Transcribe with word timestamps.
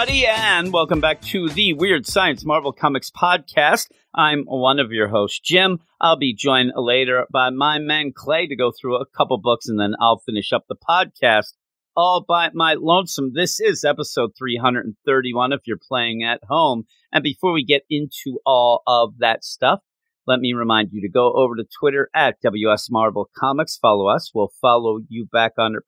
Everybody, 0.00 0.26
and 0.26 0.72
welcome 0.72 0.98
back 0.98 1.20
to 1.20 1.50
the 1.50 1.74
Weird 1.74 2.06
Science 2.06 2.42
Marvel 2.42 2.72
Comics 2.72 3.10
podcast. 3.10 3.90
I'm 4.14 4.44
one 4.44 4.78
of 4.78 4.92
your 4.92 5.08
hosts, 5.08 5.40
Jim. 5.40 5.78
I'll 6.00 6.16
be 6.16 6.32
joined 6.32 6.72
later 6.74 7.26
by 7.30 7.50
my 7.50 7.78
man 7.78 8.12
Clay 8.16 8.46
to 8.46 8.56
go 8.56 8.72
through 8.72 8.96
a 8.96 9.04
couple 9.04 9.36
books, 9.36 9.68
and 9.68 9.78
then 9.78 9.92
I'll 10.00 10.22
finish 10.24 10.54
up 10.54 10.64
the 10.70 10.74
podcast 10.74 11.52
all 11.94 12.24
by 12.26 12.48
my 12.54 12.76
lonesome. 12.78 13.32
This 13.34 13.60
is 13.60 13.84
episode 13.84 14.30
331 14.38 15.52
if 15.52 15.60
you're 15.66 15.76
playing 15.76 16.24
at 16.24 16.40
home. 16.48 16.84
And 17.12 17.22
before 17.22 17.52
we 17.52 17.62
get 17.62 17.82
into 17.90 18.38
all 18.46 18.82
of 18.86 19.18
that 19.18 19.44
stuff, 19.44 19.80
let 20.26 20.40
me 20.40 20.54
remind 20.54 20.92
you 20.92 21.02
to 21.02 21.10
go 21.10 21.30
over 21.34 21.56
to 21.56 21.64
Twitter 21.78 22.08
at 22.14 22.40
WS 22.42 22.88
Marvel 22.90 23.28
Comics. 23.36 23.76
Follow 23.76 24.06
us. 24.08 24.30
We'll 24.34 24.52
follow 24.62 25.00
you 25.10 25.26
back 25.30 25.56
100%. 25.58 25.80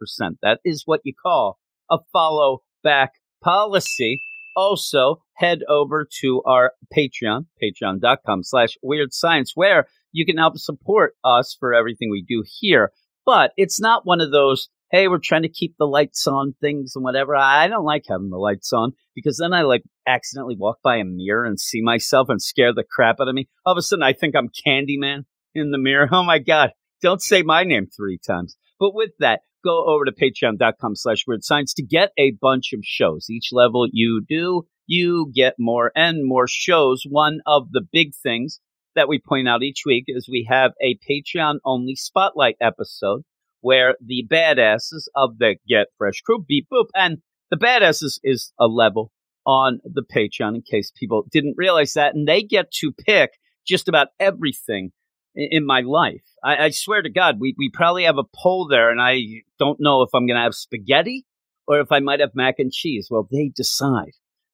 That 0.42 0.61
is 0.67 0.83
what 0.84 1.01
you 1.03 1.15
call 1.15 1.59
a 1.91 1.97
follow 2.12 2.59
back 2.84 3.12
policy. 3.42 4.23
Also, 4.55 5.23
head 5.34 5.60
over 5.69 6.06
to 6.20 6.42
our 6.45 6.73
Patreon, 6.95 7.46
patreon.com 7.62 8.42
slash 8.42 8.77
weird 8.83 9.12
science, 9.12 9.53
where 9.55 9.86
you 10.12 10.27
can 10.27 10.36
help 10.36 10.58
support 10.58 11.14
us 11.25 11.56
for 11.58 11.75
everything 11.75 12.11
we 12.11 12.25
do 12.27 12.44
here. 12.61 12.92
But 13.25 13.52
it's 13.56 13.80
not 13.80 14.05
one 14.05 14.20
of 14.20 14.30
those, 14.30 14.69
hey, 14.91 15.08
we're 15.08 15.19
trying 15.19 15.42
to 15.42 15.48
keep 15.48 15.77
the 15.78 15.86
lights 15.86 16.27
on 16.27 16.55
things 16.61 16.92
and 16.94 17.05
whatever. 17.05 17.34
I 17.34 17.69
don't 17.69 17.84
like 17.84 18.05
having 18.08 18.30
the 18.30 18.36
lights 18.36 18.72
on 18.72 18.92
because 19.14 19.39
then 19.39 19.52
I 19.52 19.62
like 19.62 19.84
accidentally 20.06 20.56
walk 20.58 20.78
by 20.83 20.97
a 20.97 21.05
mirror 21.05 21.45
and 21.45 21.58
see 21.58 21.80
myself 21.80 22.28
and 22.28 22.42
scare 22.42 22.74
the 22.74 22.84
crap 22.84 23.17
out 23.20 23.28
of 23.28 23.34
me. 23.34 23.48
All 23.64 23.72
of 23.72 23.78
a 23.78 23.83
sudden 23.83 24.02
I 24.02 24.12
think 24.12 24.34
I'm 24.36 24.48
Candyman 24.48 25.24
in 25.55 25.70
the 25.70 25.78
mirror. 25.78 26.08
Oh 26.12 26.24
my 26.24 26.39
God. 26.39 26.70
Don't 27.00 27.22
say 27.22 27.42
my 27.42 27.64
name 27.64 27.86
three 27.86 28.19
times. 28.19 28.56
But 28.78 28.95
with 28.95 29.11
that, 29.19 29.41
go 29.62 29.86
over 29.86 30.05
to 30.05 30.12
patreon.com 30.12 30.96
slash 30.96 31.24
weird 31.27 31.44
science 31.44 31.74
to 31.74 31.82
get 31.82 32.10
a 32.18 32.32
bunch 32.41 32.72
of 32.72 32.80
shows. 32.82 33.27
Each 33.30 33.48
level 33.52 33.86
you 33.91 34.22
do, 34.28 34.66
you 34.86 35.30
get 35.34 35.55
more 35.58 35.92
and 35.94 36.27
more 36.27 36.46
shows. 36.48 37.05
One 37.08 37.41
of 37.46 37.70
the 37.72 37.83
big 37.92 38.14
things 38.14 38.60
that 38.94 39.08
we 39.08 39.18
point 39.18 39.48
out 39.48 39.62
each 39.62 39.83
week 39.86 40.05
is 40.08 40.28
we 40.28 40.46
have 40.50 40.72
a 40.83 40.98
Patreon 41.08 41.56
only 41.64 41.94
spotlight 41.96 42.56
episode 42.60 43.22
where 43.60 43.94
the 44.05 44.27
badasses 44.30 45.05
of 45.14 45.38
the 45.38 45.56
Get 45.68 45.86
Fresh 45.96 46.20
crew 46.22 46.44
beep 46.46 46.66
boop 46.72 46.86
and 46.94 47.18
the 47.50 47.56
badasses 47.56 48.18
is 48.22 48.52
a 48.58 48.66
level 48.66 49.10
on 49.46 49.80
the 49.84 50.02
Patreon 50.02 50.56
in 50.56 50.62
case 50.62 50.92
people 50.94 51.24
didn't 51.30 51.55
realize 51.56 51.94
that. 51.94 52.14
And 52.14 52.27
they 52.27 52.42
get 52.42 52.70
to 52.80 52.92
pick 52.92 53.30
just 53.66 53.88
about 53.88 54.08
everything 54.18 54.92
in 55.34 55.66
my 55.66 55.80
life. 55.80 56.22
I, 56.42 56.64
I 56.64 56.70
swear 56.70 57.02
to 57.02 57.11
God, 57.11 57.36
we, 57.41 57.55
we 57.56 57.70
probably 57.72 58.05
have 58.05 58.19
a 58.19 58.25
poll 58.34 58.69
there, 58.69 58.91
and 58.91 59.00
I 59.00 59.20
don't 59.58 59.80
know 59.80 60.02
if 60.02 60.11
I'm 60.14 60.27
going 60.27 60.36
to 60.36 60.42
have 60.42 60.55
spaghetti 60.55 61.27
or 61.66 61.80
if 61.80 61.92
I 61.92 62.00
might 62.00 62.20
have 62.20 62.30
mac 62.34 62.56
and 62.58 62.72
cheese. 62.72 63.08
Well, 63.11 63.28
they 63.30 63.50
decide. 63.55 64.12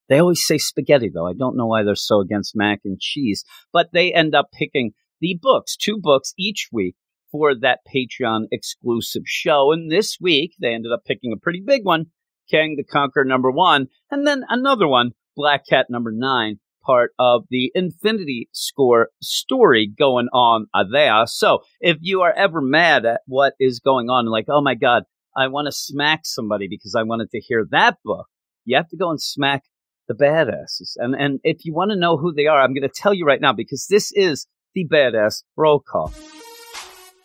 They 0.09 0.19
always 0.19 0.47
say 0.47 0.59
spaghetti, 0.59 1.11
though. 1.13 1.27
I 1.27 1.35
don't 1.35 1.57
know 1.57 1.67
why 1.67 1.83
they're 1.83 1.95
so 1.95 2.21
against 2.21 2.57
mac 2.57 2.81
and 2.85 2.99
cheese, 3.01 3.45
but 3.73 3.89
they 3.93 4.13
end 4.13 4.35
up 4.35 4.49
picking 4.53 4.93
the 5.21 5.39
books, 5.41 5.77
two 5.77 5.99
books 6.01 6.33
each 6.39 6.69
week 6.73 6.97
for 7.31 7.55
that 7.55 7.81
Patreon 7.95 8.47
exclusive 8.51 9.25
show. 9.27 9.73
And 9.73 9.91
this 9.91 10.19
week, 10.21 10.55
they 10.61 10.75
ended 10.75 10.93
up 10.93 11.05
picking 11.07 11.33
a 11.33 11.41
pretty 11.41 11.63
big 11.65 11.85
one 11.85 12.07
Kang 12.51 12.77
the 12.77 12.85
Conqueror 12.85 13.25
number 13.25 13.51
one, 13.51 13.89
and 14.11 14.27
then 14.27 14.45
another 14.49 14.89
one, 14.89 15.11
Black 15.37 15.67
Cat 15.69 15.87
number 15.91 16.13
nine, 16.13 16.59
part 16.89 17.13
of 17.19 17.45
the 17.51 17.71
Infinity 17.75 18.49
Score 18.53 19.11
story 19.21 19.93
going 19.99 20.29
on 20.33 20.67
there. 20.91 21.27
So 21.27 21.61
if 21.81 21.99
you 22.01 22.23
are 22.23 22.33
ever 22.33 22.63
mad 22.63 23.05
at 23.05 23.21
what 23.27 23.53
is 23.61 23.81
going 23.81 24.09
on, 24.09 24.25
like, 24.27 24.47
oh 24.49 24.63
my 24.63 24.75
God, 24.75 25.03
I 25.37 25.49
want 25.49 25.67
to 25.67 25.73
smack 25.73 26.21
somebody 26.25 26.67
because 26.67 26.95
I 26.95 27.03
wanted 27.03 27.31
to 27.33 27.41
hear 27.41 27.67
that 27.71 27.99
book, 28.05 28.27
you 28.65 28.77
have 28.77 28.89
to 28.89 28.97
go 28.97 29.11
and 29.11 29.21
smack 29.21 29.65
the 30.09 30.15
badasses. 30.15 30.93
And, 30.97 31.15
and 31.15 31.41
if 31.45 31.65
you 31.65 31.75
want 31.75 31.91
to 31.91 31.97
know 31.97 32.17
who 32.17 32.33
they 32.33 32.47
are, 32.47 32.61
I'm 32.61 32.73
going 32.73 32.89
to 32.89 32.89
tell 32.89 33.13
you 33.13 33.27
right 33.27 33.41
now 33.41 33.53
because 33.53 33.87
this 33.89 34.11
is 34.13 34.47
the 34.75 34.87
badass 34.87 35.43
roll 35.57 35.81
call. 35.81 36.13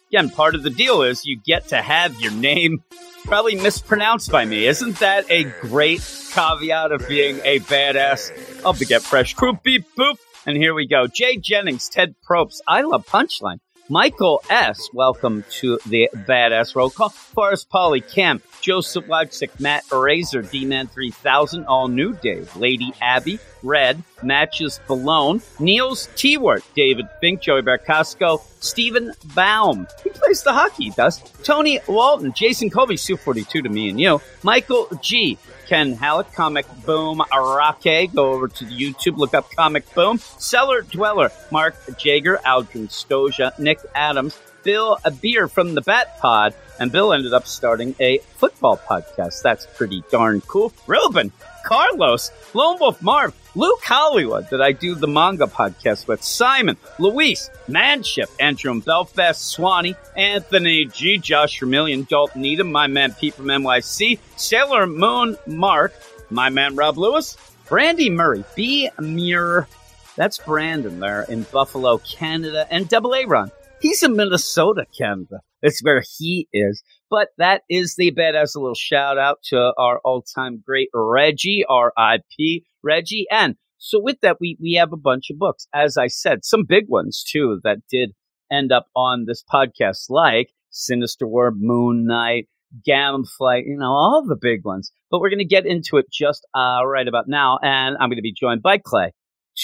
Again, 0.10 0.30
part 0.30 0.56
of 0.56 0.64
the 0.64 0.70
deal 0.70 1.02
is 1.02 1.26
you 1.26 1.40
get 1.44 1.70
to 1.70 1.82
have 1.82 2.20
your 2.20 2.34
name 2.34 2.84
probably 3.24 3.56
mispronounced 3.56 4.32
by 4.32 4.46
me. 4.46 4.66
Isn't 4.66 5.00
that 5.00 5.26
a 5.30 5.44
great 5.62 6.02
caveat 6.32 6.92
of 6.92 7.08
being 7.08 7.40
a 7.44 7.60
badass 7.62 8.64
of 8.64 8.80
the 8.80 8.86
Get 8.86 9.02
Fresh 9.02 9.34
crew? 9.36 9.58
Beep 9.64 9.86
boop. 9.98 10.18
And 10.46 10.58
here 10.58 10.74
we 10.74 10.88
go. 10.88 11.08
Jay 11.08 11.38
Jennings, 11.38 11.90
Ted 11.90 12.16
Probst, 12.28 12.60
I 12.68 12.82
love 12.82 13.08
Punchline. 13.08 13.60
Michael 13.94 14.42
S., 14.50 14.90
welcome 14.92 15.46
to 15.52 15.78
the 15.86 16.10
Badass 16.16 16.76
Roll 16.76 16.90
Call. 16.90 17.10
Forrest 17.10 17.70
Polly, 17.70 18.02
Cam, 18.02 18.42
Joseph 18.60 19.08
Leipzig, 19.08 19.52
Matt 19.60 19.84
Eraser, 19.92 20.42
D-Man 20.42 20.88
3000, 20.88 21.66
All 21.66 21.88
New 21.88 22.14
Dave, 22.14 22.56
Lady 22.56 22.92
Abby, 23.04 23.38
Red, 23.62 24.02
Matches 24.24 24.80
Balone, 24.88 25.44
Niels 25.60 26.10
T-Word, 26.16 26.64
David 26.76 27.08
Fink, 27.22 27.42
Joey 27.42 27.62
Barcasco, 27.62 28.42
Stephen 28.62 29.14
Baum. 29.36 29.88
He 30.04 30.10
plays 30.10 30.42
the 30.42 30.54
hockey, 30.54 30.90
does. 30.90 31.20
Tony 31.44 31.80
Walton, 31.88 32.34
Jason 32.34 32.72
Colby, 32.72 32.96
Sue42 32.96 33.62
to 33.62 33.70
me 33.70 33.90
and 33.90 34.02
you. 34.02 34.20
Michael 34.42 34.88
G., 35.04 35.38
Ken 35.68 35.94
Halleck, 35.94 36.34
Comic 36.34 36.66
Boom 36.86 37.20
Arake. 37.32 38.14
Go 38.14 38.34
over 38.34 38.48
to 38.48 38.66
the 38.66 38.72
YouTube, 38.72 39.18
look 39.18 39.34
up 39.34 39.50
Comic 39.56 39.92
Boom. 39.94 40.18
Cellar 40.18 40.82
Dweller, 40.82 41.32
Mark 41.52 41.76
Jager, 41.98 42.40
Aldrin 42.46 42.88
Stoja, 42.90 43.58
Nick 43.60 43.80
Adams, 43.96 44.40
Bill 44.64 44.98
a 45.04 45.12
beer 45.12 45.48
from 45.48 45.76
the 45.76 45.82
Bat 45.82 46.20
Pod, 46.20 46.56
and 46.80 46.92
Bill 46.92 47.14
ended 47.14 47.34
up 47.34 47.48
starting 47.48 47.96
a 48.00 48.20
football 48.38 48.78
podcast. 48.78 49.42
That's 49.42 49.66
pretty 49.66 50.04
darn 50.10 50.42
cool. 50.42 50.74
Ruben, 50.88 51.32
Carlos, 51.66 52.32
Lone 52.54 52.80
Wolf 52.80 53.02
Marv, 53.02 53.34
Luke 53.56 53.84
Hollywood, 53.84 54.50
that 54.50 54.64
I 54.64 54.72
do 54.72 54.96
the 54.96 55.08
manga 55.08 55.46
podcast 55.46 56.08
with, 56.08 56.24
Simon, 56.24 56.76
Luis, 56.98 57.52
Manship, 57.68 58.30
Andrew 58.40 58.82
Belfast, 58.82 59.48
Swanee, 59.48 59.96
Anthony 60.18 60.86
G, 60.86 61.20
Josh 61.20 61.60
Vermillion, 61.60 62.08
Dalton 62.10 62.42
Needham, 62.42 62.72
my 62.72 62.88
man 62.88 63.14
Pete 63.14 63.36
from 63.36 63.46
NYC, 63.46 64.18
Sailor 64.38 64.88
Moon 64.88 65.38
Mark, 65.46 65.94
my 66.32 66.50
man 66.50 66.76
Rob 66.76 66.98
Lewis, 66.98 67.38
Brandy 67.70 68.10
Murray, 68.10 68.44
B. 68.56 68.90
Muir, 69.00 69.68
that's 70.16 70.40
Brandon 70.40 71.00
there 71.00 71.24
in 71.24 71.44
Buffalo, 71.44 72.00
Canada, 72.00 72.66
and 72.72 72.90
Double 72.90 73.14
A 73.14 73.26
Ron. 73.26 73.52
He's 73.82 74.02
in 74.02 74.16
Minnesota, 74.16 74.86
Canada. 74.98 75.42
It's 75.62 75.84
where 75.84 76.04
he 76.18 76.48
is. 76.54 76.84
But 77.10 77.30
that 77.38 77.62
is 77.70 77.96
the 77.96 78.12
bet 78.12 78.36
as 78.36 78.56
A 78.56 78.60
little 78.60 78.76
shout 78.76 79.18
out 79.18 79.40
to 79.46 79.74
our 79.78 80.00
all 80.04 80.24
time 80.24 80.64
great 80.66 80.90
Reggie, 80.94 81.64
R.I.P. 81.70 82.66
Reggie. 82.84 83.28
And 83.30 83.56
so 83.78 84.00
with 84.02 84.18
that, 84.22 84.38
we, 84.40 84.58
we 84.62 84.74
have 84.74 84.94
a 84.94 84.98
bunch 84.98 85.30
of 85.30 85.38
books. 85.38 85.68
As 85.74 85.98
I 85.98 86.08
said, 86.08 86.46
some 86.46 86.64
big 86.68 86.86
ones 86.88 87.24
too 87.24 87.60
that 87.64 87.80
did 87.90 88.14
end 88.52 88.72
up 88.72 88.88
on 88.96 89.26
this 89.28 89.44
podcast, 89.44 90.06
like 90.10 90.50
Sinister 90.70 91.28
War, 91.28 91.52
Moon 91.56 92.06
Knight, 92.06 92.48
Gamma 92.86 93.24
Flight, 93.38 93.66
you 93.68 93.78
know, 93.78 93.92
all 93.92 94.24
the 94.28 94.38
big 94.40 94.64
ones. 94.64 94.92
But 95.12 95.20
we're 95.20 95.30
going 95.30 95.40
to 95.40 95.46
get 95.46 95.66
into 95.66 95.98
it 95.98 96.06
just 96.12 96.48
uh, 96.56 96.86
right 96.86 97.08
about 97.08 97.28
now. 97.28 97.60
And 97.62 97.96
I'm 98.00 98.10
going 98.10 98.18
to 98.18 98.22
be 98.22 98.34
joined 98.34 98.64
by 98.64 98.78
Clay 98.78 99.12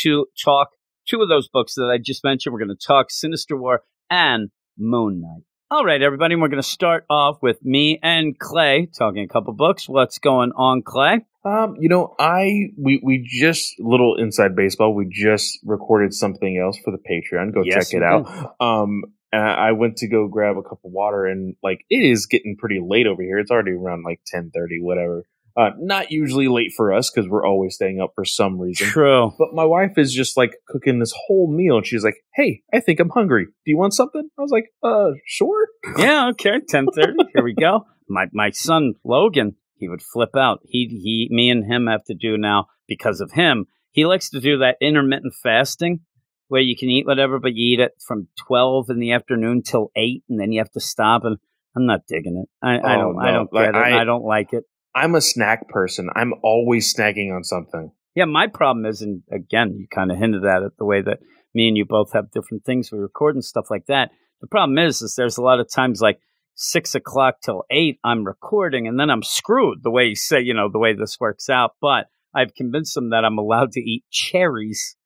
to 0.01 0.27
talk 0.43 0.69
two 1.07 1.21
of 1.21 1.29
those 1.29 1.49
books 1.49 1.75
that 1.75 1.89
I 1.91 1.97
just 1.97 2.23
mentioned. 2.23 2.53
We're 2.53 2.59
going 2.59 2.77
to 2.77 2.87
talk 2.87 3.09
Sinister 3.09 3.57
War 3.57 3.81
and 4.09 4.49
Moon 4.77 5.21
Knight. 5.21 5.43
All 5.71 5.85
right, 5.85 6.01
everybody, 6.01 6.35
we're 6.35 6.47
going 6.47 6.63
to 6.63 6.67
start 6.67 7.05
off 7.11 7.43
with 7.43 7.63
me 7.63 7.99
and 8.01 8.35
Clay 8.39 8.87
talking 8.87 9.23
a 9.23 9.27
couple 9.27 9.53
books. 9.53 9.87
What's 9.87 10.17
going 10.17 10.51
on, 10.55 10.81
Clay? 10.81 11.19
Um, 11.45 11.75
you 11.79 11.89
know, 11.89 12.15
I 12.17 12.71
we 12.75 12.99
we 13.03 13.23
just 13.23 13.75
little 13.79 14.15
inside 14.17 14.55
baseball. 14.55 14.95
We 14.95 15.07
just 15.11 15.59
recorded 15.63 16.15
something 16.15 16.57
else 16.57 16.79
for 16.83 16.89
the 16.89 16.97
Patreon. 16.97 17.53
Go 17.53 17.61
Yes, 17.63 17.91
check 17.91 18.01
it 18.01 18.03
out. 18.03 18.55
Um, 18.59 19.03
and 19.31 19.43
I 19.43 19.73
went 19.73 19.97
to 19.97 20.07
go 20.07 20.27
grab 20.27 20.57
a 20.57 20.63
cup 20.63 20.79
of 20.83 20.91
water, 20.91 21.27
and 21.27 21.55
like 21.61 21.85
it 21.87 22.03
is 22.03 22.25
getting 22.25 22.57
pretty 22.57 22.79
late 22.83 23.05
over 23.05 23.21
here. 23.21 23.37
It's 23.37 23.51
already 23.51 23.73
around 23.73 24.03
like 24.03 24.21
ten 24.25 24.49
thirty, 24.51 24.81
whatever. 24.81 25.23
Uh, 25.57 25.71
not 25.79 26.11
usually 26.11 26.47
late 26.47 26.71
for 26.77 26.93
us 26.93 27.09
because 27.09 27.29
we're 27.29 27.45
always 27.45 27.75
staying 27.75 27.99
up 27.99 28.11
for 28.15 28.23
some 28.23 28.59
reason. 28.59 28.87
True. 28.87 29.33
But 29.37 29.53
my 29.53 29.65
wife 29.65 29.97
is 29.97 30.13
just 30.13 30.37
like 30.37 30.51
cooking 30.67 30.99
this 30.99 31.13
whole 31.27 31.51
meal, 31.53 31.77
and 31.77 31.85
she's 31.85 32.03
like, 32.03 32.17
"Hey, 32.35 32.61
I 32.73 32.79
think 32.79 32.99
I'm 32.99 33.09
hungry. 33.09 33.45
Do 33.45 33.71
you 33.71 33.77
want 33.77 33.93
something?" 33.93 34.29
I 34.37 34.41
was 34.41 34.51
like, 34.51 34.71
"Uh, 34.83 35.11
sure." 35.25 35.67
Yeah, 35.97 36.29
okay, 36.29 36.59
ten 36.67 36.85
thirty. 36.95 37.17
Here 37.33 37.43
we 37.43 37.53
go. 37.53 37.85
My 38.07 38.25
my 38.31 38.51
son 38.51 38.93
Logan, 39.03 39.55
he 39.75 39.89
would 39.89 40.01
flip 40.01 40.35
out. 40.37 40.59
He 40.63 40.87
he, 40.87 41.27
me 41.33 41.49
and 41.49 41.65
him 41.65 41.87
have 41.87 42.03
to 42.05 42.13
do 42.15 42.37
now 42.37 42.67
because 42.87 43.19
of 43.21 43.31
him. 43.31 43.65
he 43.91 44.05
likes 44.05 44.29
to 44.29 44.39
do 44.39 44.59
that 44.59 44.77
intermittent 44.81 45.33
fasting 45.43 45.99
where 46.47 46.61
you 46.61 46.75
can 46.75 46.89
eat 46.89 47.05
whatever, 47.05 47.39
but 47.39 47.53
you 47.53 47.73
eat 47.75 47.79
it 47.79 47.91
from 48.07 48.27
12 48.47 48.89
in 48.89 48.99
the 48.99 49.11
afternoon 49.11 49.61
till 49.61 49.91
8, 49.95 50.23
and 50.29 50.39
then 50.39 50.51
you 50.51 50.59
have 50.59 50.71
to 50.71 50.79
stop. 50.79 51.23
And 51.23 51.37
I'm 51.75 51.85
not 51.85 52.07
digging 52.07 52.43
it. 52.43 52.49
I, 52.65 52.77
I 52.79 52.95
Oh, 52.95 52.99
don't, 53.13 53.19
I 53.21 53.31
don't 53.31 53.53
Like, 53.53 53.65
get 53.65 53.75
it. 53.75 53.77
I- 53.77 54.01
I 54.01 54.03
don't 54.03 54.23
like 54.23 54.53
it. 54.53 54.63
I'm 54.99 55.15
a 55.15 55.21
snack 55.21 55.69
person. 55.69 56.09
I'm 56.13 56.33
always 56.43 56.93
snacking 56.93 57.33
on 57.33 57.45
something. 57.45 57.91
Yeah, 58.15 58.25
my 58.25 58.47
problem 58.47 58.85
is, 58.85 59.01
and 59.01 59.23
again, 59.31 59.77
you 59.77 59.87
kind 59.87 60.11
of 60.11 60.17
hinted 60.17 60.43
at 60.43 60.61
it 60.61 60.73
the 60.77 60.83
way 60.83 61.01
that 61.01 61.19
me 61.53 61.69
and 61.69 61.77
you 61.77 61.85
both 61.85 62.11
have 62.11 62.31
different 62.31 62.65
things 62.65 62.91
we 62.91 62.99
record 62.99 63.35
and 63.35 63.45
stuff 63.45 63.67
like 63.69 63.85
that. 63.85 64.11
The 64.41 64.47
problem 64.47 64.77
is, 64.77 65.01
is 65.01 65.15
there's 65.15 65.37
a 65.37 65.41
lot 65.41 65.61
of 65.61 65.71
times 65.71 66.01
like 66.01 66.19
six 66.55 66.95
o'clock 66.95 67.35
till 67.41 67.63
eight, 67.71 67.97
I'm 68.03 68.25
recording, 68.25 68.87
and 68.87 68.99
then 68.99 69.09
I'm 69.09 69.23
screwed 69.23 69.83
the 69.83 69.89
way 69.89 70.07
you 70.07 70.15
say, 70.15 70.41
you 70.41 70.53
know, 70.53 70.69
the 70.69 70.79
way 70.79 70.93
this 70.93 71.17
works 71.17 71.49
out. 71.49 71.75
But 71.79 72.07
I've 72.35 72.53
convinced 72.53 72.93
them 72.93 73.11
that 73.11 73.23
I'm 73.23 73.37
allowed 73.37 73.71
to 73.73 73.79
eat 73.79 74.03
cherries 74.11 74.97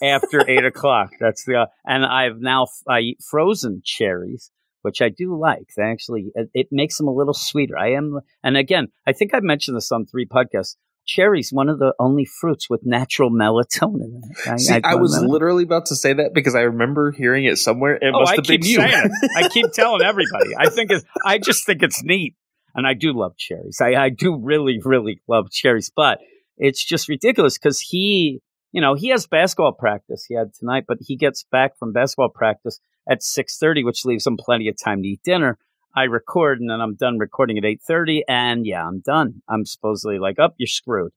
after 0.00 0.48
eight 0.48 0.64
o'clock. 0.64 1.10
That's 1.18 1.44
the, 1.44 1.62
uh, 1.62 1.66
and 1.84 2.06
I've 2.06 2.38
now 2.38 2.68
I 2.88 3.00
eat 3.00 3.18
frozen 3.28 3.82
cherries. 3.84 4.52
Which 4.82 5.00
I 5.00 5.08
do 5.08 5.38
like. 5.38 5.68
They 5.76 5.84
actually, 5.84 6.32
it, 6.34 6.50
it 6.54 6.66
makes 6.70 6.98
them 6.98 7.08
a 7.08 7.14
little 7.14 7.34
sweeter. 7.34 7.78
I 7.78 7.92
am, 7.92 8.20
and 8.42 8.56
again, 8.56 8.88
I 9.06 9.12
think 9.12 9.32
I've 9.32 9.42
mentioned 9.42 9.76
this 9.76 9.92
on 9.92 10.06
three 10.06 10.26
podcasts 10.26 10.74
cherries 11.04 11.52
one 11.52 11.68
of 11.68 11.78
the 11.78 11.94
only 11.98 12.24
fruits 12.24 12.70
with 12.70 12.80
natural 12.84 13.30
melatonin. 13.30 14.20
I, 14.46 14.56
See, 14.56 14.80
I, 14.82 14.94
was 14.94 15.18
literally 15.20 15.64
about 15.64 15.86
to 15.86 15.96
say 15.96 16.12
that 16.14 16.32
because 16.34 16.54
I 16.54 16.60
remember 16.60 17.12
hearing 17.12 17.44
it 17.44 17.58
somewhere. 17.58 17.94
It 17.94 18.12
oh, 18.14 18.20
must 18.20 18.32
I 18.32 18.34
have 18.36 18.44
keep 18.44 18.60
been 18.60 18.70
you. 18.70 18.76
saying 18.76 19.10
it. 19.22 19.30
I 19.36 19.48
keep 19.52 19.72
telling 19.72 20.02
everybody. 20.02 20.56
I 20.56 20.68
think 20.68 20.90
it's, 20.90 21.04
I 21.24 21.38
just 21.38 21.66
think 21.66 21.82
it's 21.82 22.02
neat, 22.02 22.36
and 22.74 22.86
I 22.86 22.94
do 22.94 23.12
love 23.12 23.36
cherries. 23.36 23.78
I, 23.80 23.94
I 23.94 24.08
do 24.10 24.36
really, 24.36 24.80
really 24.84 25.20
love 25.28 25.50
cherries, 25.50 25.90
but 25.94 26.18
it's 26.56 26.84
just 26.84 27.08
ridiculous 27.08 27.58
because 27.58 27.80
he, 27.80 28.40
you 28.72 28.80
know, 28.80 28.94
he 28.94 29.08
has 29.08 29.26
basketball 29.26 29.72
practice. 29.72 30.24
He 30.26 30.34
had 30.34 30.54
tonight, 30.54 30.84
but 30.88 30.98
he 31.00 31.16
gets 31.16 31.44
back 31.52 31.78
from 31.78 31.92
basketball 31.92 32.30
practice 32.30 32.80
at 33.08 33.22
six 33.22 33.58
thirty, 33.58 33.84
which 33.84 34.04
leaves 34.04 34.26
him 34.26 34.36
plenty 34.38 34.68
of 34.68 34.76
time 34.82 35.02
to 35.02 35.08
eat 35.08 35.20
dinner. 35.22 35.58
I 35.94 36.04
record 36.04 36.58
and 36.58 36.70
then 36.70 36.80
I'm 36.80 36.94
done 36.94 37.18
recording 37.18 37.58
at 37.58 37.64
eight 37.64 37.82
thirty, 37.86 38.24
and 38.26 38.66
yeah, 38.66 38.86
I'm 38.86 39.00
done. 39.00 39.42
I'm 39.48 39.66
supposedly 39.66 40.18
like, 40.18 40.38
up, 40.38 40.52
oh, 40.52 40.56
you're 40.58 40.66
screwed. 40.66 41.12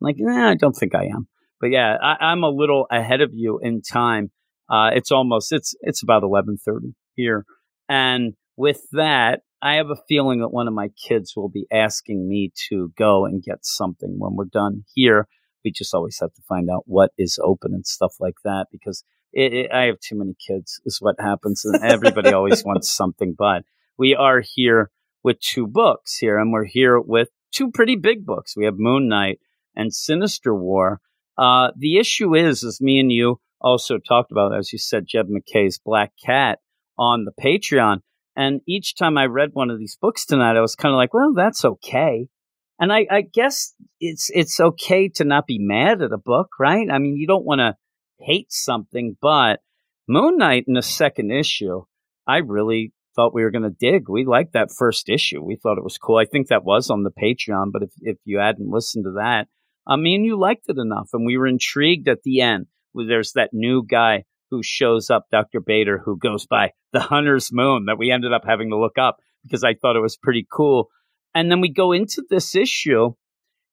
I'm 0.00 0.04
like, 0.04 0.16
nah, 0.18 0.50
I 0.50 0.54
don't 0.56 0.74
think 0.74 0.94
I 0.94 1.04
am. 1.04 1.28
But 1.60 1.70
yeah, 1.70 1.96
I, 2.02 2.16
I'm 2.20 2.42
a 2.42 2.50
little 2.50 2.86
ahead 2.90 3.20
of 3.20 3.30
you 3.32 3.60
in 3.62 3.82
time. 3.82 4.30
Uh, 4.68 4.90
it's 4.92 5.12
almost 5.12 5.52
it's 5.52 5.74
it's 5.80 6.02
about 6.02 6.24
eleven 6.24 6.58
thirty 6.58 6.94
here, 7.14 7.44
and 7.88 8.34
with 8.56 8.80
that, 8.92 9.42
I 9.62 9.74
have 9.74 9.90
a 9.90 10.02
feeling 10.08 10.40
that 10.40 10.48
one 10.48 10.66
of 10.66 10.74
my 10.74 10.88
kids 11.08 11.34
will 11.36 11.48
be 11.48 11.66
asking 11.72 12.28
me 12.28 12.52
to 12.68 12.92
go 12.98 13.24
and 13.26 13.42
get 13.42 13.64
something 13.64 14.16
when 14.18 14.34
we're 14.34 14.46
done 14.46 14.84
here. 14.94 15.28
We 15.66 15.72
just 15.72 15.92
always 15.92 16.20
have 16.20 16.32
to 16.34 16.42
find 16.42 16.70
out 16.70 16.84
what 16.86 17.10
is 17.18 17.40
open 17.42 17.74
and 17.74 17.84
stuff 17.84 18.14
like 18.20 18.36
that 18.44 18.66
because 18.70 19.02
it, 19.32 19.52
it, 19.52 19.72
I 19.72 19.86
have 19.86 19.98
too 19.98 20.16
many 20.16 20.36
kids, 20.46 20.80
is 20.84 20.98
what 21.00 21.16
happens, 21.18 21.64
and 21.64 21.82
everybody 21.82 22.32
always 22.32 22.64
wants 22.64 22.88
something. 22.88 23.34
But 23.36 23.64
we 23.98 24.14
are 24.14 24.40
here 24.40 24.92
with 25.24 25.40
two 25.40 25.66
books 25.66 26.18
here, 26.18 26.38
and 26.38 26.52
we're 26.52 26.66
here 26.66 27.00
with 27.00 27.30
two 27.50 27.72
pretty 27.72 27.96
big 27.96 28.24
books. 28.24 28.56
We 28.56 28.66
have 28.66 28.78
Moon 28.78 29.08
Knight 29.08 29.40
and 29.74 29.92
Sinister 29.92 30.54
War. 30.54 31.00
Uh, 31.36 31.72
the 31.76 31.98
issue 31.98 32.36
is, 32.36 32.62
as 32.62 32.80
me 32.80 33.00
and 33.00 33.10
you 33.10 33.40
also 33.60 33.98
talked 33.98 34.30
about, 34.30 34.56
as 34.56 34.72
you 34.72 34.78
said, 34.78 35.08
Jed 35.08 35.26
McKay's 35.26 35.80
Black 35.84 36.12
Cat 36.24 36.60
on 36.96 37.24
the 37.24 37.32
Patreon. 37.32 38.02
And 38.36 38.60
each 38.68 38.94
time 38.94 39.18
I 39.18 39.24
read 39.24 39.50
one 39.54 39.70
of 39.70 39.80
these 39.80 39.98
books 40.00 40.24
tonight, 40.24 40.56
I 40.56 40.60
was 40.60 40.76
kind 40.76 40.92
of 40.92 40.98
like, 40.98 41.12
well, 41.12 41.32
that's 41.34 41.64
okay. 41.64 42.28
And 42.78 42.92
I, 42.92 43.06
I 43.10 43.20
guess 43.22 43.74
it's 44.00 44.30
it's 44.32 44.60
okay 44.60 45.08
to 45.14 45.24
not 45.24 45.46
be 45.46 45.58
mad 45.58 46.02
at 46.02 46.12
a 46.12 46.18
book, 46.18 46.48
right? 46.60 46.88
I 46.90 46.98
mean, 46.98 47.16
you 47.16 47.26
don't 47.26 47.44
want 47.44 47.60
to 47.60 47.76
hate 48.20 48.52
something, 48.52 49.16
but 49.20 49.60
Moon 50.08 50.36
Knight 50.36 50.64
in 50.68 50.74
the 50.74 50.82
second 50.82 51.30
issue, 51.30 51.82
I 52.26 52.38
really 52.38 52.92
thought 53.14 53.34
we 53.34 53.42
were 53.42 53.50
going 53.50 53.62
to 53.62 53.70
dig. 53.70 54.08
We 54.08 54.26
liked 54.26 54.52
that 54.52 54.70
first 54.76 55.08
issue. 55.08 55.42
We 55.42 55.56
thought 55.56 55.78
it 55.78 55.84
was 55.84 55.98
cool. 55.98 56.18
I 56.18 56.26
think 56.26 56.48
that 56.48 56.64
was 56.64 56.90
on 56.90 57.02
the 57.02 57.10
Patreon, 57.10 57.72
but 57.72 57.82
if 57.82 57.90
if 58.00 58.18
you 58.24 58.38
hadn't 58.38 58.70
listened 58.70 59.04
to 59.04 59.12
that, 59.12 59.48
I 59.86 59.96
mean, 59.96 60.24
you 60.24 60.38
liked 60.38 60.68
it 60.68 60.78
enough, 60.78 61.08
and 61.12 61.24
we 61.24 61.38
were 61.38 61.46
intrigued 61.46 62.08
at 62.08 62.22
the 62.24 62.40
end. 62.40 62.66
There's 62.94 63.32
that 63.32 63.50
new 63.52 63.84
guy 63.88 64.24
who 64.50 64.62
shows 64.62 65.10
up, 65.10 65.26
Dr. 65.30 65.60
Badr, 65.60 65.98
who 66.04 66.18
goes 66.18 66.46
by 66.46 66.72
the 66.92 67.00
Hunter's 67.00 67.50
Moon 67.52 67.86
that 67.86 67.98
we 67.98 68.10
ended 68.10 68.32
up 68.32 68.42
having 68.46 68.70
to 68.70 68.78
look 68.78 68.98
up 68.98 69.16
because 69.42 69.64
I 69.64 69.74
thought 69.74 69.96
it 69.96 70.02
was 70.02 70.16
pretty 70.16 70.46
cool. 70.50 70.88
And 71.36 71.50
then 71.50 71.60
we 71.60 71.68
go 71.70 71.92
into 71.92 72.22
this 72.30 72.54
issue, 72.54 73.10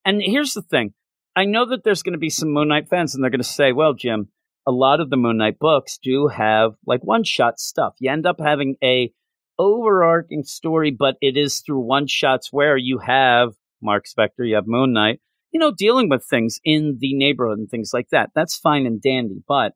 and 0.04 0.22
here's 0.22 0.52
the 0.52 0.62
thing. 0.62 0.94
I 1.34 1.46
know 1.46 1.66
that 1.68 1.86
there's 1.86 2.04
going 2.04 2.12
to 2.12 2.20
be 2.20 2.30
some 2.30 2.52
Moon 2.52 2.68
Knight 2.68 2.90
fans, 2.90 3.16
and 3.16 3.24
they're 3.24 3.32
going 3.32 3.40
to 3.40 3.46
say, 3.46 3.72
well, 3.72 3.94
Jim, 3.94 4.28
a 4.68 4.72
lot 4.74 5.00
of 5.00 5.10
the 5.10 5.16
Moon 5.16 5.38
Knight 5.38 5.60
books 5.60 5.98
do 6.04 6.28
have 6.28 6.74
like 6.86 7.00
one 7.06 7.24
shot 7.24 7.62
stuff. 7.62 7.94
You 8.00 8.12
end 8.12 8.26
up 8.26 8.36
having 8.38 8.76
a 8.84 9.14
overarching 9.58 10.44
story, 10.44 10.92
but 10.92 11.16
it 11.22 11.38
is 11.38 11.62
through 11.62 11.80
one 11.80 12.06
shots 12.06 12.50
where 12.52 12.76
you 12.76 12.98
have 12.98 13.54
Mark 13.82 14.08
Spector, 14.08 14.46
you 14.46 14.56
have 14.56 14.68
Moon 14.68 14.92
Knight, 14.92 15.22
you 15.54 15.60
know, 15.62 15.72
dealing 15.72 16.10
with 16.10 16.26
things 16.26 16.60
in 16.66 16.98
the 17.00 17.14
neighborhood 17.14 17.60
and 17.60 17.70
things 17.70 17.92
like 17.94 18.10
that. 18.12 18.32
That's 18.36 18.58
fine 18.58 18.86
and 18.86 19.02
dandy. 19.02 19.42
But 19.48 19.72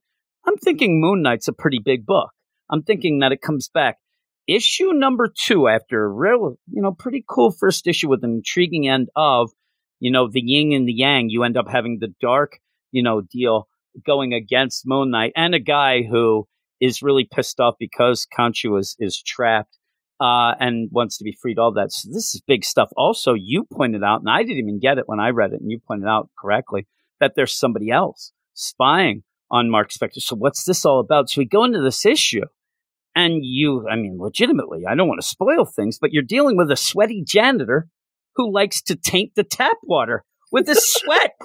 I'm 0.46 0.58
thinking 0.58 1.00
Moon 1.00 1.22
Knight's 1.22 1.48
a 1.48 1.54
pretty 1.54 1.80
big 1.80 2.06
book. 2.06 2.32
I'm 2.70 2.84
thinking 2.84 3.20
that 3.20 3.32
it 3.32 3.42
comes 3.42 3.70
back. 3.74 3.96
Issue 4.48 4.94
number 4.94 5.28
two, 5.28 5.68
after 5.68 6.06
a 6.06 6.08
real, 6.08 6.58
you 6.72 6.82
know, 6.82 6.94
pretty 6.94 7.24
cool 7.28 7.52
first 7.52 7.86
issue 7.86 8.10
with 8.10 8.24
an 8.24 8.32
intriguing 8.32 8.88
end 8.88 9.10
of, 9.16 9.52
you 10.00 10.12
know, 10.12 10.30
the 10.32 10.42
yin 10.42 10.72
and 10.72 10.88
the 10.88 10.94
yang, 10.94 11.30
you 11.30 11.44
end 11.44 11.58
up 11.58 11.68
having 11.70 11.98
the 12.00 12.14
dark, 12.22 12.60
you 12.92 13.04
know, 13.04 13.22
deal 13.22 13.68
going 14.06 14.34
against 14.34 14.84
Moon 14.86 15.12
Knight 15.12 15.34
and 15.36 15.54
a 15.54 15.60
guy 15.60 16.04
who 16.04 16.48
is 16.80 17.02
really 17.02 17.28
pissed 17.30 17.60
off 17.60 17.76
because 17.80 18.28
Khonshu 18.38 18.80
is, 18.80 18.96
is 19.00 19.22
trapped 19.22 19.78
uh, 20.20 20.54
and 20.60 20.90
wants 20.92 21.18
to 21.18 21.24
be 21.24 21.36
freed, 21.42 21.60
all 21.60 21.74
that. 21.74 21.92
So 21.92 22.10
this 22.10 22.34
is 22.34 22.42
big 22.48 22.64
stuff. 22.64 22.90
Also, 22.96 23.34
you 23.34 23.66
pointed 23.72 24.04
out, 24.04 24.22
and 24.22 24.30
I 24.30 24.44
didn't 24.44 24.60
even 24.60 24.80
get 24.80 24.98
it 24.98 25.08
when 25.08 25.20
I 25.20 25.30
read 25.30 25.54
it, 25.54 25.62
and 25.62 25.70
you 25.70 25.80
pointed 25.86 26.08
out 26.08 26.30
correctly, 26.40 26.88
that 27.20 27.34
there's 27.36 27.54
somebody 27.54 27.90
else 27.90 28.32
spying 28.54 29.24
on 29.50 29.70
Mark 29.70 29.90
Spector. 29.90 30.20
So 30.22 30.36
what's 30.36 30.64
this 30.66 30.86
all 30.86 31.00
about? 31.00 31.30
So 31.30 31.42
we 31.42 31.46
go 31.46 31.64
into 31.64 31.82
this 31.82 32.06
issue, 32.06 32.46
and 33.16 33.44
you, 33.44 33.88
I 33.90 33.96
mean, 33.96 34.18
legitimately, 34.20 34.84
I 34.88 34.96
don't 34.96 35.08
want 35.08 35.22
to 35.22 35.28
spoil 35.28 35.66
things, 35.66 35.98
but 36.00 36.14
you're 36.14 36.24
dealing 36.24 36.58
with 36.58 36.72
a 36.72 36.76
sweaty 36.76 37.24
janitor 37.26 37.88
who 38.36 38.54
likes 38.54 38.82
to 38.84 38.96
taint 38.96 39.34
the 39.36 39.44
tap 39.44 39.78
water 39.84 40.24
with 40.52 40.68
his 40.68 40.94
sweat. 40.94 41.36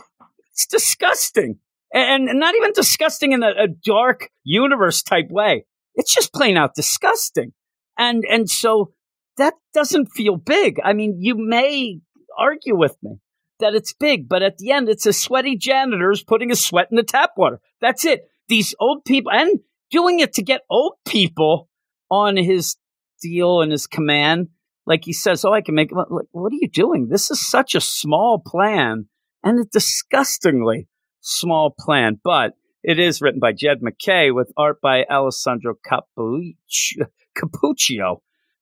It's 0.51 0.67
disgusting. 0.67 1.59
And, 1.95 2.29
and 2.29 2.41
not 2.41 2.55
even 2.55 2.73
disgusting 2.73 3.33
in 3.33 3.43
a, 3.43 3.51
a 3.65 3.69
dark 3.69 4.31
universe 4.45 5.03
type 5.03 5.29
way. 5.31 5.67
It's 5.95 6.15
just 6.15 6.33
plain 6.33 6.57
out 6.57 6.75
disgusting. 6.75 7.53
And 7.99 8.25
and 8.29 8.49
so 8.49 8.93
that 9.37 9.55
doesn't 9.75 10.07
feel 10.07 10.37
big. 10.37 10.81
I 10.83 10.93
mean, 10.93 11.19
you 11.21 11.35
may 11.37 12.01
argue 12.39 12.77
with 12.77 12.97
me 13.03 13.19
that 13.61 13.75
it's 13.75 13.93
big, 13.93 14.29
but 14.29 14.43
at 14.43 14.59
the 14.59 14.71
end, 14.71 14.89
it's 14.89 15.07
a 15.07 15.13
sweaty 15.13 15.57
janitor's 15.57 16.23
putting 16.23 16.49
his 16.49 16.65
sweat 16.65 16.89
in 16.91 16.97
the 16.97 17.03
tap 17.03 17.33
water. 17.37 17.61
That's 17.81 18.05
it. 18.05 18.23
These 18.49 18.75
old 18.81 19.05
people 19.05 19.33
and 19.33 19.61
doing 19.93 20.19
it 20.19 20.33
to 20.35 20.43
get 20.43 20.63
old 20.69 20.95
people 21.07 21.69
on 22.11 22.37
his 22.37 22.77
deal 23.21 23.61
and 23.61 23.71
his 23.71 23.87
command. 23.87 24.49
Like 24.85 25.05
he 25.05 25.13
says, 25.13 25.45
"Oh, 25.45 25.53
I 25.53 25.61
can 25.61 25.77
make." 25.77 25.93
Like, 25.93 26.09
what 26.33 26.53
are 26.53 26.59
you 26.61 26.69
doing? 26.69 27.09
This 27.09 27.31
is 27.31 27.49
such 27.49 27.77
a 27.77 27.81
small 27.81 28.43
plan 28.45 29.07
and 29.45 29.61
a 29.61 29.65
disgustingly 29.65 30.89
small 31.21 31.73
plan, 31.79 32.19
but 32.25 32.55
it 32.83 32.99
is 32.99 33.23
written 33.23 33.39
by 33.39 33.53
Jed 33.53 33.81
McKay 33.81 34.35
with 34.35 34.53
art 34.57 34.81
by 34.81 35.05
Alessandro 35.05 35.75
Cappuccio. 35.87 37.07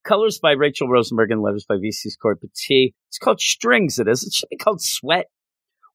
Colors 0.03 0.39
by 0.39 0.51
Rachel 0.51 0.89
Rosenberg 0.89 1.31
and 1.31 1.41
letters 1.41 1.65
by 1.67 1.75
VC's 1.75 2.17
Cory 2.21 2.37
Petit. 2.37 2.93
It's 3.09 3.17
called 3.17 3.39
Strings, 3.39 3.99
it 3.99 4.07
is. 4.07 4.23
It 4.23 4.33
should 4.33 4.49
be 4.49 4.57
called 4.57 4.81
Sweat. 4.81 5.27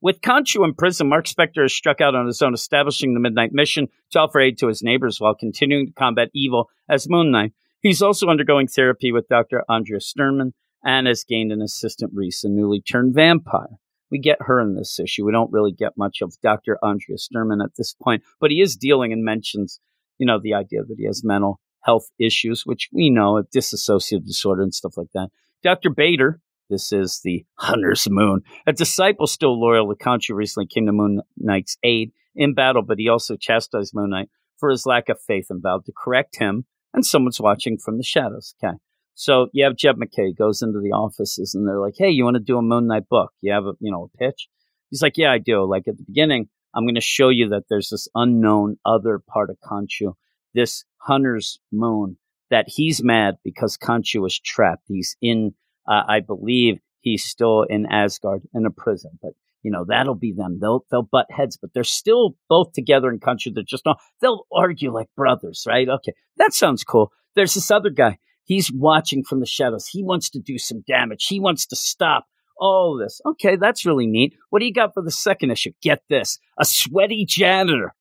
With 0.03 0.21
Khonshu 0.21 0.65
in 0.65 0.75
prison, 0.75 1.09
Mark 1.09 1.27
Spector 1.27 1.63
has 1.63 1.73
struck 1.73 2.01
out 2.01 2.15
on 2.15 2.27
his 2.27 2.43
own, 2.43 2.53
establishing 2.53 3.15
the 3.15 3.21
Midnight 3.21 3.53
Mission 3.53 3.89
to 4.11 4.21
offer 4.21 4.41
aid 4.41 4.59
to 4.59 4.69
his 4.69 4.83
neighbors 4.83 5.21
while 5.21 5.35
continuing 5.35 5.87
to 5.87 5.93
combat 5.93 6.29
evil 6.35 6.69
as 6.89 7.09
Moon 7.09 7.31
Knight. 7.31 7.53
He's 7.81 8.03
also 8.03 8.29
undergoing 8.29 8.69
therapy 8.69 9.11
with 9.11 9.29
Dr. 9.29 9.65
Andrea 9.69 10.01
Sterman 10.01 10.53
and 10.85 11.07
has 11.07 11.25
gained 11.25 11.51
an 11.51 11.63
assistant, 11.63 12.13
Reese, 12.15 12.45
a 12.45 12.49
newly 12.49 12.81
turned 12.81 13.15
vampire. 13.15 13.79
We 14.11 14.19
get 14.19 14.39
her 14.43 14.61
in 14.61 14.75
this 14.75 15.01
issue. 15.01 15.25
We 15.25 15.33
don't 15.33 15.53
really 15.53 15.73
get 15.73 15.97
much 15.97 16.21
of 16.21 16.35
Dr. 16.43 16.79
Andrea 16.83 17.19
Sterman 17.19 17.63
at 17.63 17.75
this 17.77 17.95
point, 17.95 18.23
but 18.39 18.51
he 18.51 18.61
is 18.61 18.77
dealing 18.77 19.13
and 19.13 19.25
mentions, 19.25 19.81
you 20.19 20.27
know, 20.27 20.39
the 20.41 20.55
idea 20.55 20.85
that 20.85 20.97
he 20.99 21.07
has 21.07 21.25
mental 21.25 21.59
health 21.83 22.11
issues, 22.19 22.67
which 22.67 22.89
we 22.93 23.11
know, 23.11 23.39
a 23.39 23.45
dissociative 23.45 24.27
disorder 24.27 24.63
and 24.63 24.75
stuff 24.75 24.97
like 24.97 25.11
that. 25.15 25.31
Dr. 25.63 25.91
Badr, 25.91 26.41
this 26.69 26.93
is 26.93 27.21
the 27.23 27.45
Hunter's 27.55 28.09
Moon, 28.11 28.43
a 28.67 28.73
disciple 28.73 29.27
still 29.27 29.61
loyal 29.61 29.89
to 29.89 29.95
Khonshu, 29.95 30.35
recently 30.35 30.67
came 30.67 30.87
to 30.87 30.93
Moon 30.93 31.23
Knight's 31.37 31.77
aid 31.83 32.13
in 32.35 32.55
battle, 32.55 32.83
but 32.83 32.99
he 32.99 33.09
also 33.09 33.37
chastised 33.37 33.95
Moon 33.95 34.11
Knight 34.11 34.29
for 34.59 34.71
his 34.71 34.87
lack 34.87 35.09
of 35.09 35.21
faith 35.21 35.47
and 35.51 35.63
vowed 35.63 35.85
to 35.87 35.93
correct 35.97 36.37
him. 36.39 36.65
And 36.95 37.05
someone's 37.05 37.41
watching 37.41 37.77
from 37.77 37.99
the 37.99 38.03
shadows. 38.03 38.55
Okay. 38.63 38.77
So 39.15 39.49
you 39.53 39.65
have 39.65 39.77
Jed 39.77 39.97
McKay 39.97 40.37
goes 40.37 40.63
into 40.63 40.81
the 40.81 40.93
offices 40.93 41.55
and 41.55 41.67
they're 41.67 41.81
like, 41.81 41.95
Hey, 41.97 42.11
you 42.11 42.25
want 42.25 42.37
to 42.37 42.43
do 42.43 42.59
a 42.59 42.63
Moon 42.63 42.87
Knight 42.87 43.09
book? 43.09 43.33
You 43.41 43.53
have 43.53 43.65
a, 43.65 43.73
you 43.81 43.91
know, 43.91 44.11
a 44.15 44.19
pitch? 44.19 44.49
He's 44.91 45.03
like, 45.03 45.17
Yeah, 45.17 45.33
I 45.33 45.39
do. 45.39 45.65
Like 45.65 45.89
at 45.89 45.97
the 45.97 46.05
beginning, 46.05 46.49
I'm 46.75 46.85
going 46.85 46.95
to 46.97 47.01
show 47.01 47.31
you 47.31 47.49
that 47.51 47.65
there's 47.69 47.89
this 47.91 48.09
unknown 48.15 48.77
other 48.85 49.19
part 49.19 49.51
of 49.51 49.57
Khonshu, 49.61 50.15
this 50.55 50.85
hunter's 50.99 51.59
moon, 51.73 52.19
that 52.51 52.67
he's 52.69 53.03
mad 53.03 53.37
because 53.43 53.79
Khonshu 53.79 54.27
is 54.27 54.39
trapped. 54.39 54.85
He's 54.87 55.17
in, 55.23 55.55
uh, 55.89 56.03
I 56.09 56.21
believe 56.21 56.79
he's 57.01 57.25
still 57.25 57.63
in 57.63 57.87
Asgard 57.87 58.43
in 58.55 58.67
a 58.67 58.71
prison, 58.71 59.19
but 59.23 59.33
you 59.63 59.73
know, 59.73 59.85
that'll 59.89 60.15
be 60.15 60.33
them. 60.33 60.59
They'll, 60.61 60.85
they'll 60.93 61.03
butt 61.03 61.27
heads, 61.29 61.57
but 61.61 61.71
they're 61.75 61.83
still 61.83 62.37
both 62.49 62.73
together 62.73 63.11
in 63.11 63.19
country. 63.19 63.51
They're 63.53 63.65
just 63.65 63.85
not, 63.85 63.99
they'll 64.21 64.47
argue 64.53 64.93
like 64.93 65.09
brothers, 65.17 65.65
right? 65.67 65.89
Okay. 65.89 66.13
That 66.37 66.53
sounds 66.53 66.85
cool. 66.85 67.11
There's 67.35 67.55
this 67.55 67.71
other 67.71 67.91
guy. 67.91 68.19
He's 68.45 68.71
watching 68.73 69.25
from 69.25 69.41
the 69.41 69.47
shadows. 69.47 69.89
He 69.89 70.05
wants 70.05 70.31
to 70.31 70.39
do 70.39 70.57
some 70.57 70.85
damage. 70.87 71.27
He 71.27 71.41
wants 71.41 71.67
to 71.67 71.77
stop 71.77 72.27
all 72.59 72.97
this. 72.97 73.21
Okay, 73.27 73.57
that's 73.57 73.85
really 73.85 74.07
neat. 74.07 74.35
What 74.51 74.61
do 74.61 74.67
you 74.67 74.73
got 74.73 74.95
for 74.95 75.03
the 75.03 75.11
second 75.11 75.51
issue? 75.51 75.73
Get 75.83 76.03
this 76.09 76.39
a 76.59 76.65
sweaty 76.65 77.25
janitor 77.29 77.93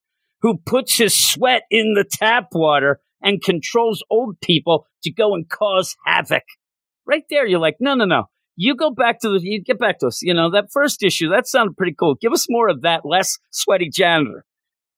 who 0.42 0.58
puts 0.58 0.96
his 0.98 1.18
sweat 1.18 1.62
in 1.70 1.94
the 1.94 2.04
tap 2.08 2.50
water 2.52 3.00
and 3.20 3.42
controls 3.42 4.04
old 4.08 4.40
people 4.40 4.86
to 5.02 5.12
go 5.12 5.34
and 5.34 5.48
cause 5.48 5.96
havoc. 6.06 6.44
Right 7.06 7.24
there, 7.30 7.46
you're 7.46 7.60
like, 7.60 7.76
no, 7.80 7.94
no, 7.94 8.04
no. 8.04 8.24
You 8.56 8.74
go 8.74 8.90
back 8.90 9.20
to 9.20 9.28
the, 9.28 9.40
you 9.42 9.62
get 9.62 9.78
back 9.78 9.98
to 9.98 10.08
us. 10.08 10.22
You 10.22 10.34
know, 10.34 10.50
that 10.50 10.72
first 10.72 11.02
issue, 11.02 11.28
that 11.30 11.46
sounded 11.46 11.76
pretty 11.76 11.94
cool. 11.98 12.14
Give 12.14 12.32
us 12.32 12.46
more 12.48 12.68
of 12.68 12.82
that 12.82 13.04
less 13.04 13.38
sweaty 13.50 13.90
janitor. 13.90 14.44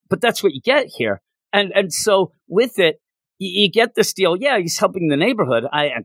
But 0.08 0.20
that's 0.20 0.42
what 0.42 0.54
you 0.54 0.60
get 0.60 0.86
here. 0.86 1.20
And, 1.52 1.72
and 1.74 1.92
so 1.92 2.32
with 2.48 2.78
it, 2.78 3.00
you, 3.38 3.62
you 3.62 3.70
get 3.70 3.94
this 3.94 4.12
deal. 4.12 4.36
Yeah, 4.36 4.58
he's 4.58 4.78
helping 4.78 5.08
the 5.08 5.16
neighborhood. 5.16 5.64
I, 5.72 5.84
I 5.86 6.04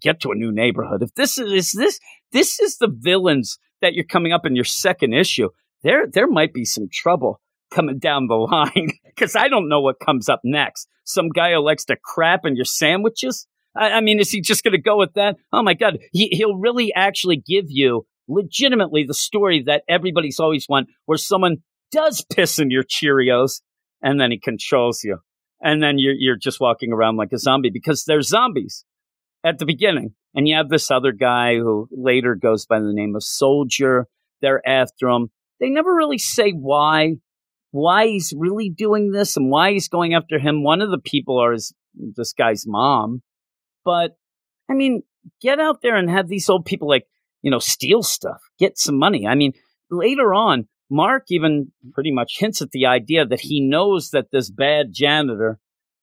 get 0.00 0.20
to 0.20 0.30
a 0.30 0.34
new 0.34 0.52
neighborhood. 0.52 1.02
If 1.02 1.14
this 1.14 1.38
is, 1.38 1.52
is 1.52 1.72
this, 1.72 2.00
this 2.32 2.58
is 2.60 2.78
the 2.78 2.88
villains 2.90 3.58
that 3.82 3.94
you're 3.94 4.04
coming 4.04 4.32
up 4.32 4.46
in 4.46 4.56
your 4.56 4.64
second 4.64 5.12
issue. 5.12 5.50
There, 5.82 6.06
there 6.06 6.26
might 6.26 6.54
be 6.54 6.64
some 6.64 6.88
trouble 6.90 7.40
coming 7.70 7.98
down 7.98 8.26
the 8.26 8.34
line 8.50 8.90
because 9.04 9.36
I 9.36 9.48
don't 9.48 9.68
know 9.68 9.80
what 9.80 10.00
comes 10.00 10.28
up 10.28 10.40
next. 10.44 10.88
Some 11.04 11.28
guy 11.28 11.52
who 11.52 11.60
likes 11.60 11.84
to 11.86 11.96
crap 12.02 12.40
in 12.44 12.56
your 12.56 12.64
sandwiches. 12.64 13.46
I, 13.76 13.92
I 13.92 14.00
mean, 14.00 14.20
is 14.20 14.30
he 14.30 14.40
just 14.40 14.64
going 14.64 14.72
to 14.72 14.80
go 14.80 14.96
with 14.96 15.14
that? 15.14 15.36
Oh 15.52 15.62
my 15.62 15.74
God. 15.74 15.98
He, 16.12 16.28
he'll 16.32 16.56
really 16.56 16.92
actually 16.94 17.36
give 17.36 17.66
you 17.68 18.06
legitimately 18.28 19.04
the 19.04 19.14
story 19.14 19.62
that 19.66 19.82
everybody's 19.88 20.40
always 20.40 20.66
want 20.68 20.88
where 21.04 21.18
someone 21.18 21.58
does 21.92 22.24
piss 22.34 22.58
in 22.58 22.70
your 22.70 22.84
Cheerios 22.84 23.60
and 24.02 24.20
then 24.20 24.30
he 24.30 24.38
controls 24.38 25.02
you. 25.04 25.18
And 25.60 25.82
then 25.82 25.98
you're, 25.98 26.14
you're 26.14 26.36
just 26.36 26.60
walking 26.60 26.92
around 26.92 27.16
like 27.16 27.32
a 27.32 27.38
zombie 27.38 27.70
because 27.72 28.04
they're 28.04 28.22
zombies 28.22 28.84
at 29.44 29.58
the 29.58 29.66
beginning. 29.66 30.14
And 30.34 30.48
you 30.48 30.56
have 30.56 30.68
this 30.68 30.90
other 30.90 31.12
guy 31.12 31.56
who 31.56 31.88
later 31.90 32.34
goes 32.34 32.66
by 32.66 32.80
the 32.80 32.92
name 32.92 33.14
of 33.14 33.22
Soldier. 33.22 34.06
They're 34.42 34.66
after 34.66 35.08
him. 35.08 35.28
They 35.60 35.70
never 35.70 35.94
really 35.94 36.18
say 36.18 36.50
why, 36.50 37.14
why 37.70 38.08
he's 38.08 38.34
really 38.36 38.68
doing 38.68 39.12
this 39.12 39.36
and 39.36 39.50
why 39.50 39.72
he's 39.72 39.88
going 39.88 40.14
after 40.14 40.38
him. 40.38 40.64
One 40.64 40.82
of 40.82 40.90
the 40.90 40.98
people 40.98 41.52
is 41.54 41.72
this 41.94 42.32
guy's 42.32 42.64
mom. 42.66 43.22
But 43.84 44.16
I 44.68 44.74
mean, 44.74 45.02
get 45.40 45.60
out 45.60 45.82
there 45.82 45.96
and 45.96 46.10
have 46.10 46.28
these 46.28 46.48
old 46.48 46.64
people 46.64 46.88
like, 46.88 47.06
you 47.42 47.50
know, 47.50 47.58
steal 47.58 48.02
stuff, 48.02 48.40
get 48.58 48.78
some 48.78 48.98
money. 48.98 49.26
I 49.26 49.34
mean, 49.34 49.52
later 49.90 50.32
on, 50.32 50.66
Mark 50.90 51.24
even 51.28 51.72
pretty 51.92 52.12
much 52.12 52.38
hints 52.38 52.62
at 52.62 52.70
the 52.70 52.86
idea 52.86 53.26
that 53.26 53.40
he 53.40 53.60
knows 53.60 54.10
that 54.10 54.30
this 54.30 54.50
bad 54.50 54.92
janitor 54.92 55.58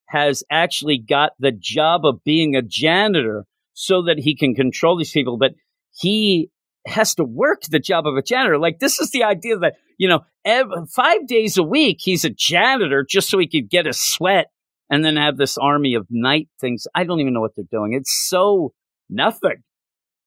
has 0.08 0.44
actually 0.52 0.98
got 0.98 1.32
the 1.40 1.52
job 1.52 2.06
of 2.06 2.24
being 2.24 2.56
a 2.56 2.62
janitor 2.62 3.46
so 3.74 4.04
that 4.04 4.20
he 4.20 4.36
can 4.36 4.54
control 4.54 4.98
these 4.98 5.12
people, 5.12 5.38
but 5.38 5.54
he 5.94 6.50
has 6.86 7.16
to 7.16 7.24
work 7.24 7.62
the 7.70 7.80
job 7.80 8.06
of 8.06 8.18
a 8.18 8.22
janitor. 8.22 8.58
Like 8.58 8.80
this 8.80 9.00
is 9.00 9.12
the 9.12 9.24
idea 9.24 9.58
that, 9.60 9.76
you 9.98 10.10
know, 10.10 10.22
ev- 10.44 10.90
five 10.94 11.28
days 11.28 11.58
a 11.58 11.64
week, 11.64 12.00
he's 12.02 12.26
a 12.26 12.30
janitor 12.30 13.06
just 13.08 13.30
so 13.30 13.40
he 13.40 13.48
could 13.48 13.70
get 13.70 13.88
a 13.88 13.94
sweat 13.94 14.48
and 14.92 15.04
then 15.04 15.16
have 15.16 15.38
this 15.38 15.58
army 15.58 15.96
of 15.96 16.06
night 16.12 16.50
things. 16.60 16.86
I 16.94 17.06
don't 17.06 17.20
even 17.20 17.34
know 17.34 17.42
what 17.42 17.56
they're 17.56 17.66
doing. 17.72 17.94
It's 17.94 18.28
so 18.30 18.74
nothing, 19.10 19.64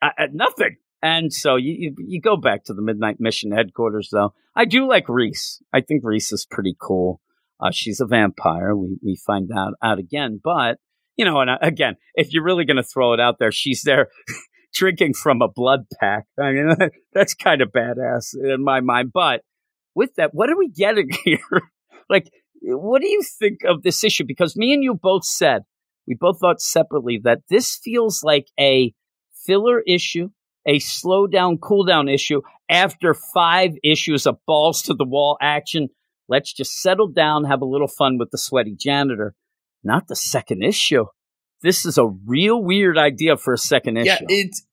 uh, 0.02 0.10
nothing. 0.32 0.78
And 1.02 1.32
so 1.32 1.56
you, 1.56 1.74
you, 1.78 1.94
you 1.98 2.20
go 2.20 2.36
back 2.36 2.64
to 2.64 2.74
the 2.74 2.80
Midnight 2.80 3.20
Mission 3.20 3.52
headquarters, 3.52 4.08
though. 4.10 4.32
I 4.56 4.64
do 4.64 4.88
like 4.88 5.08
Reese. 5.08 5.62
I 5.72 5.82
think 5.82 6.02
Reese 6.02 6.32
is 6.32 6.46
pretty 6.50 6.74
cool. 6.80 7.20
Uh, 7.60 7.70
she's 7.70 8.00
a 8.00 8.06
vampire. 8.06 8.74
We 8.74 8.98
we 9.02 9.16
find 9.16 9.50
out 9.56 9.74
out 9.82 9.98
again, 9.98 10.40
but 10.42 10.78
you 11.16 11.24
know, 11.24 11.40
and 11.40 11.50
uh, 11.50 11.58
again, 11.62 11.96
if 12.14 12.32
you're 12.32 12.42
really 12.42 12.64
going 12.64 12.76
to 12.76 12.82
throw 12.82 13.12
it 13.12 13.20
out 13.20 13.38
there, 13.38 13.52
she's 13.52 13.82
there 13.82 14.08
drinking 14.74 15.14
from 15.14 15.42
a 15.42 15.48
blood 15.48 15.86
pack. 16.00 16.24
I 16.40 16.52
mean, 16.52 16.74
that's 17.12 17.34
kind 17.34 17.62
of 17.62 17.70
badass 17.70 18.34
in 18.34 18.64
my 18.64 18.80
mind. 18.80 19.12
But 19.12 19.42
with 19.94 20.14
that, 20.16 20.34
what 20.34 20.50
are 20.50 20.56
we 20.56 20.68
getting 20.68 21.10
here? 21.24 21.38
like, 22.08 22.30
what 22.66 23.02
do 23.02 23.08
you 23.08 23.22
think 23.22 23.60
of 23.64 23.82
this 23.82 24.02
issue? 24.04 24.24
Because 24.26 24.56
me 24.56 24.72
and 24.72 24.82
you 24.82 24.94
both 24.94 25.24
said 25.24 25.62
we 26.06 26.16
both 26.18 26.38
thought 26.40 26.60
separately 26.60 27.20
that 27.24 27.40
this 27.48 27.76
feels 27.82 28.22
like 28.22 28.46
a 28.58 28.92
filler 29.46 29.80
issue, 29.86 30.28
a 30.66 30.78
slow 30.78 31.26
down, 31.26 31.58
cool 31.58 31.84
down 31.84 32.08
issue 32.08 32.42
after 32.68 33.14
five 33.14 33.72
issues 33.82 34.26
of 34.26 34.38
balls 34.46 34.82
to 34.82 34.94
the 34.94 35.04
wall 35.04 35.36
action 35.40 35.88
Let's 36.28 36.52
just 36.52 36.80
settle 36.80 37.08
down, 37.08 37.44
have 37.44 37.60
a 37.60 37.66
little 37.66 37.88
fun 37.88 38.18
with 38.18 38.30
the 38.30 38.38
sweaty 38.38 38.74
janitor. 38.78 39.34
Not 39.82 40.08
the 40.08 40.16
second 40.16 40.62
issue. 40.62 41.06
This 41.62 41.84
is 41.84 41.98
a 41.98 42.06
real 42.06 42.62
weird 42.62 42.96
idea 42.96 43.36
for 43.36 43.52
a 43.52 43.58
second 43.58 43.98
issue. 43.98 44.08
Yeah, 44.08 44.18
it's. 44.28 44.66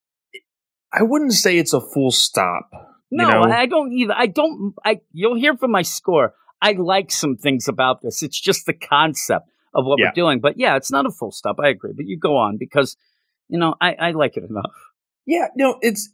I 0.94 1.04
wouldn't 1.04 1.34
say 1.34 1.58
it's 1.58 1.74
a 1.74 1.82
full 1.82 2.12
stop. 2.12 2.70
no, 3.12 3.26
you 3.26 3.32
know? 3.32 3.42
I 3.44 3.66
don't 3.66 3.92
either. 3.92 4.14
I 4.16 4.28
don't. 4.28 4.74
I 4.84 5.02
you'll 5.12 5.36
hear 5.36 5.58
from 5.58 5.72
my 5.72 5.82
score. 5.82 6.34
I 6.62 6.74
like 6.74 7.12
some 7.12 7.36
things 7.38 7.68
about 7.68 8.02
this. 8.02 8.22
It's 8.24 8.40
just 8.40 8.66
the 8.66 8.74
concept 8.74 9.50
of 9.74 9.86
what 9.86 10.00
Yeah. 10.00 10.08
we're 10.08 10.12
doing. 10.24 10.40
But 10.40 10.58
yeah, 10.58 10.76
it's 10.76 10.92
not 10.92 11.06
a 11.06 11.12
full 11.12 11.32
stop. 11.32 11.58
I 11.64 11.70
agree. 11.70 11.94
But 11.96 12.06
you 12.08 12.18
go 12.20 12.38
on 12.38 12.58
because 12.58 12.96
you 13.50 13.58
know 13.60 13.76
I, 13.82 13.94
I 13.94 14.12
like 14.12 14.38
it 14.38 14.44
enough. 14.50 14.72
Yeah, 15.26 15.48
no, 15.56 15.78
it's 15.82 16.10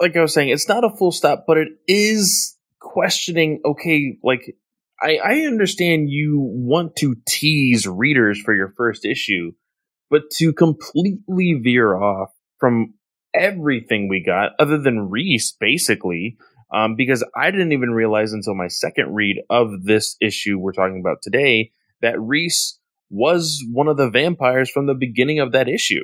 like 0.00 0.16
I 0.16 0.20
was 0.20 0.32
saying, 0.34 0.48
it's 0.50 0.68
not 0.68 0.84
a 0.84 0.90
full 0.90 1.12
stop, 1.12 1.44
but 1.46 1.58
it 1.58 1.68
is 1.88 2.56
questioning. 2.78 3.60
Okay, 3.64 4.16
like 4.22 4.56
I, 5.02 5.16
I 5.16 5.34
understand 5.46 6.10
you 6.10 6.38
want 6.40 6.96
to 6.96 7.16
tease 7.26 7.86
readers 7.86 8.40
for 8.40 8.54
your 8.54 8.72
first 8.76 9.04
issue, 9.04 9.52
but 10.10 10.22
to 10.36 10.52
completely 10.52 11.54
veer 11.62 11.94
off 11.96 12.30
from 12.58 12.94
everything 13.34 14.08
we 14.08 14.22
got, 14.22 14.52
other 14.58 14.76
than 14.78 15.08
Reese, 15.10 15.52
basically, 15.58 16.36
um, 16.72 16.94
because 16.96 17.24
I 17.36 17.50
didn't 17.50 17.72
even 17.72 17.90
realize 17.90 18.32
until 18.32 18.54
my 18.54 18.68
second 18.68 19.14
read 19.14 19.36
of 19.50 19.84
this 19.84 20.16
issue 20.20 20.58
we're 20.58 20.72
talking 20.72 21.00
about 21.00 21.18
today 21.22 21.72
that 22.00 22.20
Reese 22.20 22.78
was 23.10 23.64
one 23.70 23.88
of 23.88 23.96
the 23.96 24.10
vampires 24.10 24.70
from 24.70 24.86
the 24.86 24.94
beginning 24.94 25.40
of 25.40 25.52
that 25.52 25.68
issue. 25.68 26.02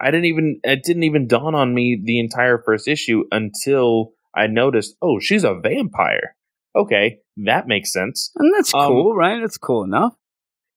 I 0.00 0.10
didn't 0.10 0.26
even 0.26 0.60
it 0.64 0.82
didn't 0.84 1.04
even 1.04 1.28
dawn 1.28 1.54
on 1.54 1.74
me 1.74 2.00
the 2.02 2.18
entire 2.18 2.62
first 2.64 2.88
issue 2.88 3.24
until 3.30 4.12
I 4.34 4.46
noticed, 4.46 4.96
oh, 5.02 5.18
she's 5.20 5.44
a 5.44 5.54
vampire. 5.54 6.36
Okay, 6.74 7.18
that 7.38 7.68
makes 7.68 7.92
sense. 7.92 8.30
And 8.36 8.52
that's 8.54 8.74
Um, 8.74 8.88
cool, 8.88 9.14
right? 9.14 9.42
It's 9.42 9.58
cool 9.58 9.84
enough. 9.84 10.14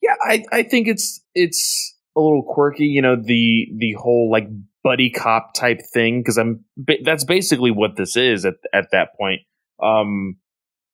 Yeah, 0.01 0.15
I, 0.21 0.43
I 0.51 0.63
think 0.63 0.87
it's 0.87 1.23
it's 1.33 1.94
a 2.15 2.21
little 2.21 2.43
quirky, 2.43 2.85
you 2.85 3.01
know, 3.01 3.15
the 3.15 3.67
the 3.77 3.93
whole 3.93 4.29
like 4.31 4.47
buddy 4.83 5.09
cop 5.09 5.53
type 5.53 5.81
thing 5.93 6.21
because 6.21 6.37
I'm 6.37 6.63
that's 7.03 7.23
basically 7.23 7.71
what 7.71 7.97
this 7.97 8.15
is 8.15 8.45
at 8.45 8.55
at 8.73 8.91
that 8.91 9.09
point. 9.17 9.41
Um 9.81 10.37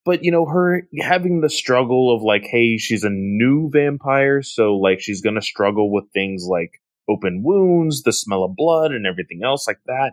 but 0.04 0.24
you 0.24 0.32
know 0.32 0.46
her 0.46 0.88
having 1.00 1.42
the 1.42 1.50
struggle 1.50 2.16
of 2.16 2.24
like 2.24 2.44
hey, 2.44 2.78
she's 2.78 3.04
a 3.04 3.10
new 3.10 3.70
vampire, 3.70 4.42
so 4.42 4.75
like 4.78 5.00
she's 5.00 5.22
to 5.22 5.42
struggle 5.42 5.92
with 5.92 6.06
things 6.13 6.46
like 6.50 6.82
open 7.10 7.44
wounds, 7.44 8.04
the 8.04 8.13
smell 8.13 8.44
of 8.44 8.56
blood 8.56 8.92
and 8.92 9.06
everything 9.06 9.42
else 9.44 9.68
like 9.68 9.80
that. 9.86 10.12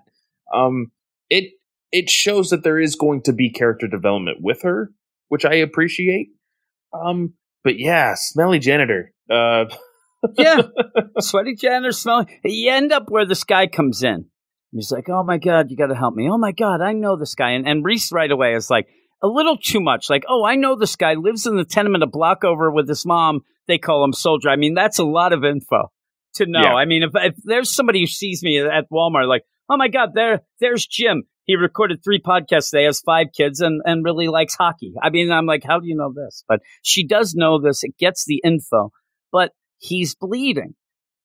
Um 0.52 0.90
it 1.30 1.52
it 1.90 2.10
shows 2.10 2.50
that 2.50 2.64
there 2.64 2.78
is 2.78 2.96
going 2.96 3.22
to 3.22 3.32
be 3.32 3.50
character 3.50 3.86
development 3.86 4.38
with 4.40 4.62
her, 4.62 4.90
which 5.28 5.44
I 5.44 5.54
appreciate. 5.54 6.28
Um 6.92 7.34
but 7.64 7.78
yeah, 7.78 8.14
smelly 8.16 8.58
janitor. 8.58 9.12
Uh 9.30 9.66
Yeah. 10.36 10.62
Sweaty 11.20 11.54
janitor 11.54 11.92
smelling. 11.92 12.28
You 12.44 12.72
end 12.72 12.92
up 12.92 13.10
where 13.10 13.26
this 13.26 13.44
guy 13.44 13.66
comes 13.66 14.02
in. 14.02 14.26
He's 14.72 14.92
like, 14.92 15.08
oh 15.08 15.24
my 15.24 15.38
God, 15.38 15.70
you 15.70 15.76
got 15.76 15.86
to 15.86 15.94
help 15.94 16.14
me. 16.14 16.28
Oh 16.30 16.38
my 16.38 16.52
God, 16.52 16.80
I 16.80 16.92
know 16.92 17.16
this 17.16 17.34
guy. 17.34 17.50
And, 17.50 17.66
and 17.66 17.84
Reese 17.84 18.12
right 18.12 18.30
away 18.30 18.54
is 18.54 18.68
like, 18.70 18.88
a 19.20 19.26
little 19.26 19.56
too 19.56 19.80
much. 19.80 20.08
Like, 20.08 20.24
oh, 20.28 20.44
I 20.44 20.54
know 20.54 20.76
this 20.76 20.94
guy 20.94 21.14
lives 21.14 21.46
in 21.46 21.56
the 21.56 21.64
tenement 21.64 22.04
a 22.04 22.06
block 22.06 22.44
over 22.44 22.70
with 22.70 22.88
his 22.88 23.04
mom. 23.04 23.40
They 23.66 23.78
call 23.78 24.04
him 24.04 24.12
Soldier. 24.12 24.48
I 24.48 24.56
mean, 24.56 24.74
that's 24.74 25.00
a 25.00 25.04
lot 25.04 25.32
of 25.32 25.44
info 25.44 25.90
to 26.34 26.46
know. 26.46 26.62
Yeah. 26.62 26.74
I 26.74 26.84
mean, 26.84 27.02
if, 27.02 27.10
if 27.14 27.34
there's 27.42 27.74
somebody 27.74 28.00
who 28.00 28.06
sees 28.06 28.42
me 28.44 28.60
at 28.60 28.84
Walmart, 28.92 29.26
like, 29.28 29.42
oh 29.68 29.76
my 29.76 29.88
God, 29.88 30.10
there, 30.14 30.42
there's 30.60 30.86
Jim. 30.86 31.24
He 31.44 31.56
recorded 31.56 32.04
three 32.04 32.20
podcasts 32.20 32.70
today, 32.70 32.84
has 32.84 33.00
five 33.00 33.28
kids, 33.36 33.60
and, 33.60 33.80
and 33.84 34.04
really 34.04 34.28
likes 34.28 34.54
hockey. 34.54 34.92
I 35.02 35.10
mean, 35.10 35.32
I'm 35.32 35.46
like, 35.46 35.64
how 35.66 35.80
do 35.80 35.88
you 35.88 35.96
know 35.96 36.12
this? 36.14 36.44
But 36.46 36.60
she 36.82 37.06
does 37.06 37.34
know 37.34 37.60
this. 37.60 37.82
It 37.82 37.98
gets 37.98 38.24
the 38.24 38.40
info. 38.44 38.92
He's 39.78 40.14
bleeding. 40.14 40.74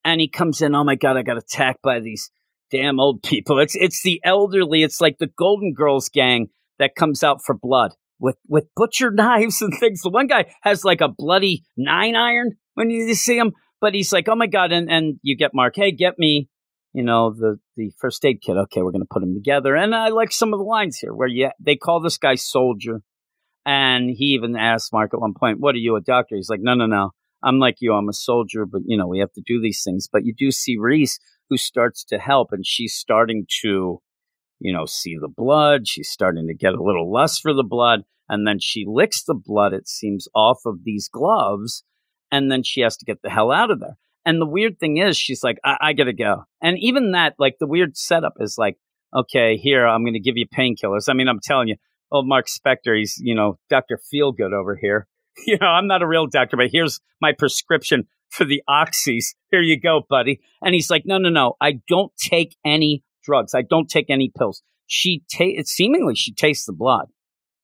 And 0.04 0.20
he 0.20 0.28
comes 0.28 0.60
in, 0.60 0.74
oh 0.74 0.84
my 0.84 0.96
God, 0.96 1.16
I 1.16 1.22
got 1.22 1.38
attacked 1.38 1.82
by 1.82 2.00
these 2.00 2.30
damn 2.70 3.00
old 3.00 3.22
people. 3.22 3.58
It's 3.58 3.74
it's 3.74 4.02
the 4.02 4.20
elderly. 4.24 4.82
It's 4.82 5.00
like 5.00 5.18
the 5.18 5.26
Golden 5.26 5.72
Girls 5.72 6.08
gang 6.08 6.48
that 6.78 6.94
comes 6.94 7.22
out 7.22 7.40
for 7.44 7.54
blood. 7.54 7.92
with 8.18 8.36
with 8.48 8.66
butcher 8.74 9.10
knives 9.12 9.62
and 9.62 9.72
things. 9.78 10.02
The 10.02 10.10
one 10.10 10.26
guy 10.26 10.52
has 10.62 10.84
like 10.84 11.00
a 11.00 11.08
bloody 11.08 11.64
nine 11.76 12.16
iron 12.16 12.52
when 12.74 12.90
you 12.90 13.14
see 13.14 13.38
him, 13.38 13.52
but 13.80 13.94
he's 13.94 14.12
like, 14.12 14.28
oh 14.28 14.34
my 14.34 14.46
god! 14.46 14.72
And 14.72 14.90
and 14.90 15.18
you 15.22 15.36
get 15.36 15.54
Mark, 15.54 15.74
hey, 15.76 15.92
get 15.92 16.18
me, 16.18 16.48
you 16.92 17.04
know, 17.04 17.32
the 17.32 17.58
the 17.76 17.92
first 17.98 18.24
aid 18.24 18.40
kit. 18.42 18.56
Okay, 18.56 18.82
we're 18.82 18.92
gonna 18.92 19.04
put 19.08 19.20
them 19.20 19.34
together. 19.34 19.74
And 19.76 19.94
I 19.94 20.08
like 20.08 20.32
some 20.32 20.52
of 20.52 20.58
the 20.58 20.64
lines 20.64 20.98
here 20.98 21.14
where 21.14 21.28
yeah, 21.28 21.52
they 21.60 21.76
call 21.76 22.00
this 22.00 22.18
guy 22.18 22.34
soldier, 22.34 23.02
and 23.64 24.10
he 24.10 24.34
even 24.34 24.56
asked 24.56 24.92
Mark 24.92 25.12
at 25.14 25.20
one 25.20 25.34
point, 25.34 25.60
"What 25.60 25.74
are 25.74 25.78
you, 25.78 25.96
a 25.96 26.00
doctor?" 26.00 26.36
He's 26.36 26.50
like, 26.50 26.60
"No, 26.60 26.74
no, 26.74 26.86
no." 26.86 27.10
I'm 27.44 27.58
like 27.58 27.76
you, 27.80 27.92
I'm 27.92 28.08
a 28.08 28.14
soldier, 28.14 28.64
but 28.64 28.82
you 28.86 28.96
know, 28.96 29.06
we 29.06 29.18
have 29.18 29.32
to 29.34 29.42
do 29.46 29.60
these 29.60 29.82
things. 29.84 30.08
But 30.10 30.24
you 30.24 30.34
do 30.36 30.50
see 30.50 30.76
Reese 30.78 31.18
who 31.50 31.56
starts 31.56 32.04
to 32.04 32.18
help 32.18 32.48
and 32.52 32.66
she's 32.66 32.94
starting 32.94 33.46
to, 33.62 34.00
you 34.60 34.72
know, 34.72 34.86
see 34.86 35.16
the 35.20 35.28
blood. 35.28 35.86
She's 35.86 36.08
starting 36.08 36.46
to 36.48 36.54
get 36.54 36.72
a 36.72 36.82
little 36.82 37.12
lust 37.12 37.42
for 37.42 37.52
the 37.52 37.62
blood. 37.62 38.00
And 38.28 38.46
then 38.46 38.58
she 38.58 38.86
licks 38.86 39.22
the 39.22 39.34
blood, 39.34 39.74
it 39.74 39.86
seems, 39.86 40.26
off 40.34 40.60
of 40.64 40.84
these 40.84 41.08
gloves. 41.12 41.84
And 42.32 42.50
then 42.50 42.62
she 42.62 42.80
has 42.80 42.96
to 42.96 43.04
get 43.04 43.20
the 43.22 43.28
hell 43.28 43.52
out 43.52 43.70
of 43.70 43.80
there. 43.80 43.98
And 44.24 44.40
the 44.40 44.46
weird 44.46 44.80
thing 44.80 44.96
is, 44.96 45.18
she's 45.18 45.44
like, 45.44 45.58
I, 45.62 45.76
I 45.80 45.92
gotta 45.92 46.14
go. 46.14 46.44
And 46.62 46.78
even 46.80 47.12
that, 47.12 47.34
like, 47.38 47.56
the 47.60 47.66
weird 47.66 47.96
setup 47.96 48.34
is 48.40 48.56
like, 48.56 48.78
okay, 49.14 49.56
here, 49.56 49.86
I'm 49.86 50.04
gonna 50.04 50.18
give 50.18 50.38
you 50.38 50.46
painkillers. 50.48 51.08
I 51.08 51.12
mean, 51.12 51.28
I'm 51.28 51.40
telling 51.42 51.68
you, 51.68 51.76
old 52.10 52.26
Mark 52.26 52.46
Spector, 52.46 52.96
he's, 52.96 53.16
you 53.18 53.34
know, 53.34 53.58
Dr. 53.68 54.00
Feelgood 54.12 54.54
over 54.54 54.76
here. 54.76 55.06
You 55.46 55.58
know, 55.60 55.66
I'm 55.66 55.86
not 55.86 56.02
a 56.02 56.06
real 56.06 56.26
doctor, 56.26 56.56
but 56.56 56.68
here's 56.70 57.00
my 57.20 57.32
prescription 57.32 58.04
for 58.30 58.44
the 58.44 58.62
oxys. 58.68 59.34
Here 59.50 59.60
you 59.60 59.78
go, 59.80 60.02
buddy. 60.08 60.40
And 60.62 60.74
he's 60.74 60.90
like, 60.90 61.02
no, 61.06 61.18
no, 61.18 61.28
no, 61.28 61.54
I 61.60 61.80
don't 61.88 62.12
take 62.16 62.56
any 62.64 63.02
drugs. 63.24 63.54
I 63.54 63.62
don't 63.62 63.88
take 63.88 64.10
any 64.10 64.30
pills. 64.36 64.62
She 64.86 65.22
ta- 65.32 65.62
seemingly 65.64 66.14
she 66.14 66.32
tastes 66.32 66.66
the 66.66 66.72
blood 66.72 67.06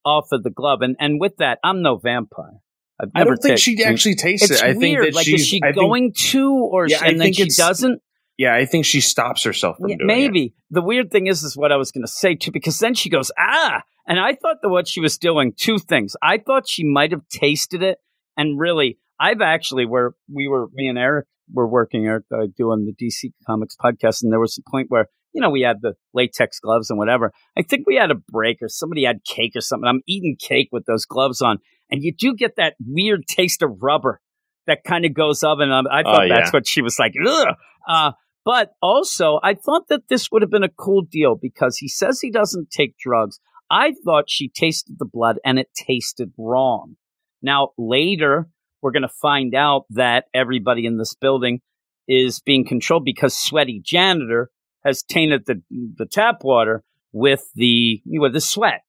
off 0.05 0.29
of 0.33 0.43
the 0.43 0.51
glove, 0.51 0.81
and 0.83 0.97
and 0.99 1.21
with 1.21 1.37
that, 1.37 1.59
I'm 1.63 1.83
no 1.83 1.97
vampire. 1.99 2.59
I've 3.01 3.11
I 3.15 3.21
never 3.21 3.31
don't 3.37 3.43
think 3.43 3.59
she 3.59 3.83
actually 3.85 4.15
tastes 4.17 4.51
It's 4.51 4.61
it. 4.61 4.65
I 4.65 4.73
weird. 4.73 4.81
think 4.81 5.01
that 5.01 5.15
like, 5.15 5.27
she's 5.27 5.43
is 5.43 5.47
she 5.47 5.61
I 5.63 5.69
think- 5.69 5.77
going 5.77 6.13
to, 6.31 6.53
or 6.53 6.87
Yeah, 6.89 6.99
she, 6.99 7.05
I 7.05 7.09
and 7.09 7.21
then 7.21 7.33
think 7.33 7.37
she 7.37 7.49
doesn't? 7.63 8.03
yeah, 8.37 8.55
I 8.55 8.65
think 8.67 8.85
she 8.87 9.01
stops 9.01 9.43
herself 9.45 9.77
from 9.79 9.91
Yeah, 9.91 9.97
doing 9.99 10.11
it. 10.11 10.13
maybe 10.15 10.55
the 10.71 10.83
weird 10.83 11.11
thing 11.11 11.27
is, 11.27 11.43
is 11.43 11.57
what 11.57 11.71
I 11.73 11.77
was 11.77 11.93
going 11.93 12.05
to 12.05 12.11
say 12.13 12.35
too, 12.35 12.51
because 12.51 12.79
then 12.79 12.95
she 12.95 13.09
goes 13.11 13.31
ah, 13.39 13.83
and 14.11 14.19
I 14.19 14.35
thought 14.35 14.57
that 14.63 14.69
what 14.69 14.89
she 14.89 15.01
was 15.01 15.17
doing 15.17 15.53
two 15.57 15.79
things. 15.79 16.17
I 16.21 16.39
thought 16.39 16.69
she 16.69 16.85
might 16.85 17.13
have 17.13 17.27
tasted 17.31 17.83
it, 17.83 17.99
and 18.37 18.59
really, 18.59 18.99
I've 19.21 19.41
actually 19.41 19.87
where 19.87 20.13
we 20.29 20.49
were, 20.49 20.67
me 20.75 20.89
and 20.89 20.99
Eric 20.99 21.27
were 21.53 21.69
working, 21.69 22.07
Eric, 22.07 22.25
uh, 22.33 22.47
doing 22.57 22.85
the 22.87 22.93
DC 23.07 23.31
Comics 23.47 23.77
podcast, 23.83 24.23
and 24.23 24.33
there 24.33 24.41
was 24.41 24.59
a 24.59 24.71
point 24.71 24.87
where 24.91 25.07
you 25.33 25.41
know 25.41 25.49
we 25.51 25.61
had 25.63 25.77
the 25.81 25.95
latex 26.13 26.59
gloves 26.59 26.91
and 26.91 26.99
whatever. 26.99 27.33
I 27.57 27.63
think 27.63 27.87
we 27.87 27.95
had 27.95 28.11
a 28.11 28.17
break, 28.17 28.59
or 28.61 28.69
somebody 28.69 29.05
had 29.05 29.25
cake 29.25 29.53
or 29.55 29.61
something. 29.61 29.89
I'm 29.89 30.03
eating 30.07 30.37
cake 30.39 30.69
with 30.73 30.87
those 30.87 31.07
gloves 31.07 31.41
on, 31.41 31.59
and 31.91 32.03
you 32.03 32.13
do 32.13 32.35
get 32.35 32.57
that 32.57 32.75
weird 32.85 33.27
taste 33.29 33.63
of 33.63 33.71
rubber 33.81 34.21
that 34.67 34.85
kind 34.85 35.05
of 35.05 35.15
goes 35.15 35.43
up, 35.45 35.59
and 35.61 35.73
I 35.73 36.03
thought 36.03 36.23
Oh, 36.23 36.25
yeah. 36.25 36.35
that's 36.35 36.53
what 36.53 36.67
she 36.67 36.83
was 36.83 36.99
like. 36.99 37.15
Ugh. 37.25 37.55
Uh, 37.89 38.13
but 38.45 38.73
also, 38.81 39.39
I 39.43 39.55
thought 39.55 39.89
that 39.89 40.09
this 40.09 40.31
would 40.33 40.43
have 40.43 40.51
been 40.51 40.63
a 40.65 40.69
cool 40.69 41.03
deal 41.03 41.37
because 41.41 41.77
he 41.77 41.89
says 41.89 42.21
he 42.21 42.31
doesn't 42.31 42.71
take 42.71 42.97
drugs. 42.99 43.39
I 43.71 43.93
thought 44.05 44.25
she 44.29 44.49
tasted 44.49 44.97
the 44.99 45.09
blood 45.11 45.39
and 45.45 45.59
it 45.59 45.69
tasted 45.75 46.33
wrong. 46.37 46.97
Now, 47.41 47.69
later, 47.79 48.49
we're 48.83 48.91
going 48.91 49.03
to 49.03 49.09
find 49.09 49.55
out 49.55 49.85
that 49.91 50.25
everybody 50.35 50.87
in 50.87 50.99
this 50.99 51.15
building 51.15 51.61
is 52.09 52.41
being 52.41 52.67
controlled 52.67 53.05
because 53.05 53.39
Sweaty 53.39 53.81
Janitor 53.85 54.51
has 54.85 55.03
tainted 55.03 55.47
the, 55.47 55.63
the 55.71 56.07
tap 56.07 56.39
water 56.43 56.83
with 57.13 57.45
the, 57.55 58.03
with 58.07 58.33
the 58.33 58.41
sweat. 58.41 58.81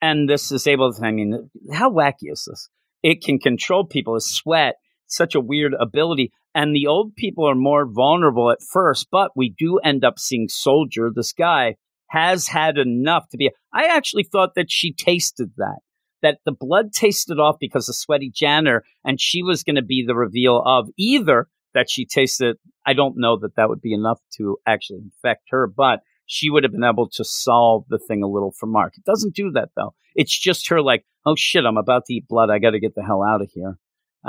And 0.00 0.28
this 0.28 0.52
is 0.52 0.66
able 0.66 0.92
to, 0.92 1.04
I 1.04 1.10
mean, 1.10 1.50
how 1.72 1.90
wacky 1.90 2.30
is 2.30 2.46
this? 2.48 2.68
It 3.02 3.22
can 3.22 3.38
control 3.38 3.84
people. 3.84 4.14
The 4.14 4.20
sweat, 4.20 4.76
such 5.06 5.34
a 5.34 5.40
weird 5.40 5.74
ability. 5.78 6.32
And 6.54 6.74
the 6.74 6.86
old 6.86 7.16
people 7.16 7.48
are 7.48 7.54
more 7.54 7.86
vulnerable 7.86 8.50
at 8.50 8.62
first, 8.72 9.08
but 9.10 9.32
we 9.36 9.54
do 9.56 9.78
end 9.78 10.04
up 10.04 10.18
seeing 10.18 10.48
Soldier, 10.48 11.10
this 11.14 11.32
guy, 11.32 11.76
has 12.10 12.48
had 12.48 12.76
enough 12.76 13.28
to 13.30 13.36
be. 13.36 13.50
I 13.72 13.86
actually 13.86 14.24
thought 14.24 14.54
that 14.56 14.70
she 14.70 14.92
tasted 14.92 15.52
that, 15.56 15.78
that 16.22 16.38
the 16.44 16.52
blood 16.52 16.92
tasted 16.92 17.38
off 17.38 17.56
because 17.60 17.88
of 17.88 17.94
Sweaty 17.94 18.30
Janner, 18.34 18.84
and 19.04 19.20
she 19.20 19.42
was 19.42 19.62
going 19.62 19.76
to 19.76 19.82
be 19.82 20.04
the 20.06 20.14
reveal 20.14 20.62
of 20.64 20.88
either 20.98 21.48
that 21.72 21.88
she 21.88 22.04
tasted. 22.04 22.56
I 22.84 22.94
don't 22.94 23.14
know 23.16 23.38
that 23.38 23.56
that 23.56 23.68
would 23.68 23.80
be 23.80 23.94
enough 23.94 24.20
to 24.38 24.58
actually 24.66 24.98
infect 24.98 25.44
her, 25.50 25.66
but 25.66 26.00
she 26.26 26.50
would 26.50 26.64
have 26.64 26.72
been 26.72 26.84
able 26.84 27.08
to 27.10 27.24
solve 27.24 27.84
the 27.88 27.98
thing 27.98 28.22
a 28.22 28.28
little 28.28 28.52
for 28.52 28.66
Mark. 28.66 28.94
It 28.96 29.04
doesn't 29.04 29.34
do 29.34 29.52
that 29.52 29.70
though. 29.76 29.94
It's 30.14 30.36
just 30.36 30.68
her 30.68 30.82
like, 30.82 31.04
oh 31.24 31.36
shit, 31.36 31.64
I'm 31.64 31.76
about 31.76 32.06
to 32.06 32.14
eat 32.14 32.28
blood. 32.28 32.50
I 32.50 32.58
got 32.58 32.70
to 32.70 32.80
get 32.80 32.94
the 32.94 33.04
hell 33.04 33.22
out 33.22 33.42
of 33.42 33.50
here. 33.54 33.78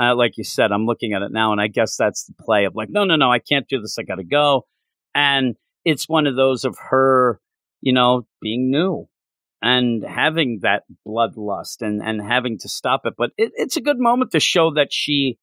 Uh, 0.00 0.14
like 0.14 0.38
you 0.38 0.44
said, 0.44 0.72
I'm 0.72 0.86
looking 0.86 1.12
at 1.12 1.22
it 1.22 1.32
now, 1.32 1.52
and 1.52 1.60
I 1.60 1.66
guess 1.66 1.96
that's 1.96 2.24
the 2.24 2.34
play 2.40 2.64
of 2.64 2.74
like, 2.74 2.88
no, 2.90 3.04
no, 3.04 3.16
no, 3.16 3.30
I 3.30 3.38
can't 3.40 3.68
do 3.68 3.80
this. 3.80 3.98
I 3.98 4.04
got 4.04 4.16
to 4.16 4.24
go. 4.24 4.66
And 5.14 5.56
it's 5.84 6.08
one 6.08 6.26
of 6.26 6.36
those 6.36 6.64
of 6.64 6.76
her, 6.90 7.40
you 7.82 7.92
know, 7.92 8.26
being 8.40 8.70
new 8.70 9.08
and 9.60 10.02
having 10.04 10.60
that 10.62 10.84
bloodlust 11.06 11.82
and, 11.82 12.02
and 12.02 12.22
having 12.22 12.58
to 12.58 12.68
stop 12.68 13.02
it. 13.04 13.14
But 13.16 13.30
it, 13.36 13.52
it's 13.54 13.76
a 13.76 13.82
good 13.82 13.98
moment 13.98 14.30
to 14.32 14.40
show 14.40 14.72
that 14.74 14.88
she 14.90 15.38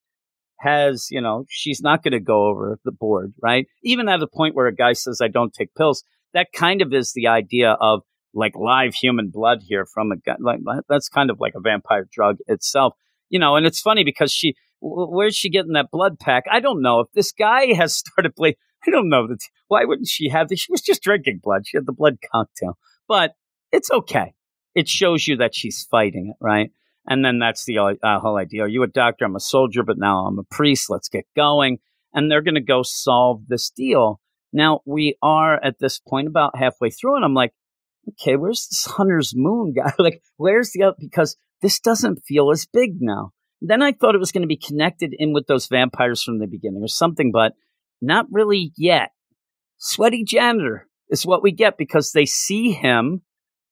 has, 0.59 1.07
you 1.11 1.21
know, 1.21 1.45
she's 1.47 1.81
not 1.81 2.03
going 2.03 2.13
to 2.13 2.19
go 2.19 2.47
over 2.47 2.79
the 2.83 2.91
board, 2.91 3.33
right? 3.41 3.67
Even 3.83 4.09
at 4.09 4.23
a 4.23 4.27
point 4.27 4.55
where 4.55 4.67
a 4.67 4.75
guy 4.75 4.93
says, 4.93 5.19
I 5.21 5.27
don't 5.27 5.53
take 5.53 5.75
pills, 5.75 6.03
that 6.33 6.47
kind 6.53 6.81
of 6.81 6.93
is 6.93 7.13
the 7.13 7.27
idea 7.27 7.77
of 7.79 8.01
like 8.33 8.55
live 8.55 8.93
human 8.95 9.29
blood 9.29 9.59
here 9.61 9.85
from 9.85 10.11
a 10.11 10.17
guy. 10.17 10.35
Like, 10.39 10.59
that's 10.89 11.07
kind 11.07 11.29
of 11.29 11.39
like 11.39 11.53
a 11.55 11.61
vampire 11.61 12.07
drug 12.11 12.37
itself 12.47 12.93
you 13.29 13.39
know, 13.39 13.55
and 13.55 13.65
it's 13.65 13.79
funny 13.79 14.03
because 14.03 14.31
she, 14.31 14.55
where's 14.81 15.35
she 15.35 15.49
getting 15.49 15.73
that 15.73 15.91
blood 15.91 16.19
pack? 16.19 16.43
I 16.51 16.59
don't 16.59 16.81
know. 16.81 17.01
If 17.01 17.07
this 17.13 17.31
guy 17.31 17.73
has 17.73 17.95
started 17.97 18.35
playing, 18.35 18.55
I 18.87 18.91
don't 18.91 19.09
know. 19.09 19.27
Why 19.67 19.85
wouldn't 19.85 20.07
she 20.07 20.29
have 20.29 20.49
this? 20.49 20.59
She 20.59 20.71
was 20.71 20.81
just 20.81 21.03
drinking 21.03 21.41
blood. 21.43 21.67
She 21.67 21.77
had 21.77 21.85
the 21.85 21.93
blood 21.93 22.17
cocktail, 22.31 22.77
but 23.07 23.33
it's 23.71 23.91
okay. 23.91 24.33
It 24.75 24.87
shows 24.87 25.27
you 25.27 25.37
that 25.37 25.55
she's 25.55 25.87
fighting 25.89 26.33
it, 26.33 26.43
right? 26.43 26.71
And 27.07 27.25
then 27.25 27.39
that's 27.39 27.65
the 27.65 27.79
uh, 27.79 28.19
whole 28.19 28.37
idea. 28.37 28.63
Are 28.63 28.67
you 28.67 28.83
a 28.83 28.87
doctor? 28.87 29.25
I'm 29.25 29.35
a 29.35 29.39
soldier, 29.39 29.83
but 29.83 29.97
now 29.97 30.25
I'm 30.25 30.39
a 30.39 30.43
priest. 30.43 30.89
Let's 30.89 31.09
get 31.09 31.25
going. 31.35 31.79
And 32.13 32.29
they're 32.29 32.41
going 32.41 32.55
to 32.55 32.61
go 32.61 32.83
solve 32.83 33.41
this 33.47 33.69
deal. 33.69 34.19
Now 34.53 34.81
we 34.85 35.15
are 35.21 35.63
at 35.63 35.79
this 35.79 35.99
point 35.99 36.27
about 36.27 36.57
halfway 36.57 36.89
through, 36.89 37.15
and 37.15 37.25
I'm 37.25 37.35
like, 37.35 37.53
okay, 38.09 38.35
where's 38.35 38.67
this 38.67 38.85
Hunter's 38.85 39.33
Moon 39.35 39.73
guy? 39.75 39.93
like, 39.99 40.21
where's 40.37 40.71
the? 40.71 40.93
Because 40.99 41.35
this 41.61 41.79
doesn't 41.79 42.23
feel 42.27 42.51
as 42.51 42.65
big 42.65 42.97
now. 42.99 43.31
Then 43.61 43.81
I 43.81 43.91
thought 43.91 44.15
it 44.15 44.19
was 44.19 44.31
going 44.31 44.43
to 44.43 44.47
be 44.47 44.57
connected 44.57 45.13
in 45.17 45.33
with 45.33 45.47
those 45.47 45.67
vampires 45.67 46.23
from 46.23 46.39
the 46.39 46.47
beginning 46.47 46.81
or 46.81 46.87
something, 46.87 47.31
but 47.31 47.53
not 48.01 48.25
really 48.31 48.71
yet. 48.77 49.11
Sweaty 49.77 50.23
janitor 50.23 50.87
is 51.09 51.25
what 51.25 51.43
we 51.43 51.51
get 51.51 51.77
because 51.77 52.11
they 52.11 52.25
see 52.25 52.71
him 52.71 53.21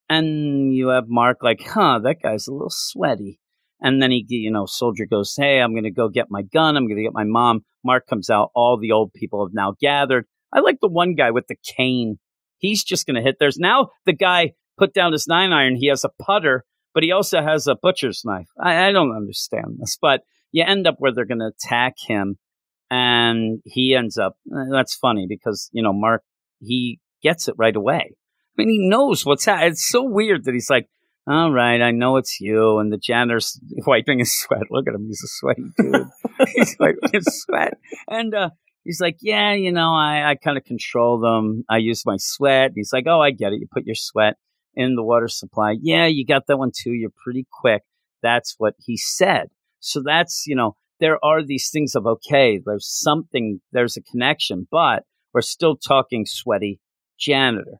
and 0.10 0.74
you 0.74 0.90
have 0.90 1.06
Mark 1.08 1.40
like, 1.42 1.62
huh, 1.62 2.00
that 2.04 2.22
guy's 2.22 2.48
a 2.48 2.54
little 2.54 2.70
sweaty. 2.70 3.40
And 3.80 4.02
then 4.02 4.10
he, 4.10 4.26
you 4.28 4.50
know, 4.50 4.66
soldier 4.66 5.06
goes, 5.06 5.36
hey, 5.38 5.60
I'm 5.60 5.74
going 5.74 5.84
to 5.84 5.92
go 5.92 6.10
get 6.10 6.28
my 6.30 6.42
gun. 6.42 6.78
I'm 6.78 6.88
going 6.88 6.98
to 6.98 7.04
get 7.04 7.14
my 7.14 7.26
mom. 7.26 7.62
Mark 7.84 8.08
comes 8.08 8.30
out. 8.30 8.50
All 8.56 8.80
the 8.80 8.92
old 8.92 9.14
people 9.14 9.46
have 9.46 9.54
now 9.54 9.76
gathered. 9.80 10.26
I 10.52 10.62
like 10.62 10.78
the 10.82 10.88
one 10.88 11.14
guy 11.14 11.32
with 11.32 11.46
the 11.48 11.58
cane. 11.78 12.18
He's 12.58 12.84
just 12.84 13.06
going 13.06 13.16
to 13.16 13.22
hit. 13.22 13.36
There's 13.40 13.60
now 13.60 13.90
the 14.06 14.14
guy 14.14 14.54
put 14.78 14.94
down 14.94 15.12
his 15.12 15.28
nine 15.28 15.52
iron. 15.52 15.76
He 15.76 15.88
has 15.88 16.04
a 16.04 16.10
putter 16.24 16.66
but 16.98 17.04
he 17.04 17.12
also 17.12 17.44
has 17.44 17.68
a 17.68 17.76
butcher's 17.76 18.24
knife. 18.26 18.48
I, 18.60 18.88
I 18.88 18.92
don't 18.92 19.16
understand 19.16 19.78
this, 19.78 20.00
but 20.02 20.22
you 20.52 20.64
end 20.64 20.88
up 20.88 20.96
where 20.98 21.12
they're 21.14 21.28
going 21.28 21.42
to 21.42 21.52
attack 21.56 21.94
him, 22.00 22.40
and 22.90 23.60
he 23.66 23.96
ends 23.96 24.18
up. 24.18 24.38
That's 24.46 24.96
funny 24.96 25.26
because 25.28 25.70
you 25.72 25.84
know 25.84 25.94
Mark 25.94 26.24
he 26.60 27.00
gets 27.22 27.48
it 27.48 27.56
right 27.58 27.76
away. 27.76 28.16
I 28.16 28.62
mean, 28.62 28.70
he 28.70 28.90
knows 28.90 29.26
what's 29.26 29.46
happening. 29.46 29.72
It's 29.72 29.88
so 29.88 30.04
weird 30.04 30.46
that 30.46 30.54
he's 30.54 30.70
like, 30.70 30.90
"All 31.28 31.52
right, 31.52 31.82
I 31.82 31.92
know 31.92 32.18
it's 32.18 32.40
you," 32.40 32.80
and 32.80 32.92
the 32.92 32.98
janitor's 32.98 33.60
wiping 33.88 34.20
his 34.20 34.40
sweat. 34.40 34.64
Look 34.72 34.88
at 34.88 34.96
him; 34.96 35.08
he's 35.08 35.24
a 35.24 35.28
sweaty 35.28 35.64
dude. 35.78 36.08
he's 36.56 36.76
wiping 36.80 37.10
his 37.14 37.44
sweat, 37.44 37.78
and 38.08 38.34
uh, 38.34 38.50
he's 38.84 39.02
like, 39.02 39.18
"Yeah, 39.22 39.54
you 39.54 39.72
know, 39.72 39.94
I, 39.94 40.32
I 40.32 40.36
kind 40.36 40.58
of 40.58 40.64
control 40.64 41.20
them. 41.20 41.64
I 41.70 41.78
use 41.78 42.06
my 42.06 42.18
sweat." 42.18 42.72
He's 42.76 42.92
like, 42.94 43.06
"Oh, 43.08 43.22
I 43.22 43.32
get 43.32 43.54
it. 43.54 43.60
You 43.60 43.68
put 43.72 43.86
your 43.86 43.96
sweat." 43.96 44.36
in 44.78 44.94
the 44.94 45.04
water 45.04 45.28
supply. 45.28 45.76
Yeah, 45.82 46.06
you 46.06 46.24
got 46.24 46.46
that 46.48 46.58
one 46.58 46.72
too. 46.72 46.92
You're 46.92 47.10
pretty 47.24 47.48
quick. 47.52 47.82
That's 48.22 48.56
what 48.60 48.76
he 48.80 48.96
said. 48.96 49.48
So 49.80 50.02
that's, 50.06 50.44
you 50.46 50.56
know, 50.56 50.76
there 51.00 51.24
are 51.24 51.44
these 51.44 51.70
things 51.70 51.96
of, 51.96 52.06
okay, 52.06 52.60
there's 52.64 52.88
something, 52.88 53.62
there's 53.72 53.98
a 53.98 54.02
connection, 54.02 54.68
but 54.72 55.04
we're 55.34 55.42
still 55.42 55.76
talking 55.76 56.26
sweaty 56.26 56.80
janitor. 57.20 57.80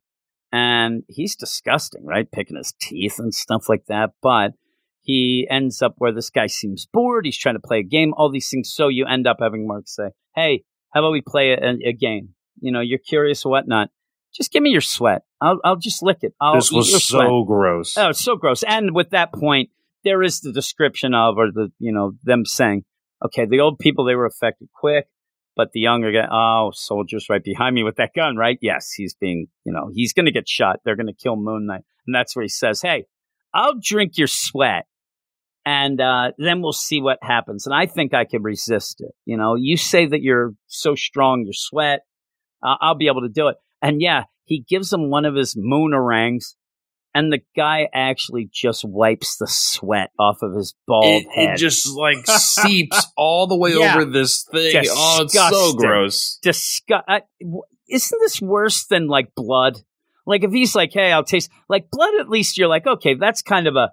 And 0.52 1.04
he's 1.10 1.36
disgusting, 1.36 2.06
right? 2.06 2.32
Picking 2.32 2.58
his 2.58 2.74
teeth 2.80 3.20
and 3.20 3.34
stuff 3.34 3.68
like 3.68 3.86
that. 3.88 4.12
But 4.22 4.54
he 5.02 5.48
ends 5.50 5.82
up 5.82 5.96
where 5.98 6.14
this 6.14 6.30
guy 6.30 6.48
seems 6.48 6.88
bored. 6.92 7.26
He's 7.26 7.38
trying 7.38 7.56
to 7.56 7.62
play 7.62 7.80
a 7.80 7.84
game, 7.84 8.14
all 8.16 8.32
these 8.32 8.50
things. 8.50 8.74
So 8.74 8.88
you 8.88 9.06
end 9.06 9.28
up 9.28 9.38
having 9.40 9.68
Mark 9.68 9.88
say, 9.88 10.12
hey, 10.36 10.64
how 10.92 11.02
about 11.02 11.12
we 11.12 11.22
play 11.22 11.52
a, 11.52 11.90
a 11.90 11.94
game? 11.94 12.30
You 12.60 12.72
know, 12.72 12.80
you're 12.80 13.00
curious 13.00 13.46
or 13.46 13.52
whatnot 13.52 13.90
just 14.38 14.52
give 14.52 14.64
me 14.64 14.70
your 14.70 14.82
sweat. 14.82 15.24
I'll 15.42 15.60
I'll 15.64 15.78
just 15.78 16.04
lick 16.04 16.20
it. 16.22 16.34
I'll 16.40 16.56
this 16.56 16.72
was 16.72 16.92
so 16.92 17.00
sweat. 17.00 17.30
gross. 17.48 17.98
Oh, 17.98 18.10
it's 18.10 18.24
so 18.24 18.36
gross. 18.36 18.64
And 18.64 18.94
with 18.94 19.10
that 19.10 19.34
point, 19.34 19.70
there 20.04 20.22
is 20.22 20.42
the 20.42 20.54
description 20.54 21.14
of, 21.14 21.38
or 21.38 21.52
the 21.52 21.72
you 21.80 21.92
know 21.92 22.14
them 22.24 22.46
saying, 22.46 22.86
okay, 23.26 23.46
the 23.46 23.60
old 23.60 23.80
people 23.80 24.06
they 24.06 24.16
were 24.16 24.26
affected 24.26 24.70
quick, 24.74 25.08
but 25.56 25.72
the 25.74 25.80
younger 25.80 26.12
guy, 26.12 26.28
oh, 26.32 26.72
soldiers 26.74 27.28
right 27.30 27.44
behind 27.44 27.76
me 27.76 27.84
with 27.84 27.96
that 27.98 28.14
gun, 28.16 28.38
right? 28.38 28.58
Yes, 28.62 28.92
he's 28.92 29.16
being, 29.16 29.48
you 29.66 29.74
know, 29.74 29.90
he's 29.94 30.14
going 30.14 30.28
to 30.28 30.32
get 30.32 30.48
shot. 30.48 30.80
They're 30.84 30.96
going 30.96 31.08
to 31.08 31.14
kill 31.14 31.36
Moon 31.36 31.66
Knight, 31.66 31.84
and 32.06 32.16
that's 32.16 32.36
where 32.36 32.44
he 32.44 32.50
says, 32.50 32.82
hey, 32.82 33.06
I'll 33.54 33.80
drink 33.82 34.18
your 34.18 34.28
sweat. 34.28 34.86
And 35.66 36.00
uh, 36.00 36.32
then 36.38 36.62
we'll 36.62 36.72
see 36.72 37.02
what 37.02 37.18
happens. 37.22 37.66
And 37.66 37.76
I 37.76 37.88
think 37.88 38.14
I 38.14 38.24
can 38.24 38.42
resist 38.42 39.02
it. 39.02 39.12
You 39.26 39.36
know, 39.36 39.56
you 39.56 39.76
say 39.76 40.06
that 40.06 40.22
you're 40.22 40.54
so 40.68 40.96
strong, 40.96 41.44
your 41.44 41.54
sweat, 41.54 42.02
uh, 42.64 42.76
I'll 42.80 42.96
be 42.96 43.08
able 43.08 43.24
to 43.24 43.30
do 43.30 43.50
it. 43.50 43.58
And 43.82 44.02
yeah, 44.02 44.24
he 44.46 44.64
gives 44.68 44.94
him 44.94 45.10
one 45.10 45.26
of 45.26 45.36
his 45.36 45.56
moonerangs, 45.56 46.56
and 47.18 47.34
the 47.34 47.40
guy 47.56 47.88
actually 47.94 48.50
just 48.54 48.84
wipes 48.86 49.38
the 49.38 49.48
sweat 49.48 50.12
off 50.20 50.38
of 50.42 50.54
his 50.56 50.76
bald 50.86 51.06
It, 51.24 51.28
head. 51.36 51.54
it 51.56 51.58
just 51.58 51.88
like 51.98 52.20
seeps 52.28 53.08
all 53.18 53.48
the 53.48 53.58
way 53.58 53.74
Yeah. 53.74 53.96
over 53.96 54.06
this 54.06 54.46
thing. 54.52 54.84
Oh, 54.90 55.24
it's 55.24 55.34
so 55.34 55.74
gross. 55.74 56.38
disgust. 56.42 57.04
Uh, 57.08 57.20
isn't 57.90 58.20
this 58.22 58.42
worse 58.42 58.86
than 58.86 59.08
like 59.08 59.34
blood? 59.36 59.82
Like 60.26 60.44
if 60.44 60.52
he's 60.52 60.76
like, 60.76 60.92
"Hey, 60.94 61.12
I'll 61.12 61.24
taste," 61.24 61.50
like 61.70 61.90
blood. 61.92 62.14
At 62.20 62.30
least 62.30 62.58
you're 62.58 62.68
like, 62.68 62.86
okay, 62.86 63.16
that's 63.16 63.42
kind 63.42 63.66
of 63.68 63.76
a, 63.78 63.92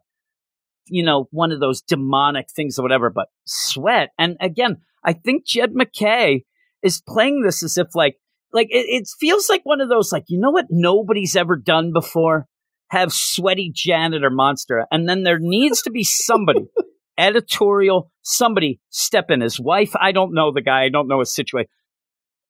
you 0.88 1.04
know, 1.04 1.28
one 1.30 1.52
of 1.52 1.60
those 1.60 1.80
demonic 1.80 2.48
things 2.54 2.78
or 2.78 2.82
whatever. 2.82 3.08
But 3.10 3.28
sweat, 3.46 4.10
and 4.18 4.37
again, 4.40 4.78
I 5.04 5.12
think 5.12 5.46
Jed 5.46 5.72
McKay 5.74 6.44
is 6.82 7.00
playing 7.06 7.42
this 7.42 7.62
as 7.62 7.78
if 7.78 7.94
like, 7.94 8.16
like 8.52 8.66
it, 8.70 8.87
it 8.88 9.08
feels 9.20 9.48
like 9.48 9.62
one 9.64 9.80
of 9.80 9.88
those 9.88 10.10
like, 10.12 10.24
you 10.28 10.40
know 10.40 10.50
what, 10.50 10.66
nobody's 10.70 11.37
ever 11.37 11.56
done 11.56 11.92
before. 11.92 12.46
Have 12.88 13.12
sweaty 13.12 13.73
janitor 13.75 14.31
monster, 14.31 14.87
and 14.90 15.09
then 15.09 15.23
there 15.23 15.38
needs 15.40 15.83
to 15.83 15.90
be 15.90 16.05
somebody 16.05 16.66
editorial 17.18 18.11
somebody 18.23 18.81
step 18.90 19.31
in 19.31 19.40
his 19.40 19.61
wife 19.61 19.92
i 20.01 20.11
don't 20.12 20.35
know 20.35 20.53
the 20.53 20.62
guy 20.62 20.83
i 20.83 20.88
don't 20.88 21.07
know 21.07 21.20
his 21.20 21.33
situation 21.33 21.68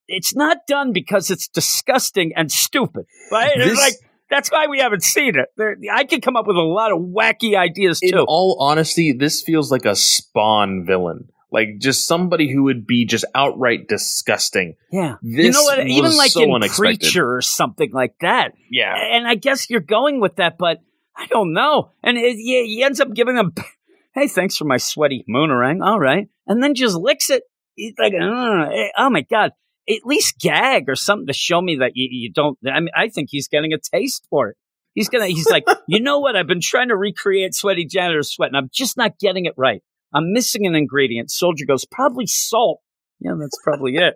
it's 0.08 0.34
not 0.34 0.58
done 0.66 0.92
because 0.92 1.30
it's 1.30 1.48
disgusting 1.48 2.32
and 2.36 2.50
stupid 2.50 3.04
right 3.30 3.52
It's 3.56 3.78
like 3.78 3.94
that's 4.30 4.50
why 4.50 4.66
we 4.66 4.78
haven't 4.78 5.02
seen 5.02 5.36
it 5.36 5.48
there, 5.56 5.76
i 5.92 6.04
can 6.04 6.20
come 6.20 6.36
up 6.36 6.46
with 6.46 6.56
a 6.56 6.60
lot 6.60 6.92
of 6.92 6.98
wacky 6.98 7.56
ideas 7.56 8.00
too. 8.00 8.08
In 8.08 8.18
all 8.18 8.56
honesty, 8.58 9.12
this 9.12 9.42
feels 9.42 9.70
like 9.70 9.84
a 9.84 9.94
Spawn 9.94 10.84
villain. 10.86 11.28
Like 11.54 11.78
just 11.78 12.08
somebody 12.08 12.52
who 12.52 12.64
would 12.64 12.84
be 12.84 13.06
just 13.06 13.24
outright 13.32 13.86
disgusting. 13.86 14.74
yeah. 14.90 15.18
This 15.22 15.44
you 15.44 15.50
know 15.52 15.62
what? 15.62 15.86
Even 15.86 16.16
like 16.16 16.32
so 16.32 16.42
in 16.42 16.50
unexpected. 16.50 16.98
preacher 16.98 17.36
or 17.36 17.42
something 17.42 17.92
like 17.92 18.16
that. 18.22 18.54
Yeah. 18.72 18.92
and 18.92 19.24
i 19.24 19.36
guess 19.36 19.70
you're 19.70 19.78
going 19.78 20.18
with 20.20 20.34
that 20.36 20.58
but 20.58 20.78
i 21.16 21.26
don't 21.26 21.52
know. 21.52 21.92
And 22.02 22.18
it, 22.18 22.34
he 22.34 22.82
ends 22.82 22.98
up 22.98 23.14
giving 23.14 23.36
him 23.36 23.54
hey 24.14 24.26
thanks 24.26 24.56
for 24.56 24.64
my 24.64 24.78
sweaty 24.78 25.24
moonerang. 25.32 25.80
All 25.80 26.00
right. 26.00 26.28
And 26.48 26.60
then 26.60 26.74
just 26.74 26.96
licks 26.96 27.30
it. 27.30 27.44
He's 27.76 27.94
like 28.00 28.14
eh, 28.14 28.88
oh 28.98 29.10
my 29.10 29.20
god. 29.20 29.52
At 29.88 30.04
least 30.04 30.40
gag 30.40 30.88
or 30.88 30.96
something 30.96 31.28
to 31.28 31.32
show 31.32 31.62
me 31.62 31.76
that 31.76 31.92
you, 31.94 32.08
you 32.10 32.32
don't 32.32 32.58
i 32.66 32.80
mean 32.80 32.90
i 32.96 33.08
think 33.08 33.28
he's 33.30 33.46
getting 33.46 33.72
a 33.72 33.78
taste 33.78 34.26
for 34.28 34.48
it. 34.48 34.56
He's 34.94 35.08
gonna 35.08 35.28
he's 35.28 35.48
like 35.48 35.66
you 35.86 36.00
know 36.00 36.18
what? 36.18 36.34
I've 36.34 36.48
been 36.48 36.60
trying 36.60 36.88
to 36.88 36.96
recreate 36.96 37.54
sweaty 37.54 37.86
janitor 37.86 38.24
sweat 38.24 38.48
and 38.48 38.56
i'm 38.56 38.70
just 38.72 38.96
not 38.96 39.20
getting 39.20 39.44
it 39.44 39.54
right 39.56 39.84
i'm 40.14 40.32
missing 40.32 40.66
an 40.66 40.74
ingredient. 40.74 41.30
Soldier 41.30 41.66
goes 41.66 41.84
probably 41.84 42.26
salt. 42.26 42.80
Yeah 43.20 43.32
that's 43.38 43.58
probably 43.62 43.96
it. 43.96 44.14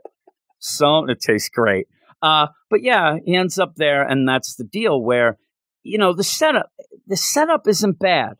Salt 0.58 1.10
it 1.10 1.20
tastes 1.20 1.48
great. 1.48 1.86
Uh 2.22 2.48
but 2.70 2.82
yeah 2.82 3.16
he 3.24 3.34
ends 3.34 3.58
up 3.58 3.74
there 3.76 4.02
and 4.02 4.28
that's 4.28 4.56
the 4.56 4.64
deal 4.64 5.02
where 5.02 5.38
you 5.82 5.98
know 5.98 6.12
the 6.12 6.24
setup 6.24 6.70
the 7.06 7.16
setup 7.16 7.66
isn't 7.66 7.98
bad. 7.98 8.34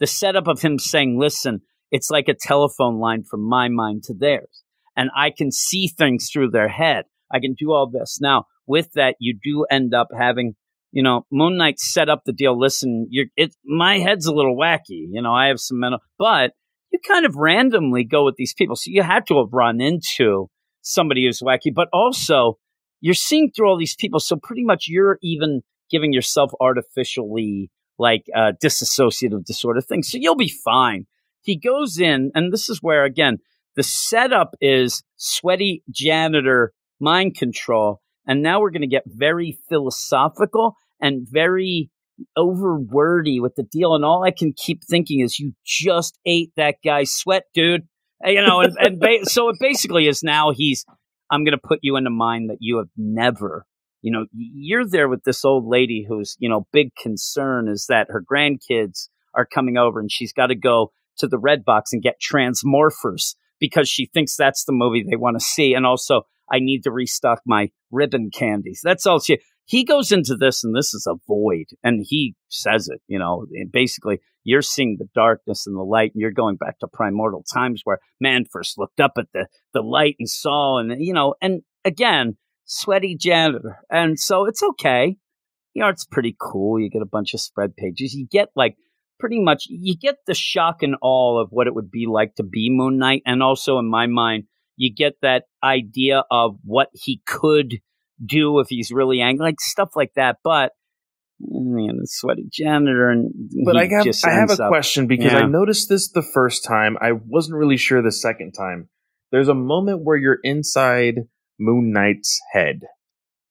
The 0.00 0.06
setup 0.06 0.48
of 0.48 0.60
him 0.60 0.78
saying 0.78 1.18
listen 1.18 1.60
it's 1.90 2.10
like 2.10 2.28
a 2.28 2.34
telephone 2.34 2.98
line 2.98 3.22
from 3.22 3.46
my 3.46 3.68
mind 3.68 4.04
to 4.04 4.14
theirs 4.14 4.62
and 4.96 5.10
i 5.14 5.30
can 5.30 5.52
see 5.52 5.88
things 5.88 6.30
through 6.32 6.50
their 6.50 6.68
head. 6.68 7.04
I 7.30 7.40
can 7.40 7.54
do 7.54 7.72
all 7.72 7.88
this. 7.88 8.18
Now 8.20 8.46
with 8.66 8.92
that 8.92 9.16
you 9.18 9.38
do 9.42 9.66
end 9.70 9.94
up 9.94 10.08
having 10.16 10.54
you 10.92 11.02
know 11.02 11.26
moon 11.30 11.56
knight 11.56 11.78
set 11.78 12.08
up 12.08 12.22
the 12.24 12.32
deal. 12.32 12.58
Listen 12.58 13.06
you're 13.10 13.26
it 13.36 13.54
my 13.64 13.98
head's 13.98 14.26
a 14.26 14.32
little 14.32 14.56
wacky 14.56 15.06
you 15.10 15.22
know 15.22 15.32
i 15.32 15.46
have 15.46 15.60
some 15.60 15.80
mental 15.80 16.00
but 16.18 16.52
you 16.92 16.98
kind 17.06 17.26
of 17.26 17.36
randomly 17.36 18.04
go 18.04 18.24
with 18.24 18.36
these 18.36 18.54
people 18.54 18.76
so 18.76 18.84
you 18.86 19.02
had 19.02 19.26
to 19.26 19.38
have 19.38 19.52
run 19.52 19.80
into 19.80 20.48
somebody 20.82 21.24
who's 21.24 21.40
wacky 21.40 21.72
but 21.74 21.88
also 21.92 22.58
you're 23.00 23.14
seeing 23.14 23.50
through 23.50 23.68
all 23.68 23.78
these 23.78 23.96
people 23.96 24.20
so 24.20 24.36
pretty 24.36 24.64
much 24.64 24.86
you're 24.88 25.18
even 25.22 25.62
giving 25.90 26.12
yourself 26.12 26.52
artificially 26.60 27.70
like 27.98 28.24
uh, 28.34 28.52
dissociative 28.62 29.44
disorder 29.44 29.80
thing. 29.80 30.02
So 30.02 30.18
you'll 30.20 30.34
be 30.34 30.52
fine. 30.64 31.06
He 31.42 31.56
goes 31.56 31.98
in, 31.98 32.32
and 32.34 32.52
this 32.52 32.68
is 32.68 32.82
where, 32.82 33.04
again, 33.04 33.38
the 33.76 33.82
setup 33.82 34.54
is 34.60 35.02
sweaty 35.16 35.82
janitor 35.90 36.72
mind 37.00 37.36
control. 37.36 38.00
And 38.26 38.42
now 38.42 38.60
we're 38.60 38.70
going 38.70 38.82
to 38.82 38.86
get 38.86 39.04
very 39.06 39.58
philosophical 39.68 40.76
and 41.00 41.26
very 41.28 41.90
over 42.36 42.78
wordy 42.78 43.40
with 43.40 43.54
the 43.56 43.62
deal. 43.62 43.94
And 43.94 44.04
all 44.04 44.24
I 44.24 44.30
can 44.30 44.52
keep 44.52 44.82
thinking 44.84 45.20
is, 45.20 45.38
you 45.38 45.52
just 45.64 46.18
ate 46.26 46.52
that 46.56 46.76
guy's 46.84 47.12
sweat, 47.12 47.44
dude. 47.54 47.88
And, 48.22 48.34
You 48.34 48.46
know, 48.46 48.60
and, 48.60 48.76
and 48.78 49.00
ba- 49.00 49.20
so 49.24 49.48
it 49.48 49.56
basically 49.60 50.06
is 50.06 50.22
now 50.22 50.50
he's, 50.50 50.84
I'm 51.30 51.44
going 51.44 51.58
to 51.58 51.68
put 51.68 51.80
you 51.82 51.96
into 51.96 52.10
mind 52.10 52.50
that 52.50 52.58
you 52.60 52.78
have 52.78 52.88
never 52.96 53.66
you 54.02 54.10
know, 54.10 54.26
you're 54.32 54.86
there 54.86 55.08
with 55.08 55.22
this 55.22 55.44
old 55.44 55.66
lady 55.66 56.04
whose, 56.06 56.36
you 56.38 56.48
know, 56.48 56.66
big 56.72 56.90
concern 57.00 57.68
is 57.68 57.86
that 57.88 58.08
her 58.10 58.22
grandkids 58.22 59.08
are 59.32 59.46
coming 59.46 59.78
over 59.78 60.00
and 60.00 60.10
she's 60.10 60.32
got 60.32 60.48
to 60.48 60.56
go 60.56 60.92
to 61.18 61.28
the 61.28 61.38
red 61.38 61.64
box 61.64 61.92
and 61.92 62.02
get 62.02 62.20
transmorphers 62.20 63.36
because 63.60 63.88
she 63.88 64.06
thinks 64.06 64.36
that's 64.36 64.64
the 64.64 64.72
movie 64.72 65.04
they 65.08 65.16
want 65.16 65.38
to 65.38 65.44
see. 65.44 65.72
And 65.72 65.86
also, 65.86 66.22
I 66.50 66.58
need 66.58 66.82
to 66.82 66.90
restock 66.90 67.40
my 67.46 67.70
ribbon 67.92 68.30
candies. 68.36 68.80
That's 68.82 69.06
all 69.06 69.20
she. 69.20 69.38
He 69.64 69.84
goes 69.84 70.12
into 70.12 70.36
this, 70.36 70.64
and 70.64 70.74
this 70.74 70.92
is 70.92 71.06
a 71.06 71.16
void, 71.26 71.66
and 71.82 72.04
he 72.06 72.34
says 72.48 72.88
it. 72.88 73.00
You 73.06 73.18
know, 73.18 73.46
basically, 73.72 74.20
you're 74.44 74.62
seeing 74.62 74.96
the 74.98 75.08
darkness 75.14 75.66
and 75.66 75.76
the 75.76 75.82
light, 75.82 76.12
and 76.14 76.20
you're 76.20 76.32
going 76.32 76.56
back 76.56 76.78
to 76.80 76.88
primordial 76.92 77.44
times 77.52 77.82
where 77.84 77.98
man 78.20 78.44
first 78.50 78.76
looked 78.78 79.00
up 79.00 79.12
at 79.18 79.26
the 79.32 79.46
the 79.72 79.82
light 79.82 80.16
and 80.18 80.28
saw, 80.28 80.78
and 80.78 80.92
you 80.98 81.14
know, 81.14 81.34
and 81.40 81.62
again, 81.84 82.36
sweaty 82.64 83.16
janitor. 83.16 83.78
And 83.90 84.18
so 84.18 84.46
it's 84.46 84.62
okay. 84.62 85.16
You 85.74 85.82
know, 85.82 85.88
it's 85.88 86.04
pretty 86.04 86.36
cool. 86.38 86.78
You 86.78 86.90
get 86.90 87.02
a 87.02 87.06
bunch 87.06 87.34
of 87.34 87.40
spread 87.40 87.76
pages. 87.76 88.14
You 88.14 88.26
get 88.26 88.48
like 88.54 88.76
pretty 89.18 89.40
much, 89.40 89.66
you 89.68 89.96
get 89.96 90.16
the 90.26 90.34
shock 90.34 90.82
and 90.82 90.96
awe 91.00 91.40
of 91.40 91.48
what 91.50 91.66
it 91.66 91.74
would 91.74 91.90
be 91.90 92.06
like 92.06 92.34
to 92.34 92.42
be 92.42 92.68
Moon 92.70 92.98
Knight. 92.98 93.22
And 93.24 93.42
also, 93.42 93.78
in 93.78 93.88
my 93.88 94.06
mind, 94.06 94.44
you 94.76 94.92
get 94.92 95.14
that 95.22 95.44
idea 95.62 96.24
of 96.30 96.56
what 96.64 96.88
he 96.92 97.22
could 97.26 97.76
do 98.24 98.60
if 98.60 98.66
he's 98.68 98.90
really 98.90 99.20
angry, 99.20 99.44
like 99.46 99.60
stuff 99.60 99.90
like 99.96 100.12
that. 100.16 100.36
But, 100.44 100.72
man, 101.40 101.98
the 101.98 102.06
sweaty 102.06 102.46
janitor. 102.52 103.10
And 103.10 103.32
But 103.64 103.76
I 103.76 103.86
have 103.86 104.06
I 104.24 104.30
have 104.32 104.50
a 104.50 104.64
up- 104.64 104.68
question 104.68 105.06
because 105.06 105.32
Yeah. 105.32 105.38
I 105.40 105.46
noticed 105.46 105.88
this 105.88 106.10
the 106.10 106.22
first 106.22 106.64
time. 106.64 106.96
I 107.00 107.12
wasn't 107.12 107.58
really 107.58 107.76
sure 107.76 108.02
the 108.02 108.12
second 108.12 108.52
time. 108.52 108.88
There's 109.30 109.48
a 109.48 109.54
moment 109.54 110.02
where 110.04 110.16
you're 110.16 110.38
inside 110.42 111.20
Moon 111.58 111.92
Knight's 111.92 112.38
head 112.52 112.82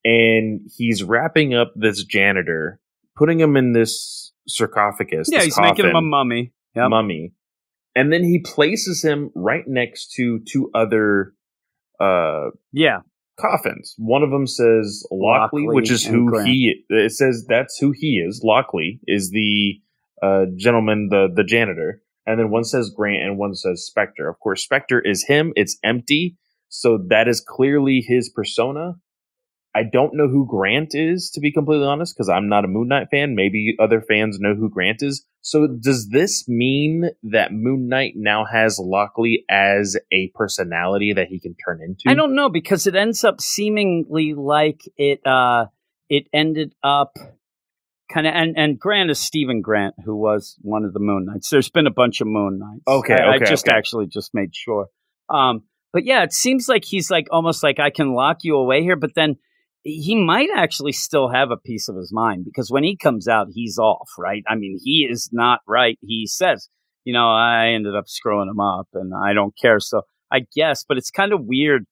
and 0.03 0.61
he's 0.75 1.03
wrapping 1.03 1.53
up 1.53 1.73
this 1.75 2.03
janitor, 2.03 2.79
putting 3.17 3.39
him 3.39 3.55
in 3.57 3.73
this 3.73 4.31
sarcophagus. 4.47 5.27
Yeah, 5.31 5.39
this 5.39 5.45
he's 5.45 5.59
making 5.59 5.85
him 5.85 5.95
a 5.95 6.01
mummy. 6.01 6.53
Yep. 6.75 6.89
mummy. 6.89 7.33
And 7.95 8.11
then 8.13 8.23
he 8.23 8.39
places 8.39 9.03
him 9.03 9.31
right 9.35 9.63
next 9.67 10.13
to 10.13 10.39
two 10.49 10.69
other 10.73 11.33
uh 11.99 12.49
Yeah. 12.71 12.99
Coffins. 13.41 13.95
One 13.97 14.23
of 14.23 14.29
them 14.31 14.47
says 14.47 15.03
Lockley, 15.11 15.63
Lockley 15.63 15.75
which 15.75 15.91
is 15.91 16.05
who 16.05 16.29
Grant. 16.29 16.47
he. 16.47 16.83
It 16.89 17.11
says 17.11 17.45
that's 17.47 17.77
who 17.77 17.91
he 17.95 18.23
is. 18.25 18.41
Lockley 18.43 18.99
is 19.07 19.31
the 19.31 19.81
uh, 20.21 20.45
gentleman, 20.55 21.09
the 21.09 21.27
the 21.33 21.43
janitor, 21.43 22.01
and 22.25 22.39
then 22.39 22.51
one 22.51 22.63
says 22.63 22.91
Grant 22.95 23.23
and 23.23 23.37
one 23.37 23.55
says 23.55 23.89
Spector. 23.89 24.29
Of 24.29 24.39
course, 24.39 24.67
Spector 24.67 25.01
is 25.03 25.25
him. 25.27 25.53
It's 25.55 25.77
empty, 25.83 26.37
so 26.69 26.99
that 27.09 27.27
is 27.27 27.43
clearly 27.45 28.03
his 28.05 28.29
persona. 28.29 28.93
I 29.73 29.83
don't 29.83 30.15
know 30.15 30.27
who 30.27 30.45
Grant 30.45 30.93
is, 30.93 31.31
to 31.31 31.39
be 31.39 31.51
completely 31.51 31.85
honest, 31.85 32.15
because 32.15 32.27
I'm 32.27 32.49
not 32.49 32.65
a 32.65 32.67
Moon 32.67 32.89
Knight 32.89 33.07
fan. 33.09 33.35
Maybe 33.35 33.75
other 33.79 34.01
fans 34.01 34.37
know 34.39 34.53
who 34.53 34.69
Grant 34.69 35.01
is. 35.01 35.25
So, 35.41 35.65
does 35.67 36.09
this 36.09 36.47
mean 36.47 37.09
that 37.23 37.53
Moon 37.53 37.87
Knight 37.87 38.13
now 38.15 38.45
has 38.45 38.77
Lockley 38.79 39.45
as 39.49 39.97
a 40.11 40.31
personality 40.35 41.13
that 41.13 41.27
he 41.27 41.39
can 41.39 41.55
turn 41.55 41.81
into? 41.81 42.03
I 42.07 42.15
don't 42.15 42.35
know 42.35 42.49
because 42.49 42.85
it 42.85 42.95
ends 42.95 43.23
up 43.23 43.39
seemingly 43.39 44.33
like 44.33 44.81
it 44.97 45.25
uh 45.25 45.67
it 46.09 46.27
ended 46.33 46.75
up 46.83 47.17
kind 48.13 48.27
of 48.27 48.33
and 48.35 48.57
and 48.57 48.77
Grant 48.77 49.09
is 49.09 49.19
Stephen 49.19 49.61
Grant 49.61 49.95
who 50.03 50.15
was 50.15 50.57
one 50.61 50.83
of 50.83 50.93
the 50.93 50.99
Moon 50.99 51.25
Knights. 51.25 51.49
There's 51.49 51.69
been 51.69 51.87
a 51.87 51.91
bunch 51.91 52.19
of 52.19 52.27
Moon 52.27 52.59
Knights. 52.59 52.83
Okay, 52.87 53.15
I, 53.15 53.35
I 53.35 53.39
just 53.39 53.67
okay. 53.67 53.75
actually 53.75 54.07
just 54.07 54.33
made 54.33 54.53
sure. 54.53 54.87
Um, 55.29 55.63
but 55.93 56.05
yeah, 56.05 56.23
it 56.23 56.33
seems 56.33 56.67
like 56.67 56.83
he's 56.83 57.09
like 57.09 57.27
almost 57.31 57.63
like 57.63 57.79
I 57.79 57.89
can 57.89 58.13
lock 58.13 58.39
you 58.43 58.57
away 58.57 58.83
here, 58.83 58.95
but 58.97 59.15
then 59.15 59.37
he 59.83 60.15
might 60.15 60.49
actually 60.55 60.91
still 60.91 61.29
have 61.29 61.51
a 61.51 61.57
piece 61.57 61.89
of 61.89 61.95
his 61.95 62.11
mind 62.13 62.45
because 62.45 62.69
when 62.69 62.83
he 62.83 62.95
comes 62.95 63.27
out, 63.27 63.47
he's 63.53 63.77
off, 63.77 64.09
right? 64.17 64.43
I 64.47 64.55
mean, 64.55 64.79
he 64.83 65.07
is 65.09 65.29
not 65.31 65.59
right. 65.67 65.97
He 66.01 66.27
says 66.27 66.69
you 67.03 67.13
know, 67.13 67.29
I 67.29 67.69
ended 67.69 67.95
up 67.95 68.07
screwing 68.07 68.49
him 68.49 68.59
up 68.59 68.87
and 68.93 69.13
I 69.13 69.33
don't 69.33 69.55
care. 69.59 69.79
So 69.79 70.03
I 70.31 70.45
guess, 70.55 70.83
but 70.87 70.97
it's 70.97 71.11
kind 71.11 71.33
of 71.33 71.41
weird 71.43 71.85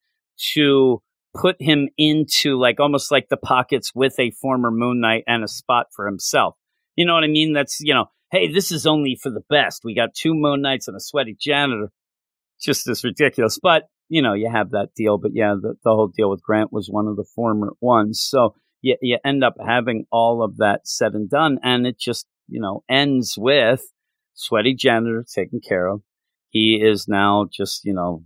to 0.54 1.02
put 1.36 1.56
him 1.60 1.90
into 1.98 2.60
like 2.60 2.80
almost 2.80 3.12
like 3.12 3.30
the 3.30 3.38
pockets 3.38 3.92
with 3.94 4.20
a 4.20 4.32
former 4.32 4.72
Moon 4.72 5.02
Knight 5.02 5.24
and 5.28 5.44
a 5.44 5.48
spot 5.48 5.88
for 5.96 6.06
himself. 6.06 6.56
You 6.96 7.06
know 7.06 7.14
what 7.14 7.24
I 7.24 7.28
mean? 7.28 7.54
That's, 7.54 7.80
you 7.80 7.94
know, 7.94 8.06
hey, 8.32 8.52
this 8.52 8.72
is 8.72 8.86
only 8.86 9.18
for 9.22 9.30
the 9.30 9.44
best. 9.50 9.82
We 9.84 9.96
got 9.96 10.14
two 10.14 10.34
Moon 10.34 10.62
Knights 10.62 10.88
and 10.88 10.98
a 10.98 11.02
sweaty 11.02 11.36
janitor. 11.40 11.92
Just 12.62 12.90
as 12.90 13.06
ridiculous. 13.06 13.58
But, 13.62 13.84
you 14.10 14.22
know, 14.22 14.34
you 14.34 14.50
have 14.52 14.72
that 14.72 14.90
deal. 14.96 15.18
But 15.18 15.32
yeah, 15.34 15.56
the, 15.60 15.76
the 15.84 15.92
whole 15.92 16.08
deal 16.08 16.30
with 16.30 16.42
Grant 16.42 16.74
was 16.74 16.90
one 16.90 17.08
of 17.08 17.16
the 17.16 17.26
former 17.36 17.74
ones. 17.80 18.26
So 18.28 18.56
you, 18.82 18.98
you 19.02 19.18
end 19.24 19.44
up 19.44 19.56
having 19.66 20.06
all 20.12 20.44
of 20.44 20.58
that 20.58 20.88
said 20.88 21.14
and 21.14 21.30
done. 21.30 21.60
And 21.64 21.88
it 21.88 21.98
just, 21.98 22.26
you 22.48 22.60
know, 22.60 22.84
ends 22.90 23.36
with 23.38 23.84
sweaty 24.34 24.74
janitor 24.74 25.26
taken 25.34 25.62
care 25.66 25.88
of. 25.88 26.02
He 26.52 26.82
is 26.82 27.08
now 27.08 27.48
just, 27.54 27.86
you 27.86 27.94
know, 27.94 28.24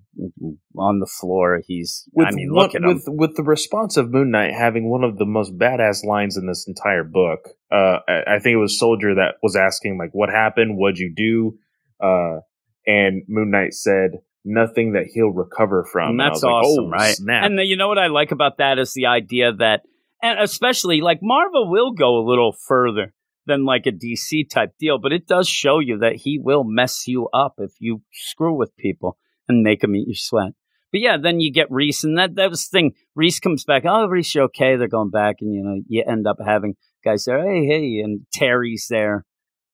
on 0.77 1.01
the 1.01 1.05
floor. 1.05 1.61
He's, 1.67 2.07
with 2.13 2.27
I 2.27 2.31
mean, 2.31 2.53
look 2.53 2.73
at 2.73 2.81
him. 2.81 2.87
with 2.87 3.03
with 3.07 3.35
the 3.35 3.43
response 3.43 3.97
of 3.97 4.11
Moon 4.11 4.31
Knight 4.31 4.53
having 4.53 4.89
one 4.89 5.03
of 5.03 5.17
the 5.17 5.25
most 5.25 5.57
badass 5.57 6.05
lines 6.05 6.37
in 6.37 6.47
this 6.47 6.65
entire 6.65 7.03
book. 7.03 7.49
Uh, 7.69 7.97
I, 8.07 8.35
I 8.35 8.39
think 8.39 8.53
it 8.53 8.61
was 8.61 8.79
Soldier 8.79 9.15
that 9.15 9.35
was 9.43 9.57
asking 9.57 9.97
like, 9.97 10.11
"What 10.13 10.29
happened? 10.29 10.77
What'd 10.77 10.99
you 10.99 11.13
do?" 11.13 11.57
Uh, 12.01 12.39
and 12.87 13.23
Moon 13.27 13.51
Knight 13.51 13.73
said, 13.73 14.11
"Nothing 14.45 14.93
that 14.93 15.07
he'll 15.13 15.31
recover 15.31 15.85
from." 15.91 16.11
And 16.11 16.19
that's 16.19 16.43
like, 16.43 16.51
awesome, 16.51 16.85
"Oh, 16.85 16.89
right? 16.89 17.15
Snap! 17.15 17.43
And 17.43 17.57
then, 17.57 17.65
you 17.65 17.77
know 17.77 17.87
what 17.87 17.99
I 17.99 18.07
like 18.07 18.31
about 18.31 18.57
that 18.57 18.79
is 18.79 18.93
the 18.93 19.07
idea 19.07 19.53
that, 19.53 19.81
and 20.21 20.39
especially 20.39 21.01
like 21.01 21.19
Marvel 21.21 21.69
will 21.69 21.91
go 21.91 22.17
a 22.17 22.27
little 22.27 22.53
further 22.67 23.13
than 23.45 23.65
like 23.65 23.85
a 23.85 23.91
DC 23.91 24.49
type 24.49 24.71
deal, 24.79 24.97
but 24.97 25.11
it 25.11 25.27
does 25.27 25.47
show 25.47 25.79
you 25.79 25.97
that 25.99 26.15
he 26.17 26.39
will 26.41 26.63
mess 26.63 27.07
you 27.07 27.27
up 27.33 27.55
if 27.57 27.71
you 27.79 28.01
screw 28.11 28.55
with 28.55 28.75
people 28.77 29.17
and 29.47 29.63
make 29.63 29.81
them 29.81 29.95
eat 29.95 30.07
your 30.07 30.15
sweat. 30.15 30.53
But 30.91 31.01
yeah, 31.01 31.17
then 31.17 31.39
you 31.39 31.51
get 31.51 31.71
Reese, 31.71 32.03
and 32.03 32.17
that 32.17 32.35
that 32.35 32.51
was 32.51 32.67
the 32.67 32.77
thing. 32.77 32.91
Reese 33.15 33.39
comes 33.39 33.65
back. 33.65 33.83
Oh, 33.85 34.05
Reese, 34.05 34.35
okay? 34.35 34.75
They're 34.75 34.87
going 34.87 35.09
back, 35.09 35.37
and 35.41 35.53
you 35.53 35.63
know 35.63 35.81
you 35.87 36.03
end 36.07 36.27
up 36.27 36.37
having 36.45 36.75
guys 37.03 37.25
there. 37.25 37.41
Hey, 37.41 37.65
hey, 37.65 37.99
and 38.03 38.21
Terry's 38.31 38.85
there 38.89 39.25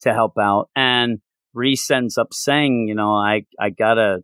to 0.01 0.13
help 0.13 0.37
out, 0.39 0.69
and 0.75 1.19
Reese 1.53 1.91
ends 1.91 2.17
up 2.17 2.29
saying, 2.31 2.85
you 2.87 2.95
know, 2.95 3.11
I 3.11 3.45
I 3.59 3.69
gotta 3.69 4.19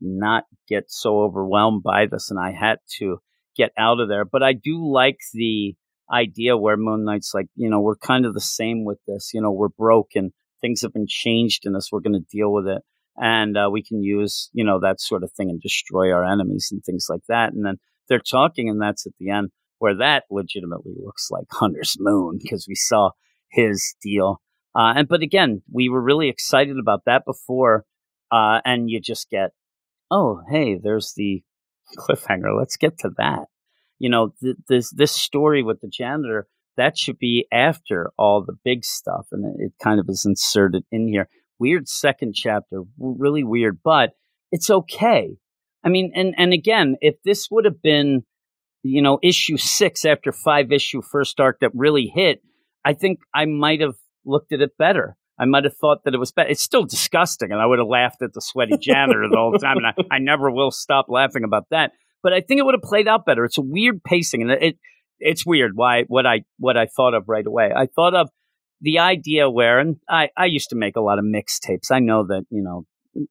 not 0.00 0.44
get 0.68 0.84
so 0.88 1.20
overwhelmed 1.20 1.82
by 1.82 2.06
this, 2.06 2.30
and 2.30 2.38
I 2.38 2.52
had 2.52 2.78
to 2.98 3.18
get 3.56 3.72
out 3.78 4.00
of 4.00 4.08
there. 4.08 4.24
But 4.24 4.42
I 4.42 4.52
do 4.52 4.90
like 4.90 5.18
the 5.32 5.74
idea 6.12 6.56
where 6.56 6.76
Moon 6.76 7.04
Knight's 7.04 7.32
like, 7.34 7.46
you 7.56 7.68
know, 7.68 7.80
we're 7.80 7.96
kind 7.96 8.26
of 8.26 8.34
the 8.34 8.40
same 8.40 8.84
with 8.84 8.98
this. 9.06 9.30
You 9.34 9.40
know, 9.40 9.50
we're 9.50 9.68
broken. 9.68 10.32
Things 10.60 10.82
have 10.82 10.92
been 10.92 11.06
changed 11.08 11.66
in 11.66 11.74
us. 11.74 11.90
We're 11.90 12.00
going 12.00 12.20
to 12.20 12.36
deal 12.36 12.52
with 12.52 12.66
it. 12.66 12.82
And 13.16 13.56
uh, 13.56 13.68
we 13.72 13.82
can 13.82 14.02
use, 14.02 14.50
you 14.52 14.64
know, 14.64 14.78
that 14.80 15.00
sort 15.00 15.22
of 15.22 15.32
thing 15.32 15.48
and 15.48 15.60
destroy 15.60 16.12
our 16.12 16.24
enemies 16.24 16.68
and 16.70 16.84
things 16.84 17.06
like 17.08 17.22
that. 17.28 17.52
And 17.52 17.64
then 17.64 17.76
they're 18.08 18.20
talking, 18.20 18.68
and 18.68 18.80
that's 18.80 19.06
at 19.06 19.12
the 19.18 19.30
end 19.30 19.50
where 19.78 19.96
that 19.96 20.24
legitimately 20.30 20.94
looks 21.02 21.28
like 21.30 21.46
Hunter's 21.50 21.96
Moon 21.98 22.38
because 22.42 22.66
we 22.68 22.74
saw 22.74 23.10
his 23.50 23.94
deal. 24.02 24.40
Uh, 24.74 24.94
and 24.96 25.08
but 25.08 25.22
again, 25.22 25.62
we 25.72 25.88
were 25.88 26.00
really 26.00 26.28
excited 26.28 26.76
about 26.78 27.02
that 27.06 27.24
before, 27.26 27.84
uh, 28.30 28.60
and 28.64 28.90
you 28.90 29.00
just 29.00 29.30
get, 29.30 29.50
oh, 30.10 30.40
hey, 30.50 30.78
there's 30.82 31.14
the 31.16 31.42
cliffhanger. 31.98 32.56
Let's 32.56 32.76
get 32.76 32.98
to 32.98 33.10
that. 33.18 33.46
You 33.98 34.10
know, 34.10 34.34
th- 34.42 34.56
this 34.68 34.90
this 34.90 35.12
story 35.12 35.62
with 35.62 35.80
the 35.80 35.88
janitor 35.88 36.46
that 36.76 36.98
should 36.98 37.18
be 37.18 37.46
after 37.50 38.10
all 38.18 38.44
the 38.44 38.56
big 38.64 38.84
stuff, 38.84 39.28
and 39.32 39.44
it, 39.44 39.64
it 39.66 39.72
kind 39.82 39.98
of 39.98 40.06
is 40.08 40.24
inserted 40.24 40.84
in 40.92 41.08
here. 41.08 41.28
Weird 41.58 41.88
second 41.88 42.34
chapter, 42.34 42.82
really 42.98 43.42
weird, 43.42 43.78
but 43.82 44.10
it's 44.52 44.68
okay. 44.68 45.36
I 45.82 45.88
mean, 45.88 46.12
and 46.14 46.34
and 46.36 46.52
again, 46.52 46.96
if 47.00 47.14
this 47.24 47.48
would 47.50 47.64
have 47.64 47.80
been, 47.80 48.24
you 48.82 49.00
know, 49.00 49.18
issue 49.22 49.56
six 49.56 50.04
after 50.04 50.32
five 50.32 50.70
issue 50.70 51.00
first 51.00 51.40
arc 51.40 51.60
that 51.60 51.70
really 51.74 52.12
hit, 52.14 52.42
I 52.84 52.92
think 52.92 53.20
I 53.34 53.46
might 53.46 53.80
have 53.80 53.94
looked 54.24 54.52
at 54.52 54.60
it 54.60 54.76
better. 54.78 55.16
I 55.38 55.44
might 55.44 55.64
have 55.64 55.76
thought 55.76 56.04
that 56.04 56.14
it 56.14 56.18
was 56.18 56.32
better. 56.32 56.48
It's 56.48 56.62
still 56.62 56.84
disgusting, 56.84 57.52
and 57.52 57.60
I 57.60 57.66
would 57.66 57.78
have 57.78 57.88
laughed 57.88 58.22
at 58.22 58.32
the 58.32 58.40
sweaty 58.40 58.78
janitor 58.80 59.28
the 59.28 59.36
whole 59.36 59.52
time, 59.58 59.76
and 59.78 59.86
I, 59.86 60.16
I 60.16 60.18
never 60.18 60.50
will 60.50 60.70
stop 60.70 61.06
laughing 61.08 61.44
about 61.44 61.66
that. 61.70 61.92
But 62.22 62.32
I 62.32 62.40
think 62.40 62.58
it 62.58 62.64
would 62.64 62.74
have 62.74 62.82
played 62.82 63.08
out 63.08 63.26
better. 63.26 63.44
It's 63.44 63.58
a 63.58 63.62
weird 63.62 64.02
pacing, 64.02 64.42
and 64.42 64.50
it, 64.50 64.62
it 64.62 64.78
it's 65.18 65.46
weird 65.46 65.72
why 65.74 66.04
what 66.08 66.26
I 66.26 66.42
what 66.58 66.76
I 66.76 66.86
thought 66.86 67.14
of 67.14 67.24
right 67.28 67.46
away. 67.46 67.72
I 67.74 67.86
thought 67.86 68.14
of 68.14 68.30
the 68.80 68.98
idea 68.98 69.50
where, 69.50 69.78
and 69.78 69.96
I 70.08 70.30
I 70.36 70.46
used 70.46 70.70
to 70.70 70.76
make 70.76 70.96
a 70.96 71.00
lot 71.00 71.18
of 71.18 71.24
mixtapes. 71.24 71.90
I 71.90 72.00
know 72.00 72.26
that 72.26 72.44
you 72.50 72.62
know 72.62 72.84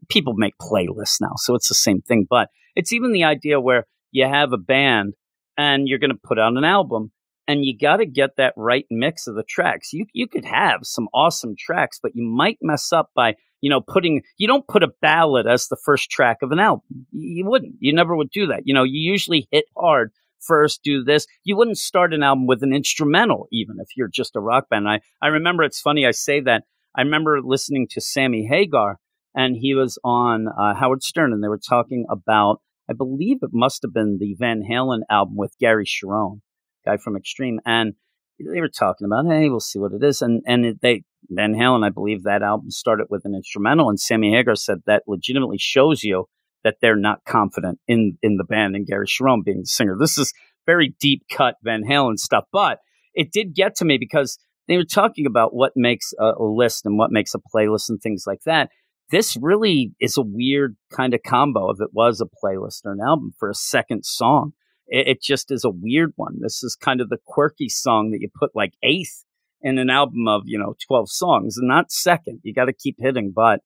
people 0.10 0.34
make 0.36 0.54
playlists 0.62 1.22
now, 1.22 1.34
so 1.38 1.56
it's 1.56 1.70
the 1.70 1.76
same 1.76 2.02
thing. 2.02 2.26
But 2.30 2.50
it's 2.76 2.94
even 2.94 3.12
the 3.12 3.24
idea 3.24 3.60
where 3.60 3.86
you 4.12 4.26
have 4.28 4.54
a 4.54 4.58
band 4.58 5.14
and 5.58 5.88
you're 5.88 6.00
going 6.00 6.12
to 6.12 6.20
put 6.22 6.40
out 6.40 6.56
an 6.56 6.64
album, 6.64 7.12
and 7.48 7.64
you 7.64 7.78
got 7.78 7.98
to 7.98 8.06
get 8.06 8.38
that 8.38 8.54
right 8.58 8.86
mix 8.90 9.28
of 9.28 9.36
the 9.36 9.44
tracks. 9.44 9.94
You 9.94 10.06
you 10.14 10.28
could 10.28 10.46
have 10.46 10.80
some 10.84 11.08
awesome 11.14 11.56
tracks, 11.58 12.00
but 12.02 12.16
you 12.16 12.24
might 12.24 12.58
mess 12.62 12.92
up 12.92 13.12
by 13.16 13.36
you 13.62 13.70
know 13.70 13.82
putting 13.82 14.22
you 14.38 14.48
don't 14.48 14.68
put 14.68 14.84
a 14.84 14.92
ballad 15.02 15.48
as 15.48 15.68
the 15.68 15.78
first 15.84 16.10
track 16.10 16.38
of 16.42 16.52
an 16.52 16.60
album. 16.60 16.84
You 17.12 17.46
wouldn't. 17.46 17.76
You 17.80 17.94
never 17.94 18.16
would 18.16 18.32
do 18.32 18.48
that. 18.48 18.64
You 18.66 18.74
know, 18.74 18.84
you 18.84 19.00
usually 19.12 19.48
hit 19.52 19.66
hard 19.78 20.12
first, 20.40 20.84
do 20.84 21.04
this. 21.04 21.26
You 21.44 21.56
wouldn't 21.58 21.78
start 21.78 22.14
an 22.14 22.24
album 22.24 22.46
with 22.48 22.62
an 22.64 22.74
instrumental, 22.74 23.48
even 23.52 23.78
if 23.80 23.90
you're 23.96 24.08
just 24.08 24.36
a 24.36 24.42
rock 24.42 24.70
band. 24.70 24.88
I 24.88 25.02
I 25.22 25.28
remember 25.28 25.64
it's 25.64 25.82
funny 25.82 26.06
I 26.06 26.12
say 26.12 26.42
that. 26.42 26.64
I 26.98 27.02
remember 27.02 27.42
listening 27.44 27.88
to 27.92 28.02
Sammy 28.02 28.48
Hagar, 28.50 29.00
and 29.36 29.58
he 29.58 29.76
was 29.76 30.00
on 30.04 30.48
uh, 30.48 30.76
Howard 30.76 31.04
Stern, 31.04 31.34
and 31.34 31.44
they 31.44 31.50
were 31.50 31.60
talking 31.60 32.06
about. 32.10 32.62
I 32.88 32.94
believe 32.94 33.38
it 33.42 33.50
must 33.52 33.82
have 33.82 33.96
been 33.96 34.20
the 34.20 34.36
Van 34.38 34.62
Halen 34.62 35.00
album 35.10 35.38
with 35.38 35.56
Gary 35.60 35.86
Cherone 35.88 36.42
guy 36.86 36.98
from 36.98 37.16
Extreme, 37.16 37.60
and 37.66 37.94
they 38.40 38.60
were 38.60 38.70
talking 38.70 39.06
about, 39.06 39.26
hey, 39.28 39.50
we'll 39.50 39.60
see 39.60 39.80
what 39.80 39.94
it 39.94 40.04
is, 40.04 40.22
and 40.22 40.42
and 40.46 40.66
it, 40.66 40.82
they 40.82 41.04
Van 41.30 41.54
Halen, 41.54 41.86
I 41.86 41.90
believe 41.90 42.24
that 42.24 42.44
album 42.44 42.70
started 42.70 43.08
with 43.10 43.26
an 43.26 43.34
instrumental, 43.36 43.90
and 43.90 44.00
Sammy 44.00 44.32
Hagar 44.32 44.56
said 44.56 44.80
that 44.86 45.04
legitimately 45.08 45.58
shows 45.58 46.04
you 46.04 46.26
that 46.64 46.78
they're 46.82 46.96
not 46.96 47.24
confident 47.26 47.80
in 47.88 48.18
in 48.22 48.38
the 48.38 48.44
band 48.44 48.76
and 48.76 48.88
Gary 48.88 49.08
Cherone 49.08 49.44
being 49.44 49.62
the 49.62 49.66
singer. 49.66 49.96
This 50.00 50.18
is 50.18 50.34
very 50.66 50.96
deep 51.00 51.24
cut 51.32 51.56
Van 51.64 51.84
Halen 51.84 52.18
stuff, 52.18 52.46
but 52.52 52.80
it 53.14 53.32
did 53.32 53.56
get 53.56 53.76
to 53.76 53.86
me 53.86 53.98
because 53.98 54.38
they 54.68 54.78
were 54.78 54.86
talking 54.86 55.26
about 55.26 55.54
what 55.54 55.74
makes 55.76 56.14
a, 56.20 56.34
a 56.40 56.44
list 56.44 56.86
and 56.86 56.98
what 56.98 57.12
makes 57.12 57.34
a 57.34 57.40
playlist 57.40 57.90
and 57.90 58.02
things 58.02 58.24
like 58.26 58.42
that. 58.46 58.70
This 59.12 59.38
really 59.40 59.94
is 60.00 60.18
a 60.18 60.24
weird 60.24 60.76
kind 60.92 61.14
of 61.14 61.22
combo 61.26 61.70
if 61.70 61.80
it 61.80 61.90
was 61.94 62.20
a 62.20 62.26
playlist 62.26 62.82
or 62.86 62.94
an 62.94 63.00
album 63.06 63.34
for 63.38 63.50
a 63.50 63.56
second 63.56 64.04
song 64.04 64.54
it, 64.88 65.08
it 65.08 65.22
just 65.22 65.52
is 65.52 65.64
a 65.64 65.70
weird 65.70 66.14
one. 66.16 66.38
This 66.40 66.64
is 66.64 66.76
kind 66.76 67.02
of 67.02 67.10
the 67.10 67.20
quirky 67.26 67.70
song 67.70 68.12
that 68.12 68.22
you 68.22 68.30
put 68.34 68.56
like 68.56 68.74
eighth 68.84 69.24
in 69.62 69.78
an 69.80 69.90
album 69.90 70.28
of, 70.28 70.44
you 70.46 70.60
know, 70.60 70.76
12 70.88 71.10
songs 71.10 71.58
and 71.58 71.68
not 71.68 71.92
second. 71.92 72.40
You 72.44 72.54
got 72.54 72.66
to 72.66 72.74
keep 72.74 72.98
hitting. 73.00 73.34
But 73.36 73.62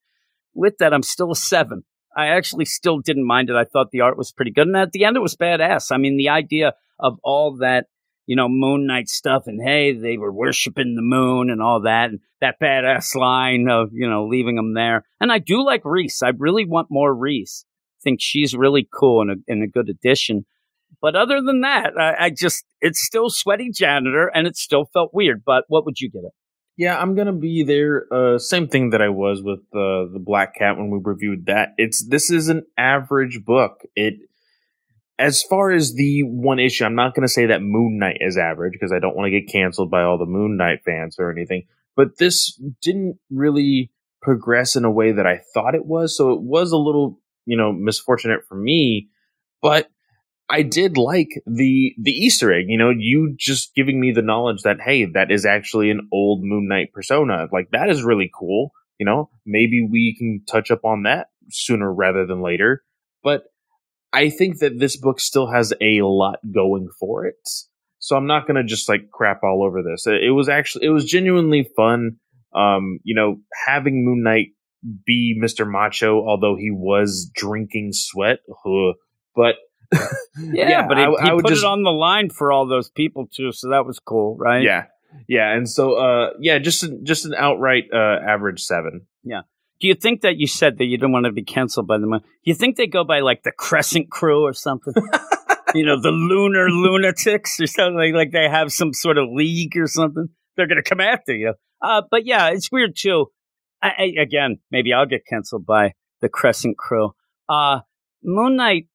with 0.54 0.78
that, 0.80 0.94
I'm 0.94 1.04
still 1.04 1.32
a 1.32 1.36
seven. 1.36 1.84
I 2.16 2.28
actually 2.28 2.66
still 2.66 3.00
didn't 3.00 3.28
mind 3.28 3.50
it. 3.50 3.56
I 3.56 3.66
thought 3.66 3.92
the 3.92 4.02
art 4.02 4.18
was 4.18 4.32
pretty 4.32 4.52
good. 4.52 4.68
And 4.68 4.78
at 4.78 4.92
the 4.92 5.06
end, 5.06 5.18
it 5.18 5.22
was 5.22 5.36
badass. 5.36 5.92
I 5.92 5.98
mean, 5.98 6.18
the 6.18 6.30
idea 6.30 6.74
of 7.00 7.18
all 7.24 7.58
that, 7.58 7.86
you 8.26 8.36
know, 8.36 8.50
Moon 8.50 8.88
Knight 8.88 9.10
stuff 9.10 9.44
and 9.46 9.62
hey, 9.62 9.94
they 9.94 10.18
were 10.18 10.32
worshiping 10.32 10.96
the 10.96 11.02
moon 11.02 11.50
and 11.50 11.62
all 11.62 11.82
that. 11.82 12.10
And 12.10 12.20
that 12.42 12.60
badass 12.62 13.16
line 13.16 13.68
of, 13.70 13.90
you 13.94 14.10
know, 14.10 14.28
leaving 14.28 14.56
them 14.56 14.74
there. 14.74 15.04
And 15.20 15.32
I 15.32 15.40
do 15.40 15.64
like 15.64 15.82
Reese. 15.84 16.22
I 16.24 16.32
really 16.38 16.66
want 16.66 16.88
more 16.90 17.14
Reese. 17.14 17.66
I 18.00 18.02
think 18.04 18.20
she's 18.22 18.56
really 18.56 18.88
cool 18.92 19.22
and 19.22 19.32
a, 19.32 19.36
and 19.48 19.64
a 19.64 19.68
good 19.68 19.90
addition. 19.90 20.46
But 21.02 21.16
other 21.16 21.42
than 21.42 21.62
that, 21.62 21.94
I, 21.98 22.26
I 22.26 22.30
just 22.30 22.66
it's 22.82 23.06
still 23.06 23.30
sweaty 23.30 23.72
janitor, 23.72 24.28
and 24.28 24.48
it 24.48 24.58
still 24.58 24.86
felt 24.94 25.14
weird. 25.14 25.44
But 25.46 25.66
what 25.68 25.86
would 25.86 26.00
you 26.00 26.10
give 26.10 26.24
it? 26.26 26.34
Yeah, 26.78 26.98
I'm 26.98 27.16
gonna 27.16 27.34
be 27.34 27.64
there. 27.64 28.06
Uh, 28.12 28.38
same 28.38 28.68
thing 28.68 28.92
that 28.92 29.02
I 29.02 29.10
was 29.10 29.42
with 29.44 29.60
uh, 29.74 30.12
the 30.14 30.22
Black 30.24 30.56
Cat 30.56 30.78
when 30.78 30.90
we 30.90 31.00
reviewed 31.02 31.48
that. 31.48 31.70
It's 31.78 32.06
this 32.08 32.30
is 32.32 32.48
an 32.48 32.64
average 32.78 33.44
book. 33.46 33.82
It 33.96 34.16
as 35.18 35.44
far 35.44 35.72
as 35.72 35.96
the 35.96 36.24
one 36.24 36.60
issue, 36.60 36.86
I'm 36.86 36.96
not 36.96 37.16
gonna 37.16 37.28
say 37.28 37.48
that 37.48 37.62
Moon 37.62 37.98
Knight 37.98 38.18
is 38.22 38.38
average 38.38 38.74
because 38.74 38.94
I 38.94 39.00
don't 39.00 39.16
want 39.16 39.28
to 39.28 39.40
get 39.40 39.52
canceled 39.52 39.92
by 39.92 40.04
all 40.04 40.18
the 40.18 40.26
Moon 40.26 40.58
Knight 40.58 40.80
fans 40.86 41.18
or 41.20 41.32
anything. 41.32 41.66
But 41.96 42.18
this 42.18 42.58
didn't 42.82 43.20
really 43.30 43.92
progress 44.22 44.76
in 44.78 44.86
a 44.86 44.92
way 44.92 45.12
that 45.12 45.28
I 45.28 45.42
thought 45.54 45.76
it 45.76 45.86
was, 45.86 46.16
so 46.16 46.32
it 46.32 46.42
was 46.42 46.72
a 46.72 46.78
little, 46.78 47.20
you 47.46 47.58
know, 47.58 47.74
misfortunate 47.74 48.42
for 48.48 48.56
me. 48.56 49.10
But 49.62 49.90
I 50.50 50.64
did 50.64 50.98
like 50.98 51.30
the 51.46 51.94
the 52.02 52.12
Easter 52.12 52.52
egg. 52.52 52.66
You 52.68 52.78
know, 52.78 52.90
you 52.90 53.36
just 53.38 53.76
giving 53.76 54.00
me 54.00 54.12
the 54.12 54.24
knowledge 54.24 54.64
that 54.64 54.82
hey, 54.84 55.06
that 55.14 55.32
is 55.32 55.46
actually 55.46 55.92
an 55.92 56.10
old 56.12 56.44
Moon 56.44 56.68
Knight 56.68 56.92
persona. 56.94 57.48
Like 57.52 57.70
that 57.72 57.90
is 57.90 58.04
really 58.04 58.32
cool. 58.38 58.72
You 58.98 59.06
know, 59.06 59.30
maybe 59.46 59.88
we 59.90 60.16
can 60.18 60.44
touch 60.50 60.72
up 60.72 60.84
on 60.84 61.04
that 61.04 61.28
sooner 61.50 61.92
rather 61.94 62.26
than 62.26 62.42
later. 62.42 62.84
But 63.24 63.44
I 64.12 64.30
think 64.30 64.60
that 64.60 64.80
this 64.80 64.98
book 64.98 65.20
still 65.20 65.52
has 65.52 65.72
a 65.80 66.02
lot 66.02 66.40
going 66.52 66.90
for 67.00 67.26
it. 67.26 67.48
So 68.00 68.16
I'm 68.16 68.28
not 68.28 68.48
gonna 68.48 68.64
just 68.64 68.90
like 68.90 69.12
crap 69.12 69.42
all 69.44 69.64
over 69.64 69.84
this. 69.84 70.08
It, 70.08 70.34
was 70.34 70.50
actually 70.50 70.86
it 70.86 70.90
was 70.90 71.06
genuinely 71.06 71.70
fun. 71.76 72.18
Um, 72.56 73.00
you 73.04 73.14
know, 73.14 73.42
having 73.68 74.04
Moon 74.04 74.24
Knight 74.24 74.48
be 75.06 75.40
Mr. 75.40 75.70
Macho, 75.70 76.26
although 76.26 76.56
he 76.56 76.72
was 76.72 77.30
drinking 77.36 77.90
sweat. 77.92 78.40
But 79.36 79.56
Yeah, 80.42 80.88
but 80.88 80.98
he, 80.98 81.04
I- 81.04 81.08
he 81.24 81.30
I 81.32 81.42
put 81.42 81.48
just- 81.48 81.64
it 81.64 81.68
on 81.68 81.84
the 81.84 81.92
line 81.92 82.30
for 82.30 82.52
all 82.52 82.68
those 82.68 82.90
people 82.90 83.28
too, 83.28 83.52
so 83.52 83.70
that 83.70 83.86
was 83.86 84.00
cool, 84.00 84.38
right? 84.38 84.64
yeah, 84.64 84.86
yeah, 85.28 85.52
and 85.54 85.70
so 85.70 85.96
uh, 85.96 86.30
yeah, 86.40 86.60
just 86.60 86.84
an, 86.84 87.06
just 87.06 87.26
an 87.26 87.34
outright 87.38 87.86
uh, 87.94 87.98
average 88.26 88.62
seven. 88.62 89.08
Yeah. 89.24 89.42
Do 89.82 89.88
you 89.88 89.96
think 89.96 90.22
that 90.22 90.36
you 90.38 90.46
said 90.48 90.78
that 90.78 90.86
you 90.86 90.98
didn't 90.98 91.14
want 91.14 91.26
to 91.26 91.32
be 91.32 91.44
canceled 91.44 91.88
by 91.88 91.98
them? 91.98 92.12
Do 92.12 92.20
you 92.44 92.54
think 92.54 92.76
they 92.76 92.86
go 92.88 93.06
by 93.06 93.22
like 93.22 93.44
the 93.44 93.52
Crescent 93.54 94.12
Crew 94.12 94.42
or 94.44 94.52
something? 94.52 94.94
you 95.74 95.86
know, 95.86 96.00
the 96.02 96.12
Lunar 96.12 96.68
Lunatics 96.70 97.62
or 97.62 97.68
something 97.68 97.96
like, 97.96 98.14
like 98.14 98.32
they 98.34 98.50
have 98.50 98.74
some 98.74 98.94
sort 98.94 99.18
of 99.18 99.30
league 99.32 99.78
or 99.78 99.88
something. 99.88 100.28
They're 100.58 100.68
going 100.68 100.84
to 100.84 100.90
come 100.90 101.00
after 101.00 101.34
you. 101.34 101.54
Uh, 101.82 102.02
but 102.12 102.26
yeah, 102.26 102.50
it's 102.50 102.70
weird 102.70 102.98
too. 102.98 103.28
I, 103.82 103.88
I, 103.98 104.22
again, 104.22 104.58
maybe 104.70 104.92
I'll 104.92 105.06
get 105.06 105.26
canceled 105.26 105.66
by 105.66 105.94
the 106.20 106.28
Crescent 106.28 106.78
Crew. 106.78 107.12
Uh, 107.48 107.80
Moon 108.22 108.58
Knight 108.58 108.89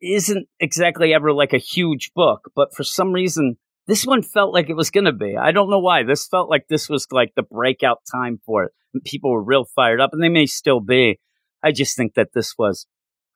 isn't 0.00 0.48
exactly 0.60 1.14
ever 1.14 1.32
like 1.32 1.52
a 1.52 1.58
huge 1.58 2.12
book, 2.14 2.50
but 2.54 2.74
for 2.74 2.84
some 2.84 3.12
reason, 3.12 3.56
this 3.86 4.04
one 4.04 4.22
felt 4.22 4.52
like 4.52 4.68
it 4.68 4.76
was 4.76 4.90
going 4.90 5.06
to 5.06 5.12
be. 5.12 5.36
I 5.36 5.52
don't 5.52 5.70
know 5.70 5.78
why. 5.78 6.02
This 6.02 6.26
felt 6.26 6.50
like 6.50 6.68
this 6.68 6.88
was 6.88 7.06
like 7.10 7.32
the 7.34 7.42
breakout 7.42 8.02
time 8.10 8.40
for 8.44 8.64
it. 8.64 8.72
And 8.92 9.02
people 9.02 9.30
were 9.30 9.42
real 9.42 9.64
fired 9.64 10.00
up, 10.00 10.10
and 10.12 10.22
they 10.22 10.28
may 10.28 10.46
still 10.46 10.80
be. 10.80 11.18
I 11.62 11.72
just 11.72 11.96
think 11.96 12.14
that 12.14 12.32
this 12.34 12.54
was 12.58 12.86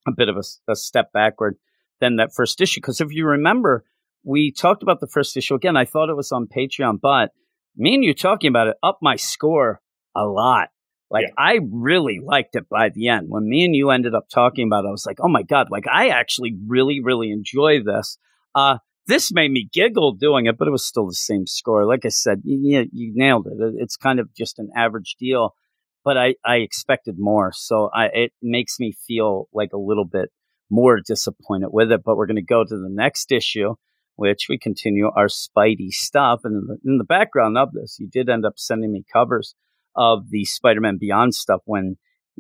a 0.07 0.12
bit 0.12 0.29
of 0.29 0.37
a 0.69 0.77
step 0.77 1.12
backward 1.12 1.57
than 2.01 2.17
that 2.17 2.35
first 2.35 2.61
issue. 2.61 2.81
Because 2.81 3.01
if 3.01 3.12
you 3.12 3.27
remember, 3.27 3.85
we 4.25 4.53
talked 4.53 4.83
about 4.83 5.01
the 5.01 5.07
first 5.07 5.37
issue 5.37 5.55
again. 5.55 5.77
I 5.77 5.85
thought 5.85 6.11
it 6.11 6.17
was 6.17 6.33
on 6.33 6.49
Patreon, 6.49 7.01
but 7.01 7.31
me 7.77 7.95
and 7.95 8.05
you 8.05 8.15
talking 8.15 8.49
about 8.49 8.69
it 8.69 8.77
up 8.83 8.99
my 9.01 9.17
score 9.17 9.81
a 10.15 10.25
lot. 10.25 10.69
Like 11.12 11.27
Yeah. 11.29 11.35
I 11.38 11.61
really 11.70 12.20
liked 12.25 12.57
it 12.57 12.68
by 12.68 12.88
the 12.88 13.09
end. 13.09 13.27
When 13.29 13.48
me 13.48 13.64
and 13.64 13.77
you 13.77 13.90
ended 13.90 14.14
up 14.14 14.29
talking 14.33 14.66
about 14.66 14.85
it, 14.85 14.88
I 14.88 14.90
was 14.90 15.07
like, 15.07 15.18
oh 15.20 15.29
my 15.29 15.42
God, 15.42 15.68
like 15.70 15.87
I 15.87 16.09
actually 16.09 16.57
really, 16.66 17.01
really 17.03 17.31
enjoy 17.31 17.83
this. 17.85 18.18
Uh, 18.55 18.79
this 19.07 19.33
made 19.33 19.51
me 19.51 19.68
giggle 19.72 20.12
doing 20.14 20.46
it, 20.46 20.57
but 20.59 20.68
it 20.68 20.70
was 20.72 20.85
still 20.87 21.07
the 21.07 21.14
same 21.14 21.46
score. 21.46 21.85
Like 21.87 22.05
I 22.05 22.09
said, 22.09 22.40
you, 22.44 22.88
you, 22.92 23.12
nailed 23.14 23.46
it. 23.46 23.61
It- 23.61 23.75
It's 23.83 23.96
kind 23.96 24.18
of 24.20 24.35
just 24.35 24.59
an 24.59 24.70
average 24.77 25.16
deal, 25.18 25.55
but 26.05 26.16
I, 26.16 26.37
I 26.44 26.57
expected 26.57 27.16
more. 27.18 27.53
So 27.53 27.90
I, 27.94 28.07
it 28.07 28.33
makes 28.40 28.79
me 28.81 28.92
feel 29.07 29.48
like 29.53 29.72
a 29.75 29.79
little 29.79 30.05
bit 30.07 30.31
more 30.70 31.01
disappointed 31.07 31.68
with 31.72 31.92
it. 31.92 32.03
But 32.05 32.16
we're 32.16 32.27
going 32.27 32.37
to 32.37 32.42
go 32.42 32.64
to 32.64 32.77
the 32.77 32.88
next 32.88 33.33
issue, 33.33 33.75
which 34.16 34.46
we 34.48 34.57
continue 34.57 35.11
our 35.14 35.27
Spidey 35.27 35.90
stuff. 35.90 36.40
And 36.44 36.55
in 36.57 36.66
the, 36.68 36.77
in 36.92 36.98
the 36.98 37.05
background 37.05 37.59
of 37.59 37.72
this, 37.72 37.96
you 37.98 38.09
did 38.09 38.29
end 38.31 38.46
up 38.46 38.55
sending 38.57 38.92
me 38.92 39.05
covers 39.12 39.55
of 39.96 40.31
the 40.31 40.44
Spider-Man 40.44 40.98
Beyond 40.98 41.35
stuff 41.35 41.61
when 41.64 41.96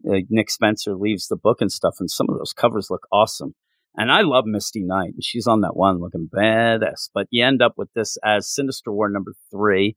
uh, 0.08 0.18
Nick 0.30 0.50
Spencer 0.50 0.94
leaves 0.94 1.28
the 1.28 1.36
book 1.36 1.60
and 1.60 1.70
stuff. 1.70 1.96
And 2.00 2.10
some 2.10 2.28
of 2.28 2.38
those 2.38 2.52
covers 2.52 2.88
look 2.90 3.06
awesome. 3.12 3.54
And 3.94 4.10
I 4.10 4.22
love 4.22 4.46
Misty 4.46 4.82
Knight, 4.82 5.12
and 5.14 5.22
she's 5.22 5.46
on 5.46 5.60
that 5.60 5.76
one 5.76 6.00
looking 6.00 6.28
badass. 6.34 7.10
But 7.12 7.26
you 7.30 7.44
end 7.44 7.60
up 7.60 7.74
with 7.76 7.90
this 7.94 8.16
as 8.24 8.48
Sinister 8.48 8.90
War 8.90 9.10
number 9.10 9.34
three. 9.50 9.96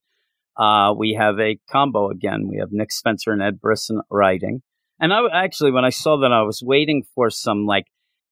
Uh, 0.58 0.94
we 0.98 1.14
have 1.14 1.40
a 1.40 1.60
combo 1.70 2.10
again. 2.10 2.48
We 2.50 2.58
have 2.60 2.70
Nick 2.72 2.92
Spencer 2.92 3.32
and 3.32 3.42
Ed 3.42 3.62
Brisson 3.62 4.02
writing. 4.10 4.62
And 5.00 5.14
I 5.14 5.22
actually, 5.34 5.72
when 5.72 5.86
I 5.86 5.90
saw 5.90 6.18
that, 6.18 6.32
I 6.32 6.42
was 6.44 6.62
waiting 6.64 7.04
for 7.16 7.30
some 7.30 7.66
like 7.66 7.86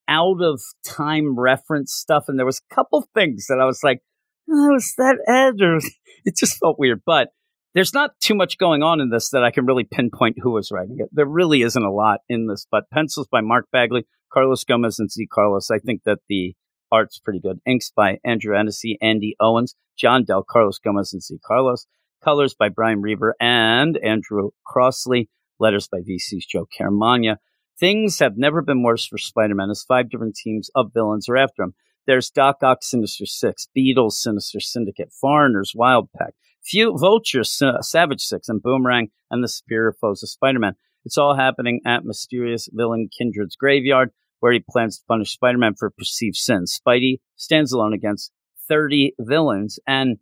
out 0.08 0.42
of 0.42 0.62
time 0.86 1.38
reference 1.40 1.94
stuff, 1.94 2.26
and 2.28 2.38
there 2.38 2.46
was 2.46 2.60
a 2.60 2.76
couple 2.76 3.08
things 3.14 3.48
that 3.48 3.60
I 3.62 3.66
was 3.66 3.80
like, 3.84 4.02
oh, 4.50 4.74
"Was 4.74 4.94
that 4.98 5.18
Ed?" 5.28 5.62
Or 5.62 5.78
it 6.26 6.36
just 6.36 6.58
felt 6.58 6.80
weird. 6.80 7.02
But 7.06 7.30
there's 7.74 7.94
not 7.94 8.12
too 8.20 8.36
much 8.36 8.58
going 8.58 8.84
on 8.84 9.02
in 9.02 9.10
this 9.10 9.30
that 9.30 9.44
I 9.44 9.52
can 9.52 9.66
really 9.66 9.84
pinpoint 9.84 10.38
who 10.42 10.52
was 10.52 10.72
writing 10.72 10.98
it. 11.00 11.10
There 11.12 11.26
really 11.26 11.62
isn't 11.62 11.84
a 11.84 11.92
lot 11.92 12.22
in 12.30 12.48
this, 12.48 12.68
but 12.70 12.90
pencils 12.92 13.28
by 13.32 13.42
Mark 13.42 13.68
Bagley, 13.72 14.06
Carlos 14.32 14.64
Gomez, 14.64 15.00
and 15.00 15.10
Zé 15.10 15.28
Carlos. 15.32 15.72
I 15.72 15.80
think 15.80 16.04
that 16.06 16.20
the 16.30 16.56
art's 16.92 17.20
pretty 17.20 17.40
good. 17.40 17.60
Inks 17.66 17.92
by 17.96 18.20
Andrew 18.24 18.56
Hennessy, 18.56 18.98
Andy 19.02 19.36
Owens, 19.40 19.76
John 19.98 20.24
Dell, 20.24 20.46
Carlos 20.48 20.80
Gomez, 20.80 21.14
and 21.14 21.22
Zé 21.22 21.42
Carlos. 21.46 21.88
Colors 22.24 22.54
by 22.54 22.70
Brian 22.70 23.02
Reber 23.02 23.36
and 23.40 23.98
Andrew 23.98 24.52
Crossley. 24.66 25.30
Letters 25.60 25.88
by 25.88 26.00
VC's 26.00 26.46
Joe 26.46 26.68
Caramagna. 26.80 27.38
Things 27.80 28.20
have 28.20 28.38
never 28.38 28.62
been 28.62 28.84
worse 28.84 29.06
for 29.06 29.18
Spider-Man 29.18 29.70
as 29.70 29.84
five 29.84 30.10
different 30.10 30.36
teams 30.36 30.70
of 30.76 30.94
villains 30.94 31.28
are 31.28 31.38
after 31.38 31.64
him. 31.64 31.74
There's 32.06 32.30
Doc 32.30 32.58
Ock, 32.64 32.80
Sinister 32.84 33.26
Six, 33.26 33.68
Beetle's, 33.74 34.22
Sinister 34.22 34.60
Syndicate, 34.60 35.12
Foreigners, 35.14 35.74
Wild 35.76 36.10
Pack, 36.18 36.34
Few 36.64 36.98
Vulture, 36.98 37.44
Sa- 37.44 37.82
Savage 37.82 38.22
Six, 38.22 38.50
and 38.50 38.62
Boomerang, 38.62 39.10
and 39.32 39.44
the 39.44 39.48
superior 39.48 39.94
foes 39.94 40.22
of 40.24 40.30
Spider-Man. 40.30 40.74
It's 41.06 41.18
all 41.18 41.36
happening 41.36 41.82
at 41.86 42.06
mysterious 42.06 42.70
villain 42.72 43.10
Kindred's 43.18 43.56
graveyard, 43.56 44.12
where 44.40 44.54
he 44.54 44.64
plans 44.70 44.98
to 45.00 45.06
punish 45.08 45.32
Spider-Man 45.34 45.76
for 45.78 45.90
perceived 45.90 46.36
sins. 46.36 46.80
Spidey 46.86 47.20
stands 47.36 47.72
alone 47.72 47.94
against 47.94 48.32
30 48.68 49.14
villains, 49.20 49.80
and 49.88 50.18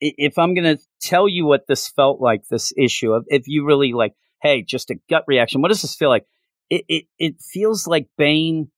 if 0.00 0.38
I'm 0.38 0.54
going 0.54 0.76
to 0.76 0.82
tell 1.00 1.28
you 1.28 1.46
what 1.46 1.66
this 1.68 1.88
felt 1.88 2.20
like, 2.20 2.42
this 2.50 2.72
issue, 2.76 3.14
if- 3.16 3.24
if 3.28 3.42
you 3.48 3.64
really 3.64 3.92
like, 3.92 4.14
hey, 4.42 4.62
just 4.62 4.90
a 4.90 4.96
gut 5.08 5.24
reaction, 5.26 5.62
what 5.62 5.68
does 5.68 5.82
this 5.82 5.96
feel 5.96 6.08
like? 6.10 6.26
It 6.68 6.84
it, 6.88 7.04
it 7.18 7.34
feels 7.40 7.86
like 7.86 8.08
Bane 8.18 8.70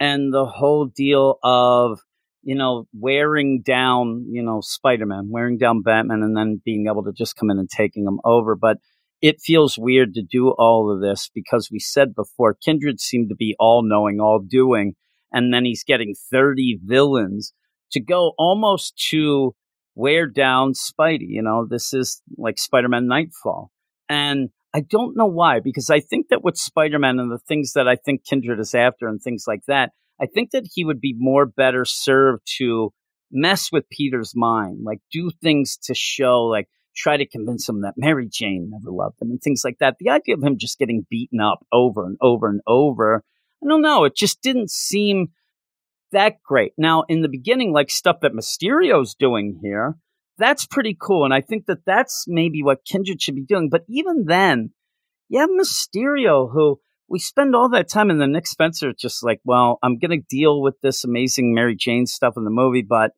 and 0.00 0.32
the 0.32 0.46
whole 0.46 0.86
deal 0.86 1.38
of 1.42 2.00
you 2.42 2.54
know 2.54 2.86
wearing 2.92 3.62
down 3.64 4.26
you 4.30 4.42
know 4.42 4.60
Spider-Man, 4.62 5.28
wearing 5.30 5.58
down 5.58 5.82
Batman, 5.82 6.22
and 6.22 6.36
then 6.36 6.60
being 6.64 6.86
able 6.88 7.04
to 7.04 7.12
just 7.12 7.36
come 7.36 7.50
in 7.50 7.58
and 7.58 7.68
taking 7.68 8.04
him 8.04 8.20
over, 8.24 8.56
but. 8.56 8.78
It 9.20 9.40
feels 9.40 9.76
weird 9.76 10.14
to 10.14 10.22
do 10.22 10.50
all 10.50 10.94
of 10.94 11.00
this 11.00 11.28
because 11.34 11.70
we 11.72 11.80
said 11.80 12.14
before 12.14 12.54
Kindred 12.54 13.00
seemed 13.00 13.30
to 13.30 13.34
be 13.34 13.56
all 13.58 13.82
knowing, 13.82 14.20
all 14.20 14.38
doing, 14.38 14.94
and 15.32 15.52
then 15.52 15.64
he's 15.64 15.82
getting 15.82 16.14
30 16.30 16.78
villains 16.84 17.52
to 17.92 18.00
go 18.00 18.32
almost 18.38 18.96
to 19.10 19.54
wear 19.94 20.26
down 20.26 20.72
Spidey. 20.72 21.26
You 21.28 21.42
know, 21.42 21.66
this 21.68 21.92
is 21.92 22.22
like 22.36 22.58
Spider 22.58 22.88
Man 22.88 23.06
Nightfall. 23.08 23.70
And 24.08 24.50
I 24.74 24.80
don't 24.80 25.16
know 25.16 25.26
why, 25.26 25.60
because 25.60 25.90
I 25.90 26.00
think 26.00 26.28
that 26.28 26.44
with 26.44 26.56
Spider 26.56 26.98
Man 26.98 27.18
and 27.18 27.30
the 27.30 27.38
things 27.38 27.72
that 27.72 27.88
I 27.88 27.96
think 27.96 28.24
Kindred 28.24 28.60
is 28.60 28.74
after 28.74 29.08
and 29.08 29.20
things 29.20 29.44
like 29.46 29.64
that, 29.66 29.92
I 30.20 30.26
think 30.26 30.50
that 30.50 30.68
he 30.72 30.84
would 30.84 31.00
be 31.00 31.14
more 31.16 31.46
better 31.46 31.84
served 31.84 32.42
to 32.58 32.92
mess 33.30 33.70
with 33.72 33.88
Peter's 33.90 34.34
mind, 34.34 34.80
like 34.84 35.00
do 35.12 35.30
things 35.42 35.78
to 35.84 35.94
show, 35.94 36.44
like 36.44 36.68
try 36.96 37.16
to 37.16 37.26
convince 37.26 37.68
him 37.68 37.82
that 37.82 37.94
Mary 37.96 38.28
Jane 38.30 38.70
never 38.70 38.90
loved 38.90 39.22
him 39.22 39.30
and 39.30 39.40
things 39.40 39.62
like 39.64 39.78
that. 39.78 39.96
The 39.98 40.10
idea 40.10 40.34
of 40.34 40.42
him 40.42 40.58
just 40.58 40.78
getting 40.78 41.06
beaten 41.08 41.40
up 41.40 41.64
over 41.72 42.04
and 42.04 42.16
over 42.20 42.48
and 42.48 42.60
over, 42.66 43.24
I 43.62 43.68
don't 43.68 43.82
know, 43.82 44.04
it 44.04 44.16
just 44.16 44.42
didn't 44.42 44.70
seem 44.70 45.28
that 46.12 46.42
great. 46.42 46.72
Now, 46.76 47.04
in 47.08 47.22
the 47.22 47.28
beginning, 47.28 47.72
like 47.72 47.90
stuff 47.90 48.20
that 48.22 48.32
Mysterio's 48.32 49.14
doing 49.14 49.60
here, 49.62 49.96
that's 50.38 50.66
pretty 50.66 50.96
cool. 51.00 51.24
And 51.24 51.34
I 51.34 51.40
think 51.40 51.66
that 51.66 51.84
that's 51.84 52.24
maybe 52.28 52.62
what 52.62 52.84
Kindred 52.84 53.20
should 53.20 53.34
be 53.34 53.44
doing. 53.44 53.68
But 53.70 53.84
even 53.88 54.24
then, 54.26 54.70
you 55.28 55.40
have 55.40 55.50
Mysterio, 55.50 56.50
who 56.52 56.80
we 57.08 57.18
spend 57.18 57.54
all 57.56 57.68
that 57.70 57.88
time, 57.88 58.10
and 58.10 58.20
then 58.20 58.32
Nick 58.32 58.46
Spencer 58.46 58.92
just 58.92 59.24
like, 59.24 59.40
well, 59.44 59.78
I'm 59.82 59.98
going 59.98 60.10
to 60.20 60.26
deal 60.28 60.60
with 60.62 60.74
this 60.82 61.04
amazing 61.04 61.54
Mary 61.54 61.74
Jane 61.76 62.06
stuff 62.06 62.34
in 62.36 62.44
the 62.44 62.50
movie, 62.50 62.82
but 62.82 63.12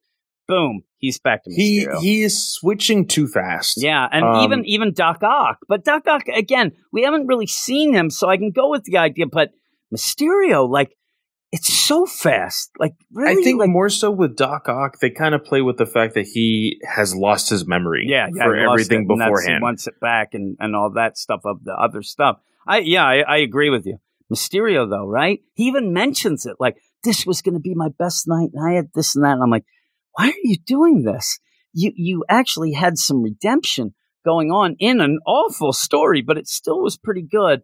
boom, 0.48 0.83
he's 0.98 1.18
back 1.20 1.44
to 1.44 1.50
He 1.52 1.87
Mysterio. 1.87 2.00
he 2.00 2.22
is 2.22 2.52
switching 2.54 3.06
too 3.06 3.28
fast. 3.28 3.83
Yeah, 3.83 4.09
and 4.11 4.24
Um, 4.24 4.44
even 4.44 4.64
even 4.64 4.92
Doc 4.92 5.22
Ock, 5.22 5.59
but 5.68 5.85
Doc 5.85 6.06
Ock 6.09 6.22
again, 6.28 6.72
we 6.92 7.02
haven't 7.02 7.26
really 7.26 7.46
seen 7.46 7.92
him, 7.94 8.11
so 8.11 8.28
I 8.28 8.37
can 8.37 8.50
go 8.50 8.70
with 8.70 8.85
the 8.85 8.98
idea. 8.98 9.26
But 9.26 9.50
Mysterio, 9.94 10.68
like, 10.68 10.96
it's 11.52 11.72
so 11.72 12.06
fast. 12.06 12.70
Like, 12.78 12.94
really, 13.12 13.32
I 13.32 13.34
think 13.42 13.60
like, 13.60 13.68
more 13.68 13.88
so 13.88 14.10
with 14.10 14.36
Doc 14.36 14.68
Ock, 14.68 15.00
they 15.00 15.10
kind 15.10 15.34
of 15.34 15.44
play 15.44 15.62
with 15.62 15.78
the 15.78 15.86
fact 15.86 16.14
that 16.14 16.27
he 16.27 16.81
has 16.87 17.14
lost 17.14 17.50
his 17.50 17.66
memory 17.66 18.06
yeah, 18.08 18.29
yeah, 18.33 18.44
for 18.44 18.54
everything 18.54 19.02
it, 19.02 19.12
and 19.12 19.22
he 19.22 19.27
beforehand. 19.27 19.62
wants 19.62 19.87
it 19.87 19.98
back, 20.00 20.35
and 20.35 20.56
and 20.60 20.77
all 20.77 20.90
that 20.92 21.18
stuff 21.18 21.40
of 21.44 21.64
the 21.64 21.72
other 21.72 22.02
stuff. 22.02 22.38
I 22.66 22.79
yeah, 22.79 23.04
I, 23.04 23.20
I 23.20 23.37
agree 23.38 23.70
with 23.70 23.87
you. 23.87 23.98
Mysterio, 24.33 24.88
though, 24.88 25.06
right? 25.06 25.40
He 25.54 25.64
even 25.64 25.92
mentions 25.92 26.46
it, 26.46 26.56
like 26.60 26.77
this 27.02 27.27
was 27.27 27.42
going 27.42 27.54
to 27.54 27.60
be 27.60 27.75
my 27.75 27.88
best 27.98 28.29
night, 28.29 28.50
and 28.54 28.64
I 28.64 28.75
had 28.75 28.90
this 28.94 29.16
and 29.16 29.25
that. 29.25 29.33
And 29.33 29.42
I'm 29.42 29.50
like, 29.50 29.64
why 30.12 30.29
are 30.29 30.42
you 30.42 30.56
doing 30.64 31.02
this? 31.02 31.40
You 31.72 31.92
you 31.96 32.25
actually 32.29 32.72
had 32.72 32.96
some 32.96 33.22
redemption 33.22 33.94
going 34.25 34.50
on 34.50 34.77
in 34.79 35.00
an 35.00 35.18
awful 35.27 35.72
story, 35.72 36.22
but 36.22 36.38
it 36.38 36.46
still 36.46 36.81
was 36.81 36.96
pretty 36.96 37.22
good. 37.22 37.62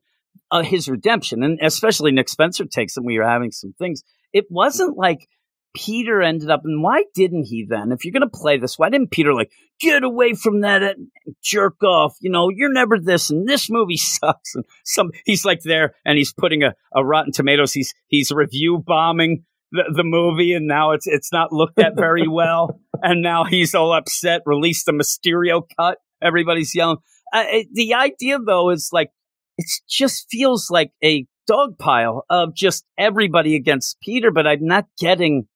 Uh, 0.51 0.63
his 0.63 0.89
redemption, 0.89 1.43
and 1.43 1.59
especially 1.63 2.13
Nick 2.13 2.29
Spencer 2.29 2.65
takes, 2.65 2.97
and 2.97 3.07
we 3.07 3.19
were 3.19 3.27
having 3.29 3.51
some 3.51 3.75
things. 3.79 4.03
It 4.33 4.47
wasn't 4.51 4.97
like 4.97 5.29
Peter 5.75 6.23
ended 6.23 6.51
up, 6.51 6.63
and 6.65 6.83
why 6.83 7.05
didn't 7.15 7.45
he 7.45 7.67
then? 7.69 7.93
If 7.93 8.05
you're 8.05 8.13
going 8.13 8.23
to 8.23 8.39
play 8.39 8.57
this, 8.59 8.79
why 8.79 8.89
didn't 8.89 9.11
Peter 9.11 9.35
like 9.35 9.51
get 9.81 10.03
away 10.03 10.33
from 10.35 10.63
that 10.63 10.97
jerk 11.43 11.83
off? 11.83 12.17
You 12.21 12.31
know, 12.31 12.49
you're 12.49 12.73
never 12.73 12.99
this, 12.99 13.31
and 13.31 13.47
this 13.47 13.69
movie 13.71 13.97
sucks. 13.99 14.55
And 14.55 14.65
some 14.85 15.11
he's 15.25 15.45
like 15.45 15.63
there, 15.63 15.95
and 16.05 16.17
he's 16.17 16.33
putting 16.33 16.63
a, 16.63 16.75
a 16.95 17.05
Rotten 17.05 17.33
Tomatoes. 17.33 17.73
He's 17.73 17.93
he's 18.09 18.31
review 18.31 18.83
bombing 18.85 19.45
the, 19.73 19.85
the 19.95 20.05
movie, 20.05 20.55
and 20.55 20.67
now 20.67 20.93
it's 20.93 21.07
it's 21.07 21.33
not 21.33 21.53
looked 21.53 21.79
at 21.79 21.97
very 21.97 22.27
well. 22.29 22.81
and 23.03 23.23
now 23.23 23.45
he's 23.45 23.75
all 23.75 23.93
upset. 23.93 24.43
Released 24.47 24.87
the 24.87 24.93
Mysterio 24.93 25.63
cut. 25.79 25.99
Everybody's 26.23 26.75
yelling. 26.75 26.99
Uh, 27.33 27.45
the 27.73 27.93
idea 27.95 28.39
though 28.39 28.71
is 28.71 28.91
like 28.93 29.11
it 29.59 29.67
just 29.89 30.27
feels 30.31 30.71
like 30.71 30.93
a 31.03 31.27
dog 31.47 31.79
pile 31.79 32.25
of 32.29 32.55
just 32.55 32.85
everybody 32.99 33.55
against 33.57 34.01
Peter, 34.01 34.31
but 34.31 34.47
I'm 34.47 34.67
not 34.67 34.87
getting 34.99 35.47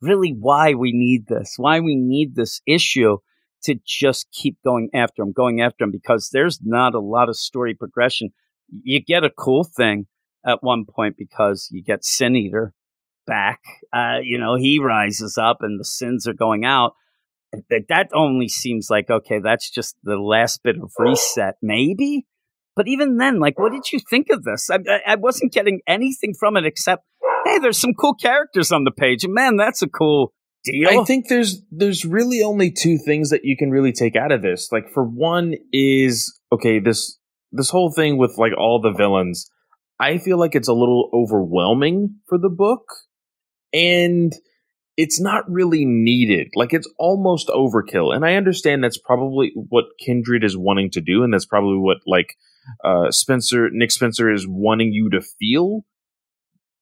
really 0.00 0.34
why 0.38 0.74
we 0.74 0.92
need 0.92 1.26
this, 1.26 1.54
why 1.56 1.80
we 1.80 1.96
need 1.96 2.34
this 2.34 2.60
issue 2.66 3.18
to 3.64 3.74
just 3.86 4.28
keep 4.32 4.56
going 4.64 4.88
after 4.94 5.22
him, 5.22 5.32
going 5.32 5.60
after 5.60 5.84
him, 5.84 5.90
because 5.90 6.30
there's 6.32 6.60
not 6.62 6.94
a 6.94 7.00
lot 7.00 7.28
of 7.28 7.36
story 7.36 7.74
progression. 7.74 8.30
You 8.68 9.02
get 9.02 9.24
a 9.24 9.30
cool 9.30 9.64
thing 9.64 10.06
at 10.46 10.62
one 10.62 10.84
point 10.86 11.16
because 11.18 11.68
you 11.70 11.82
get 11.82 12.04
Sin 12.04 12.36
Eater 12.36 12.72
back. 13.26 13.60
Uh, 13.92 14.18
you 14.22 14.38
know, 14.38 14.56
he 14.56 14.78
rises 14.78 15.36
up 15.36 15.58
and 15.60 15.78
the 15.78 15.84
sins 15.84 16.26
are 16.26 16.32
going 16.34 16.64
out. 16.64 16.94
That 17.68 17.86
that 17.88 18.10
only 18.14 18.48
seems 18.48 18.88
like 18.90 19.10
okay. 19.10 19.40
That's 19.40 19.68
just 19.70 19.96
the 20.04 20.16
last 20.16 20.62
bit 20.62 20.76
of 20.80 20.92
reset, 20.98 21.56
maybe. 21.60 22.26
But 22.80 22.88
even 22.88 23.18
then, 23.18 23.40
like, 23.40 23.58
what 23.58 23.72
did 23.72 23.92
you 23.92 23.98
think 23.98 24.30
of 24.30 24.42
this? 24.42 24.70
I, 24.70 24.78
I, 25.06 25.16
wasn't 25.16 25.52
getting 25.52 25.82
anything 25.86 26.32
from 26.32 26.56
it 26.56 26.64
except, 26.64 27.04
hey, 27.44 27.58
there's 27.58 27.78
some 27.78 27.92
cool 27.92 28.14
characters 28.14 28.72
on 28.72 28.84
the 28.84 28.90
page. 28.90 29.22
And 29.22 29.34
man, 29.34 29.58
that's 29.58 29.82
a 29.82 29.86
cool 29.86 30.32
deal. 30.64 30.88
I 30.88 31.04
think 31.04 31.28
there's 31.28 31.62
there's 31.70 32.06
really 32.06 32.42
only 32.42 32.70
two 32.70 32.96
things 32.96 33.28
that 33.28 33.44
you 33.44 33.54
can 33.58 33.70
really 33.70 33.92
take 33.92 34.16
out 34.16 34.32
of 34.32 34.40
this. 34.40 34.72
Like 34.72 34.88
for 34.94 35.04
one 35.04 35.56
is 35.74 36.40
okay, 36.50 36.78
this 36.78 37.18
this 37.52 37.68
whole 37.68 37.92
thing 37.92 38.16
with 38.16 38.38
like 38.38 38.52
all 38.56 38.80
the 38.80 38.92
villains, 38.92 39.50
I 40.00 40.16
feel 40.16 40.38
like 40.38 40.54
it's 40.54 40.68
a 40.68 40.72
little 40.72 41.10
overwhelming 41.12 42.14
for 42.30 42.38
the 42.38 42.48
book. 42.48 42.84
And 43.74 44.32
it's 44.96 45.20
not 45.20 45.44
really 45.50 45.84
needed. 45.84 46.48
Like 46.54 46.72
it's 46.72 46.90
almost 46.98 47.48
overkill. 47.48 48.16
And 48.16 48.24
I 48.24 48.36
understand 48.36 48.82
that's 48.82 48.96
probably 48.96 49.52
what 49.54 49.84
Kindred 50.02 50.44
is 50.44 50.56
wanting 50.56 50.90
to 50.92 51.02
do, 51.02 51.24
and 51.24 51.34
that's 51.34 51.44
probably 51.44 51.76
what 51.76 51.98
like 52.06 52.36
uh 52.84 53.10
Spencer 53.10 53.68
Nick 53.70 53.90
Spencer 53.90 54.32
is 54.32 54.46
wanting 54.48 54.92
you 54.92 55.10
to 55.10 55.20
feel. 55.20 55.84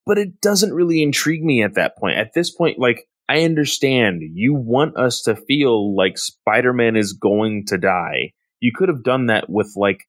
But 0.05 0.17
it 0.17 0.41
doesn't 0.41 0.73
really 0.73 1.03
intrigue 1.03 1.43
me 1.43 1.61
at 1.61 1.75
that 1.75 1.97
point. 1.97 2.17
At 2.17 2.33
this 2.33 2.49
point, 2.49 2.79
like 2.79 3.07
I 3.29 3.43
understand 3.43 4.21
you 4.33 4.55
want 4.55 4.97
us 4.97 5.21
to 5.23 5.35
feel 5.35 5.95
like 5.95 6.17
Spider 6.17 6.73
Man 6.73 6.95
is 6.95 7.13
going 7.13 7.65
to 7.67 7.77
die. 7.77 8.33
You 8.59 8.71
could 8.75 8.89
have 8.89 9.03
done 9.03 9.27
that 9.27 9.49
with 9.49 9.73
like 9.75 10.05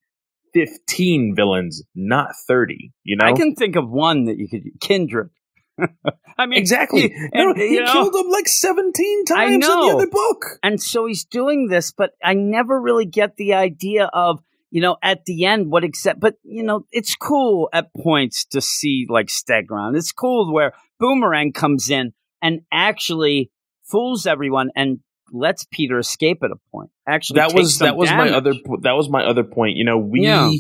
15 0.55 1.35
villains, 1.37 1.83
not 1.95 2.31
30, 2.49 2.93
you 3.05 3.17
know? 3.17 3.27
I 3.27 3.33
can 3.33 3.55
think 3.55 3.77
of 3.77 3.89
one 3.89 4.25
that 4.25 4.39
you 4.39 4.49
could 4.49 4.63
Kindred. 4.81 5.31
I 6.39 6.47
mean, 6.47 6.59
exactly. 6.59 7.03
he- 7.03 7.29
no, 7.35 7.51
and, 7.51 7.61
he 7.61 7.79
know, 7.79 7.93
killed 7.93 8.15
him 8.15 8.31
like 8.31 8.49
17 8.49 9.25
times 9.27 9.53
in 9.53 9.61
the 9.61 9.93
other 9.95 10.07
book. 10.07 10.45
And 10.63 10.83
so 10.83 11.07
he's 11.07 11.25
doing 11.25 11.69
this, 11.69 11.93
but 11.93 12.13
I 12.23 12.35
never 12.35 12.81
really 12.81 13.07
get 13.07 13.37
the 13.37 13.55
idea 13.55 14.07
of, 14.07 14.43
you 14.71 14.81
know, 14.81 14.97
at 15.03 15.25
the 15.25 15.45
end, 15.45 15.71
what 15.71 15.85
except, 15.85 16.21
but, 16.21 16.35
you 16.43 16.63
know, 16.63 16.87
it's 16.93 17.17
cool 17.17 17.69
at 17.73 17.93
points 17.95 18.45
to 18.47 18.61
see 18.61 19.07
like 19.09 19.27
Stegron. 19.27 19.97
It's 19.97 20.13
cool 20.13 20.53
where 20.53 20.73
Boomerang 20.99 21.53
comes 21.53 21.91
in 21.91 22.13
and 22.41 22.61
actually 22.73 23.51
fools 23.91 24.27
everyone 24.27 24.71
and 24.77 25.01
lets 25.33 25.67
Peter 25.71 25.99
escape 25.99 26.39
at 26.43 26.51
a 26.51 26.57
point. 26.73 26.91
Actually, 27.07 27.41
that 27.41 27.55
was 27.55 27.79
that 27.79 27.97
was 27.97 28.11
my 28.11 28.31
other 28.31 28.53
that 28.83 28.93
was 28.93 29.09
my 29.09 29.25
other 29.25 29.45
point. 29.45 29.77
You 29.77 29.85
know, 29.85 29.99
we 29.99 30.23
Yeah. 30.23 30.51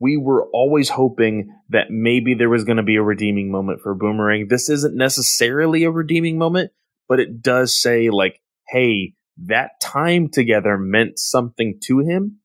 we 0.00 0.16
were 0.16 0.46
always 0.52 0.88
hoping 0.88 1.52
that 1.70 1.90
maybe 1.90 2.34
there 2.34 2.48
was 2.48 2.64
going 2.64 2.76
to 2.76 2.82
be 2.82 2.96
a 2.96 3.02
redeeming 3.02 3.50
moment 3.50 3.80
for 3.82 3.94
Boomerang. 3.94 4.48
This 4.48 4.68
isn't 4.68 4.96
necessarily 4.96 5.84
a 5.84 5.90
redeeming 5.90 6.38
moment, 6.38 6.70
but 7.08 7.20
it 7.20 7.42
does 7.42 7.80
say 7.80 8.10
like, 8.10 8.40
hey, 8.68 9.14
that 9.44 9.80
time 9.80 10.28
together 10.28 10.78
meant 10.78 11.18
something 11.18 11.78
to 11.84 12.00
him, 12.00 12.38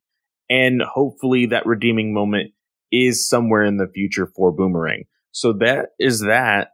and 0.52 0.82
hopefully 0.82 1.48
that 1.48 1.66
redeeming 1.66 2.14
moment 2.14 2.52
is 2.92 3.28
somewhere 3.28 3.64
in 3.64 3.78
the 3.78 3.88
future 3.88 4.28
for 4.36 4.52
Boomerang. 4.52 5.06
So 5.32 5.54
that 5.54 5.92
is 5.98 6.20
that. 6.20 6.72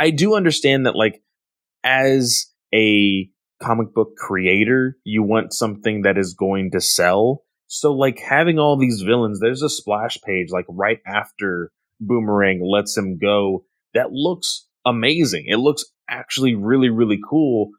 I 0.00 0.10
do 0.10 0.34
understand 0.34 0.86
that 0.86 0.96
like 0.96 1.22
as 1.84 2.46
a 2.74 3.30
comic 3.62 3.94
book 3.94 4.16
creator, 4.16 4.96
you 5.04 5.22
want 5.22 5.52
something 5.52 6.02
that 6.02 6.18
is 6.18 6.34
going 6.34 6.72
to 6.72 6.80
sell. 6.80 7.44
So 7.68 7.92
like 7.92 8.18
having 8.18 8.58
all 8.58 8.76
these 8.76 9.02
villains, 9.02 9.38
there's 9.38 9.62
a 9.62 9.68
splash 9.70 10.18
page 10.22 10.48
like 10.50 10.66
right 10.68 10.98
after 11.06 11.70
Boomerang 12.00 12.60
lets 12.68 12.96
him 12.96 13.16
go 13.16 13.64
that 13.94 14.10
looks 14.10 14.66
amazing. 14.84 15.44
It 15.46 15.58
looks 15.58 15.84
actually 16.08 16.56
really, 16.56 16.88
really 16.88 17.20
cool. 17.28 17.70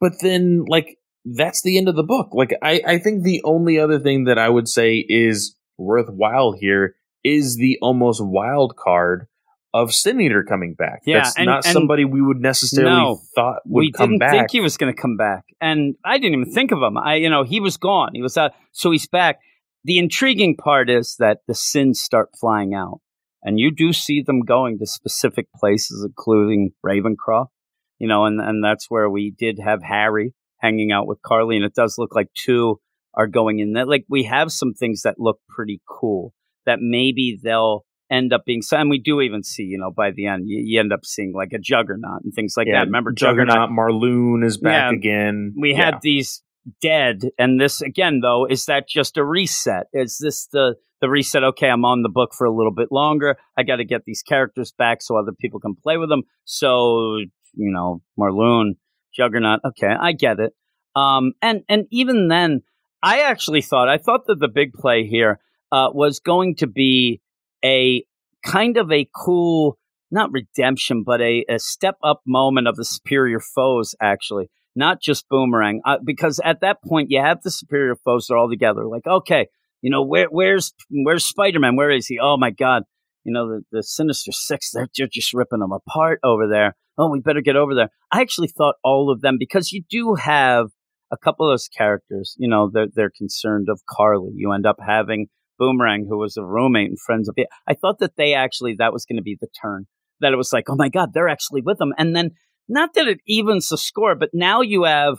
But 0.00 0.12
then 0.20 0.64
like 0.68 0.97
that's 1.36 1.62
the 1.62 1.78
end 1.78 1.88
of 1.88 1.96
the 1.96 2.02
book. 2.02 2.28
Like 2.32 2.54
I, 2.62 2.80
I 2.86 2.98
think 2.98 3.22
the 3.22 3.42
only 3.44 3.78
other 3.78 3.98
thing 3.98 4.24
that 4.24 4.38
I 4.38 4.48
would 4.48 4.68
say 4.68 5.04
is 5.08 5.54
worthwhile 5.76 6.52
here 6.52 6.94
is 7.24 7.56
the 7.56 7.78
almost 7.82 8.20
wild 8.24 8.76
card 8.76 9.26
of 9.74 9.92
Sin 9.92 10.20
Eater 10.20 10.44
coming 10.44 10.74
back. 10.74 11.02
Yeah, 11.04 11.18
That's 11.18 11.36
and- 11.36 11.46
not 11.46 11.64
and- 11.66 11.72
somebody 11.72 12.04
we 12.04 12.22
would 12.22 12.40
necessarily 12.40 12.94
No, 12.96 13.20
thought 13.34 13.60
would 13.66 13.80
we 13.80 13.92
come 13.92 14.10
didn't 14.10 14.20
back. 14.20 14.30
think 14.32 14.50
he 14.50 14.60
was 14.60 14.76
going 14.76 14.94
to 14.94 15.00
come 15.00 15.16
back, 15.16 15.44
and 15.60 15.94
I 16.04 16.18
didn't 16.18 16.40
even 16.40 16.52
think 16.52 16.72
of 16.72 16.78
him. 16.82 16.96
I, 16.96 17.16
you 17.16 17.28
know, 17.30 17.42
he 17.44 17.60
was 17.60 17.76
gone. 17.76 18.10
He 18.14 18.22
was 18.22 18.36
out, 18.36 18.52
so 18.72 18.90
he's 18.90 19.06
back. 19.06 19.40
The 19.84 19.98
intriguing 19.98 20.56
part 20.56 20.88
is 20.90 21.16
that 21.18 21.38
the 21.46 21.54
sins 21.54 22.00
start 22.00 22.30
flying 22.40 22.72
out, 22.74 23.00
and 23.42 23.58
you 23.60 23.70
do 23.70 23.92
see 23.92 24.22
them 24.22 24.40
going 24.40 24.78
to 24.78 24.86
specific 24.86 25.46
places, 25.54 26.02
including 26.04 26.70
Ravencroft. 26.84 27.48
You 27.98 28.08
know, 28.08 28.24
and 28.24 28.40
and 28.40 28.62
that's 28.64 28.86
where 28.88 29.10
we 29.10 29.30
did 29.36 29.58
have 29.62 29.82
Harry 29.82 30.32
hanging 30.60 30.92
out 30.92 31.06
with 31.06 31.20
Carly, 31.22 31.56
and 31.56 31.64
it 31.64 31.74
does 31.74 31.96
look 31.98 32.14
like 32.14 32.28
two 32.34 32.80
are 33.14 33.26
going 33.26 33.58
in. 33.58 33.72
That 33.72 33.88
like 33.88 34.04
we 34.08 34.24
have 34.24 34.52
some 34.52 34.74
things 34.74 35.02
that 35.02 35.16
look 35.18 35.38
pretty 35.48 35.80
cool. 35.88 36.32
That 36.66 36.78
maybe 36.80 37.38
they'll 37.42 37.84
end 38.10 38.32
up 38.32 38.44
being. 38.46 38.62
And 38.72 38.90
we 38.90 38.98
do 38.98 39.20
even 39.20 39.42
see, 39.42 39.64
you 39.64 39.78
know, 39.78 39.90
by 39.90 40.10
the 40.10 40.26
end, 40.26 40.44
you, 40.46 40.62
you 40.64 40.80
end 40.80 40.92
up 40.92 41.04
seeing 41.04 41.32
like 41.34 41.52
a 41.52 41.58
Juggernaut 41.58 42.22
and 42.24 42.32
things 42.34 42.54
like 42.56 42.66
yeah, 42.66 42.80
that. 42.80 42.86
Remember 42.86 43.12
Juggernaut? 43.12 43.48
Juggernaut, 43.54 43.70
Morlun 43.70 44.44
is 44.44 44.58
back 44.58 44.92
Yeah, 44.92 44.96
again. 44.96 45.54
we 45.58 45.72
Yeah. 45.72 45.86
had 45.86 45.94
these 46.02 46.42
dead 46.82 47.22
and 47.38 47.58
this 47.58 47.80
again 47.80 48.20
though 48.20 48.44
is 48.44 48.66
that 48.66 48.86
just 48.86 49.16
a 49.16 49.24
reset 49.24 49.86
is 49.94 50.18
this 50.20 50.48
the 50.52 50.74
the 51.00 51.08
reset 51.08 51.42
okay 51.42 51.68
i'm 51.70 51.82
on 51.86 52.02
the 52.02 52.10
book 52.10 52.32
for 52.36 52.46
a 52.46 52.54
little 52.54 52.74
bit 52.74 52.88
longer 52.90 53.38
i 53.56 53.62
got 53.62 53.76
to 53.76 53.86
get 53.86 54.02
these 54.04 54.20
characters 54.22 54.70
back 54.76 54.98
so 55.00 55.16
other 55.16 55.32
people 55.40 55.58
can 55.60 55.74
play 55.82 55.96
with 55.96 56.10
them 56.10 56.22
so 56.44 57.16
you 57.54 57.70
know 57.72 58.02
morlun 58.18 58.72
juggernaut 59.18 59.60
okay 59.64 59.94
i 60.00 60.12
get 60.12 60.38
it 60.38 60.52
um 60.94 61.32
and 61.42 61.62
and 61.68 61.86
even 61.90 62.28
then 62.28 62.62
i 63.02 63.20
actually 63.20 63.62
thought 63.62 63.88
i 63.88 63.98
thought 63.98 64.26
that 64.26 64.38
the 64.38 64.48
big 64.48 64.72
play 64.72 65.06
here 65.06 65.40
uh 65.72 65.88
was 65.92 66.20
going 66.20 66.54
to 66.54 66.66
be 66.66 67.20
a 67.64 68.04
kind 68.44 68.76
of 68.76 68.90
a 68.92 69.08
cool 69.14 69.76
not 70.10 70.30
redemption 70.32 71.02
but 71.04 71.20
a, 71.20 71.44
a 71.48 71.58
step 71.58 71.96
up 72.02 72.22
moment 72.26 72.68
of 72.68 72.76
the 72.76 72.84
superior 72.84 73.40
foes 73.40 73.94
actually 74.00 74.48
not 74.78 75.02
just 75.02 75.28
Boomerang, 75.28 75.80
uh, 75.84 75.98
because 76.02 76.40
at 76.42 76.60
that 76.60 76.80
point 76.82 77.10
you 77.10 77.20
have 77.20 77.42
the 77.42 77.50
superior 77.50 77.96
foes 77.96 78.30
are 78.30 78.36
all 78.36 78.48
together. 78.48 78.86
Like, 78.86 79.06
okay, 79.06 79.48
you 79.82 79.90
know, 79.90 80.02
where 80.04 80.28
where's 80.30 80.72
where's 80.88 81.26
Spider 81.26 81.58
Man? 81.58 81.76
Where 81.76 81.90
is 81.90 82.06
he? 82.06 82.18
Oh 82.20 82.36
my 82.36 82.50
God, 82.50 82.84
you 83.28 83.34
know 83.34 83.46
the, 83.46 83.62
the 83.70 83.82
Sinister 83.82 84.32
Six. 84.32 84.70
They're, 84.70 84.88
they're 84.96 85.06
just 85.06 85.34
ripping 85.34 85.58
them 85.58 85.72
apart 85.72 86.18
over 86.24 86.48
there. 86.48 86.74
Oh, 86.96 87.10
we 87.10 87.20
better 87.20 87.42
get 87.42 87.56
over 87.56 87.74
there. 87.74 87.90
I 88.10 88.22
actually 88.22 88.48
thought 88.48 88.76
all 88.82 89.10
of 89.12 89.20
them 89.20 89.36
because 89.38 89.70
you 89.70 89.82
do 89.90 90.14
have 90.14 90.68
a 91.12 91.18
couple 91.18 91.46
of 91.46 91.52
those 91.52 91.68
characters. 91.68 92.34
You 92.38 92.48
know, 92.48 92.70
they're 92.72 92.88
they're 92.92 93.12
concerned 93.16 93.68
of 93.70 93.82
Carly. 93.86 94.30
You 94.34 94.52
end 94.52 94.64
up 94.64 94.78
having 94.84 95.26
Boomerang, 95.58 96.06
who 96.08 96.16
was 96.16 96.38
a 96.38 96.44
roommate 96.44 96.88
and 96.88 96.98
friends 96.98 97.28
of 97.28 97.34
it. 97.36 97.48
I 97.66 97.74
thought 97.74 97.98
that 97.98 98.16
they 98.16 98.32
actually 98.32 98.76
that 98.78 98.94
was 98.94 99.04
going 99.04 99.18
to 99.18 99.22
be 99.22 99.36
the 99.38 99.48
turn. 99.60 99.86
That 100.20 100.32
it 100.32 100.36
was 100.36 100.52
like, 100.52 100.64
oh 100.70 100.76
my 100.76 100.88
God, 100.88 101.10
they're 101.12 101.28
actually 101.28 101.60
with 101.60 101.76
them, 101.76 101.92
and 101.98 102.16
then 102.16 102.30
not 102.66 102.94
that 102.94 103.08
it 103.08 103.18
evens 103.26 103.68
the 103.68 103.76
score, 103.76 104.14
but 104.14 104.30
now 104.32 104.62
you 104.62 104.84
have 104.84 105.18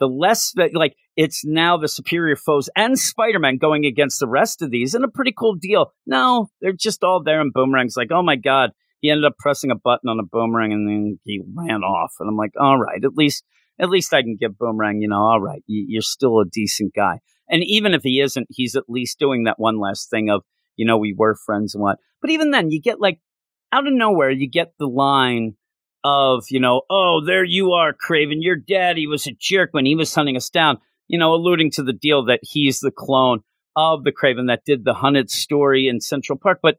the 0.00 0.08
less 0.08 0.52
that 0.56 0.74
like 0.74 0.96
it's 1.16 1.44
now 1.44 1.76
the 1.76 1.88
superior 1.88 2.34
foes 2.34 2.68
and 2.74 2.98
Spider-Man 2.98 3.58
going 3.58 3.84
against 3.84 4.18
the 4.18 4.26
rest 4.28 4.62
of 4.62 4.70
these 4.70 4.94
and 4.94 5.04
a 5.04 5.08
pretty 5.08 5.32
cool 5.36 5.54
deal. 5.54 5.92
No, 6.06 6.48
they're 6.60 6.72
just 6.72 7.04
all 7.04 7.22
there 7.22 7.40
and 7.40 7.54
Boomerang's 7.54 7.96
like, 7.96 8.08
oh 8.10 8.22
my 8.22 8.36
God, 8.36 8.70
he 9.00 9.10
ended 9.10 9.26
up 9.26 9.36
pressing 9.38 9.70
a 9.70 9.76
button 9.76 10.08
on 10.08 10.18
a 10.18 10.24
boomerang 10.24 10.72
and 10.72 10.88
then 10.88 11.18
he 11.24 11.42
ran 11.54 11.82
off. 11.82 12.14
And 12.18 12.28
I'm 12.28 12.36
like, 12.36 12.52
all 12.58 12.78
right, 12.78 13.04
at 13.04 13.14
least 13.14 13.44
at 13.78 13.88
least 13.88 14.12
I 14.12 14.22
can 14.22 14.36
give 14.38 14.58
Boomerang, 14.58 15.00
you 15.00 15.08
know, 15.08 15.20
all 15.20 15.40
right, 15.40 15.62
you, 15.66 15.86
you're 15.88 16.02
still 16.02 16.40
a 16.40 16.44
decent 16.44 16.94
guy. 16.94 17.20
And 17.48 17.62
even 17.64 17.94
if 17.94 18.02
he 18.02 18.20
isn't, 18.20 18.46
he's 18.50 18.76
at 18.76 18.84
least 18.88 19.18
doing 19.18 19.44
that 19.44 19.58
one 19.58 19.80
last 19.80 20.10
thing 20.10 20.30
of, 20.30 20.42
you 20.76 20.86
know, 20.86 20.98
we 20.98 21.14
were 21.16 21.34
friends 21.34 21.74
and 21.74 21.82
what. 21.82 21.98
But 22.20 22.30
even 22.30 22.50
then, 22.50 22.70
you 22.70 22.80
get 22.80 23.00
like 23.00 23.18
out 23.72 23.86
of 23.86 23.92
nowhere, 23.92 24.30
you 24.30 24.48
get 24.48 24.72
the 24.78 24.86
line 24.86 25.54
of, 26.04 26.44
you 26.50 26.60
know, 26.60 26.82
oh, 26.90 27.20
there 27.24 27.44
you 27.44 27.72
are, 27.72 27.92
Kraven. 27.92 28.36
Your 28.40 28.56
daddy 28.56 29.06
was 29.06 29.26
a 29.26 29.32
jerk 29.38 29.70
when 29.72 29.86
he 29.86 29.94
was 29.94 30.14
hunting 30.14 30.36
us 30.36 30.48
down, 30.50 30.78
you 31.08 31.18
know, 31.18 31.34
alluding 31.34 31.70
to 31.72 31.82
the 31.82 31.92
deal 31.92 32.24
that 32.26 32.40
he's 32.42 32.80
the 32.80 32.90
clone 32.90 33.40
of 33.76 34.04
the 34.04 34.12
Kraven 34.12 34.48
that 34.48 34.64
did 34.64 34.84
the 34.84 34.94
hunted 34.94 35.30
story 35.30 35.88
in 35.88 36.00
Central 36.00 36.38
Park. 36.38 36.58
But 36.62 36.78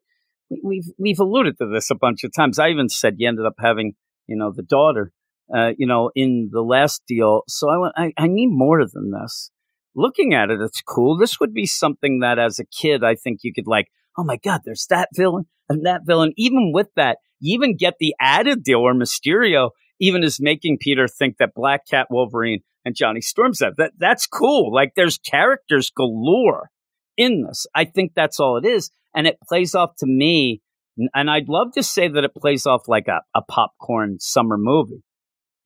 we- 0.50 0.62
we've 0.64 0.92
we've 0.98 1.20
alluded 1.20 1.58
to 1.58 1.68
this 1.68 1.90
a 1.92 1.96
bunch 1.96 2.24
of 2.24 2.34
times. 2.34 2.60
I 2.60 2.70
even 2.70 2.90
said 2.90 3.16
you 3.18 3.28
ended 3.28 3.46
up 3.46 3.56
having, 3.60 3.94
you 4.28 4.36
know, 4.36 4.52
the 4.56 4.64
daughter, 4.64 5.12
uh, 5.56 5.72
you 5.78 5.88
know, 5.88 6.12
in 6.16 6.50
the 6.52 6.62
last 6.62 7.04
deal. 7.08 7.42
So 7.48 7.70
I 7.70 7.78
went, 7.78 7.94
I, 7.98 8.14
I 8.18 8.28
need 8.28 8.50
more 8.50 8.86
than 8.86 9.12
this. 9.12 9.52
Looking 9.96 10.34
at 10.34 10.50
it, 10.50 10.62
it's 10.62 10.82
cool. 10.82 11.18
This 11.18 11.40
would 11.40 11.54
be 11.54 11.66
something 11.66 12.20
that 12.20 12.40
as 12.40 12.60
a 12.60 12.66
kid, 12.66 13.04
I 13.04 13.16
think 13.16 13.40
you 13.44 13.54
could 13.54 13.68
like 13.68 13.88
oh 14.18 14.24
my 14.24 14.38
God, 14.38 14.62
there's 14.66 14.88
that 14.90 15.10
villain 15.14 15.46
and 15.70 15.86
that 15.86 16.02
villain. 16.06 16.34
Even 16.38 16.72
with 16.74 16.88
that, 16.96 17.18
even 17.42 17.78
get 17.78 17.96
the 18.00 18.16
added 18.20 18.64
deal 18.64 18.82
where 18.82 18.94
Mysterio 18.94 19.72
even 20.00 20.24
is 20.24 20.40
making 20.40 20.78
Peter 20.80 21.08
think 21.08 21.38
that 21.38 21.54
Black 21.56 21.88
Cat, 21.88 22.08
Wolverine, 22.10 22.62
and 22.84 22.96
Johnny 22.96 23.22
Storm's 23.22 23.60
that. 23.60 23.74
that 23.78 23.94
that's 23.98 24.26
cool. 24.26 24.74
Like 24.74 24.94
there's 24.96 25.18
characters 25.18 25.92
galore 25.96 26.70
in 27.18 27.46
this. 27.48 27.68
I 27.76 27.86
think 27.86 28.14
that's 28.16 28.40
all 28.40 28.58
it 28.58 28.66
is. 28.66 28.92
And 29.16 29.28
it 29.28 29.38
plays 29.48 29.76
off 29.76 29.92
to 30.00 30.08
me. 30.08 30.62
And 31.14 31.30
I'd 31.30 31.50
love 31.50 31.74
to 31.74 31.84
say 31.84 32.08
that 32.08 32.24
it 32.24 32.34
plays 32.36 32.66
off 32.66 32.88
like 32.88 33.08
a, 33.08 33.22
a 33.36 33.42
popcorn 33.42 34.18
summer 34.20 34.58
movie. 34.58 35.04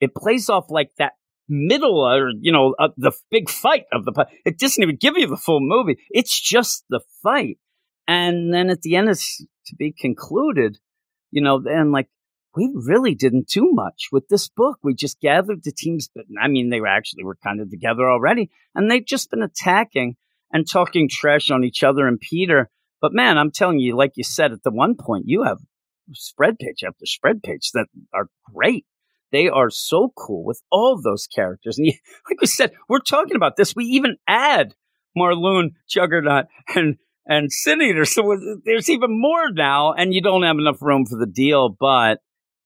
It 0.01 0.13
plays 0.13 0.49
off 0.49 0.65
like 0.69 0.91
that 0.97 1.13
middle 1.47 2.05
or, 2.05 2.31
you 2.39 2.51
know, 2.51 2.75
uh, 2.77 2.89
the 2.97 3.11
big 3.31 3.49
fight 3.49 3.85
of 3.91 4.05
the, 4.05 4.25
it 4.45 4.59
doesn't 4.59 4.81
even 4.81 4.97
give 4.99 5.17
you 5.17 5.27
the 5.27 5.37
full 5.37 5.59
movie. 5.61 5.97
It's 6.09 6.39
just 6.39 6.85
the 6.89 7.01
fight. 7.23 7.57
And 8.07 8.53
then 8.53 8.69
at 8.69 8.81
the 8.81 8.95
end, 8.95 9.09
it's 9.09 9.43
to 9.67 9.75
be 9.75 9.91
concluded, 9.91 10.77
you 11.35 11.41
know, 11.41 11.61
and 11.65 11.91
like 11.91 12.07
we 12.55 12.71
really 12.73 13.13
didn't 13.13 13.49
do 13.49 13.69
much 13.73 14.07
with 14.11 14.29
this 14.29 14.47
book. 14.47 14.79
We 14.81 14.95
just 14.95 15.19
gathered 15.19 15.63
the 15.63 15.73
teams. 15.73 16.09
I 16.41 16.47
mean, 16.47 16.69
they 16.69 16.79
were 16.79 16.87
actually 16.87 17.25
were 17.25 17.37
kind 17.43 17.59
of 17.59 17.69
together 17.69 18.09
already, 18.09 18.49
and 18.73 18.89
they've 18.89 19.05
just 19.05 19.29
been 19.29 19.43
attacking 19.43 20.15
and 20.53 20.67
talking 20.67 21.09
trash 21.11 21.51
on 21.51 21.65
each 21.65 21.83
other 21.83 22.07
and 22.07 22.19
Peter. 22.19 22.69
But 23.01 23.13
man, 23.13 23.37
I'm 23.37 23.51
telling 23.51 23.79
you, 23.79 23.97
like 23.97 24.13
you 24.15 24.23
said 24.23 24.53
at 24.53 24.63
the 24.63 24.71
one 24.71 24.95
point, 24.95 25.25
you 25.27 25.43
have 25.43 25.57
spread 26.13 26.57
page 26.57 26.85
after 26.87 27.05
spread 27.05 27.43
page 27.43 27.71
that 27.73 27.87
are 28.13 28.29
great. 28.53 28.85
They 29.33 29.49
are 29.49 29.69
so 29.69 30.13
cool 30.15 30.45
with 30.45 30.61
all 30.71 31.01
those 31.01 31.27
characters. 31.27 31.77
And 31.77 31.87
you, 31.87 31.93
like 32.29 32.39
we 32.39 32.47
said, 32.47 32.71
we're 32.87 32.99
talking 32.99 33.35
about 33.35 33.57
this. 33.57 33.75
We 33.75 33.83
even 33.85 34.15
add 34.25 34.73
Morlun, 35.17 35.71
Juggernaut, 35.89 36.45
and 36.73 36.95
and 37.25 37.51
Sin 37.51 37.81
Eater. 37.81 38.05
So 38.15 38.37
there's 38.65 38.89
even 38.89 39.19
more 39.19 39.51
now, 39.51 39.93
and 39.93 40.13
you 40.13 40.21
don't 40.21 40.43
have 40.43 40.57
enough 40.57 40.81
room 40.81 41.05
for 41.05 41.17
the 41.17 41.25
deal. 41.25 41.69
But 41.69 42.19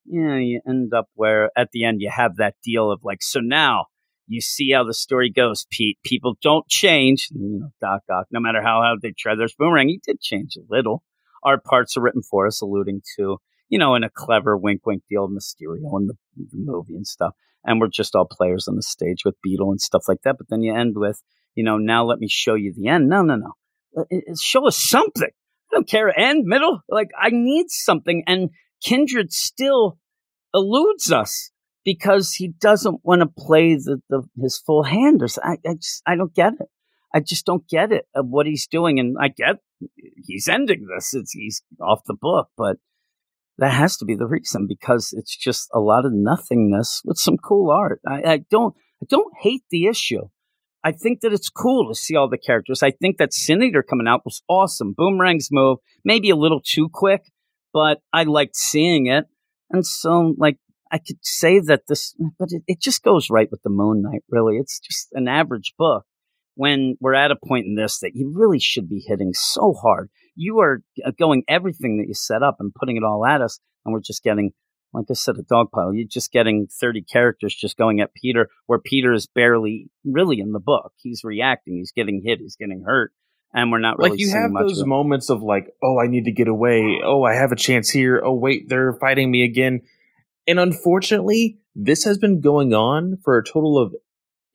you 0.05 0.31
you 0.33 0.61
end 0.67 0.93
up 0.93 1.07
where 1.15 1.51
at 1.57 1.69
the 1.71 1.85
end 1.85 2.01
you 2.01 2.09
have 2.09 2.37
that 2.37 2.55
deal 2.63 2.91
of 2.91 3.01
like, 3.03 3.21
so 3.21 3.39
now 3.39 3.85
you 4.27 4.41
see 4.41 4.71
how 4.71 4.83
the 4.83 4.93
story 4.93 5.31
goes, 5.31 5.65
Pete. 5.71 5.97
People 6.05 6.37
don't 6.41 6.67
change. 6.67 7.29
You 7.31 7.59
know, 7.59 7.69
Doc 7.81 8.03
Ock, 8.11 8.27
no 8.31 8.39
matter 8.39 8.61
how 8.61 8.81
hard 8.81 8.99
they 9.01 9.13
try. 9.17 9.35
There's 9.35 9.55
Boomerang. 9.57 9.89
He 9.89 9.99
did 10.05 10.21
change 10.21 10.55
a 10.55 10.61
little. 10.69 11.03
Our 11.43 11.59
parts 11.59 11.97
are 11.97 12.01
written 12.01 12.21
for 12.21 12.45
us, 12.45 12.61
alluding 12.61 13.01
to, 13.17 13.37
you 13.69 13.79
know, 13.79 13.95
in 13.95 14.03
a 14.03 14.09
clever 14.09 14.55
wink 14.55 14.85
wink 14.85 15.03
deal 15.09 15.27
Mysterio 15.29 15.99
in 15.99 16.07
the, 16.07 16.13
the 16.37 16.57
movie 16.57 16.95
and 16.95 17.07
stuff. 17.07 17.33
And 17.65 17.81
we're 17.81 17.87
just 17.87 18.15
all 18.15 18.27
players 18.29 18.67
on 18.67 18.75
the 18.75 18.83
stage 18.83 19.25
with 19.25 19.35
Beetle 19.41 19.71
and 19.71 19.81
stuff 19.81 20.03
like 20.07 20.21
that. 20.23 20.37
But 20.37 20.47
then 20.49 20.61
you 20.61 20.75
end 20.75 20.93
with, 20.95 21.21
you 21.55 21.63
know, 21.63 21.77
now 21.77 22.05
let 22.05 22.19
me 22.19 22.27
show 22.29 22.53
you 22.53 22.73
the 22.73 22.87
end. 22.87 23.09
No, 23.09 23.21
no, 23.23 23.35
no. 23.35 23.53
Uh, 23.97 24.03
show 24.39 24.67
us 24.67 24.77
something. 24.77 25.29
I 25.29 25.75
don't 25.75 25.87
care. 25.87 26.17
End, 26.17 26.45
middle. 26.45 26.81
Like, 26.89 27.09
I 27.19 27.29
need 27.31 27.69
something. 27.69 28.23
And 28.27 28.49
Kindred 28.83 29.31
still 29.31 29.97
eludes 30.53 31.11
us 31.11 31.51
because 31.83 32.33
he 32.33 32.49
doesn't 32.49 32.99
want 33.03 33.21
to 33.21 33.27
play 33.27 33.75
the, 33.75 34.01
the 34.09 34.23
his 34.41 34.61
full 34.65 34.83
hand. 34.83 35.21
Or 35.21 35.27
I, 35.43 35.57
I 35.67 35.73
just 35.75 36.01
I 36.05 36.15
don't 36.15 36.33
get 36.33 36.53
it. 36.59 36.67
I 37.13 37.19
just 37.19 37.45
don't 37.45 37.67
get 37.67 37.91
it 37.91 38.05
of 38.13 38.27
what 38.27 38.45
he's 38.45 38.67
doing. 38.67 38.99
And 38.99 39.17
I 39.19 39.29
get 39.29 39.57
he's 40.25 40.47
ending 40.47 40.87
this. 40.93 41.13
It's 41.13 41.31
he's 41.31 41.61
off 41.81 42.01
the 42.05 42.17
book, 42.19 42.49
but 42.57 42.77
that 43.57 43.73
has 43.73 43.97
to 43.97 44.05
be 44.05 44.15
the 44.15 44.27
reason 44.27 44.67
because 44.67 45.13
it's 45.17 45.35
just 45.35 45.69
a 45.73 45.79
lot 45.79 46.05
of 46.05 46.13
nothingness 46.13 47.01
with 47.03 47.17
some 47.17 47.37
cool 47.37 47.71
art. 47.71 48.01
I, 48.07 48.21
I 48.23 48.37
don't 48.49 48.75
I 49.01 49.05
don't 49.09 49.33
hate 49.41 49.63
the 49.69 49.87
issue. 49.87 50.29
I 50.83 50.91
think 50.91 51.21
that 51.21 51.33
it's 51.33 51.49
cool 51.49 51.89
to 51.89 51.95
see 51.95 52.15
all 52.15 52.29
the 52.29 52.37
characters. 52.37 52.81
I 52.81 52.91
think 52.91 53.17
that 53.17 53.33
Sin 53.33 53.61
Eater 53.61 53.83
coming 53.83 54.07
out 54.07 54.21
was 54.23 54.41
awesome. 54.47 54.95
Boomerang's 54.97 55.49
move, 55.51 55.79
maybe 56.05 56.29
a 56.29 56.35
little 56.35 56.61
too 56.63 56.89
quick, 56.91 57.23
but 57.73 57.99
I 58.13 58.23
liked 58.23 58.55
seeing 58.55 59.07
it. 59.07 59.25
And 59.69 59.85
so, 59.85 60.33
like, 60.37 60.57
I 60.91 60.97
could 60.97 61.17
say 61.21 61.59
that 61.59 61.83
this, 61.87 62.15
but 62.39 62.49
it, 62.51 62.63
it 62.65 62.81
just 62.81 63.03
goes 63.03 63.29
right 63.29 63.49
with 63.51 63.61
the 63.61 63.69
Moon 63.69 64.01
Knight, 64.01 64.23
really. 64.29 64.57
It's 64.57 64.79
just 64.79 65.09
an 65.11 65.27
average 65.27 65.73
book 65.77 66.05
when 66.55 66.95
we're 66.99 67.13
at 67.13 67.31
a 67.31 67.35
point 67.47 67.65
in 67.65 67.75
this 67.75 67.99
that 67.99 68.15
you 68.15 68.31
really 68.33 68.59
should 68.59 68.89
be 68.89 69.03
hitting 69.05 69.31
so 69.33 69.73
hard. 69.73 70.09
You 70.35 70.59
are 70.59 70.81
uh, 71.05 71.11
going 71.17 71.43
everything 71.47 71.97
that 71.97 72.07
you 72.07 72.13
set 72.13 72.41
up 72.41 72.55
and 72.59 72.73
putting 72.73 72.97
it 72.97 73.03
all 73.03 73.25
at 73.25 73.41
us, 73.41 73.59
and 73.85 73.93
we're 73.93 74.01
just 74.01 74.23
getting, 74.23 74.51
like 74.93 75.05
I 75.09 75.13
said, 75.13 75.35
a 75.37 75.43
dog 75.43 75.71
pile. 75.71 75.93
You're 75.93 76.07
just 76.07 76.31
getting 76.31 76.67
30 76.67 77.03
characters 77.03 77.55
just 77.55 77.77
going 77.77 77.99
at 78.01 78.13
Peter, 78.13 78.49
where 78.65 78.79
Peter 78.79 79.13
is 79.13 79.27
barely 79.27 79.89
really 80.03 80.39
in 80.39 80.51
the 80.51 80.59
book. 80.59 80.93
He's 80.97 81.23
reacting, 81.23 81.75
he's 81.75 81.91
getting 81.91 82.21
hit, 82.23 82.39
he's 82.39 82.55
getting 82.55 82.83
hurt 82.85 83.13
and 83.53 83.71
we're 83.71 83.79
not 83.79 83.97
really 83.97 84.11
like 84.11 84.19
you 84.19 84.29
have 84.29 84.51
those 84.53 84.81
of 84.81 84.87
moments 84.87 85.29
of 85.29 85.41
like, 85.41 85.73
oh, 85.81 85.99
I 85.99 86.07
need 86.07 86.25
to 86.25 86.31
get 86.31 86.47
away. 86.47 87.01
Oh, 87.03 87.23
I 87.23 87.33
have 87.33 87.51
a 87.51 87.55
chance 87.55 87.89
here. 87.89 88.21
Oh, 88.23 88.33
wait, 88.33 88.69
they're 88.69 88.93
fighting 88.93 89.31
me 89.31 89.43
again. 89.43 89.81
And 90.47 90.59
unfortunately, 90.59 91.59
this 91.75 92.03
has 92.03 92.17
been 92.17 92.41
going 92.41 92.73
on 92.73 93.17
for 93.23 93.37
a 93.37 93.43
total 93.43 93.77
of 93.77 93.95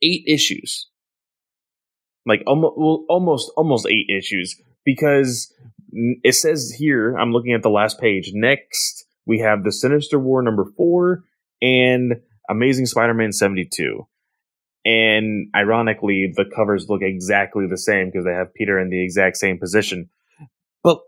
eight 0.01 0.23
issues. 0.27 0.89
Like 2.25 2.43
almost, 2.47 2.77
well, 2.77 3.05
almost, 3.09 3.51
almost 3.57 3.85
eight 3.87 4.07
issues 4.09 4.59
because 4.85 5.53
it 5.91 6.33
says 6.35 6.73
here. 6.77 7.15
I'm 7.15 7.31
looking 7.31 7.53
at 7.53 7.63
the 7.63 7.69
last 7.69 7.99
page. 7.99 8.31
Next, 8.33 9.04
we 9.25 9.39
have 9.39 9.63
the 9.63 9.71
Sinister 9.71 10.19
War 10.19 10.41
number 10.41 10.65
four 10.77 11.23
and 11.61 12.15
Amazing 12.49 12.85
Spider-Man 12.85 13.31
72. 13.31 14.07
And 14.85 15.47
ironically, 15.55 16.31
the 16.35 16.45
covers 16.45 16.87
look 16.87 17.01
exactly 17.01 17.65
the 17.67 17.77
same 17.77 18.07
because 18.07 18.25
they 18.25 18.33
have 18.33 18.53
Peter 18.53 18.79
in 18.79 18.89
the 18.89 19.03
exact 19.03 19.37
same 19.37 19.57
position. 19.57 20.09
But 20.83 20.99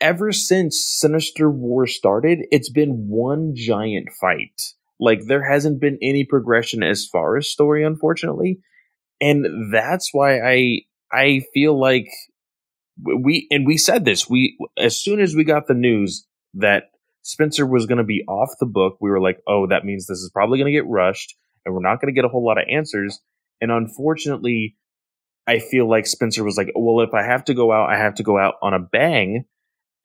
ever 0.00 0.32
since 0.32 0.84
Sinister 0.84 1.50
War 1.50 1.86
started, 1.86 2.40
it's 2.50 2.70
been 2.70 3.08
one 3.08 3.54
giant 3.54 4.08
fight. 4.20 4.60
Like 5.00 5.20
there 5.26 5.50
hasn't 5.50 5.80
been 5.80 5.98
any 6.02 6.24
progression 6.24 6.82
as 6.82 7.06
far 7.06 7.36
as 7.36 7.48
story, 7.48 7.84
unfortunately. 7.84 8.60
And 9.20 9.72
that's 9.72 10.10
why 10.12 10.40
I 10.40 10.80
I 11.10 11.40
feel 11.54 11.78
like 11.78 12.08
we 13.02 13.46
and 13.50 13.66
we 13.66 13.76
said 13.76 14.04
this 14.04 14.28
we 14.28 14.58
as 14.78 14.96
soon 15.02 15.20
as 15.20 15.34
we 15.34 15.44
got 15.44 15.66
the 15.66 15.74
news 15.74 16.26
that 16.54 16.84
Spencer 17.26 17.66
was 17.66 17.86
going 17.86 17.98
to 17.98 18.04
be 18.04 18.22
off 18.28 18.50
the 18.60 18.66
book, 18.66 18.98
we 19.00 19.10
were 19.10 19.20
like, 19.20 19.42
"Oh, 19.48 19.66
that 19.66 19.84
means 19.84 20.06
this 20.06 20.18
is 20.18 20.30
probably 20.32 20.58
going 20.58 20.72
to 20.72 20.78
get 20.78 20.86
rushed 20.86 21.34
and 21.64 21.74
we're 21.74 21.80
not 21.80 22.00
going 22.00 22.14
to 22.14 22.16
get 22.16 22.24
a 22.24 22.28
whole 22.28 22.44
lot 22.44 22.56
of 22.56 22.64
answers." 22.70 23.20
And 23.60 23.72
unfortunately, 23.72 24.76
I 25.46 25.58
feel 25.58 25.88
like 25.90 26.06
Spencer 26.06 26.44
was 26.44 26.56
like, 26.56 26.70
"Well, 26.76 27.00
if 27.00 27.14
I 27.14 27.24
have 27.24 27.44
to 27.46 27.54
go 27.54 27.72
out, 27.72 27.90
I 27.90 27.98
have 27.98 28.14
to 28.16 28.22
go 28.22 28.38
out 28.38 28.54
on 28.62 28.74
a 28.74 28.78
bang." 28.78 29.44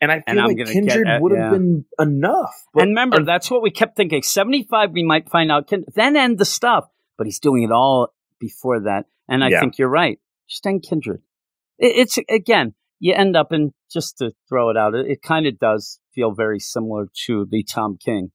And 0.02 0.12
I 0.12 0.16
feel 0.28 0.40
and 0.40 0.58
like 0.58 0.68
Kindred 0.68 1.08
uh, 1.08 1.12
at, 1.12 1.22
would 1.22 1.32
have 1.32 1.52
yeah. 1.52 1.58
been 1.60 1.86
enough. 2.00 2.56
and 2.74 2.90
remember, 2.90 3.24
that's 3.24 3.52
what 3.52 3.62
we 3.62 3.70
kept 3.70 3.96
thinking. 3.96 4.24
75, 4.24 4.94
we 4.94 5.04
might 5.04 5.30
find 5.30 5.52
out, 5.52 5.72
then 5.94 6.18
end 6.18 6.40
the 6.40 6.46
stuff. 6.46 6.86
But 7.20 7.28
he's 7.28 7.38
doing 7.38 7.62
it 7.62 7.72
all 7.72 8.12
before 8.40 8.80
that. 8.80 9.06
And 9.30 9.44
I 9.44 9.50
Yeah. 9.50 9.60
think 9.60 9.78
you're 9.78 9.90
right. 9.90 10.20
Just 10.50 10.66
end 10.66 10.82
Kindred. 10.90 11.22
It, 11.78 11.98
it's, 11.98 12.18
again, 12.30 12.74
you 13.02 13.14
end 13.14 13.36
up 13.36 13.52
in, 13.52 13.74
just 13.92 14.20
to 14.20 14.32
throw 14.48 14.70
it 14.70 14.78
out, 14.78 14.96
it, 14.96 15.08
it 15.08 15.22
kind 15.22 15.46
of 15.48 15.60
does 15.60 16.00
feel 16.16 16.32
very 16.34 16.60
similar 16.60 17.08
to 17.26 17.46
the 17.50 17.64
Tom 17.64 17.98
King 18.04 18.32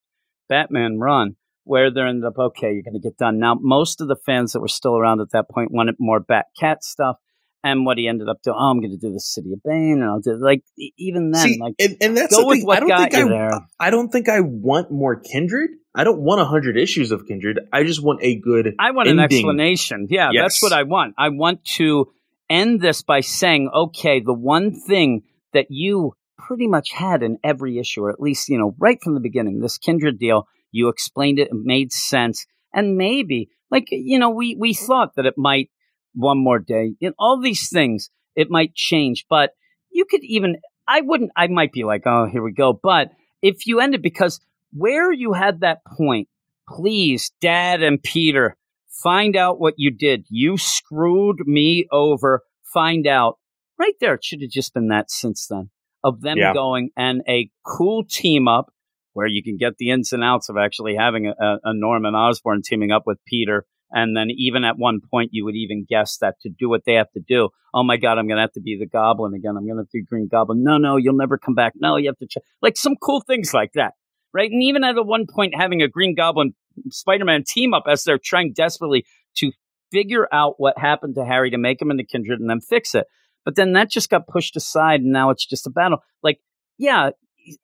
Batman 0.49 0.99
run, 0.99 1.37
where 1.65 1.91
they're 1.91 2.07
ended 2.07 2.25
up, 2.27 2.39
okay, 2.39 2.73
you're 2.73 2.83
going 2.83 3.01
to 3.01 3.01
get 3.01 3.17
done. 3.17 3.39
Now, 3.39 3.57
most 3.61 4.01
of 4.01 4.09
the 4.09 4.17
fans 4.27 4.53
that 4.53 4.61
were 4.61 4.69
still 4.69 4.97
around 4.99 5.21
at 5.21 5.31
that 5.33 5.49
point 5.49 5.71
wanted 5.73 5.95
more 5.99 6.21
Bat 6.21 6.47
Cat 6.61 6.85
stuff. 6.85 7.17
And 7.65 7.85
what 7.85 7.99
he 7.99 8.07
ended 8.07 8.29
up 8.29 8.37
doing, 8.45 8.57
oh, 8.57 8.71
I'm 8.71 8.79
going 8.81 8.93
to 8.93 8.97
do 8.97 9.13
the 9.13 9.19
City 9.19 9.53
of 9.53 9.61
Bane, 9.65 9.95
and 10.01 10.05
I'll 10.05 10.21
do 10.21 10.37
like 10.41 10.63
even 10.99 11.33
then, 11.33 11.43
See, 11.49 11.59
like 11.61 11.75
and, 11.81 11.97
and 12.01 12.17
that's 12.17 12.33
go 12.33 12.43
the 12.43 12.47
with 12.47 12.59
thing. 12.59 12.67
what 12.67 12.77
I 12.77 12.81
don't 12.81 12.89
got 12.89 13.11
think 13.11 13.15
you 13.15 13.27
I, 13.27 13.29
there. 13.39 13.51
I 13.81 13.91
don't 13.91 14.09
think 14.11 14.29
I 14.29 14.39
want 14.41 14.93
more 14.93 15.17
Kindred. 15.19 15.71
I 15.93 16.05
don't 16.05 16.21
want 16.21 16.41
a 16.41 16.45
hundred 16.45 16.77
issues 16.77 17.11
of 17.11 17.27
Kindred. 17.27 17.59
I 17.73 17.83
just 17.83 18.01
want 18.01 18.21
a 18.23 18.39
good. 18.39 18.75
I 18.79 18.93
want 18.93 19.09
an 19.09 19.19
explanation. 19.19 20.07
Yeah, 20.11 20.31
Yes. 20.33 20.43
that's 20.45 20.63
what 20.63 20.73
I 20.73 20.85
want. 20.85 21.15
I 21.19 21.31
want 21.31 21.65
to 21.77 22.13
end 22.49 22.81
this 22.81 23.03
by 23.03 23.21
saying, 23.21 23.71
okay, 23.75 24.21
the 24.21 24.35
one 24.35 24.79
thing 24.81 25.23
that 25.53 25.67
you 25.71 26.15
pretty 26.39 26.67
much 26.67 26.93
had 26.93 27.23
in 27.23 27.39
every 27.43 27.79
issue, 27.79 28.03
or 28.03 28.11
at 28.11 28.21
least, 28.21 28.49
you 28.49 28.59
know, 28.59 28.75
right 28.79 28.99
from 29.03 29.15
the 29.15 29.21
beginning, 29.21 29.61
this 29.61 29.79
kindred 29.79 30.19
deal, 30.19 30.47
you 30.71 30.89
explained 30.89 31.39
it, 31.39 31.49
it 31.49 31.55
made 31.55 31.93
sense. 31.93 32.47
And 32.75 32.97
maybe, 32.97 33.49
like, 33.71 33.87
you 33.91 34.19
know, 34.19 34.31
we, 34.31 34.57
we 34.59 34.75
thought 34.75 35.17
that 35.17 35.27
it 35.27 35.35
might 35.37 35.71
one 36.15 36.39
more 36.39 36.59
day, 36.59 36.95
know, 37.09 37.15
all 37.19 37.41
these 37.41 37.69
things, 37.69 38.11
it 38.35 38.51
might 38.51 38.75
change, 38.75 39.27
but 39.29 39.51
you 39.91 40.05
could 40.05 40.23
even, 40.25 40.57
I 40.87 41.01
wouldn't, 41.01 41.33
I 41.37 41.47
might 41.49 41.73
be 41.73 41.85
like, 41.85 42.03
oh, 42.07 42.27
here 42.31 42.43
we 42.43 42.53
go. 42.53 42.73
But 42.73 43.11
if 43.43 43.67
you 43.67 43.81
ended, 43.81 44.03
because 44.03 44.41
where 44.73 45.11
you 45.13 45.33
had 45.33 45.61
that 45.61 45.79
point, 45.85 46.29
please, 46.69 47.33
Dad 47.41 47.83
and 47.83 48.03
Peter, 48.03 48.57
find 49.03 49.37
out 49.37 49.59
what 49.61 49.75
you 49.77 49.91
did. 49.91 50.27
You 50.29 50.57
screwed 50.59 51.47
me 51.47 51.87
over. 51.91 52.43
Find 52.73 53.07
out. 53.07 53.39
Right 53.79 53.95
there. 54.01 54.15
It 54.15 54.25
should 54.25 54.41
have 54.43 54.51
just 54.51 54.73
been 54.75 54.89
that 54.89 55.11
since 55.11 55.47
then 55.49 55.71
of 56.05 56.21
them 56.21 56.39
Yeah. 56.39 56.53
going 56.55 56.91
and 56.97 57.23
a 57.29 57.51
cool 57.65 58.05
team 58.05 58.49
up 58.49 58.73
where 59.13 59.27
you 59.27 59.43
can 59.43 59.57
get 59.57 59.77
the 59.79 59.91
ins 59.91 60.13
and 60.13 60.23
outs 60.23 60.49
of 60.49 60.57
actually 60.57 60.95
having 60.95 61.27
a, 61.27 61.35
a, 61.65 61.75
Norman 61.75 62.15
Osborn 62.15 62.63
teaming 62.63 62.91
up 62.93 63.05
with 63.07 63.19
Peter 63.27 63.65
And 63.91 64.17
then 64.17 64.29
even 64.31 64.65
at 64.65 64.79
one 64.79 65.01
point, 65.11 65.31
you 65.33 65.45
would 65.45 65.55
even 65.55 65.87
guess 65.89 66.19
that 66.19 66.35
to 66.43 66.49
do 66.49 66.69
what 66.69 66.85
they 66.85 66.95
have 66.95 67.11
to 67.13 67.21
do. 67.27 67.51
Oh 67.73 67.83
my 67.85 67.97
God, 67.97 68.19
I'm 68.19 68.27
going 68.27 68.37
to 68.37 68.43
have 68.43 68.53
to 68.53 68.61
be 68.61 68.77
the 68.79 68.87
Goblin 68.87 69.33
again. 69.35 69.57
I'm 69.57 69.65
going 69.65 69.77
to 69.77 69.83
have 69.83 69.91
to 69.91 69.99
be 69.99 70.05
Green 70.05 70.29
Goblin. 70.31 70.63
No, 70.65 70.77
no, 70.77 70.97
you'll 70.97 71.17
never 71.17 71.39
come 71.39 71.55
back. 71.55 71.75
No, 71.77 71.97
you 71.97 72.09
have 72.09 72.19
to 72.19 72.27
check. 72.27 72.43
Like 72.63 72.77
some 72.77 72.97
cool 72.97 73.21
things 73.21 73.55
like 73.55 73.73
that, 73.75 73.95
right? 74.37 74.51
And 74.51 74.63
even 74.63 74.85
at 74.85 74.99
a 74.99 75.03
one 75.03 75.27
point, 75.27 75.55
having 75.57 75.81
a 75.81 75.89
Green 75.89 76.15
Goblin 76.15 76.55
Spider-Man 76.91 77.45
team 77.49 77.73
up 77.73 77.85
as 77.89 78.05
they're 78.05 78.21
trying 78.23 78.53
desperately 78.53 79.07
to 79.39 79.51
figure 79.91 80.29
out 80.31 80.57
what 80.59 80.79
happened 80.79 81.15
to 81.15 81.25
Harry 81.25 81.51
to 81.51 81.59
make 81.59 81.81
him 81.81 81.91
into 81.91 82.05
Kindred 82.05 82.39
and 82.39 82.51
then 82.51 82.61
fix 82.61 82.95
it. 82.95 83.07
But 83.47 83.57
then 83.57 83.73
that 83.73 83.91
just 83.91 84.11
got 84.11 84.27
pushed 84.27 84.55
aside, 84.55 85.01
and 85.01 85.13
now 85.13 85.31
it's 85.31 85.47
just 85.47 85.67
a 85.67 85.71
battle. 85.71 85.99
Like, 86.23 86.39
yeah, 86.77 87.11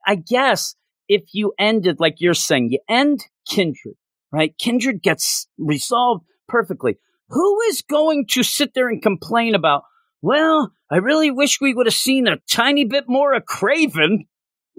I 0.06 0.14
guess 0.14 0.74
if 1.08 1.24
you 1.34 1.52
ended 1.58 2.00
like 2.00 2.14
you're 2.18 2.32
saying, 2.32 2.70
you 2.70 2.78
end 2.88 3.26
Kindred, 3.46 3.96
right? 4.32 4.56
Kindred 4.58 5.02
gets 5.02 5.46
resolved 5.58 6.24
perfectly. 6.48 6.96
Who 7.28 7.60
is 7.62 7.82
going 7.82 8.26
to 8.30 8.42
sit 8.42 8.72
there 8.74 8.88
and 8.88 9.02
complain 9.02 9.54
about, 9.54 9.82
well, 10.22 10.72
I 10.90 10.96
really 10.96 11.30
wish 11.30 11.60
we 11.60 11.74
would 11.74 11.86
have 11.86 11.94
seen 11.94 12.28
a 12.28 12.38
tiny 12.48 12.84
bit 12.84 13.04
more 13.08 13.34
of 13.34 13.44
Kraven? 13.44 14.26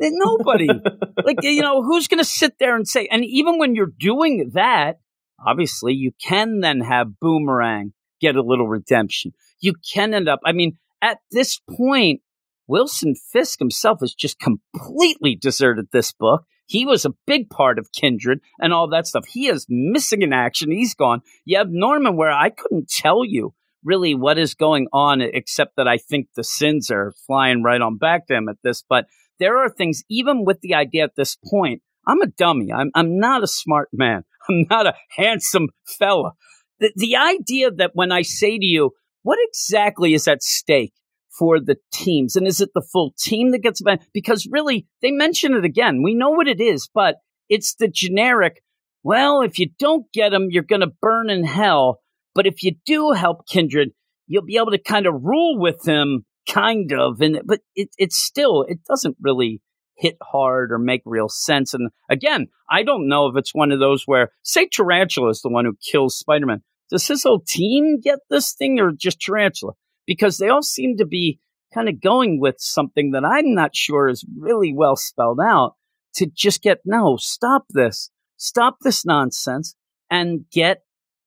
Eh, 0.02 0.10
nobody. 0.12 0.68
like, 1.24 1.38
you 1.44 1.62
know, 1.62 1.84
who's 1.84 2.08
going 2.08 2.20
to 2.20 2.26
sit 2.26 2.60
there 2.60 2.76
and 2.76 2.88
say, 2.88 3.08
and 3.12 3.24
even 3.26 3.58
when 3.58 3.76
you're 3.76 3.92
doing 4.00 4.52
that, 4.54 5.00
obviously 5.46 5.94
you 5.94 6.12
can 6.22 6.60
then 6.60 6.82
have 6.82 7.20
Boomerang 7.20 7.94
get 8.22 8.36
a 8.36 8.42
little 8.42 8.68
redemption. 8.68 9.34
You 9.60 9.74
can 9.94 10.14
end 10.14 10.30
up, 10.30 10.40
I 10.46 10.52
mean, 10.52 10.78
at 11.02 11.20
this 11.32 11.60
point, 11.70 12.22
Wilson 12.68 13.16
Fisk 13.16 13.60
himself 13.60 14.00
has 14.00 14.14
just 14.14 14.40
completely 14.40 15.36
deserted 15.36 15.88
this 15.92 16.14
book. 16.14 16.46
He 16.66 16.86
was 16.86 17.04
a 17.04 17.14
big 17.28 17.50
part 17.50 17.78
of 17.78 17.92
Kindred 17.92 18.40
and 18.60 18.74
all 18.74 18.88
that 18.90 19.06
stuff. 19.06 19.26
He 19.28 19.48
is 19.48 19.66
missing 19.70 20.22
in 20.22 20.32
action. 20.32 20.72
He's 20.72 20.96
gone. 20.96 21.22
You 21.44 21.58
have 21.58 21.70
Norman, 21.70 22.16
where 22.16 22.32
I 22.32 22.50
couldn't 22.50 22.90
tell 22.90 23.26
you 23.26 23.54
really 23.84 24.16
what 24.16 24.38
is 24.38 24.54
going 24.54 24.88
on, 24.94 25.22
except 25.22 25.76
that 25.76 25.90
I 25.90 25.98
think 25.98 26.30
the 26.36 26.44
sins 26.44 26.90
are 26.90 27.14
flying 27.28 27.64
right 27.64 27.82
on 27.82 27.98
back 27.98 28.28
to 28.28 28.36
him 28.36 28.48
at 28.48 28.56
this. 28.64 28.84
But 28.88 29.08
there 29.40 29.58
are 29.58 29.70
things, 29.70 30.04
even 30.10 30.46
with 30.46 30.62
the 30.62 30.74
idea 30.74 31.04
at 31.04 31.16
this 31.16 31.38
point, 31.50 31.82
I'm 32.08 32.22
a 32.22 32.28
dummy. 32.28 32.72
I'm, 32.72 32.92
I'm 32.96 33.18
not 33.18 33.44
a 33.44 33.48
smart 33.48 33.90
man. 33.94 34.24
I'm 34.50 34.66
not 34.70 34.88
a 34.88 34.96
handsome 35.10 35.70
fella. 35.86 36.32
The, 36.80 36.92
the 36.96 37.16
idea 37.16 37.72
that 37.72 37.92
when 37.94 38.12
I 38.12 38.24
say 38.24 38.58
to 38.58 38.66
you, 38.66 38.92
what 39.22 39.40
exactly 39.42 40.14
is 40.14 40.28
at 40.28 40.44
stake 40.44 40.94
for 41.30 41.60
the 41.60 41.78
teams? 41.94 42.36
And 42.36 42.46
is 42.48 42.60
it 42.60 42.70
the 42.74 42.86
full 42.92 43.14
team 43.18 43.52
that 43.52 43.64
gets 43.64 43.82
banned? 43.82 44.02
Because 44.14 44.48
really, 44.52 44.86
they 45.02 45.12
mention 45.12 45.54
it 45.54 45.64
again. 45.64 46.04
We 46.04 46.14
know 46.14 46.32
what 46.32 46.48
it 46.48 46.60
is, 46.60 46.90
but 46.94 47.16
it's 47.50 47.76
the 47.76 47.88
generic, 47.88 48.62
well, 49.04 49.42
if 49.42 49.60
you 49.60 49.70
don't 49.80 50.12
get 50.12 50.30
them, 50.30 50.48
you're 50.50 50.64
going 50.64 50.82
to 50.82 50.92
burn 51.02 51.30
in 51.30 51.44
hell. 51.44 52.00
But 52.36 52.48
if 52.48 52.64
you 52.64 52.76
do 52.86 53.12
help 53.12 53.48
Kindred, 53.48 53.92
you'll 54.28 54.46
be 54.46 54.58
able 54.58 54.72
to 54.72 54.78
kind 54.78 55.06
of 55.06 55.24
rule 55.24 55.60
with 55.60 55.82
them, 55.84 56.26
kind 56.48 56.92
of. 56.92 57.22
And 57.22 57.42
but 57.46 57.62
it, 57.76 57.90
it's 57.98 58.22
still, 58.22 58.66
it 58.68 58.80
doesn't 58.88 59.18
really 59.22 59.62
hit 59.96 60.18
hard 60.22 60.72
or 60.72 60.80
make 60.80 61.02
real 61.06 61.30
sense. 61.30 61.74
And 61.74 61.92
again, 62.10 62.48
I 62.70 62.84
don't 62.84 63.08
know 63.08 63.28
if 63.28 63.38
it's 63.38 63.54
one 63.54 63.72
of 63.72 63.80
those 63.80 64.04
where, 64.06 64.32
say, 64.44 64.68
Tarantula 64.68 65.30
is 65.30 65.42
the 65.42 65.50
one 65.50 65.66
who 65.66 65.78
kills 65.92 66.18
Spider 66.18 66.46
Man. 66.46 66.64
Does 66.90 67.08
his 67.08 67.24
whole 67.24 67.42
team 67.48 68.00
get 68.02 68.20
this 68.30 68.54
thing 68.54 68.80
or 68.80 68.92
just 68.92 69.22
Tarantula? 69.22 69.74
Because 70.06 70.38
they 70.38 70.50
all 70.50 70.64
seem 70.64 70.98
to 70.98 71.06
be 71.06 71.40
kind 71.74 71.90
of 71.90 72.02
going 72.02 72.40
with 72.40 72.56
something 72.60 73.12
that 73.12 73.26
I'm 73.26 73.54
not 73.54 73.76
sure 73.76 74.10
is 74.10 74.26
really 74.38 74.74
well 74.76 74.96
spelled 74.96 75.40
out 75.44 75.76
to 76.16 76.28
just 76.28 76.62
get, 76.62 76.80
no, 76.86 77.18
stop 77.20 77.66
this, 77.70 78.12
stop 78.38 78.78
this 78.82 79.06
nonsense 79.06 79.76
and 80.10 80.46
get 80.52 80.82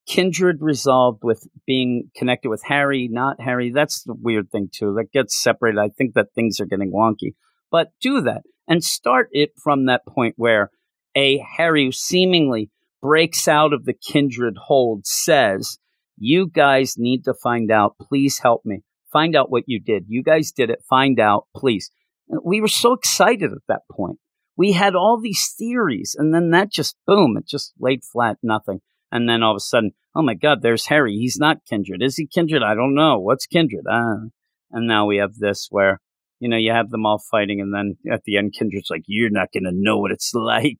kindred 0.06 0.58
resolved 0.60 1.22
with 1.22 1.46
being 1.66 2.10
connected 2.16 2.48
with 2.48 2.62
Harry, 2.64 3.08
not 3.10 3.40
Harry. 3.40 3.72
That's 3.72 4.02
the 4.04 4.14
weird 4.14 4.50
thing 4.50 4.68
too. 4.72 4.94
That 4.96 5.12
gets 5.12 5.40
separated. 5.40 5.78
I 5.78 5.88
think 5.88 6.14
that 6.14 6.32
things 6.34 6.60
are 6.60 6.66
getting 6.66 6.92
wonky, 6.92 7.34
but 7.70 7.88
do 8.00 8.20
that 8.22 8.42
and 8.68 8.82
start 8.82 9.28
it 9.32 9.50
from 9.62 9.86
that 9.86 10.06
point 10.06 10.34
where 10.36 10.70
a 11.14 11.38
Harry 11.56 11.86
who 11.86 11.92
seemingly 11.92 12.70
breaks 13.02 13.48
out 13.48 13.72
of 13.72 13.84
the 13.84 13.94
kindred 13.94 14.56
hold 14.66 15.06
says, 15.06 15.78
You 16.16 16.48
guys 16.48 16.96
need 16.98 17.24
to 17.24 17.34
find 17.34 17.70
out. 17.70 17.96
Please 18.00 18.38
help 18.38 18.62
me. 18.64 18.82
Find 19.12 19.36
out 19.36 19.50
what 19.50 19.64
you 19.66 19.80
did. 19.80 20.04
You 20.08 20.22
guys 20.22 20.52
did 20.52 20.70
it. 20.70 20.82
Find 20.88 21.18
out, 21.18 21.46
please. 21.54 21.90
we 22.44 22.60
were 22.60 22.68
so 22.68 22.92
excited 22.92 23.52
at 23.52 23.66
that 23.68 23.82
point. 23.90 24.18
We 24.56 24.72
had 24.72 24.94
all 24.94 25.20
these 25.20 25.54
theories, 25.56 26.16
and 26.18 26.34
then 26.34 26.50
that 26.50 26.72
just 26.72 26.96
boom, 27.06 27.36
it 27.36 27.46
just 27.46 27.72
laid 27.78 28.04
flat, 28.04 28.38
nothing. 28.42 28.80
And 29.12 29.28
then 29.28 29.42
all 29.42 29.52
of 29.52 29.56
a 29.56 29.60
sudden, 29.60 29.92
oh 30.14 30.22
my 30.22 30.34
God, 30.34 30.62
there's 30.62 30.86
Harry. 30.86 31.14
He's 31.16 31.36
not 31.38 31.64
kindred. 31.68 32.02
Is 32.02 32.16
he 32.16 32.26
kindred? 32.26 32.62
I 32.62 32.74
don't 32.74 32.94
know. 32.94 33.18
What's 33.18 33.46
kindred? 33.46 33.84
Uh, 33.90 34.28
and 34.72 34.86
now 34.86 35.06
we 35.06 35.18
have 35.18 35.36
this 35.36 35.68
where 35.70 36.00
you 36.40 36.48
know, 36.48 36.56
you 36.56 36.70
have 36.72 36.90
them 36.90 37.06
all 37.06 37.18
fighting, 37.18 37.60
and 37.60 37.72
then 37.72 37.96
at 38.12 38.24
the 38.24 38.36
end, 38.36 38.52
Kindred's 38.52 38.90
like, 38.90 39.04
"You're 39.06 39.30
not 39.30 39.52
going 39.52 39.64
to 39.64 39.72
know 39.72 39.98
what 39.98 40.10
it's 40.10 40.32
like." 40.34 40.78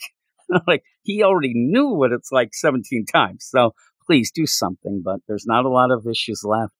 like 0.68 0.84
he 1.02 1.22
already 1.22 1.52
knew 1.54 1.88
what 1.88 2.12
it's 2.12 2.30
like 2.30 2.50
17 2.54 3.04
times. 3.06 3.48
So 3.50 3.74
please 4.06 4.30
do 4.30 4.46
something. 4.46 5.02
But 5.04 5.20
there's 5.26 5.46
not 5.46 5.64
a 5.64 5.70
lot 5.70 5.90
of 5.90 6.06
issues 6.06 6.42
left. 6.44 6.72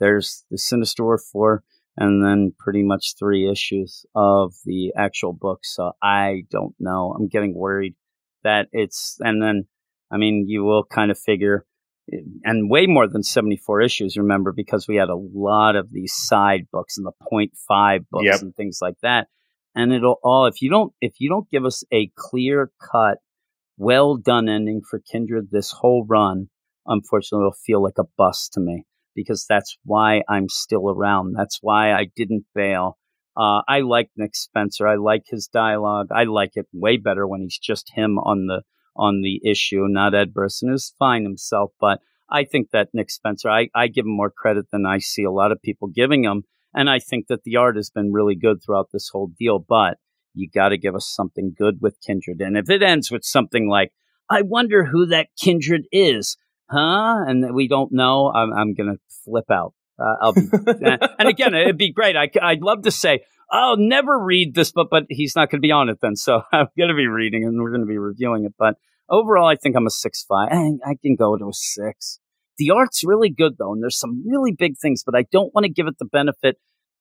There's 0.00 0.44
the 0.50 0.58
Sinister 0.58 1.18
four, 1.30 1.62
and 1.96 2.24
then 2.24 2.52
pretty 2.58 2.82
much 2.82 3.14
three 3.18 3.50
issues 3.50 4.04
of 4.14 4.54
the 4.64 4.92
actual 4.96 5.32
book. 5.32 5.60
So 5.62 5.92
I 6.02 6.44
don't 6.50 6.74
know. 6.80 7.14
I'm 7.16 7.28
getting 7.28 7.54
worried 7.54 7.94
that 8.42 8.68
it's, 8.72 9.18
and 9.20 9.42
then 9.42 9.66
I 10.10 10.16
mean, 10.16 10.46
you 10.48 10.64
will 10.64 10.84
kind 10.84 11.10
of 11.10 11.18
figure 11.18 11.64
and 12.44 12.68
way 12.68 12.86
more 12.86 13.06
than 13.06 13.22
74 13.22 13.82
issues, 13.82 14.16
remember, 14.16 14.52
because 14.52 14.88
we 14.88 14.96
had 14.96 15.08
a 15.10 15.14
lot 15.16 15.76
of 15.76 15.92
these 15.92 16.12
side 16.14 16.66
books 16.72 16.98
and 16.98 17.06
the 17.06 17.12
0.5 17.32 18.00
books 18.10 18.24
Yep. 18.24 18.42
and 18.42 18.56
things 18.56 18.78
like 18.82 18.96
that. 19.02 19.28
And 19.76 19.92
it'll 19.92 20.18
all, 20.24 20.46
if 20.46 20.60
you 20.60 20.70
don't, 20.70 20.92
if 21.00 21.14
you 21.20 21.28
don't 21.28 21.48
give 21.50 21.64
us 21.64 21.84
a 21.92 22.10
clear 22.16 22.72
cut, 22.90 23.18
well 23.76 24.16
done 24.16 24.48
ending 24.48 24.80
for 24.88 24.98
Kindred 25.00 25.48
this 25.50 25.70
whole 25.70 26.04
run, 26.04 26.48
unfortunately, 26.86 27.44
it'll 27.44 27.52
feel 27.64 27.82
like 27.82 27.98
a 27.98 28.04
bust 28.18 28.54
to 28.54 28.60
me 28.60 28.84
because 29.14 29.46
that's 29.48 29.76
why 29.84 30.22
I'm 30.28 30.48
still 30.48 30.90
around. 30.90 31.34
That's 31.36 31.58
why 31.62 31.92
I 31.92 32.06
didn't 32.16 32.46
fail. 32.54 32.98
Uh, 33.36 33.62
I 33.68 33.80
like 33.80 34.10
Nick 34.16 34.34
Spencer. 34.34 34.88
I 34.88 34.96
like 34.96 35.22
his 35.28 35.46
dialogue. 35.46 36.08
I 36.12 36.24
like 36.24 36.52
it 36.54 36.66
way 36.72 36.96
better 36.96 37.26
when 37.26 37.42
he's 37.42 37.58
just 37.58 37.92
him 37.94 38.18
on 38.18 38.46
the 38.46 38.62
on 38.96 39.22
the 39.22 39.40
issue, 39.44 39.86
not 39.88 40.14
Ed 40.14 40.34
Brisson, 40.34 40.70
who's 40.70 40.94
fine 40.98 41.24
himself. 41.24 41.72
But 41.80 42.00
I 42.30 42.44
think 42.44 42.70
that 42.72 42.88
Nick 42.92 43.10
Spencer, 43.10 43.48
I, 43.48 43.68
I 43.74 43.88
give 43.88 44.04
him 44.04 44.16
more 44.16 44.30
credit 44.30 44.66
than 44.70 44.86
I 44.86 44.98
see 44.98 45.24
a 45.24 45.30
lot 45.30 45.52
of 45.52 45.62
people 45.62 45.88
giving 45.88 46.24
him. 46.24 46.44
And 46.74 46.88
I 46.88 46.98
think 46.98 47.26
that 47.28 47.42
the 47.44 47.56
art 47.56 47.76
has 47.76 47.90
been 47.90 48.12
really 48.12 48.36
good 48.36 48.62
throughout 48.62 48.88
this 48.92 49.10
whole 49.12 49.32
deal. 49.38 49.58
But 49.58 49.98
you 50.34 50.48
got 50.48 50.68
to 50.68 50.78
give 50.78 50.94
us 50.94 51.12
something 51.12 51.54
good 51.56 51.78
with 51.80 52.00
Kindred. 52.06 52.40
And 52.40 52.56
if 52.56 52.70
it 52.70 52.82
ends 52.82 53.10
with 53.10 53.24
something 53.24 53.68
like, 53.68 53.92
I 54.28 54.42
wonder 54.42 54.84
who 54.84 55.06
that 55.06 55.28
Kindred 55.36 55.86
is, 55.90 56.36
huh? 56.70 57.24
And 57.26 57.52
we 57.52 57.66
don't 57.66 57.90
know, 57.90 58.30
I'm, 58.32 58.52
I'm 58.52 58.74
going 58.74 58.94
to 58.94 59.00
flip 59.24 59.50
out. 59.50 59.74
Uh, 59.98 60.14
I'll 60.20 60.32
be, 60.32 60.42
and 61.18 61.28
again, 61.28 61.52
it'd 61.52 61.76
be 61.76 61.92
great. 61.92 62.16
I, 62.16 62.30
I'd 62.40 62.62
love 62.62 62.82
to 62.82 62.90
say, 62.92 63.20
I'll 63.52 63.76
never 63.76 64.18
read 64.18 64.54
this 64.54 64.70
book, 64.72 64.88
but 64.90 65.04
he's 65.08 65.34
not 65.34 65.50
going 65.50 65.58
to 65.58 65.66
be 65.66 65.72
on 65.72 65.88
it 65.88 65.98
then. 66.00 66.16
So 66.16 66.42
I'm 66.52 66.68
going 66.76 66.88
to 66.88 66.94
be 66.94 67.06
reading 67.06 67.44
and 67.44 67.60
we're 67.60 67.70
going 67.70 67.82
to 67.82 67.86
be 67.86 67.98
reviewing 67.98 68.44
it. 68.44 68.54
But 68.58 68.76
overall, 69.08 69.46
I 69.48 69.56
think 69.56 69.76
I'm 69.76 69.86
a 69.86 69.90
six 69.90 70.24
five. 70.28 70.48
I, 70.52 70.72
I 70.84 70.94
can 71.02 71.16
go 71.16 71.36
to 71.36 71.48
a 71.48 71.52
six. 71.52 72.20
The 72.58 72.70
art's 72.70 73.02
really 73.04 73.30
good 73.30 73.56
though, 73.58 73.72
and 73.72 73.82
there's 73.82 73.98
some 73.98 74.22
really 74.26 74.52
big 74.52 74.74
things, 74.80 75.02
but 75.04 75.16
I 75.16 75.24
don't 75.32 75.54
want 75.54 75.64
to 75.64 75.72
give 75.72 75.86
it 75.86 75.98
the 75.98 76.04
benefit 76.04 76.56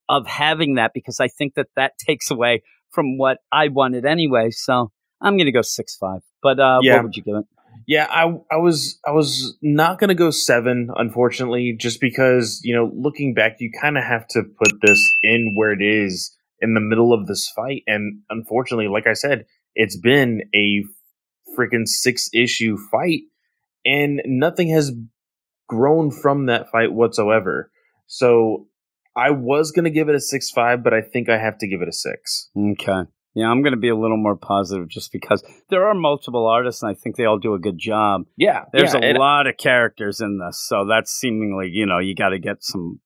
of 0.08 0.26
having 0.26 0.76
that 0.76 0.91
because 0.93 1.20
I 1.20 1.28
think 1.28 1.56
that 1.56 1.68
that 1.76 1.93
takes 2.08 2.32
away 2.32 2.64
from 2.91 3.18
what 3.18 3.38
I 3.52 3.68
wanted 3.68 4.06
anyway. 4.06 4.50
So 4.52 4.91
I'm 5.22 5.36
going 5.36 5.45
to 5.45 5.52
go 5.52 5.62
six 5.62 5.95
five. 5.95 6.22
But 6.41 6.60
uh, 6.60 6.80
Yeah. 6.82 6.95
what 6.95 7.04
would 7.04 7.16
you 7.16 7.24
give 7.24 7.36
it? 7.36 7.45
Yeah, 7.88 8.08
I 8.10 8.26
I 8.52 8.58
was 8.58 9.00
I 9.08 9.12
was 9.12 9.58
not 9.64 10.00
gonna 10.00 10.14
go 10.14 10.30
seven, 10.30 10.89
unfortunately, 10.95 11.76
just 11.78 12.00
because 12.00 12.62
you 12.64 12.76
know, 12.76 12.91
looking 12.93 13.34
back, 13.34 13.56
you 13.60 13.72
kind 13.72 13.97
of 13.97 14.04
have 14.04 14.28
to 14.30 14.43
put 14.43 14.80
this 14.82 15.04
in 15.24 15.56
where 15.58 15.72
it 15.72 15.82
is 15.82 16.36
in 16.62 16.74
the 16.74 16.82
middle 16.82 17.14
of 17.14 17.28
this 17.28 17.51
fight, 17.55 17.84
and 17.88 18.22
unfortunately, 18.30 18.88
like 18.88 19.07
I 19.07 19.14
said, 19.14 19.45
it's 19.76 19.97
been 19.97 20.41
a 20.55 20.84
freaking 21.57 21.88
six 21.88 22.30
issue 22.34 22.78
fight, 22.91 23.22
and 23.86 24.22
nothing 24.26 24.70
has 24.70 24.91
grown 25.68 26.12
from 26.12 26.47
that 26.47 26.70
fight 26.72 26.91
whatsoever. 26.91 27.72
So 28.07 28.68
I 29.16 29.32
was 29.32 29.72
gonna 29.72 29.89
give 29.89 30.10
it 30.10 30.16
a 30.16 30.20
six 30.20 30.49
five, 30.49 30.84
but 30.84 30.93
I 30.93 31.01
think 31.01 31.30
I 31.30 31.38
have 31.38 31.57
to 31.60 31.68
give 31.68 31.82
it 31.82 31.88
a 31.88 31.93
six. 31.93 32.49
Okay. 32.57 33.03
Yeah, 33.36 33.47
I'm 33.47 33.62
going 33.62 33.74
to 33.74 33.80
be 33.80 33.89
a 33.89 33.95
little 33.95 34.18
more 34.18 34.36
positive 34.36 34.88
just 34.89 35.12
because 35.12 35.43
there 35.70 35.88
are 35.88 35.93
multiple 35.93 36.47
artists 36.47 36.82
and 36.82 36.91
I 36.91 36.95
think 36.95 37.16
they 37.16 37.26
all 37.26 37.38
do 37.38 37.53
a 37.53 37.60
good 37.60 37.78
job. 37.78 38.24
Yeah, 38.36 38.66
There's 38.74 38.93
yeah, 38.93 39.14
a 39.14 39.18
lot 39.18 39.47
of 39.47 39.55
characters 39.55 40.20
in 40.20 40.39
this, 40.39 40.66
so 40.68 40.86
that's 40.86 41.12
seemingly, 41.12 41.70
you 41.72 41.86
know, 41.86 41.99
you 41.99 42.16
got 42.16 42.30
to 42.30 42.39
get 42.39 42.64
some 42.64 42.99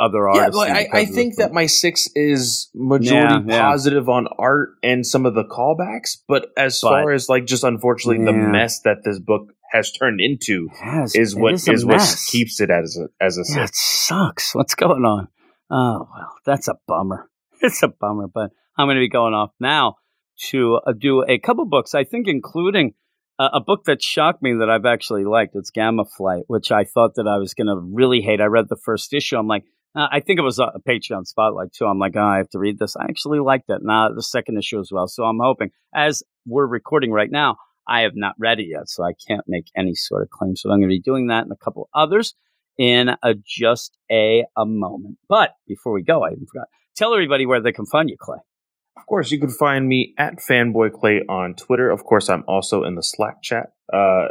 other 0.00 0.28
Yeah, 0.34 0.40
artists. 0.44 0.62
in 0.66 0.72
I, 0.76 0.86
I 0.92 1.04
think 1.04 1.36
that 1.36 1.52
my 1.52 1.66
six 1.66 2.08
is 2.14 2.70
majority 2.74 3.46
Yeah, 3.48 3.54
yeah. 3.56 3.62
positive 3.70 4.08
on 4.08 4.26
art 4.38 4.70
and 4.82 5.06
some 5.06 5.26
of 5.26 5.34
the 5.34 5.44
callbacks, 5.44 6.16
but 6.26 6.46
as 6.56 6.80
But- 6.82 6.88
far 6.88 7.12
as 7.12 7.28
like 7.28 7.44
just 7.46 7.62
unfortunately 7.64 8.24
the 8.24 8.32
mess 8.32 8.80
that 8.82 8.98
this 9.04 9.18
book 9.18 9.52
has 9.72 9.92
turned 9.92 10.20
into 10.20 10.68
Yes, 10.84 11.14
is 11.14 11.36
what 11.36 11.52
is 11.54 11.68
is 11.68 11.84
what 11.86 12.00
keeps 12.28 12.60
it 12.60 12.70
as 12.70 12.98
a 12.98 13.08
as 13.24 13.36
a 13.38 13.42
Yeah, 13.46 13.66
six. 13.66 13.70
it 13.70 13.74
sucks. 13.76 14.54
What's 14.54 14.74
going 14.74 15.04
on? 15.04 15.28
Oh 15.70 16.08
well, 16.12 16.32
that's 16.46 16.66
a 16.68 16.74
bummer. 16.88 17.28
It's 17.62 17.82
a 17.82 17.88
bummer, 17.88 18.26
but 18.26 18.50
I'm 18.78 18.86
going 18.86 18.96
to 18.96 19.00
be 19.00 19.10
going 19.10 19.34
off 19.34 19.50
now 19.60 19.96
to 20.48 20.80
uh, 20.86 20.92
do 20.98 21.22
a 21.28 21.38
couple 21.38 21.66
books. 21.66 21.94
I 21.94 22.04
think, 22.04 22.26
including 22.26 22.94
uh, 23.38 23.50
a 23.52 23.60
book 23.60 23.84
that 23.84 24.02
shocked 24.02 24.42
me 24.42 24.54
that 24.60 24.70
I've 24.70 24.86
actually 24.86 25.24
liked. 25.24 25.54
It's 25.54 25.70
Gamma 25.70 26.06
Flight, 26.06 26.44
which 26.46 26.72
I 26.72 26.84
thought 26.84 27.16
that 27.16 27.28
I 27.28 27.36
was 27.36 27.52
going 27.52 27.66
to 27.66 27.76
really 27.76 28.22
hate. 28.22 28.40
I 28.40 28.46
read 28.46 28.70
the 28.70 28.78
first 28.82 29.12
issue. 29.12 29.36
I'm 29.36 29.46
like, 29.46 29.64
uh, 29.94 30.06
I 30.10 30.20
think 30.20 30.38
it 30.38 30.42
was 30.42 30.58
a 30.58 30.72
Patreon 30.88 31.26
spotlight 31.26 31.72
too. 31.72 31.86
I'm 31.86 31.98
like, 31.98 32.16
oh, 32.16 32.22
I 32.22 32.38
have 32.38 32.50
to 32.50 32.58
read 32.58 32.78
this. 32.78 32.96
I 32.96 33.04
actually 33.04 33.40
liked 33.40 33.70
it. 33.70 33.80
Now 33.82 34.12
the 34.12 34.22
second 34.22 34.58
issue 34.58 34.80
as 34.80 34.90
well. 34.92 35.08
So 35.08 35.24
I'm 35.24 35.40
hoping, 35.40 35.70
as 35.94 36.22
we're 36.46 36.66
recording 36.66 37.12
right 37.12 37.30
now, 37.30 37.56
I 37.88 38.02
have 38.02 38.12
not 38.14 38.34
read 38.38 38.60
it 38.60 38.68
yet, 38.68 38.88
so 38.88 39.02
I 39.02 39.12
can't 39.26 39.44
make 39.48 39.66
any 39.76 39.94
sort 39.94 40.22
of 40.22 40.30
claim. 40.30 40.54
So 40.54 40.70
I'm 40.70 40.78
going 40.78 40.88
to 40.90 40.94
be 40.94 41.00
doing 41.00 41.26
that 41.28 41.42
and 41.42 41.52
a 41.52 41.56
couple 41.56 41.88
others 41.92 42.34
in 42.78 43.08
a, 43.08 43.34
just 43.44 43.98
a, 44.10 44.44
a 44.56 44.64
moment. 44.64 45.18
But 45.28 45.50
before 45.66 45.92
we 45.92 46.02
go, 46.02 46.24
I 46.24 46.30
forgot. 46.30 46.68
Tell 46.96 47.12
everybody 47.12 47.46
where 47.46 47.60
they 47.60 47.72
can 47.72 47.86
find 47.86 48.08
you, 48.08 48.16
Clay. 48.18 48.38
Of 48.96 49.06
course, 49.06 49.30
you 49.30 49.40
can 49.40 49.50
find 49.50 49.88
me 49.88 50.14
at 50.18 50.38
Fanboy 50.38 50.92
Clay 50.92 51.22
on 51.28 51.54
Twitter. 51.54 51.90
Of 51.90 52.04
course, 52.04 52.28
I'm 52.28 52.44
also 52.46 52.84
in 52.84 52.94
the 52.94 53.02
Slack 53.02 53.42
chat. 53.42 53.72
Uh, 53.92 54.28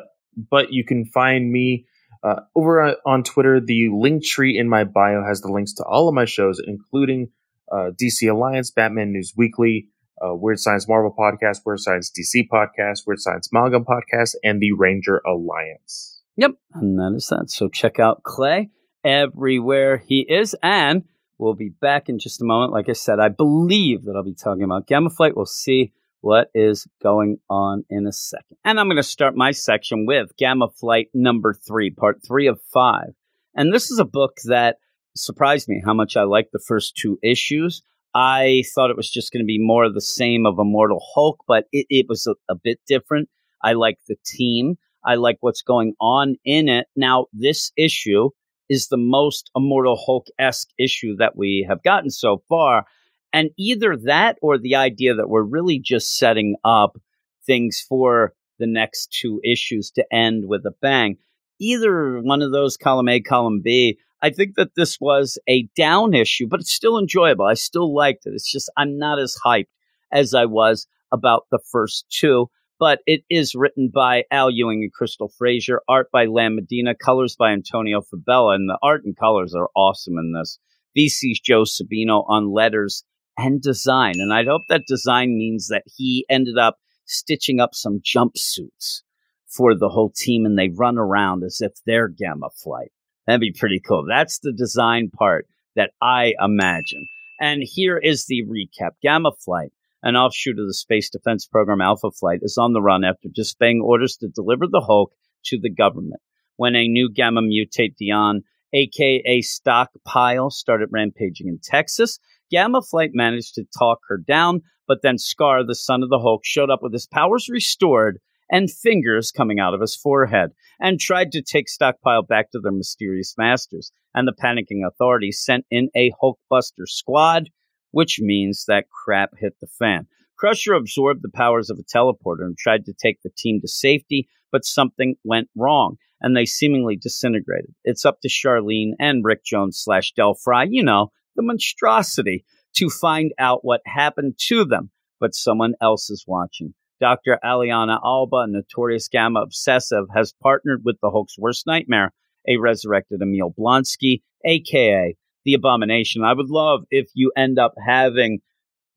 but 0.49 0.71
you 0.71 0.85
can 0.85 1.05
find 1.05 1.51
me 1.51 1.85
uh, 2.23 2.41
over 2.55 2.81
on- 2.81 2.95
on 3.05 3.23
Twitter. 3.23 3.59
The 3.59 3.89
link 3.91 4.23
tree 4.23 4.57
in 4.57 4.67
my 4.69 4.83
bio 4.83 5.23
has 5.23 5.41
the 5.41 5.51
links 5.51 5.73
to 5.75 5.83
all 5.83 6.07
of 6.07 6.15
my 6.15 6.25
shows, 6.25 6.61
including 6.65 7.29
uh, 7.71 7.91
DC 8.01 8.29
Alliance, 8.29 8.71
Batman 8.71 9.11
News 9.11 9.33
Weekly, 9.37 9.87
uh, 10.23 10.35
Weird 10.35 10.59
Science 10.59 10.87
Marvel 10.87 11.13
Podcast, 11.17 11.59
Weird 11.65 11.79
Science 11.79 12.11
DC 12.11 12.47
Podcast, 12.51 13.07
Weird 13.07 13.19
Science 13.19 13.49
Manga 13.53 13.79
Podcast, 13.79 14.35
and 14.43 14.59
the 14.61 14.71
Ranger 14.73 15.21
Alliance. 15.25 16.21
Yep. 16.37 16.51
And 16.73 16.97
that 16.99 17.13
is 17.15 17.27
that. 17.27 17.49
So 17.51 17.67
check 17.69 17.99
out 17.99 18.23
Clay 18.23 18.69
everywhere 19.03 19.97
he 19.97 20.21
is. 20.21 20.55
And 20.63 21.03
we'll 21.37 21.53
be 21.53 21.69
back 21.69 22.09
in 22.09 22.19
just 22.19 22.41
a 22.41 22.45
moment. 22.45 22.71
Like 22.71 22.89
I 22.89 22.93
said, 22.93 23.19
I 23.19 23.29
believe 23.29 24.03
that 24.03 24.15
I'll 24.15 24.23
be 24.23 24.33
talking 24.33 24.63
about 24.63 24.87
Gamma 24.87 25.09
Flight. 25.09 25.35
We'll 25.35 25.45
see 25.45 25.93
what 26.21 26.49
is 26.53 26.87
going 27.01 27.37
on 27.49 27.85
in 27.89 28.07
a 28.07 28.11
second. 28.11 28.57
And 28.63 28.79
I'm 28.79 28.87
going 28.87 28.97
to 28.97 29.03
start 29.03 29.35
my 29.35 29.51
section 29.51 30.05
with 30.05 30.35
Gamma 30.37 30.67
Flight 30.69 31.07
number 31.13 31.53
three, 31.53 31.89
part 31.89 32.19
three 32.25 32.47
of 32.47 32.59
five. 32.73 33.13
And 33.55 33.73
this 33.73 33.91
is 33.91 33.99
a 33.99 34.05
book 34.05 34.37
that 34.45 34.77
surprised 35.15 35.67
me 35.67 35.81
how 35.83 35.93
much 35.93 36.17
I 36.17 36.23
liked 36.23 36.51
the 36.51 36.63
first 36.65 36.95
two 36.95 37.17
issues. 37.23 37.81
I 38.13 38.63
thought 38.73 38.89
it 38.89 38.97
was 38.97 39.09
just 39.09 39.31
going 39.31 39.43
to 39.43 39.47
be 39.47 39.59
more 39.59 39.83
of 39.85 39.93
the 39.93 40.01
same 40.01 40.45
of 40.45 40.59
Immortal 40.59 41.01
Hulk, 41.13 41.43
but 41.47 41.65
it, 41.71 41.85
it 41.89 42.05
was 42.09 42.27
a, 42.27 42.35
a 42.51 42.55
bit 42.55 42.79
different. 42.87 43.29
I 43.63 43.73
like 43.73 43.97
the 44.07 44.15
team. 44.25 44.77
I 45.05 45.15
like 45.15 45.37
what's 45.41 45.61
going 45.61 45.93
on 46.01 46.35
in 46.43 46.67
it. 46.67 46.87
Now, 46.95 47.27
this 47.33 47.71
issue 47.77 48.29
is 48.69 48.87
the 48.87 48.97
most 48.97 49.49
Immortal 49.55 50.01
Hulk 50.03 50.27
esque 50.37 50.69
issue 50.77 51.15
that 51.17 51.35
we 51.35 51.65
have 51.67 51.83
gotten 51.83 52.09
so 52.09 52.43
far. 52.49 52.85
And 53.31 53.51
either 53.57 53.95
that 54.05 54.37
or 54.41 54.57
the 54.57 54.75
idea 54.75 55.15
that 55.15 55.29
we're 55.29 55.43
really 55.43 55.79
just 55.79 56.17
setting 56.17 56.55
up 56.63 56.97
things 57.45 57.83
for 57.87 58.33
the 58.57 58.67
next 58.67 59.11
two 59.11 59.39
issues 59.43 59.91
to 59.91 60.05
end 60.13 60.45
with 60.47 60.65
a 60.65 60.73
bang. 60.81 61.17
Either 61.59 62.19
one 62.19 62.41
of 62.41 62.51
those, 62.51 62.77
column 62.77 63.09
A, 63.09 63.19
column 63.19 63.61
B. 63.63 63.97
I 64.21 64.29
think 64.29 64.55
that 64.55 64.75
this 64.75 64.99
was 64.99 65.37
a 65.47 65.67
down 65.77 66.13
issue, 66.13 66.47
but 66.47 66.59
it's 66.59 66.73
still 66.73 66.97
enjoyable. 66.97 67.45
I 67.45 67.53
still 67.53 67.93
liked 67.93 68.25
it. 68.25 68.33
It's 68.33 68.51
just 68.51 68.71
I'm 68.75 68.97
not 68.97 69.19
as 69.19 69.37
hyped 69.45 69.67
as 70.11 70.33
I 70.33 70.45
was 70.45 70.87
about 71.11 71.45
the 71.51 71.59
first 71.71 72.05
two 72.09 72.49
but 72.79 72.99
it 73.05 73.23
is 73.29 73.53
written 73.53 73.91
by 73.93 74.23
Al 74.31 74.49
Ewing 74.49 74.83
and 74.83 74.93
Crystal 74.93 75.29
Frasier, 75.29 75.79
art 75.87 76.09
by 76.11 76.25
Lan 76.25 76.55
Medina, 76.55 76.95
colors 76.95 77.35
by 77.35 77.51
Antonio 77.51 78.01
Fabela, 78.01 78.55
and 78.55 78.69
the 78.69 78.79
art 78.81 79.03
and 79.03 79.17
colors 79.17 79.53
are 79.53 79.69
awesome 79.75 80.17
in 80.17 80.31
this. 80.31 80.57
VC's 80.97 81.41
Joe 81.41 81.63
Sabino 81.63 82.23
on 82.27 82.51
letters 82.51 83.03
and 83.39 83.61
design. 83.61 84.15
And 84.17 84.33
I 84.33 84.43
hope 84.43 84.63
that 84.69 84.83
design 84.87 85.37
means 85.37 85.67
that 85.67 85.83
he 85.85 86.25
ended 86.29 86.57
up 86.57 86.77
stitching 87.05 87.59
up 87.59 87.73
some 87.73 88.01
jumpsuits 88.01 89.01
for 89.47 89.75
the 89.75 89.89
whole 89.89 90.11
team 90.15 90.45
and 90.45 90.57
they 90.57 90.69
run 90.69 90.97
around 90.97 91.43
as 91.43 91.59
if 91.61 91.71
they're 91.85 92.07
Gamma 92.07 92.49
Flight. 92.63 92.91
That'd 93.25 93.41
be 93.41 93.53
pretty 93.57 93.79
cool. 93.79 94.05
That's 94.07 94.39
the 94.39 94.53
design 94.53 95.09
part 95.09 95.47
that 95.75 95.91
I 96.01 96.33
imagine. 96.39 97.07
And 97.39 97.63
here 97.63 97.97
is 97.97 98.25
the 98.25 98.43
recap 98.45 98.91
Gamma 99.01 99.31
Flight 99.43 99.71
an 100.01 100.15
offshoot 100.15 100.59
of 100.59 100.67
the 100.67 100.73
Space 100.73 101.09
Defense 101.09 101.45
Program 101.45 101.81
Alpha 101.81 102.11
Flight, 102.11 102.39
is 102.41 102.57
on 102.57 102.73
the 102.73 102.81
run 102.81 103.03
after 103.03 103.27
disobeying 103.33 103.81
orders 103.81 104.17
to 104.17 104.29
deliver 104.29 104.65
the 104.67 104.81
Hulk 104.81 105.13
to 105.45 105.59
the 105.59 105.69
government. 105.69 106.21
When 106.55 106.75
a 106.75 106.87
new 106.87 107.11
gamma 107.11 107.41
mutate 107.41 107.95
Dion, 107.97 108.43
aka 108.73 109.41
Stockpile, 109.41 110.51
started 110.51 110.89
rampaging 110.91 111.47
in 111.47 111.59
Texas, 111.61 112.19
Gamma 112.51 112.81
Flight 112.81 113.11
managed 113.13 113.55
to 113.55 113.65
talk 113.77 113.99
her 114.07 114.17
down, 114.17 114.61
but 114.87 115.01
then 115.01 115.17
Scar, 115.17 115.65
the 115.65 115.75
son 115.75 116.03
of 116.03 116.09
the 116.09 116.19
Hulk, 116.19 116.41
showed 116.43 116.69
up 116.69 116.79
with 116.81 116.93
his 116.93 117.07
powers 117.07 117.47
restored 117.49 118.19
and 118.51 118.71
fingers 118.71 119.31
coming 119.31 119.59
out 119.59 119.73
of 119.73 119.81
his 119.81 119.95
forehead 119.95 120.51
and 120.79 120.99
tried 120.99 121.31
to 121.31 121.41
take 121.41 121.69
Stockpile 121.69 122.23
back 122.23 122.51
to 122.51 122.59
their 122.59 122.71
mysterious 122.71 123.35
masters. 123.37 123.91
And 124.15 124.27
the 124.27 124.33
panicking 124.33 124.87
authorities 124.87 125.41
sent 125.43 125.65
in 125.69 125.89
a 125.95 126.11
Hulkbuster 126.21 126.87
squad 126.87 127.49
which 127.91 128.19
means 128.19 128.65
that 128.67 128.89
crap 128.89 129.31
hit 129.37 129.55
the 129.61 129.67
fan. 129.67 130.07
Crusher 130.37 130.73
absorbed 130.73 131.21
the 131.21 131.31
powers 131.33 131.69
of 131.69 131.79
a 131.79 131.83
teleporter 131.83 132.43
and 132.43 132.57
tried 132.57 132.85
to 132.85 132.93
take 132.93 133.21
the 133.21 133.31
team 133.37 133.59
to 133.61 133.67
safety, 133.67 134.27
but 134.51 134.65
something 134.65 135.15
went 135.23 135.49
wrong 135.55 135.97
and 136.21 136.35
they 136.35 136.45
seemingly 136.45 136.95
disintegrated. 136.95 137.73
It's 137.83 138.05
up 138.05 138.19
to 138.21 138.29
Charlene 138.29 138.91
and 138.99 139.23
Rick 139.23 139.43
Jones 139.43 139.79
slash 139.81 140.11
Del 140.13 140.33
Fry, 140.33 140.65
you 140.69 140.83
know, 140.83 141.11
the 141.39 141.43
monstrosity, 141.43 142.43
to 142.75 142.89
find 142.89 143.31
out 143.39 143.63
what 143.63 143.79
happened 143.85 144.35
to 144.47 144.65
them. 144.65 144.91
But 145.21 145.33
someone 145.33 145.73
else 145.81 146.09
is 146.09 146.25
watching. 146.27 146.73
Dr. 146.99 147.39
Aliana 147.43 147.97
Alba, 148.03 148.45
notorious 148.47 149.07
gamma 149.07 149.41
obsessive, 149.41 150.05
has 150.13 150.33
partnered 150.43 150.81
with 150.83 150.97
the 151.01 151.09
Hulk's 151.09 151.37
worst 151.37 151.65
nightmare, 151.65 152.11
a 152.47 152.57
resurrected 152.57 153.21
Emil 153.21 153.53
Blonsky, 153.57 154.21
aka 154.45 155.15
the 155.45 155.53
abomination. 155.53 156.23
I 156.23 156.33
would 156.33 156.49
love 156.49 156.81
if 156.91 157.07
you 157.13 157.31
end 157.37 157.57
up 157.57 157.73
having 157.85 158.39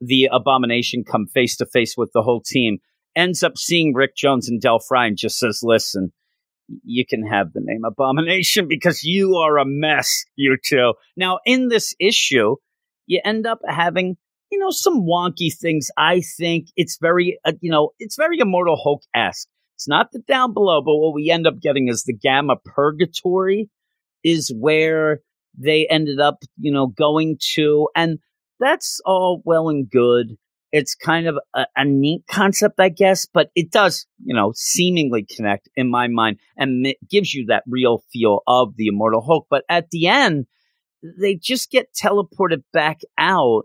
the 0.01 0.29
abomination 0.33 1.05
come 1.05 1.27
face 1.27 1.57
to 1.59 1.67
face 1.67 1.95
with 1.97 2.11
the 2.13 2.23
whole 2.23 2.43
team, 2.43 2.79
ends 3.15 3.45
up 3.45 3.57
seeing 3.57 3.95
Rick 3.95 4.17
Jones 4.17 4.49
and 4.49 4.61
Del 4.61 4.81
Fry 4.81 5.07
and 5.07 5.17
just 5.17 5.39
says, 5.39 5.61
listen, 5.63 6.13
you 6.85 7.05
can 7.09 7.27
have 7.27 7.53
the 7.53 7.61
name 7.63 7.85
abomination 7.85 8.67
because 8.69 9.03
you 9.03 9.37
are 9.37 9.59
a 9.59 9.65
mess, 9.65 10.25
you 10.37 10.57
two. 10.63 10.95
Now, 11.17 11.39
in 11.45 11.69
this 11.69 11.95
issue, 12.01 12.57
you 13.07 13.21
end 13.25 13.47
up 13.47 13.61
having, 13.67 14.17
you 14.51 14.59
know, 14.59 14.71
some 14.71 15.03
wonky 15.03 15.53
things. 15.55 15.91
I 15.97 16.23
think 16.39 16.69
it's 16.77 16.99
very, 17.01 17.39
uh, 17.45 17.53
you 17.61 17.71
know, 17.71 17.91
it's 17.99 18.17
very 18.17 18.39
Immortal 18.39 18.77
Hulk 18.83 19.03
esque. 19.15 19.49
It's 19.77 19.89
not 19.89 20.13
the 20.13 20.21
down 20.21 20.53
below, 20.53 20.81
but 20.81 20.97
what 20.97 21.15
we 21.15 21.31
end 21.31 21.47
up 21.47 21.61
getting 21.61 21.89
is 21.89 22.05
the 22.05 22.13
Gamma 22.15 22.57
Purgatory, 22.65 23.69
is 24.23 24.55
where 24.57 25.21
they 25.59 25.87
ended 25.89 26.21
up, 26.21 26.39
you 26.59 26.73
know, 26.73 26.87
going 26.87 27.37
to. 27.55 27.89
And 27.97 28.19
that's 28.61 29.01
all 29.05 29.43
well 29.45 29.69
and 29.69 29.91
good. 29.91 30.37
It's 30.73 30.95
kind 30.95 31.27
of 31.27 31.39
a, 31.55 31.67
a, 31.77 31.85
neat 31.85 32.23
concept, 32.31 32.81
I 32.81 32.89
guess, 32.89 33.27
but 33.27 33.51
it 33.55 33.71
does, 33.71 34.07
you 34.25 34.35
know, 34.35 34.53
seemingly 34.57 35.25
connect 35.25 35.69
in 35.77 35.91
my 35.91 36.09
mind 36.09 36.39
and 36.57 36.87
it 36.87 36.97
gives 37.09 37.35
you 37.35 37.47
that 37.47 37.65
real 37.67 38.03
feel 38.11 38.41
of 38.47 38.77
the 38.77 38.87
Immortal 38.87 39.21
Hulk. 39.21 39.47
But 39.51 39.65
at 39.69 39.91
the 39.91 40.07
end, 40.09 40.47
they 41.03 41.35
just 41.35 41.71
get 41.71 41.93
teleported 41.93 42.63
back 42.73 43.01
out 43.19 43.65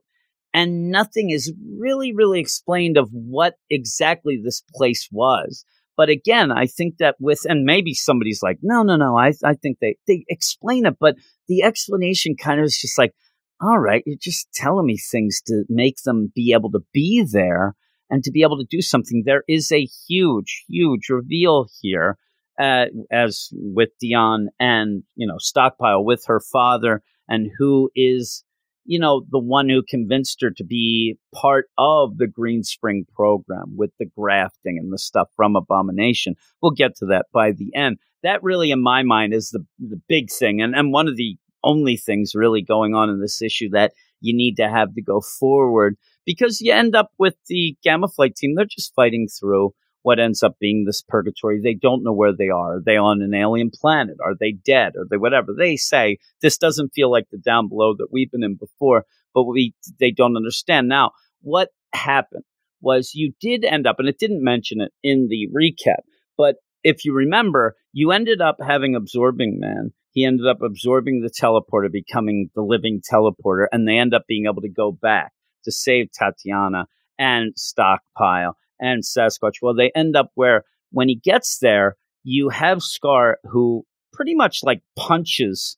and 0.54 0.90
nothing 0.90 1.30
is 1.30 1.54
really, 1.78 2.14
really 2.14 2.40
explained 2.40 2.98
of 2.98 3.10
what 3.12 3.56
exactly 3.70 4.40
this 4.44 4.64
place 4.76 5.08
was. 5.12 5.64
But 5.96 6.10
again, 6.10 6.52
I 6.52 6.68
think 6.68 6.98
that 7.00 7.16
with, 7.20 7.42
and 7.46 7.64
maybe 7.64 7.94
somebody's 7.94 8.44
like, 8.44 8.60
no, 8.62 8.84
no, 8.84 8.98
no, 8.98 9.18
I, 9.18 9.34
I 9.44 9.56
think 9.56 9.80
they, 9.80 9.98
they 10.08 10.26
explain 10.30 10.86
it, 10.86 10.98
but 11.00 11.16
the 11.48 11.64
explanation 11.64 12.36
kind 12.36 12.60
of 12.60 12.66
is 12.66 12.78
just 12.80 12.98
like, 12.98 13.14
all 13.62 13.80
right, 13.80 14.04
you're 14.06 14.18
just 14.20 14.52
telling 14.54 14.86
me 14.86 14.98
things 14.98 15.42
to 15.48 15.64
make 15.70 15.98
them 16.04 16.32
be 16.36 16.54
able 16.54 16.72
to 16.72 16.82
be 16.94 17.26
there 17.30 17.76
and 18.10 18.24
to 18.24 18.32
be 18.32 18.44
able 18.44 18.58
to 18.58 18.68
do 18.70 18.82
something. 18.82 19.24
There 19.26 19.44
is 19.48 19.72
a 19.72 19.88
huge, 20.08 20.64
huge 20.68 21.10
reveal 21.10 21.68
here, 21.82 22.18
uh, 22.60 22.86
as 23.12 23.50
with 23.52 23.90
Dion 24.00 24.50
and, 24.60 25.04
you 25.16 25.28
know, 25.28 25.38
Stockpile 25.40 26.04
with 26.04 26.24
her 26.28 26.40
father 26.40 27.02
and 27.28 27.50
who 27.58 27.90
is, 27.96 28.44
you 28.86 29.00
know, 29.00 29.26
the 29.30 29.40
one 29.40 29.70
who 29.70 29.84
convinced 29.88 30.40
her 30.42 30.52
to 30.52 30.64
be 30.64 31.18
part 31.36 31.66
of 31.78 32.18
the 32.18 32.28
Green 32.28 32.64
Spring 32.64 33.06
program 33.16 33.76
with 33.76 33.92
the 34.00 34.06
grafting 34.06 34.78
and 34.78 34.94
the 34.94 34.98
stuff 34.98 35.28
from 35.36 35.56
Abomination. 35.56 36.36
We'll 36.62 36.72
get 36.72 36.96
to 36.98 37.08
that 37.08 37.26
by 37.34 37.52
the 37.52 37.76
end. 37.76 37.98
That 38.24 38.42
really, 38.44 38.72
in 38.72 38.82
my 38.82 39.04
mind, 39.04 39.34
is 39.34 39.50
the 39.50 39.66
the 39.78 40.02
big 40.08 40.32
thing, 40.32 40.62
and 40.62 40.76
and 40.76 40.92
one 40.92 41.08
of 41.08 41.18
the 41.18 41.38
only 41.64 41.98
things 41.98 42.34
really 42.36 42.62
going 42.62 42.94
on 42.94 43.10
in 43.10 43.20
this 43.20 43.42
issue 43.42 43.70
that 43.72 43.94
you 44.22 44.36
need 44.36 44.56
to 44.56 44.70
have 44.70 44.94
to 44.96 45.02
go 45.02 45.22
forward 45.22 45.96
because 46.26 46.62
you 46.62 46.74
end 46.74 46.96
up 46.96 47.12
with 47.18 47.36
the 47.48 47.76
Gamma 47.84 48.08
Flight 48.08 48.36
team. 48.36 48.56
They're 48.56 48.66
just 48.66 48.94
fighting 48.96 49.28
through 49.28 49.74
what 50.02 50.20
ends 50.20 50.42
up 50.42 50.56
being 50.60 50.86
this 50.86 51.02
purgatory. 51.02 51.60
They 51.62 51.74
don't 51.74 52.04
know 52.04 52.14
where 52.14 52.34
they 52.34 52.50
are. 52.50 52.78
Are 52.78 52.82
they 52.84 52.98
on 52.98 53.22
an 53.22 53.34
alien 53.34 53.72
planet? 53.74 54.18
Are 54.24 54.36
they 54.40 54.54
dead? 54.54 54.94
Are 54.96 55.06
they 55.10 55.18
whatever? 55.18 55.54
They 55.58 55.76
say 55.76 56.18
this 56.42 56.58
doesn't 56.58 56.94
feel 56.96 57.12
like 57.12 57.26
the 57.32 57.38
down 57.38 57.68
below 57.68 57.94
that 57.98 58.08
we've 58.12 58.32
been 58.32 58.44
in 58.44 58.56
before, 58.56 59.04
but 59.34 59.44
we 59.44 59.74
they 60.00 60.12
don't 60.12 60.38
understand. 60.38 60.88
Now, 60.88 61.12
what 61.42 61.70
happened 61.94 62.44
was 62.82 63.16
you 63.16 63.34
did 63.42 63.66
end 63.66 63.88
up, 63.88 63.98
and 64.00 64.08
it 64.08 64.20
didn't 64.20 64.44
mention 64.44 64.82
it 64.82 64.94
in 65.04 65.28
the 65.30 65.50
recap, 65.54 66.04
but 66.38 66.56
if 66.84 67.04
you 67.04 67.14
remember, 67.14 67.76
you 67.92 68.12
ended 68.12 68.40
up 68.40 68.58
having 68.66 68.96
absorbing 68.96 69.60
man. 69.60 69.92
He 70.12 70.26
ended 70.26 70.48
up 70.48 70.62
absorbing 70.62 71.22
the 71.22 71.30
teleporter, 71.30 71.92
becoming 71.92 72.50
the 72.56 72.62
living 72.62 73.02
teleporter, 73.02 73.68
and 73.72 73.88
they 73.88 73.98
end 73.98 74.14
up 74.14 74.24
being 74.28 74.46
able 74.46 74.62
to 74.62 74.70
go 74.70 74.92
back 74.92 75.32
to 75.66 75.72
save 75.72 76.08
Tatiana 76.12 76.88
and 77.20 77.54
Stockpile 77.56 78.56
and 78.80 79.04
Sasquatch. 79.04 79.56
Well, 79.62 79.76
they 79.76 79.92
end 79.96 80.16
up 80.16 80.32
where 80.36 80.64
when 80.92 81.10
he 81.10 81.16
gets 81.16 81.60
there, 81.60 81.98
you 82.24 82.50
have 82.50 82.82
Scar 82.82 83.38
who 83.44 83.86
pretty 84.14 84.36
much 84.36 84.64
like 84.64 84.82
punches 84.98 85.78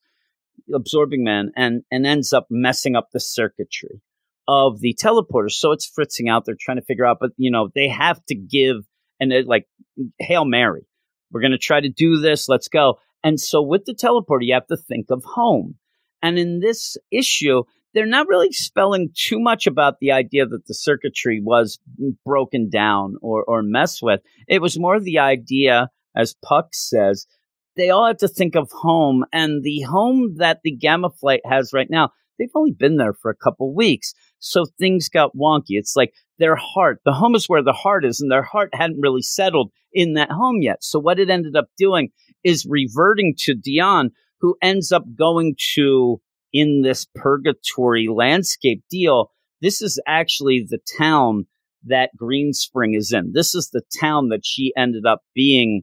absorbing 0.74 1.24
man 1.24 1.50
and 1.56 1.82
and 1.90 2.06
ends 2.06 2.32
up 2.32 2.46
messing 2.50 2.96
up 2.96 3.08
the 3.12 3.20
circuitry 3.20 4.00
of 4.48 4.80
the 4.80 4.96
teleporter. 5.00 5.50
So 5.50 5.72
it's 5.72 5.86
fritzing 5.86 6.28
out. 6.28 6.44
They're 6.44 6.56
trying 6.58 6.78
to 6.78 6.84
figure 6.84 7.04
out, 7.04 7.18
but 7.20 7.30
you 7.36 7.50
know 7.50 7.68
they 7.74 7.88
have 7.88 8.24
to 8.26 8.34
give 8.34 8.76
and 9.20 9.32
like 9.46 9.66
hail 10.18 10.44
mary. 10.44 10.86
We're 11.30 11.42
going 11.42 11.52
to 11.52 11.58
try 11.58 11.80
to 11.80 11.88
do 11.88 12.18
this. 12.18 12.48
Let's 12.48 12.68
go. 12.68 12.98
And 13.22 13.38
so 13.38 13.62
with 13.62 13.84
the 13.84 13.94
teleporter, 13.94 14.42
you 14.44 14.54
have 14.54 14.66
to 14.68 14.76
think 14.76 15.06
of 15.10 15.22
home. 15.24 15.76
And 16.22 16.38
in 16.38 16.60
this 16.60 16.96
issue, 17.10 17.62
they're 17.92 18.06
not 18.06 18.28
really 18.28 18.52
spelling 18.52 19.10
too 19.14 19.40
much 19.40 19.66
about 19.66 19.94
the 20.00 20.12
idea 20.12 20.46
that 20.46 20.66
the 20.66 20.74
circuitry 20.74 21.40
was 21.42 21.78
broken 22.24 22.68
down 22.70 23.16
or, 23.20 23.44
or 23.44 23.62
messed 23.62 24.00
with. 24.02 24.20
It 24.48 24.62
was 24.62 24.78
more 24.78 25.00
the 25.00 25.18
idea, 25.18 25.90
as 26.14 26.36
Puck 26.42 26.68
says, 26.72 27.26
they 27.76 27.90
all 27.90 28.06
have 28.06 28.18
to 28.18 28.28
think 28.28 28.56
of 28.56 28.70
home 28.70 29.24
and 29.32 29.62
the 29.62 29.80
home 29.82 30.34
that 30.36 30.60
the 30.62 30.72
Gamma 30.72 31.10
Flight 31.10 31.40
has 31.44 31.72
right 31.72 31.88
now. 31.90 32.10
They've 32.38 32.48
only 32.54 32.72
been 32.72 32.96
there 32.96 33.12
for 33.12 33.30
a 33.30 33.36
couple 33.36 33.74
weeks. 33.74 34.14
So 34.38 34.64
things 34.78 35.08
got 35.08 35.36
wonky. 35.36 35.70
It's 35.70 35.96
like 35.96 36.14
their 36.38 36.56
heart, 36.56 37.00
the 37.04 37.12
home 37.12 37.34
is 37.34 37.48
where 37.48 37.62
the 37.62 37.72
heart 37.72 38.04
is, 38.04 38.20
and 38.20 38.30
their 38.30 38.42
heart 38.42 38.70
hadn't 38.72 39.00
really 39.00 39.22
settled 39.22 39.70
in 39.92 40.14
that 40.14 40.30
home 40.30 40.62
yet. 40.62 40.82
So 40.82 40.98
what 40.98 41.18
it 41.18 41.30
ended 41.30 41.56
up 41.56 41.66
doing 41.76 42.10
is 42.44 42.66
reverting 42.68 43.34
to 43.38 43.54
Dion, 43.54 44.10
who 44.40 44.56
ends 44.62 44.92
up 44.92 45.04
going 45.16 45.56
to 45.74 46.20
in 46.52 46.82
this 46.82 47.06
purgatory 47.14 48.08
landscape 48.08 48.82
deal, 48.90 49.30
this 49.60 49.82
is 49.82 50.00
actually 50.06 50.66
the 50.68 50.80
town 50.98 51.46
that 51.84 52.10
Greenspring 52.20 52.96
is 52.96 53.12
in. 53.12 53.32
This 53.32 53.54
is 53.54 53.70
the 53.72 53.82
town 54.00 54.28
that 54.28 54.44
she 54.44 54.72
ended 54.76 55.06
up 55.06 55.20
being, 55.34 55.82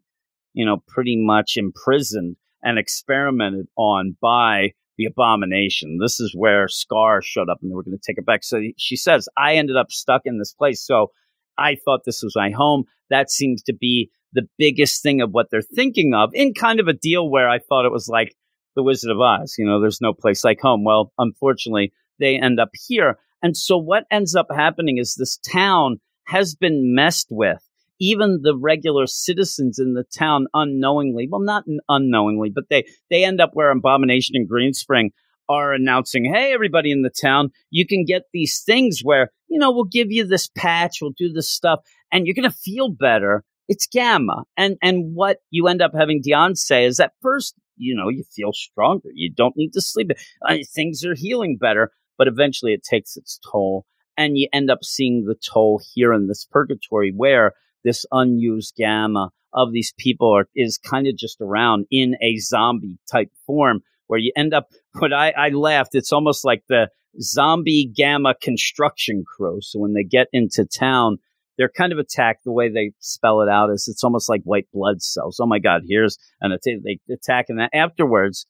you 0.54 0.66
know, 0.66 0.78
pretty 0.88 1.16
much 1.18 1.54
imprisoned 1.56 2.36
and 2.64 2.78
experimented 2.78 3.68
on 3.78 4.18
by 4.22 4.72
the 4.98 5.06
abomination. 5.06 6.00
This 6.02 6.20
is 6.20 6.34
where 6.36 6.68
Scar 6.68 7.22
showed 7.22 7.50
up 7.50 7.60
and 7.62 7.72
they 7.72 7.76
were 7.76 7.84
going 7.84 7.98
to 7.98 8.04
take 8.06 8.18
it 8.18 8.26
back. 8.26 8.44
So 8.44 8.62
she 8.78 8.96
says, 8.96 9.30
I 9.38 9.56
ended 9.56 9.78
up 9.78 9.92
stuck 9.92 10.24
in 10.26 10.40
this 10.40 10.54
place. 10.54 10.84
So 10.86 11.12
I 11.58 11.78
thought 11.86 12.02
this 12.06 12.24
was 12.24 12.36
my 12.36 12.52
home. 12.52 12.86
That 13.10 13.30
seems 13.30 13.64
to 13.64 13.74
be 13.74 14.12
the 14.34 14.48
biggest 14.58 15.02
thing 15.02 15.22
of 15.22 15.32
what 15.32 15.48
they're 15.50 15.62
thinking 15.62 16.14
of 16.14 16.32
in 16.34 16.54
kind 16.54 16.80
of 16.80 16.88
a 16.88 16.94
deal 16.94 17.30
where 17.30 17.50
I 17.50 17.60
thought 17.60 17.86
it 17.86 17.92
was 17.92 18.08
like, 18.08 18.36
the 18.78 18.84
Wizard 18.84 19.12
of 19.12 19.20
Oz. 19.20 19.56
You 19.58 19.66
know, 19.66 19.82
there's 19.82 20.00
no 20.00 20.14
place 20.14 20.46
like 20.46 20.62
home. 20.62 20.86
Well, 20.86 21.12
unfortunately, 21.18 21.92
they 22.20 22.40
end 22.40 22.62
up 22.62 22.70
here. 22.88 23.18
And 23.44 23.58
so 23.58 23.78
what 23.78 24.06
ends 24.10 24.36
up 24.36 24.48
happening 24.56 24.98
is 24.98 25.16
this 25.16 25.38
town 25.38 26.00
has 26.28 26.56
been 26.56 26.96
messed 26.96 27.28
with. 27.30 27.62
Even 28.00 28.42
the 28.44 28.56
regular 28.56 29.08
citizens 29.08 29.80
in 29.80 29.96
the 29.96 30.04
town 30.04 30.46
unknowingly, 30.54 31.28
well, 31.30 31.42
not 31.42 31.64
unknowingly, 31.90 32.52
but 32.54 32.66
they, 32.70 32.86
they 33.10 33.26
end 33.26 33.42
up 33.42 33.50
where 33.54 33.72
Abomination 33.72 34.36
and 34.36 34.48
Greenspring 34.48 35.10
are 35.50 35.74
announcing, 35.74 36.26
hey, 36.26 36.54
everybody 36.54 36.92
in 36.92 37.02
the 37.02 37.10
town, 37.10 37.50
you 37.70 37.86
can 37.86 38.06
get 38.06 38.24
these 38.34 38.62
things 38.66 39.02
where, 39.04 39.32
you 39.48 39.60
know, 39.60 39.72
we'll 39.72 39.86
give 39.86 40.12
you 40.12 40.26
this 40.26 40.50
patch, 40.56 40.98
we'll 41.02 41.14
do 41.18 41.32
this 41.32 41.50
stuff, 41.50 41.80
and 42.12 42.26
you're 42.26 42.36
going 42.36 42.50
to 42.50 42.58
feel 42.58 42.90
better. 42.90 43.44
It's 43.68 43.88
gamma. 43.88 44.44
And, 44.56 44.78
and 44.82 45.14
what 45.16 45.38
you 45.50 45.68
end 45.68 45.82
up 45.82 45.92
having 45.98 46.22
Dion 46.22 46.56
say 46.56 46.86
is 46.86 46.98
that 46.98 47.14
first 47.22 47.56
you 47.78 47.96
know, 47.96 48.10
you 48.10 48.24
feel 48.36 48.52
stronger. 48.54 49.10
You 49.14 49.32
don't 49.32 49.56
need 49.56 49.74
to 49.74 49.82
sleep. 49.82 50.12
Uh, 50.48 50.58
things 50.74 51.06
are 51.06 51.16
healing 51.16 51.58
better, 51.60 51.92
but 52.18 52.28
eventually 52.28 52.74
it 52.74 52.84
takes 52.84 53.16
its 53.16 53.40
toll. 53.50 53.86
And 54.18 54.38
you 54.38 54.48
end 54.52 54.72
up 54.72 54.84
seeing 54.84 55.26
the 55.26 55.36
toll 55.36 55.80
here 55.94 56.12
in 56.12 56.28
this 56.28 56.46
purgatory 56.50 57.14
where 57.16 57.54
this 57.84 58.06
unused 58.12 58.76
gamma 58.76 59.30
of 59.54 59.72
these 59.72 59.94
people 59.98 60.36
are, 60.36 60.48
is 60.56 60.78
kind 60.78 61.08
of 61.08 61.16
just 61.16 61.40
around 61.40 61.86
in 61.92 62.16
a 62.22 62.38
zombie 62.38 62.98
type 63.10 63.30
form 63.46 63.82
where 64.08 64.20
you 64.20 64.32
end 64.36 64.54
up, 64.54 64.68
but 64.94 65.14
I, 65.14 65.32
I 65.32 65.50
laughed. 65.50 65.96
It's 65.96 66.12
almost 66.12 66.44
like 66.44 66.64
the 66.68 66.90
zombie 67.22 67.92
gamma 67.96 68.36
construction 68.42 69.24
crew. 69.26 69.60
So 69.62 69.80
when 69.80 69.94
they 69.94 70.04
get 70.04 70.28
into 70.34 70.66
town, 70.66 71.18
they're 71.58 71.70
kind 71.70 71.92
of 71.92 72.00
attacked 72.00 72.44
the 72.44 72.52
way 72.52 72.70
they 72.70 72.92
spell 73.00 73.42
it 73.42 73.50
out 73.50 73.72
is 73.72 73.88
it's 73.88 74.04
almost 74.04 74.30
like 74.30 74.42
white 74.44 74.68
blood 74.72 75.02
cells. 75.02 75.40
Oh 75.42 75.48
my 75.48 75.60
God, 75.60 75.82
here's 75.88 76.18
an 76.42 76.52
attack. 76.52 76.76
They 76.84 77.00
attack 77.12 77.46
and 77.50 77.60
then 77.60 77.70
afterwards 77.74 78.46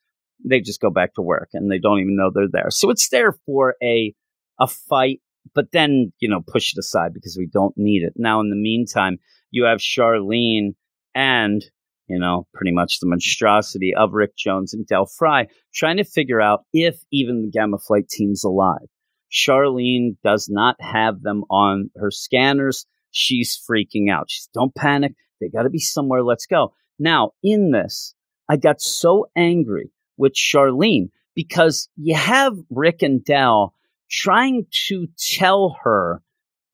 they 0.45 0.59
just 0.59 0.81
go 0.81 0.89
back 0.89 1.15
to 1.15 1.21
work 1.21 1.49
and 1.53 1.71
they 1.71 1.79
don't 1.79 1.99
even 1.99 2.15
know 2.15 2.31
they're 2.33 2.47
there. 2.51 2.69
So 2.69 2.89
it's 2.89 3.09
there 3.09 3.33
for 3.45 3.75
a, 3.81 4.13
a 4.59 4.67
fight, 4.67 5.21
but 5.55 5.71
then, 5.71 6.11
you 6.19 6.29
know, 6.29 6.41
push 6.45 6.73
it 6.73 6.79
aside 6.79 7.13
because 7.13 7.35
we 7.37 7.47
don't 7.51 7.73
need 7.77 8.03
it. 8.03 8.13
Now, 8.15 8.41
in 8.41 8.49
the 8.49 8.55
meantime, 8.55 9.17
you 9.51 9.65
have 9.65 9.79
Charlene 9.79 10.75
and, 11.15 11.63
you 12.07 12.19
know, 12.19 12.47
pretty 12.53 12.71
much 12.71 12.99
the 12.99 13.07
monstrosity 13.07 13.93
of 13.95 14.13
Rick 14.13 14.35
Jones 14.37 14.73
and 14.73 14.85
Del 14.85 15.05
Fry, 15.05 15.47
trying 15.73 15.97
to 15.97 16.03
figure 16.03 16.41
out 16.41 16.65
if 16.73 16.99
even 17.11 17.41
the 17.41 17.49
Gamma 17.49 17.77
Flight 17.77 18.09
team's 18.09 18.43
alive. 18.43 18.87
Charlene 19.31 20.15
does 20.23 20.47
not 20.49 20.75
have 20.79 21.21
them 21.21 21.43
on 21.49 21.89
her 21.97 22.11
scanners 22.11 22.85
she's 23.17 23.59
freaking 23.69 24.09
out. 24.11 24.29
She's, 24.29 24.49
don't 24.53 24.73
panic. 24.73 25.13
They 25.41 25.49
got 25.49 25.63
to 25.63 25.69
be 25.69 25.79
somewhere. 25.79 26.23
Let's 26.23 26.45
go. 26.45 26.73
Now, 26.99 27.31
in 27.43 27.71
this, 27.71 28.13
I 28.49 28.57
got 28.57 28.81
so 28.81 29.27
angry 29.35 29.91
with 30.17 30.33
Charlene 30.33 31.09
because 31.35 31.89
you 31.95 32.15
have 32.15 32.53
Rick 32.69 33.01
and 33.01 33.23
Del 33.23 33.73
trying 34.09 34.65
to 34.87 35.07
tell 35.17 35.77
her 35.83 36.21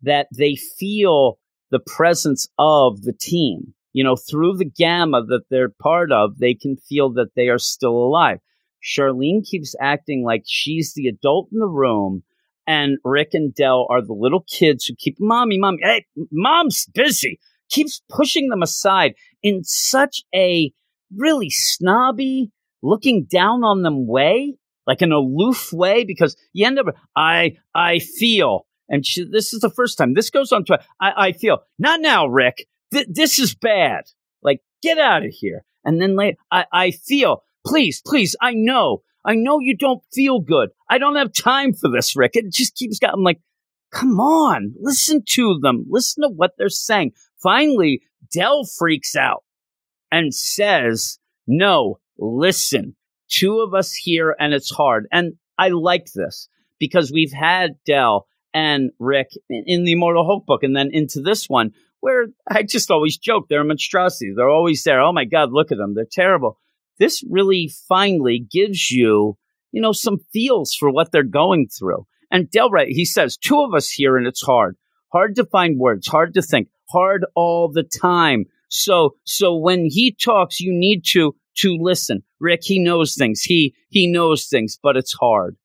that 0.04 0.28
they 0.36 0.56
feel 0.56 1.40
the 1.72 1.80
presence 1.80 2.48
of 2.60 3.02
the 3.02 3.14
team. 3.14 3.74
You 3.94 4.04
know, 4.04 4.16
through 4.16 4.58
the 4.58 4.66
gamma 4.66 5.24
that 5.26 5.44
they're 5.50 5.70
part 5.70 6.12
of, 6.12 6.40
they 6.40 6.56
can 6.56 6.78
feel 6.78 7.14
that 7.14 7.36
they 7.36 7.48
are 7.50 7.60
still 7.60 7.96
alive. 7.96 8.40
Charlene 8.84 9.46
keeps 9.46 9.76
acting 9.80 10.24
like 10.26 10.44
she's 10.46 10.94
the 10.94 11.08
adult 11.08 11.50
in 11.54 11.60
the 11.60 11.68
room 11.68 12.24
and 12.68 12.98
Rick 13.04 13.30
and 13.34 13.54
Dell 13.54 13.88
are 13.90 14.02
the 14.02 14.14
little 14.14 14.46
kids 14.50 14.86
who 14.86 14.96
keep 14.98 15.18
mommy, 15.20 15.58
mommy, 15.58 15.80
hey, 15.82 16.06
mom's 16.32 16.86
busy, 16.94 17.40
keeps 17.70 18.02
pushing 18.10 18.50
them 18.50 18.62
aside 18.62 19.16
in 19.42 19.64
such 19.64 20.24
a 20.34 20.72
really 21.16 21.50
snobby, 21.50 22.52
looking 22.82 23.26
down 23.30 23.64
on 23.64 23.82
them 23.82 24.08
way, 24.08 24.56
like 24.88 25.02
an 25.02 25.12
aloof 25.12 25.72
way, 25.74 26.04
because 26.04 26.36
you 26.54 26.66
end 26.66 26.80
up, 26.80 26.88
I, 27.16 27.58
I 27.76 28.00
feel, 28.00 28.66
and 28.90 29.06
she, 29.06 29.26
this 29.26 29.54
is 29.54 29.62
the 29.62 29.70
first 29.70 29.98
time 29.98 30.14
this 30.14 30.30
goes 30.30 30.52
on 30.52 30.66
to, 30.66 30.80
I, 31.00 31.28
I 31.28 31.32
feel, 31.34 31.60
not 31.78 32.02
now, 32.02 32.28
Rick, 32.28 32.66
Th- 32.94 33.08
this 33.10 33.40
is 33.40 33.56
bad. 33.56 34.06
Like, 34.42 34.62
get 34.82 34.98
out 34.98 35.26
of 35.26 35.32
here. 35.32 35.66
And 35.84 36.02
then 36.02 36.16
later, 36.16 36.38
I, 36.52 36.66
I 36.72 36.92
feel, 36.92 37.44
please, 37.66 38.02
please, 38.06 38.36
I 38.42 38.54
know 38.54 39.04
I 39.26 39.36
know 39.36 39.60
you 39.60 39.76
don't 39.76 40.04
feel 40.12 40.40
good. 40.40 40.70
I 40.90 40.98
don't 40.98 41.16
have 41.16 41.34
time 41.34 41.74
for 41.74 41.90
this, 41.90 42.16
Rick. 42.16 42.36
It 42.36 42.52
just 42.52 42.76
keeps 42.76 43.00
getting 43.00 43.24
like, 43.24 43.40
come 43.92 44.20
on, 44.20 44.74
listen 44.80 45.24
to 45.30 45.60
them. 45.62 45.86
Listen 45.90 46.24
to 46.24 46.30
what 46.30 46.52
they're 46.58 46.70
saying. 46.70 47.14
Finally, 47.42 48.02
Dell 48.32 48.66
freaks 48.66 49.16
out 49.16 49.44
and 50.12 50.34
says, 50.34 51.20
no, 51.48 52.00
listen, 52.18 52.96
two 53.30 53.60
of 53.60 53.74
us 53.74 53.94
here 53.94 54.36
and 54.40 54.54
it's 54.54 54.72
hard. 54.72 55.08
And 55.12 55.34
I 55.58 55.70
like 55.70 56.12
this 56.14 56.50
because 56.80 57.12
we've 57.12 57.32
had 57.32 57.76
Dell 57.86 58.28
and 58.54 58.92
Rick 59.00 59.30
in 59.50 59.86
the 59.86 59.94
Immortal 59.94 60.26
Hulk 60.26 60.46
book 60.46 60.64
and 60.64 60.76
then 60.76 60.90
into 60.92 61.22
this 61.22 61.50
one 61.50 61.72
where 62.04 62.28
I 62.50 62.64
just 62.64 62.92
always 62.92 63.18
joke 63.18 63.48
they're 63.50 63.62
a 63.62 63.66
monstrosity. 63.66 64.34
They're 64.36 64.50
always 64.50 64.84
there. 64.84 65.02
Oh 65.02 65.14
my 65.14 65.26
God, 65.26 65.52
look 65.52 65.72
at 65.72 65.78
them. 65.78 65.94
They're 65.96 66.06
terrible 66.10 66.60
this 67.00 67.24
really 67.30 67.72
finally 67.88 68.40
gives 68.40 68.92
you, 68.92 69.38
you 69.72 69.82
know, 69.82 69.92
some 69.92 70.20
feels 70.32 70.74
for 70.74 70.92
what 70.92 71.12
they're 71.12 71.24
going 71.24 71.68
through. 71.68 72.06
And 72.32 72.50
Delray, 72.50 72.88
he 72.90 73.06
says, 73.06 73.38
two 73.38 73.60
of 73.62 73.74
us 73.74 73.90
here 73.90 74.18
and 74.18 74.28
it's 74.28 74.42
hard. 74.42 74.78
Hard 75.12 75.36
to 75.36 75.46
find 75.46 75.80
words, 75.80 76.08
hard 76.08 76.34
to 76.34 76.42
think, 76.42 76.70
hard 76.90 77.26
all 77.36 77.72
the 77.72 77.84
time. 77.84 78.46
So, 78.70 79.16
so 79.26 79.56
when 79.56 79.86
he 79.86 80.16
talks, 80.20 80.60
you 80.60 80.72
need 80.74 81.04
to, 81.12 81.36
to 81.58 81.78
listen. 81.80 82.24
Rick, 82.40 82.62
he 82.64 82.80
knows 82.80 83.14
things. 83.16 83.42
He, 83.42 83.76
he 83.90 84.08
knows 84.08 84.48
things, 84.48 84.80
but 84.82 84.98
it's 84.98 85.14
hard. 85.14 85.56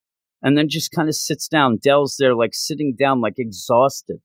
And 0.41 0.57
then 0.57 0.69
just 0.69 0.91
kind 0.91 1.09
of 1.09 1.15
sits 1.15 1.47
down. 1.47 1.79
Del's 1.81 2.17
there 2.17 2.35
like 2.35 2.53
sitting 2.53 2.95
down, 2.97 3.21
like 3.21 3.35
exhausted. 3.37 4.19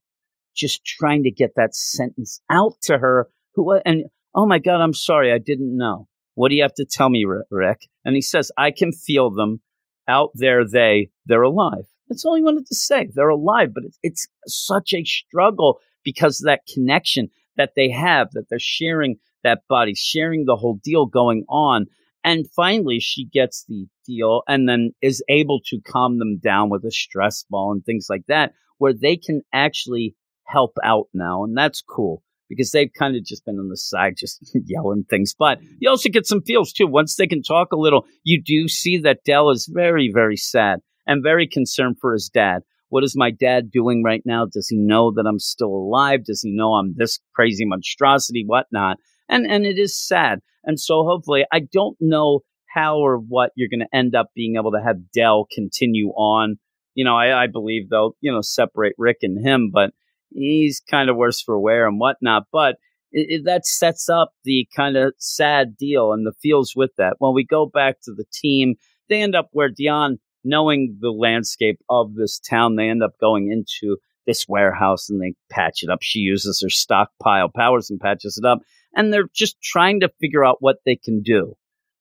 Just 0.54 0.84
trying 0.84 1.22
to 1.24 1.30
get 1.30 1.52
that 1.56 1.74
sentence 1.74 2.40
out 2.50 2.74
to 2.82 2.98
her. 2.98 3.28
Who 3.54 3.72
and 3.84 4.04
oh 4.34 4.46
my 4.46 4.58
God, 4.58 4.80
I'm 4.80 4.94
sorry, 4.94 5.32
I 5.32 5.38
didn't 5.38 5.76
know. 5.76 6.08
What 6.34 6.48
do 6.48 6.56
you 6.56 6.62
have 6.62 6.74
to 6.74 6.84
tell 6.84 7.10
me, 7.10 7.24
Rick? 7.50 7.88
And 8.04 8.14
he 8.14 8.22
says, 8.22 8.50
I 8.56 8.70
can 8.70 8.92
feel 8.92 9.30
them 9.30 9.60
out 10.08 10.30
there. 10.34 10.66
They 10.66 11.10
they're 11.26 11.42
alive. 11.42 11.86
That's 12.08 12.24
all 12.24 12.36
he 12.36 12.42
wanted 12.42 12.66
to 12.66 12.74
say. 12.74 13.08
They're 13.14 13.28
alive, 13.28 13.72
but 13.74 13.84
it's, 13.84 13.98
it's 14.02 14.26
such 14.46 14.92
a 14.92 15.04
struggle 15.04 15.80
because 16.04 16.40
of 16.40 16.46
that 16.46 16.66
connection 16.72 17.28
that 17.56 17.72
they 17.76 17.90
have, 17.90 18.30
that 18.32 18.48
they're 18.50 18.58
sharing 18.58 19.16
that 19.42 19.62
body, 19.68 19.94
sharing 19.94 20.44
the 20.44 20.56
whole 20.56 20.80
deal 20.82 21.06
going 21.06 21.44
on. 21.48 21.86
And 22.22 22.50
finally, 22.50 23.00
she 23.00 23.26
gets 23.26 23.64
the 23.68 23.86
deal 24.06 24.42
and 24.48 24.68
then 24.68 24.92
is 25.02 25.22
able 25.28 25.60
to 25.66 25.80
calm 25.80 26.18
them 26.18 26.38
down 26.38 26.70
with 26.70 26.84
a 26.84 26.90
stress 26.90 27.44
ball 27.48 27.72
and 27.72 27.84
things 27.84 28.06
like 28.08 28.24
that, 28.28 28.52
where 28.78 28.94
they 28.94 29.16
can 29.16 29.42
actually 29.52 30.14
help 30.54 30.72
out 30.84 31.08
now. 31.12 31.44
And 31.44 31.56
that's 31.56 31.82
cool 31.82 32.22
because 32.48 32.70
they've 32.70 32.90
kind 32.98 33.16
of 33.16 33.24
just 33.24 33.44
been 33.44 33.58
on 33.58 33.68
the 33.68 33.76
side, 33.76 34.14
just 34.18 34.40
yelling 34.64 35.04
things. 35.08 35.34
But 35.38 35.58
you 35.78 35.90
also 35.90 36.08
get 36.08 36.26
some 36.26 36.42
feels 36.42 36.72
too. 36.72 36.86
Once 36.86 37.16
they 37.16 37.26
can 37.26 37.42
talk 37.42 37.72
a 37.72 37.76
little, 37.76 38.06
you 38.22 38.42
do 38.42 38.68
see 38.68 38.98
that 38.98 39.24
Dell 39.24 39.50
is 39.50 39.70
very, 39.72 40.10
very 40.12 40.36
sad 40.36 40.80
and 41.06 41.22
very 41.22 41.46
concerned 41.46 41.96
for 42.00 42.12
his 42.12 42.30
dad. 42.32 42.62
What 42.88 43.04
is 43.04 43.16
my 43.16 43.30
dad 43.30 43.70
doing 43.70 44.02
right 44.04 44.22
now? 44.24 44.46
Does 44.46 44.68
he 44.68 44.76
know 44.78 45.12
that 45.16 45.26
I'm 45.26 45.40
still 45.40 45.74
alive? 45.74 46.24
Does 46.24 46.42
he 46.42 46.54
know 46.54 46.74
I'm 46.74 46.94
this 46.96 47.18
crazy 47.34 47.64
monstrosity, 47.66 48.44
whatnot? 48.46 48.98
And 49.28 49.46
and 49.50 49.66
it 49.66 49.78
is 49.78 49.98
sad. 49.98 50.40
And 50.64 50.78
so 50.78 51.04
hopefully, 51.04 51.44
I 51.52 51.60
don't 51.72 51.96
know 52.00 52.40
how 52.72 52.98
or 52.98 53.16
what 53.16 53.50
you're 53.56 53.68
going 53.68 53.86
to 53.86 53.96
end 53.96 54.14
up 54.14 54.28
being 54.34 54.56
able 54.56 54.72
to 54.72 54.82
have 54.84 55.10
Dell 55.12 55.46
continue 55.52 56.08
on. 56.10 56.56
You 56.94 57.04
know, 57.04 57.16
I, 57.16 57.44
I 57.44 57.46
believe 57.46 57.88
they'll 57.88 58.12
you 58.20 58.30
know 58.30 58.42
separate 58.42 58.94
Rick 58.98 59.18
and 59.22 59.44
him, 59.44 59.70
but 59.72 59.90
he's 60.34 60.82
kind 60.90 61.08
of 61.08 61.16
worse 61.16 61.40
for 61.40 61.58
wear 61.58 61.86
and 61.86 61.98
whatnot. 61.98 62.44
But 62.52 62.76
it, 63.12 63.26
it, 63.30 63.44
that 63.44 63.66
sets 63.66 64.08
up 64.08 64.32
the 64.44 64.68
kind 64.76 64.96
of 64.96 65.14
sad 65.18 65.76
deal 65.76 66.12
and 66.12 66.26
the 66.26 66.34
feels 66.42 66.74
with 66.76 66.90
that. 66.98 67.16
When 67.18 67.34
we 67.34 67.44
go 67.44 67.66
back 67.66 68.00
to 68.02 68.12
the 68.12 68.24
team, 68.32 68.74
they 69.08 69.22
end 69.22 69.34
up 69.34 69.48
where 69.52 69.68
Dion, 69.68 70.18
knowing 70.42 70.98
the 71.00 71.10
landscape 71.10 71.78
of 71.88 72.14
this 72.14 72.38
town, 72.38 72.76
they 72.76 72.88
end 72.88 73.02
up 73.02 73.12
going 73.20 73.50
into 73.50 73.98
this 74.26 74.46
warehouse 74.48 75.08
and 75.08 75.20
they 75.20 75.34
patch 75.50 75.82
it 75.82 75.90
up. 75.90 76.00
She 76.02 76.20
uses 76.20 76.60
her 76.62 76.70
stockpile 76.70 77.50
powers 77.54 77.90
and 77.90 78.00
patches 78.00 78.38
it 78.42 78.46
up. 78.46 78.60
And 78.96 79.12
they're 79.12 79.28
just 79.34 79.60
trying 79.62 80.00
to 80.00 80.12
figure 80.20 80.44
out 80.44 80.58
what 80.60 80.76
they 80.84 80.96
can 80.96 81.22
do 81.22 81.54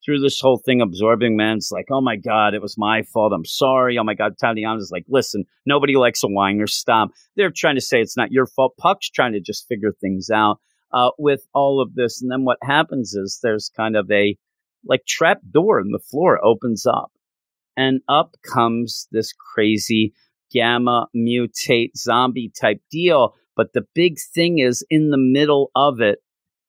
through 0.03 0.19
this 0.19 0.39
whole 0.39 0.57
thing 0.57 0.81
absorbing 0.81 1.37
man's 1.37 1.69
like, 1.71 1.85
oh 1.91 2.01
my 2.01 2.15
God, 2.15 2.53
it 2.53 2.61
was 2.61 2.77
my 2.77 3.03
fault. 3.03 3.33
I'm 3.33 3.45
sorry. 3.45 3.97
Oh 3.97 4.03
my 4.03 4.13
God. 4.13 4.37
Tatiana's 4.37 4.91
like, 4.91 5.05
listen, 5.07 5.45
nobody 5.65 5.95
likes 5.95 6.23
a 6.23 6.27
whiner. 6.27 6.67
Stop. 6.67 7.11
They're 7.35 7.53
trying 7.55 7.75
to 7.75 7.81
say 7.81 8.01
it's 8.01 8.17
not 8.17 8.31
your 8.31 8.45
fault. 8.45 8.75
Puck's 8.77 9.09
trying 9.09 9.33
to 9.33 9.39
just 9.39 9.67
figure 9.67 9.93
things 10.01 10.29
out 10.29 10.59
uh, 10.93 11.11
with 11.17 11.47
all 11.53 11.81
of 11.81 11.95
this. 11.95 12.21
And 12.21 12.31
then 12.31 12.43
what 12.43 12.57
happens 12.61 13.13
is 13.13 13.39
there's 13.41 13.71
kind 13.75 13.95
of 13.95 14.09
a 14.11 14.37
like 14.85 15.05
trap 15.07 15.39
door 15.49 15.79
in 15.79 15.91
the 15.91 15.99
floor 15.99 16.43
opens 16.43 16.85
up 16.85 17.11
and 17.77 18.01
up 18.09 18.35
comes 18.43 19.07
this 19.11 19.33
crazy 19.33 20.13
gamma 20.51 21.07
mutate 21.15 21.95
zombie 21.97 22.51
type 22.59 22.81
deal. 22.91 23.33
But 23.55 23.73
the 23.73 23.85
big 23.93 24.17
thing 24.33 24.59
is 24.59 24.85
in 24.89 25.09
the 25.09 25.17
middle 25.17 25.71
of 25.75 26.01
it, 26.01 26.19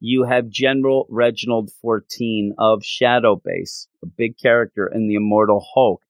you 0.04 0.24
have 0.24 0.50
General 0.50 1.06
Reginald 1.08 1.70
Fortean 1.82 2.50
of 2.58 2.84
Shadow 2.84 3.40
Base, 3.42 3.88
a 4.02 4.06
big 4.06 4.36
character 4.36 4.86
in 4.86 5.08
the 5.08 5.14
Immortal 5.14 5.66
Hulk. 5.72 6.02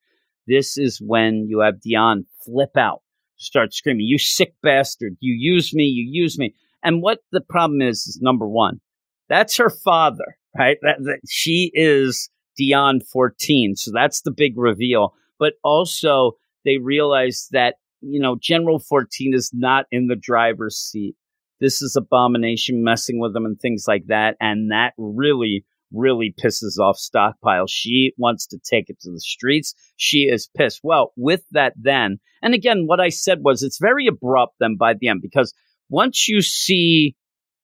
This 0.48 0.76
is 0.76 1.00
when 1.00 1.46
you 1.48 1.60
have 1.60 1.80
Dion 1.80 2.26
flip 2.44 2.76
out, 2.76 3.02
start 3.36 3.72
screaming, 3.72 4.06
You 4.06 4.18
sick 4.18 4.54
bastard, 4.64 5.16
you 5.20 5.34
use 5.38 5.72
me, 5.72 5.84
you 5.84 6.08
use 6.10 6.36
me. 6.36 6.56
And 6.82 7.02
what 7.02 7.20
the 7.30 7.40
problem 7.40 7.80
is, 7.80 7.98
is 8.08 8.18
number 8.20 8.48
one, 8.48 8.80
that's 9.28 9.56
her 9.58 9.70
father, 9.70 10.36
right? 10.58 10.78
That, 10.82 10.96
that 11.04 11.20
she 11.28 11.70
is 11.72 12.28
Dion 12.58 13.00
Fortean. 13.14 13.78
So 13.78 13.92
that's 13.94 14.22
the 14.22 14.32
big 14.32 14.58
reveal. 14.58 15.14
But 15.38 15.54
also, 15.62 16.32
they 16.64 16.78
realize 16.78 17.46
that, 17.52 17.76
you 18.00 18.20
know, 18.20 18.36
General 18.40 18.80
Fortean 18.80 19.34
is 19.34 19.52
not 19.54 19.86
in 19.92 20.08
the 20.08 20.16
driver's 20.16 20.76
seat 20.76 21.14
this 21.60 21.82
is 21.82 21.96
abomination 21.96 22.82
messing 22.82 23.20
with 23.20 23.32
them 23.32 23.44
and 23.44 23.58
things 23.60 23.84
like 23.86 24.06
that 24.06 24.36
and 24.40 24.70
that 24.70 24.92
really 24.98 25.64
really 25.92 26.34
pisses 26.42 26.78
off 26.78 26.96
stockpile 26.96 27.66
she 27.66 28.12
wants 28.18 28.46
to 28.46 28.58
take 28.58 28.90
it 28.90 28.98
to 29.00 29.12
the 29.12 29.20
streets. 29.20 29.74
She 29.96 30.22
is 30.22 30.50
pissed. 30.56 30.80
Well 30.82 31.12
with 31.16 31.42
that 31.52 31.74
then 31.76 32.18
and 32.42 32.54
again 32.54 32.84
what 32.86 33.00
i 33.00 33.08
said 33.08 33.38
was 33.42 33.62
it's 33.62 33.78
very 33.78 34.06
abrupt 34.06 34.54
then 34.60 34.76
by 34.76 34.94
the 34.94 35.08
end 35.08 35.20
because 35.22 35.54
once 35.88 36.28
you 36.28 36.42
see 36.42 37.14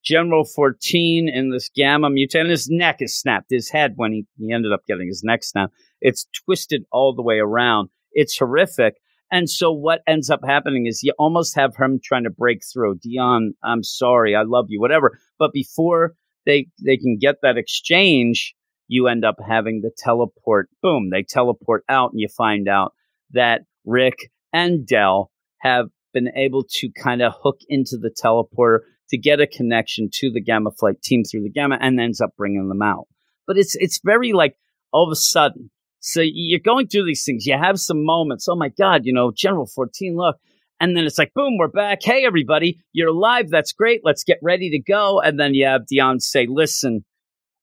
general 0.02 0.44
Fortean 0.44 1.28
in 1.30 1.50
this 1.50 1.70
gamma 1.74 2.08
mutant 2.08 2.48
his 2.48 2.68
neck 2.70 2.96
is 3.00 3.18
snapped 3.18 3.50
his 3.50 3.68
head 3.68 3.92
when 3.96 4.12
he, 4.12 4.26
he 4.38 4.52
ended 4.52 4.72
up 4.72 4.80
getting 4.86 5.08
his 5.08 5.22
neck 5.24 5.42
snapped 5.42 5.74
it's 6.00 6.26
twisted 6.44 6.84
all 6.90 7.14
the 7.14 7.22
way 7.22 7.38
around. 7.38 7.90
It's 8.12 8.38
horrific 8.38 8.94
and 9.30 9.48
so 9.48 9.70
what 9.70 10.00
ends 10.06 10.30
up 10.30 10.40
happening 10.44 10.86
is 10.86 11.02
you 11.02 11.12
almost 11.18 11.54
have 11.56 11.76
him 11.76 12.00
trying 12.02 12.24
to 12.24 12.30
break 12.30 12.62
through. 12.64 12.98
Dion, 12.98 13.54
I'm 13.62 13.82
sorry, 13.82 14.34
I 14.34 14.42
love 14.42 14.66
you, 14.68 14.80
whatever. 14.80 15.18
But 15.38 15.52
before 15.52 16.14
they 16.46 16.66
they 16.84 16.96
can 16.96 17.18
get 17.20 17.36
that 17.42 17.56
exchange, 17.56 18.54
you 18.88 19.06
end 19.06 19.24
up 19.24 19.36
having 19.46 19.82
the 19.82 19.92
teleport. 19.96 20.68
Boom, 20.82 21.10
they 21.10 21.22
teleport 21.22 21.84
out, 21.88 22.10
and 22.12 22.20
you 22.20 22.28
find 22.28 22.68
out 22.68 22.92
that 23.32 23.62
Rick 23.84 24.30
and 24.52 24.86
Dell 24.86 25.30
have 25.60 25.86
been 26.12 26.30
able 26.36 26.64
to 26.68 26.90
kind 26.90 27.22
of 27.22 27.32
hook 27.40 27.60
into 27.68 27.96
the 27.96 28.10
teleporter 28.10 28.80
to 29.10 29.18
get 29.18 29.40
a 29.40 29.46
connection 29.46 30.08
to 30.14 30.30
the 30.30 30.40
Gamma 30.40 30.70
Flight 30.72 31.02
team 31.02 31.22
through 31.24 31.42
the 31.42 31.50
Gamma, 31.50 31.78
and 31.80 32.00
ends 32.00 32.20
up 32.20 32.30
bringing 32.36 32.68
them 32.68 32.82
out. 32.82 33.06
But 33.46 33.58
it's 33.58 33.76
it's 33.76 34.00
very 34.04 34.32
like 34.32 34.56
all 34.92 35.06
of 35.06 35.12
a 35.12 35.16
sudden 35.16 35.70
so 36.00 36.22
you're 36.22 36.60
going 36.60 36.88
through 36.88 37.06
these 37.06 37.24
things. 37.24 37.46
You 37.46 37.56
have 37.56 37.78
some 37.78 38.04
moments. 38.04 38.48
Oh 38.48 38.56
my 38.56 38.70
God, 38.70 39.02
you 39.04 39.12
know, 39.12 39.30
General 39.30 39.66
Fortean, 39.66 40.16
look. 40.16 40.36
And 40.80 40.96
then 40.96 41.04
it's 41.04 41.18
like, 41.18 41.34
boom, 41.34 41.58
we're 41.58 41.68
back. 41.68 42.02
Hey, 42.02 42.24
everybody, 42.24 42.78
you're 42.92 43.10
alive. 43.10 43.50
That's 43.50 43.72
great. 43.72 44.00
Let's 44.02 44.24
get 44.24 44.38
ready 44.42 44.70
to 44.70 44.78
go. 44.78 45.20
And 45.20 45.38
then 45.38 45.52
you 45.52 45.66
have 45.66 45.86
Dion 45.86 46.20
say, 46.20 46.46
listen, 46.48 47.04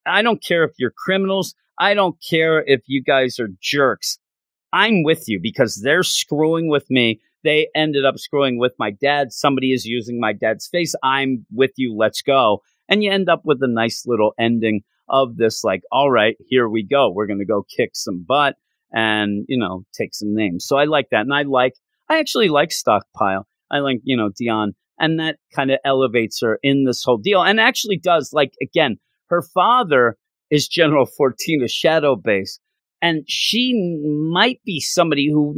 I 0.05 0.21
don't 0.21 0.41
care 0.41 0.63
if 0.63 0.73
you're 0.77 0.93
criminals. 0.95 1.55
I 1.79 1.95
don't 1.95 2.15
care 2.29 2.63
if 2.65 2.81
you 2.85 3.03
guys 3.03 3.39
are 3.39 3.49
jerks. 3.59 4.19
I'm 4.71 5.01
with 5.03 5.27
you 5.27 5.39
because 5.41 5.81
they're 5.83 6.03
screwing 6.03 6.69
with 6.69 6.85
me. 6.91 7.19
They 7.43 7.69
ended 7.75 8.05
up 8.05 8.19
screwing 8.19 8.59
with 8.59 8.73
my 8.77 8.91
dad. 8.91 9.31
Somebody 9.31 9.73
is 9.73 9.85
using 9.85 10.19
my 10.19 10.33
dad's 10.33 10.67
face. 10.67 10.93
I'm 11.03 11.45
with 11.51 11.71
you. 11.75 11.95
Let's 11.95 12.21
go. 12.21 12.61
And 12.87 13.03
you 13.03 13.11
end 13.11 13.29
up 13.29 13.41
with 13.45 13.63
a 13.63 13.67
nice 13.67 14.03
little 14.05 14.33
ending 14.39 14.81
of 15.09 15.37
this 15.37 15.63
like 15.63 15.81
all 15.91 16.11
right 16.11 16.35
here 16.47 16.67
we 16.67 16.83
go. 16.85 17.11
We're 17.11 17.27
going 17.27 17.39
to 17.39 17.45
go 17.45 17.65
kick 17.75 17.91
some 17.93 18.25
butt 18.27 18.55
and 18.91 19.45
you 19.47 19.57
know 19.57 19.83
take 19.93 20.13
some 20.13 20.33
names. 20.33 20.65
So 20.65 20.77
i 20.77 20.85
like 20.85 21.07
that 21.11 21.21
and 21.21 21.33
i 21.33 21.43
like 21.43 21.73
i 22.09 22.19
actually 22.19 22.49
like 22.49 22.71
stockpile. 22.71 23.47
I 23.69 23.79
like 23.79 23.99
you 24.03 24.15
know 24.15 24.29
dion 24.37 24.73
and 24.99 25.19
that 25.19 25.37
kind 25.55 25.71
of 25.71 25.79
elevates 25.85 26.39
her 26.41 26.59
in 26.63 26.85
this 26.85 27.03
whole 27.03 27.17
deal 27.17 27.43
and 27.43 27.59
actually 27.59 27.97
does 27.97 28.31
like 28.33 28.53
again 28.61 28.97
her 29.29 29.41
father 29.41 30.17
is 30.49 30.67
general 30.67 31.05
Fortean 31.05 31.63
a 31.63 31.67
shadow 31.67 32.15
base 32.15 32.59
and 33.01 33.23
she 33.27 33.73
might 34.31 34.59
be 34.65 34.79
somebody 34.79 35.29
who 35.29 35.53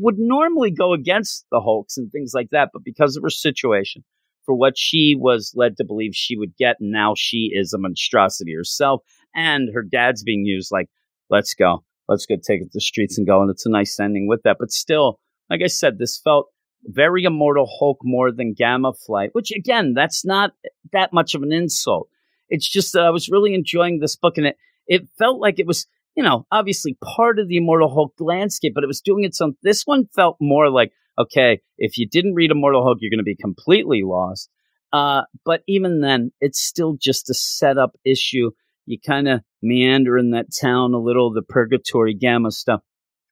would 0.00 0.18
normally 0.18 0.70
go 0.70 0.92
against 0.92 1.44
the 1.50 1.60
hulks 1.60 1.96
and 1.96 2.10
things 2.10 2.32
like 2.34 2.48
that 2.50 2.70
but 2.72 2.84
because 2.84 3.16
of 3.16 3.22
her 3.22 3.30
situation 3.30 4.04
for 4.48 4.54
what 4.54 4.78
she 4.78 5.14
was 5.14 5.52
led 5.54 5.76
to 5.76 5.84
believe 5.84 6.12
she 6.14 6.34
would 6.34 6.56
get. 6.56 6.76
And 6.80 6.90
now 6.90 7.12
she 7.14 7.50
is 7.52 7.74
a 7.74 7.78
monstrosity 7.78 8.54
herself. 8.54 9.02
And 9.34 9.68
her 9.74 9.82
dad's 9.82 10.22
being 10.22 10.46
used 10.46 10.72
like, 10.72 10.88
let's 11.28 11.52
go. 11.52 11.84
Let's 12.08 12.24
go 12.24 12.36
take 12.36 12.62
it 12.62 12.64
to 12.64 12.70
the 12.72 12.80
streets 12.80 13.18
and 13.18 13.26
go. 13.26 13.42
And 13.42 13.50
it's 13.50 13.66
a 13.66 13.70
nice 13.70 14.00
ending 14.00 14.26
with 14.26 14.44
that. 14.44 14.56
But 14.58 14.70
still, 14.70 15.20
like 15.50 15.60
I 15.62 15.66
said, 15.66 15.98
this 15.98 16.18
felt 16.18 16.46
very 16.84 17.24
Immortal 17.24 17.68
Hulk 17.78 17.98
more 18.02 18.32
than 18.32 18.54
Gamma 18.54 18.94
Flight, 18.94 19.30
which 19.34 19.52
again, 19.52 19.92
that's 19.92 20.24
not 20.24 20.52
that 20.92 21.12
much 21.12 21.34
of 21.34 21.42
an 21.42 21.52
insult. 21.52 22.08
It's 22.48 22.66
just 22.66 22.94
that 22.94 23.02
I 23.02 23.10
was 23.10 23.28
really 23.28 23.52
enjoying 23.52 23.98
this 23.98 24.16
book 24.16 24.38
and 24.38 24.46
it, 24.46 24.56
it 24.86 25.08
felt 25.18 25.40
like 25.40 25.58
it 25.58 25.66
was, 25.66 25.86
you 26.16 26.22
know, 26.22 26.46
obviously 26.50 26.96
part 27.04 27.38
of 27.38 27.48
the 27.48 27.58
Immortal 27.58 27.92
Hulk 27.92 28.14
landscape, 28.18 28.72
but 28.74 28.82
it 28.82 28.86
was 28.88 29.02
doing 29.02 29.24
its 29.24 29.42
own. 29.42 29.56
This 29.62 29.82
one 29.82 30.08
felt 30.14 30.38
more 30.40 30.70
like, 30.70 30.92
okay, 31.18 31.60
if 31.76 31.98
you 31.98 32.06
didn't 32.08 32.34
read 32.34 32.50
Immortal 32.50 32.84
Hulk, 32.84 32.98
you're 33.00 33.10
going 33.10 33.18
to 33.18 33.24
be 33.24 33.36
completely 33.36 34.02
lost. 34.04 34.48
Uh, 34.92 35.22
but 35.44 35.62
even 35.66 36.00
then, 36.00 36.32
it's 36.40 36.60
still 36.60 36.96
just 36.98 37.28
a 37.28 37.34
setup 37.34 37.96
issue. 38.04 38.50
You 38.86 38.98
kind 38.98 39.28
of 39.28 39.42
meander 39.60 40.16
in 40.16 40.30
that 40.30 40.46
town 40.58 40.94
a 40.94 40.98
little, 40.98 41.32
the 41.32 41.42
purgatory 41.42 42.14
gamma 42.14 42.50
stuff. 42.50 42.80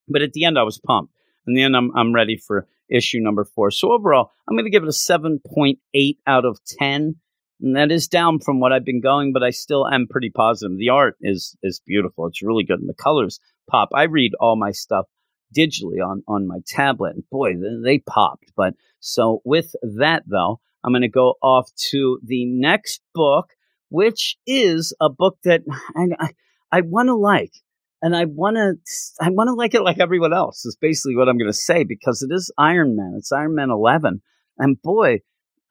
But 0.08 0.22
at 0.22 0.32
the 0.32 0.44
end, 0.44 0.58
I 0.58 0.64
was 0.64 0.78
pumped. 0.78 1.14
In 1.46 1.54
the 1.54 1.62
end, 1.62 1.76
I'm, 1.76 1.90
I'm 1.96 2.14
ready 2.14 2.36
for 2.36 2.66
issue 2.90 3.20
number 3.20 3.44
four. 3.44 3.70
So 3.70 3.92
overall, 3.92 4.32
I'm 4.48 4.56
going 4.56 4.64
to 4.64 4.70
give 4.70 4.82
it 4.82 4.88
a 4.88 4.92
7.8 4.92 6.16
out 6.26 6.44
of 6.44 6.58
10. 6.78 7.16
And 7.60 7.76
that 7.76 7.90
is 7.90 8.06
down 8.06 8.40
from 8.40 8.60
what 8.60 8.72
I've 8.72 8.84
been 8.84 9.00
going, 9.00 9.32
but 9.32 9.42
I 9.42 9.50
still 9.50 9.88
am 9.88 10.06
pretty 10.08 10.30
positive. 10.30 10.76
The 10.76 10.90
art 10.90 11.16
is 11.22 11.56
is 11.62 11.80
beautiful. 11.86 12.26
It's 12.26 12.42
really 12.42 12.64
good, 12.64 12.80
and 12.80 12.88
the 12.88 12.94
colors 12.94 13.40
pop. 13.70 13.88
I 13.94 14.02
read 14.02 14.32
all 14.38 14.56
my 14.56 14.72
stuff 14.72 15.06
digitally 15.54 16.04
on 16.04 16.22
on 16.26 16.46
my 16.46 16.58
tablet, 16.66 17.14
and 17.14 17.28
boy, 17.30 17.54
they 17.84 17.98
popped. 17.98 18.52
But 18.56 18.74
so 19.00 19.42
with 19.44 19.74
that 19.82 20.22
though, 20.26 20.60
I'm 20.86 20.92
going 20.92 21.02
to 21.02 21.08
go 21.08 21.34
off 21.42 21.68
to 21.90 22.20
the 22.24 22.46
next 22.46 23.00
book, 23.12 23.50
which 23.88 24.36
is 24.46 24.94
a 25.00 25.10
book 25.10 25.36
that 25.42 25.62
I, 25.96 26.30
I, 26.70 26.80
want 26.82 27.08
to 27.08 27.14
like. 27.16 27.52
And 28.00 28.14
I 28.14 28.26
want 28.26 28.56
to, 28.56 28.74
I 29.20 29.30
want 29.30 29.48
to 29.48 29.54
like 29.54 29.74
it 29.74 29.82
like 29.82 29.98
everyone 29.98 30.32
else. 30.32 30.64
Is 30.64 30.76
basically 30.80 31.16
what 31.16 31.28
I'm 31.28 31.38
going 31.38 31.50
to 31.50 31.56
say 31.56 31.82
because 31.82 32.22
it 32.22 32.32
is 32.32 32.52
Iron 32.56 32.94
Man. 32.94 33.14
It's 33.16 33.32
Iron 33.32 33.56
Man 33.56 33.70
11, 33.70 34.22
and 34.58 34.80
boy, 34.80 35.20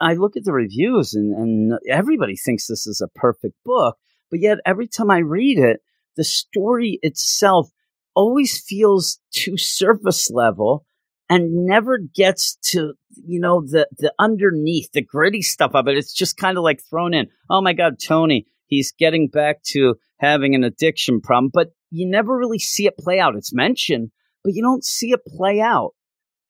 I 0.01 0.15
look 0.15 0.35
at 0.35 0.43
the 0.43 0.51
reviews 0.51 1.13
and, 1.13 1.33
and 1.33 1.79
everybody 1.89 2.35
thinks 2.35 2.67
this 2.67 2.85
is 2.85 2.99
a 2.99 3.19
perfect 3.19 3.55
book. 3.63 3.97
But 4.29 4.41
yet, 4.41 4.57
every 4.65 4.87
time 4.87 5.09
I 5.09 5.19
read 5.19 5.59
it, 5.59 5.79
the 6.17 6.25
story 6.25 6.99
itself 7.01 7.69
always 8.15 8.61
feels 8.61 9.19
too 9.31 9.57
surface 9.57 10.31
level 10.31 10.85
and 11.29 11.65
never 11.65 11.97
gets 11.97 12.55
to 12.57 12.93
you 13.15 13.39
know 13.39 13.61
the 13.61 13.87
the 13.97 14.13
underneath 14.19 14.91
the 14.93 15.01
gritty 15.01 15.41
stuff 15.41 15.71
of 15.73 15.87
it. 15.87 15.97
It's 15.97 16.13
just 16.13 16.37
kind 16.37 16.57
of 16.57 16.63
like 16.63 16.81
thrown 16.89 17.13
in 17.13 17.27
oh 17.49 17.61
my 17.61 17.73
god 17.73 17.95
tony 18.05 18.47
he's 18.67 18.91
getting 18.91 19.27
back 19.27 19.61
to 19.63 19.95
having 20.19 20.55
an 20.55 20.63
addiction 20.63 21.21
problem. 21.21 21.51
But 21.53 21.69
you 21.91 22.09
never 22.09 22.35
really 22.35 22.59
see 22.59 22.87
it 22.87 22.97
play 22.97 23.19
out. 23.19 23.35
It's 23.35 23.53
mentioned 23.53 24.11
but 24.43 24.53
you 24.53 24.61
don't 24.61 24.85
see 24.85 25.11
it 25.11 25.25
play 25.25 25.59
out. 25.59 25.91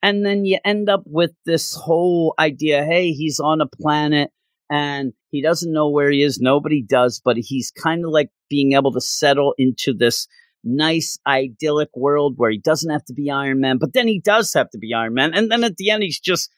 And 0.02 0.24
then 0.24 0.44
you 0.44 0.58
end 0.64 0.90
up 0.90 1.02
with 1.06 1.32
this 1.46 1.74
whole 1.74 2.34
idea 2.38 2.84
hey 2.84 3.10
he's 3.12 3.40
on 3.40 3.60
a 3.60 3.66
planet 3.66 4.30
and 4.70 5.12
he 5.30 5.42
doesn't 5.42 5.72
know 5.72 5.88
where 5.90 6.10
he 6.10 6.22
is. 6.22 6.38
Nobody 6.38 6.82
does. 6.82 7.20
But 7.24 7.36
he's 7.36 7.70
kind 7.70 8.04
of 8.04 8.10
like 8.10 8.30
being 8.48 8.72
able 8.72 8.92
to 8.92 9.00
settle 9.00 9.54
into 9.58 9.94
this 9.94 10.26
nice 10.66 11.18
idyllic 11.26 11.90
world 11.94 12.34
where 12.36 12.50
he 12.50 12.58
doesn't 12.58 12.90
have 12.90 13.04
to 13.06 13.14
be 13.14 13.30
Iron 13.30 13.60
Man, 13.60 13.78
but 13.78 13.92
then 13.92 14.08
he 14.08 14.20
does 14.20 14.52
have 14.54 14.70
to 14.70 14.78
be 14.78 14.92
Iron 14.92 15.14
Man. 15.14 15.32
And 15.34 15.50
then 15.50 15.64
at 15.64 15.76
the 15.76 15.90
end, 15.90 16.02
he's 16.02 16.20
just 16.20 16.50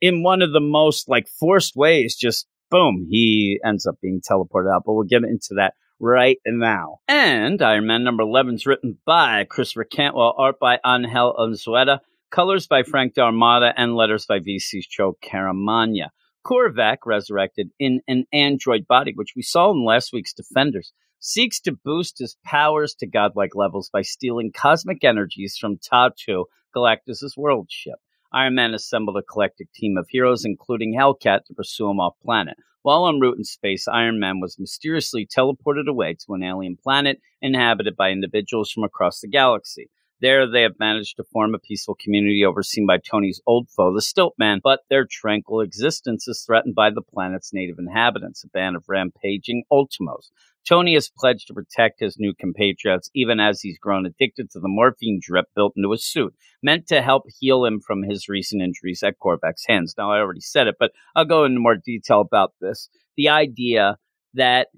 in 0.00 0.22
one 0.22 0.42
of 0.42 0.52
the 0.52 0.60
most 0.60 1.08
like 1.08 1.28
forced 1.28 1.76
ways, 1.76 2.16
just 2.16 2.46
boom, 2.70 3.06
he 3.10 3.60
ends 3.64 3.86
up 3.86 3.96
being 4.00 4.20
teleported 4.20 4.74
out. 4.74 4.82
But 4.84 4.94
we'll 4.94 5.04
get 5.04 5.24
into 5.24 5.54
that 5.56 5.74
right 6.00 6.38
now. 6.46 6.98
And 7.06 7.60
Iron 7.60 7.86
Man 7.86 8.02
number 8.02 8.22
11 8.22 8.54
is 8.54 8.66
written 8.66 8.98
by 9.04 9.44
Christopher 9.44 9.84
Cantwell, 9.84 10.34
art 10.38 10.58
by 10.58 10.78
Angel 10.84 11.34
Unzueta, 11.38 12.00
colors 12.30 12.66
by 12.66 12.82
Frank 12.82 13.14
D'Armata, 13.14 13.72
and 13.76 13.94
letters 13.94 14.26
by 14.26 14.38
VC's 14.38 14.86
Joe 14.86 15.16
Caramagna. 15.22 16.08
Korvac, 16.44 16.98
resurrected 17.04 17.70
in 17.78 18.00
an 18.08 18.24
android 18.32 18.86
body, 18.86 19.12
which 19.14 19.34
we 19.36 19.42
saw 19.42 19.70
in 19.72 19.84
last 19.84 20.10
week's 20.12 20.32
Defenders, 20.32 20.92
seeks 21.20 21.60
to 21.60 21.72
boost 21.84 22.18
his 22.18 22.36
powers 22.44 22.94
to 22.94 23.06
godlike 23.06 23.54
levels 23.54 23.90
by 23.92 24.02
stealing 24.02 24.50
cosmic 24.52 25.04
energies 25.04 25.56
from 25.60 25.78
Taa 25.78 26.10
II, 26.26 26.44
Galactus' 26.74 27.36
world 27.36 27.68
ship. 27.70 27.98
Iron 28.32 28.54
Man 28.54 28.74
assembled 28.74 29.16
a 29.16 29.22
collective 29.22 29.66
team 29.74 29.96
of 29.98 30.06
heroes, 30.08 30.44
including 30.44 30.94
Hellcat, 30.94 31.44
to 31.46 31.54
pursue 31.54 31.90
him 31.90 32.00
off 32.00 32.14
planet. 32.24 32.56
While 32.82 33.06
en 33.08 33.20
route 33.20 33.36
in 33.36 33.44
space, 33.44 33.86
Iron 33.86 34.18
Man 34.18 34.40
was 34.40 34.58
mysteriously 34.58 35.26
teleported 35.26 35.86
away 35.86 36.14
to 36.14 36.34
an 36.34 36.42
alien 36.42 36.78
planet 36.82 37.20
inhabited 37.42 37.96
by 37.96 38.10
individuals 38.10 38.70
from 38.70 38.84
across 38.84 39.20
the 39.20 39.28
galaxy. 39.28 39.90
There, 40.20 40.50
they 40.50 40.62
have 40.62 40.78
managed 40.78 41.16
to 41.16 41.24
form 41.24 41.54
a 41.54 41.58
peaceful 41.58 41.94
community 41.94 42.44
overseen 42.44 42.86
by 42.86 42.98
Tony's 42.98 43.40
old 43.46 43.70
foe, 43.70 43.94
the 43.94 44.00
Stiltman, 44.00 44.60
but 44.62 44.80
their 44.90 45.06
tranquil 45.06 45.62
existence 45.62 46.28
is 46.28 46.42
threatened 46.44 46.74
by 46.74 46.90
the 46.90 47.00
planet's 47.00 47.54
native 47.54 47.78
inhabitants, 47.78 48.44
a 48.44 48.48
band 48.48 48.76
of 48.76 48.84
rampaging 48.86 49.64
Ultimos. 49.72 50.30
Tony 50.68 50.92
has 50.92 51.10
pledged 51.16 51.46
to 51.46 51.54
protect 51.54 52.00
his 52.00 52.18
new 52.18 52.34
compatriots, 52.34 53.10
even 53.14 53.40
as 53.40 53.62
he's 53.62 53.78
grown 53.78 54.04
addicted 54.04 54.50
to 54.50 54.60
the 54.60 54.68
morphine 54.68 55.18
drip 55.22 55.46
built 55.56 55.72
into 55.74 55.90
his 55.90 56.04
suit, 56.04 56.34
meant 56.62 56.86
to 56.86 57.00
help 57.00 57.24
heal 57.38 57.64
him 57.64 57.80
from 57.80 58.02
his 58.02 58.28
recent 58.28 58.60
injuries 58.60 59.02
at 59.02 59.18
Korvac's 59.18 59.64
hands. 59.66 59.94
Now, 59.96 60.12
I 60.12 60.18
already 60.18 60.40
said 60.40 60.66
it, 60.66 60.76
but 60.78 60.92
I'll 61.16 61.24
go 61.24 61.44
into 61.44 61.60
more 61.60 61.76
detail 61.76 62.20
about 62.20 62.52
this. 62.60 62.90
The 63.16 63.30
idea 63.30 63.96
that 64.34 64.68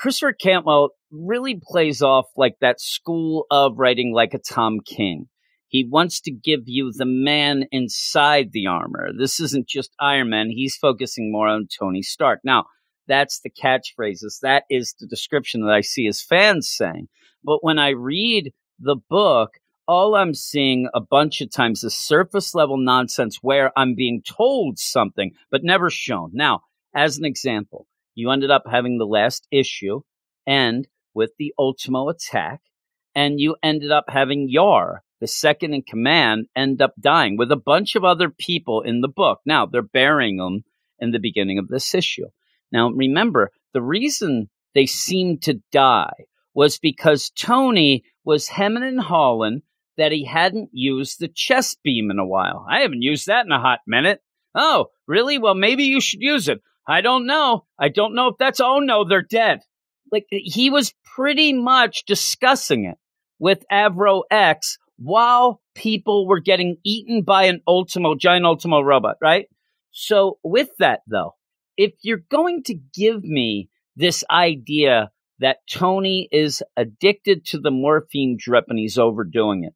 Christopher 0.00 0.32
Cantwell 0.32 0.92
really 1.10 1.60
plays 1.62 2.00
off 2.00 2.24
like 2.34 2.54
that 2.62 2.80
school 2.80 3.44
of 3.50 3.74
writing 3.76 4.14
like 4.14 4.32
a 4.32 4.38
Tom 4.38 4.80
King. 4.80 5.26
He 5.68 5.86
wants 5.86 6.22
to 6.22 6.30
give 6.30 6.60
you 6.64 6.90
the 6.90 7.04
man 7.04 7.66
inside 7.70 8.52
the 8.52 8.66
armor. 8.66 9.10
This 9.12 9.40
isn't 9.40 9.68
just 9.68 9.90
Iron 10.00 10.30
Man. 10.30 10.48
He's 10.48 10.74
focusing 10.74 11.30
more 11.30 11.48
on 11.48 11.68
Tony 11.78 12.00
Stark. 12.00 12.40
Now, 12.44 12.64
that's 13.08 13.40
the 13.40 13.50
catchphrases. 13.50 14.40
That 14.40 14.64
is 14.70 14.94
the 14.98 15.06
description 15.06 15.66
that 15.66 15.72
I 15.74 15.82
see 15.82 16.06
as 16.06 16.22
fans 16.22 16.70
saying. 16.70 17.08
But 17.44 17.62
when 17.62 17.78
I 17.78 17.90
read 17.90 18.54
the 18.78 18.96
book, 18.96 19.58
all 19.86 20.14
I'm 20.14 20.32
seeing 20.32 20.88
a 20.94 21.00
bunch 21.02 21.42
of 21.42 21.50
times 21.50 21.84
is 21.84 21.94
surface 21.94 22.54
level 22.54 22.78
nonsense 22.78 23.40
where 23.42 23.70
I'm 23.76 23.94
being 23.94 24.22
told 24.26 24.78
something, 24.78 25.32
but 25.50 25.62
never 25.62 25.90
shown. 25.90 26.30
Now, 26.32 26.62
as 26.94 27.18
an 27.18 27.26
example, 27.26 27.86
you 28.20 28.30
ended 28.30 28.50
up 28.50 28.64
having 28.70 28.98
the 28.98 29.06
last 29.06 29.46
issue 29.50 30.00
end 30.46 30.86
with 31.14 31.32
the 31.38 31.52
Ultimo 31.58 32.08
attack, 32.08 32.60
and 33.14 33.40
you 33.40 33.56
ended 33.62 33.90
up 33.90 34.04
having 34.08 34.48
Yar, 34.48 35.02
the 35.20 35.26
second 35.26 35.74
in 35.74 35.82
command, 35.82 36.46
end 36.54 36.80
up 36.80 36.94
dying 37.00 37.36
with 37.36 37.50
a 37.50 37.56
bunch 37.56 37.96
of 37.96 38.04
other 38.04 38.30
people 38.30 38.82
in 38.82 39.00
the 39.00 39.08
book. 39.08 39.40
Now, 39.44 39.66
they're 39.66 39.82
burying 39.82 40.36
them 40.36 40.64
in 40.98 41.10
the 41.10 41.18
beginning 41.18 41.58
of 41.58 41.68
this 41.68 41.94
issue. 41.94 42.26
Now, 42.72 42.90
remember, 42.90 43.50
the 43.72 43.82
reason 43.82 44.48
they 44.74 44.86
seemed 44.86 45.42
to 45.42 45.60
die 45.72 46.12
was 46.54 46.78
because 46.78 47.30
Tony 47.30 48.04
was 48.24 48.48
hemming 48.48 48.82
and 48.82 49.00
hawing 49.00 49.62
that 49.96 50.12
he 50.12 50.24
hadn't 50.24 50.70
used 50.72 51.18
the 51.18 51.28
chest 51.28 51.78
beam 51.82 52.10
in 52.10 52.18
a 52.18 52.26
while. 52.26 52.66
I 52.68 52.80
haven't 52.80 53.02
used 53.02 53.26
that 53.26 53.44
in 53.44 53.52
a 53.52 53.60
hot 53.60 53.80
minute. 53.86 54.20
Oh, 54.54 54.86
really? 55.06 55.38
Well, 55.38 55.54
maybe 55.54 55.84
you 55.84 56.00
should 56.00 56.20
use 56.20 56.48
it. 56.48 56.60
I 56.90 57.02
don't 57.02 57.24
know. 57.24 57.66
I 57.78 57.88
don't 57.88 58.16
know 58.16 58.28
if 58.28 58.34
that's, 58.38 58.58
oh 58.58 58.80
no, 58.80 59.04
they're 59.08 59.22
dead. 59.22 59.60
Like 60.10 60.26
he 60.28 60.70
was 60.70 60.92
pretty 61.04 61.52
much 61.52 62.04
discussing 62.04 62.84
it 62.84 62.96
with 63.38 63.64
Avro 63.70 64.22
X 64.28 64.76
while 64.98 65.62
people 65.76 66.26
were 66.26 66.40
getting 66.40 66.78
eaten 66.84 67.22
by 67.22 67.44
an 67.44 67.60
Ultimo, 67.68 68.16
giant 68.16 68.44
Ultimo 68.44 68.80
robot, 68.80 69.16
right? 69.22 69.46
So 69.92 70.38
with 70.42 70.70
that 70.80 71.02
though, 71.06 71.36
if 71.76 71.92
you're 72.02 72.24
going 72.28 72.64
to 72.64 72.74
give 72.92 73.22
me 73.22 73.68
this 73.94 74.24
idea 74.28 75.12
that 75.38 75.58
Tony 75.70 76.28
is 76.32 76.60
addicted 76.76 77.46
to 77.46 77.60
the 77.60 77.70
morphine 77.70 78.36
drip 78.36 78.64
and 78.68 78.80
he's 78.80 78.98
overdoing 78.98 79.62
it, 79.62 79.74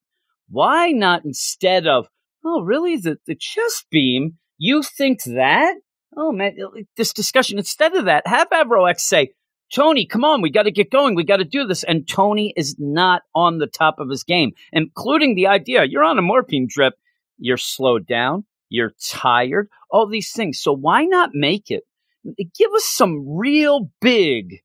why 0.48 0.90
not 0.90 1.24
instead 1.24 1.86
of, 1.86 2.08
oh, 2.44 2.62
really, 2.62 2.96
the, 2.96 3.18
the 3.26 3.36
chest 3.36 3.86
beam, 3.88 4.38
you 4.58 4.82
think 4.82 5.22
that? 5.22 5.76
Oh, 6.16 6.32
man, 6.32 6.56
this 6.96 7.12
discussion, 7.12 7.58
instead 7.58 7.94
of 7.94 8.04
that, 8.06 8.26
have 8.26 8.50
Avrox 8.50 9.00
say, 9.00 9.30
Tony, 9.72 10.06
come 10.06 10.24
on, 10.24 10.42
we 10.42 10.50
got 10.50 10.64
to 10.64 10.70
get 10.70 10.90
going. 10.90 11.14
We 11.14 11.24
got 11.24 11.38
to 11.38 11.44
do 11.44 11.66
this. 11.66 11.84
And 11.84 12.06
Tony 12.06 12.52
is 12.56 12.76
not 12.78 13.22
on 13.34 13.58
the 13.58 13.66
top 13.66 13.98
of 13.98 14.08
his 14.08 14.22
game, 14.22 14.52
including 14.72 15.34
the 15.34 15.48
idea 15.48 15.84
you're 15.84 16.04
on 16.04 16.18
a 16.18 16.22
morphine 16.22 16.68
drip, 16.68 16.94
you're 17.38 17.56
slowed 17.56 18.06
down, 18.06 18.44
you're 18.68 18.92
tired, 19.02 19.68
all 19.90 20.06
these 20.06 20.32
things. 20.32 20.60
So 20.60 20.72
why 20.72 21.04
not 21.04 21.30
make 21.32 21.70
it? 21.70 21.82
Give 22.58 22.70
us 22.72 22.84
some 22.84 23.24
real 23.26 23.90
big 24.00 24.60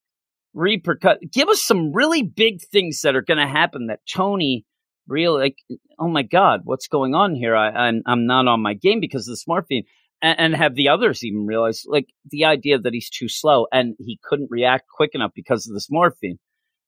repercut. 0.55 1.17
Give 1.31 1.49
us 1.49 1.61
some 1.61 1.91
really 1.93 2.23
big 2.23 2.61
things 2.61 3.01
that 3.01 3.15
are 3.15 3.21
going 3.21 3.39
to 3.39 3.47
happen 3.47 3.87
that 3.87 3.99
Tony 4.09 4.65
really 5.07 5.41
like. 5.41 5.57
Oh 5.97 6.07
my 6.07 6.23
God, 6.23 6.61
what's 6.63 6.87
going 6.87 7.15
on 7.15 7.35
here? 7.35 7.55
I, 7.55 7.69
I'm 7.69 8.01
I'm 8.05 8.25
not 8.25 8.47
on 8.47 8.61
my 8.61 8.73
game 8.73 8.99
because 8.99 9.27
of 9.27 9.33
this 9.33 9.47
morphine. 9.47 9.83
And, 10.21 10.39
and 10.39 10.55
have 10.55 10.75
the 10.75 10.89
others 10.89 11.23
even 11.23 11.45
realize 11.45 11.83
like 11.85 12.07
the 12.29 12.45
idea 12.45 12.77
that 12.77 12.93
he's 12.93 13.09
too 13.09 13.29
slow 13.29 13.67
and 13.71 13.95
he 13.99 14.19
couldn't 14.23 14.51
react 14.51 14.85
quick 14.93 15.11
enough 15.13 15.31
because 15.33 15.67
of 15.67 15.73
this 15.73 15.87
morphine. 15.89 16.37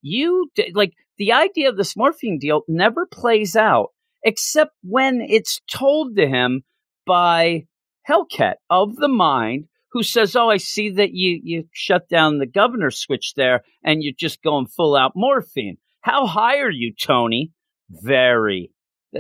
You 0.01 0.49
like 0.73 0.93
the 1.17 1.31
idea 1.31 1.69
of 1.69 1.77
this 1.77 1.95
morphine 1.95 2.39
deal 2.39 2.63
never 2.67 3.05
plays 3.05 3.55
out 3.55 3.89
except 4.23 4.71
when 4.83 5.21
it's 5.21 5.61
told 5.71 6.15
to 6.15 6.27
him 6.27 6.63
by 7.05 7.63
Hellcat 8.09 8.55
of 8.69 8.95
the 8.95 9.07
mind, 9.07 9.65
who 9.91 10.03
says, 10.03 10.35
"Oh, 10.35 10.49
I 10.49 10.57
see 10.57 10.89
that 10.91 11.13
you 11.13 11.39
you 11.43 11.65
shut 11.73 12.07
down 12.09 12.39
the 12.39 12.45
governor 12.45 12.91
switch 12.91 13.33
there, 13.35 13.63
and 13.83 14.03
you're 14.03 14.13
just 14.17 14.41
going 14.41 14.67
full 14.67 14.95
out 14.95 15.13
morphine. 15.15 15.77
How 16.01 16.25
high 16.25 16.59
are 16.59 16.71
you, 16.71 16.93
Tony? 16.99 17.51
Very. 17.89 18.71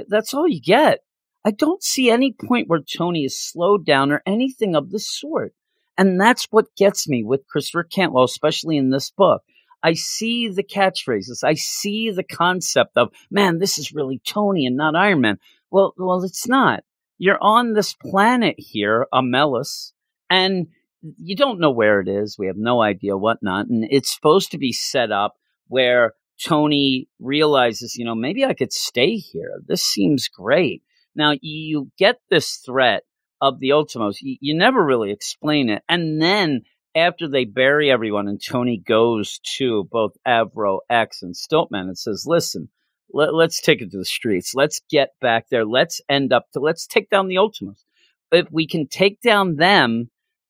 That's 0.07 0.33
all 0.33 0.47
you 0.47 0.61
get. 0.61 0.99
I 1.43 1.51
don't 1.51 1.83
see 1.83 2.09
any 2.09 2.33
point 2.33 2.67
where 2.67 2.81
Tony 2.81 3.25
is 3.25 3.39
slowed 3.39 3.85
down 3.85 4.11
or 4.11 4.21
anything 4.25 4.75
of 4.75 4.91
the 4.91 4.99
sort. 4.99 5.53
And 5.97 6.19
that's 6.19 6.47
what 6.51 6.75
gets 6.77 7.07
me 7.07 7.23
with 7.23 7.47
Christopher 7.47 7.83
Cantwell, 7.83 8.23
especially 8.23 8.77
in 8.77 8.89
this 8.89 9.11
book. 9.11 9.41
I 9.83 9.93
see 9.93 10.47
the 10.47 10.63
catchphrases. 10.63 11.43
I 11.43 11.55
see 11.55 12.11
the 12.11 12.23
concept 12.23 12.97
of, 12.97 13.09
man, 13.31 13.57
this 13.57 13.77
is 13.77 13.91
really 13.91 14.21
Tony 14.25 14.65
and 14.65 14.77
not 14.77 14.95
Iron 14.95 15.21
Man. 15.21 15.37
Well, 15.71 15.93
well, 15.97 16.23
it's 16.23 16.47
not. 16.47 16.83
You're 17.17 17.41
on 17.41 17.73
this 17.73 17.93
planet 17.93 18.55
here, 18.57 19.07
Amelis, 19.13 19.93
and 20.29 20.67
you 21.01 21.35
don't 21.35 21.59
know 21.59 21.71
where 21.71 21.99
it 21.99 22.07
is. 22.07 22.37
We 22.37 22.47
have 22.47 22.57
no 22.57 22.81
idea 22.81 23.17
whatnot. 23.17 23.67
And 23.67 23.85
it's 23.89 24.13
supposed 24.13 24.51
to 24.51 24.57
be 24.57 24.71
set 24.71 25.11
up 25.11 25.35
where 25.67 26.13
Tony 26.43 27.07
realizes, 27.19 27.95
you 27.95 28.05
know, 28.05 28.15
maybe 28.15 28.45
I 28.45 28.53
could 28.53 28.73
stay 28.73 29.15
here. 29.15 29.61
This 29.65 29.83
seems 29.83 30.27
great. 30.27 30.83
Now 31.15 31.33
you 31.41 31.91
get 31.97 32.17
this 32.29 32.57
threat 32.57 33.03
of 33.41 33.59
the 33.59 33.69
Ultimos. 33.69 34.17
You, 34.21 34.37
you 34.39 34.55
never 34.55 34.83
really 34.83 35.11
explain 35.11 35.69
it. 35.69 35.83
And 35.89 36.21
then 36.21 36.61
after 36.95 37.27
they 37.27 37.45
bury 37.45 37.91
everyone 37.91 38.27
and 38.27 38.41
Tony 38.43 38.77
goes 38.77 39.39
to 39.57 39.87
both 39.91 40.13
Avro 40.27 40.79
X 40.89 41.21
and 41.23 41.35
Stiltman 41.35 41.87
and 41.87 41.97
says, 41.97 42.25
listen, 42.27 42.69
let, 43.13 43.33
us 43.33 43.59
take 43.59 43.81
it 43.81 43.91
to 43.91 43.97
the 43.97 44.05
streets. 44.05 44.53
Let's 44.55 44.81
get 44.89 45.09
back 45.19 45.47
there. 45.49 45.65
Let's 45.65 46.01
end 46.09 46.33
up 46.33 46.45
to, 46.53 46.59
let's 46.59 46.87
take 46.87 47.09
down 47.09 47.27
the 47.27 47.35
Ultimos. 47.35 47.83
If 48.31 48.47
we 48.51 48.67
can 48.67 48.87
take 48.87 49.21
down 49.21 49.57
them, 49.57 50.09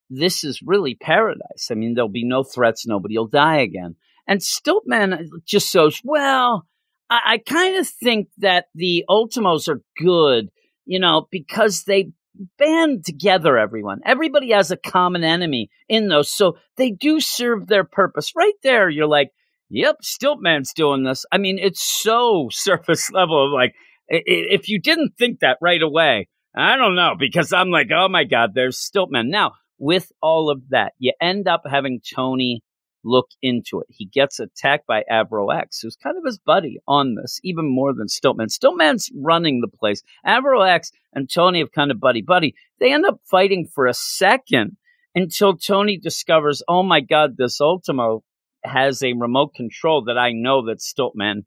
this 0.09 0.43
is 0.43 0.61
really 0.61 0.95
paradise. 0.95 1.69
I 1.71 1.75
mean, 1.75 1.93
there'll 1.93 2.09
be 2.09 2.25
no 2.25 2.43
threats. 2.43 2.85
Nobody 2.85 3.17
will 3.17 3.27
die 3.27 3.59
again. 3.59 3.95
And 4.27 4.41
Stiltman 4.41 5.13
uh, 5.13 5.37
just 5.45 5.71
says, 5.71 5.99
well, 6.03 6.67
I, 7.11 7.33
I 7.33 7.37
kind 7.37 7.77
of 7.77 7.87
think 7.87 8.29
that 8.37 8.65
the 8.73 9.05
Ultimos 9.09 9.67
are 9.67 9.81
good, 9.97 10.49
you 10.85 10.99
know, 10.99 11.27
because 11.29 11.83
they 11.83 12.11
band 12.57 13.05
together 13.05 13.57
everyone. 13.57 13.99
Everybody 14.05 14.51
has 14.51 14.71
a 14.71 14.77
common 14.77 15.23
enemy 15.23 15.69
in 15.89 16.07
those. 16.07 16.31
So 16.31 16.57
they 16.77 16.91
do 16.91 17.19
serve 17.19 17.67
their 17.67 17.83
purpose. 17.83 18.31
Right 18.35 18.53
there, 18.63 18.89
you're 18.89 19.07
like, 19.07 19.29
yep, 19.69 19.97
Stiltman's 20.03 20.73
doing 20.73 21.03
this. 21.03 21.25
I 21.31 21.37
mean, 21.37 21.59
it's 21.59 21.83
so 21.83 22.47
surface 22.51 23.11
level 23.11 23.45
of 23.45 23.51
like, 23.51 23.73
if 24.07 24.67
you 24.67 24.79
didn't 24.79 25.13
think 25.17 25.39
that 25.39 25.57
right 25.61 25.81
away, 25.81 26.27
I 26.55 26.75
don't 26.75 26.95
know, 26.95 27.15
because 27.17 27.53
I'm 27.53 27.69
like, 27.69 27.87
oh 27.95 28.09
my 28.09 28.23
God, 28.23 28.51
there's 28.53 28.77
Stiltman. 28.77 29.27
Now, 29.27 29.53
with 29.77 30.11
all 30.21 30.49
of 30.49 30.61
that, 30.69 30.93
you 30.99 31.13
end 31.21 31.47
up 31.47 31.63
having 31.69 32.01
Tony 32.15 32.61
look 33.03 33.29
into 33.41 33.79
it. 33.79 33.87
He 33.89 34.05
gets 34.05 34.39
attacked 34.39 34.87
by 34.87 35.03
Avro 35.11 35.53
X, 35.55 35.79
who's 35.79 35.95
kind 35.95 36.17
of 36.17 36.23
his 36.25 36.39
buddy 36.39 36.79
on 36.87 37.15
this, 37.15 37.39
even 37.43 37.65
more 37.65 37.93
than 37.93 38.07
Stiltman. 38.07 38.47
Stiltman's 38.47 39.09
running 39.15 39.61
the 39.61 39.67
place. 39.67 40.03
Avro 40.25 40.67
X 40.67 40.91
and 41.13 41.29
Tony 41.29 41.59
have 41.59 41.71
kind 41.71 41.91
of 41.91 41.99
buddy 41.99 42.21
buddy. 42.21 42.55
They 42.79 42.93
end 42.93 43.05
up 43.05 43.19
fighting 43.29 43.67
for 43.73 43.87
a 43.87 43.93
second 43.93 44.77
until 45.15 45.57
Tony 45.57 45.97
discovers, 45.97 46.63
oh 46.67 46.83
my 46.83 47.01
God, 47.01 47.37
this 47.37 47.59
Ultimo 47.59 48.23
has 48.63 49.01
a 49.01 49.13
remote 49.13 49.53
control 49.55 50.05
that 50.05 50.17
I 50.17 50.31
know 50.33 50.67
that 50.67 50.79
Stiltman 50.79 51.45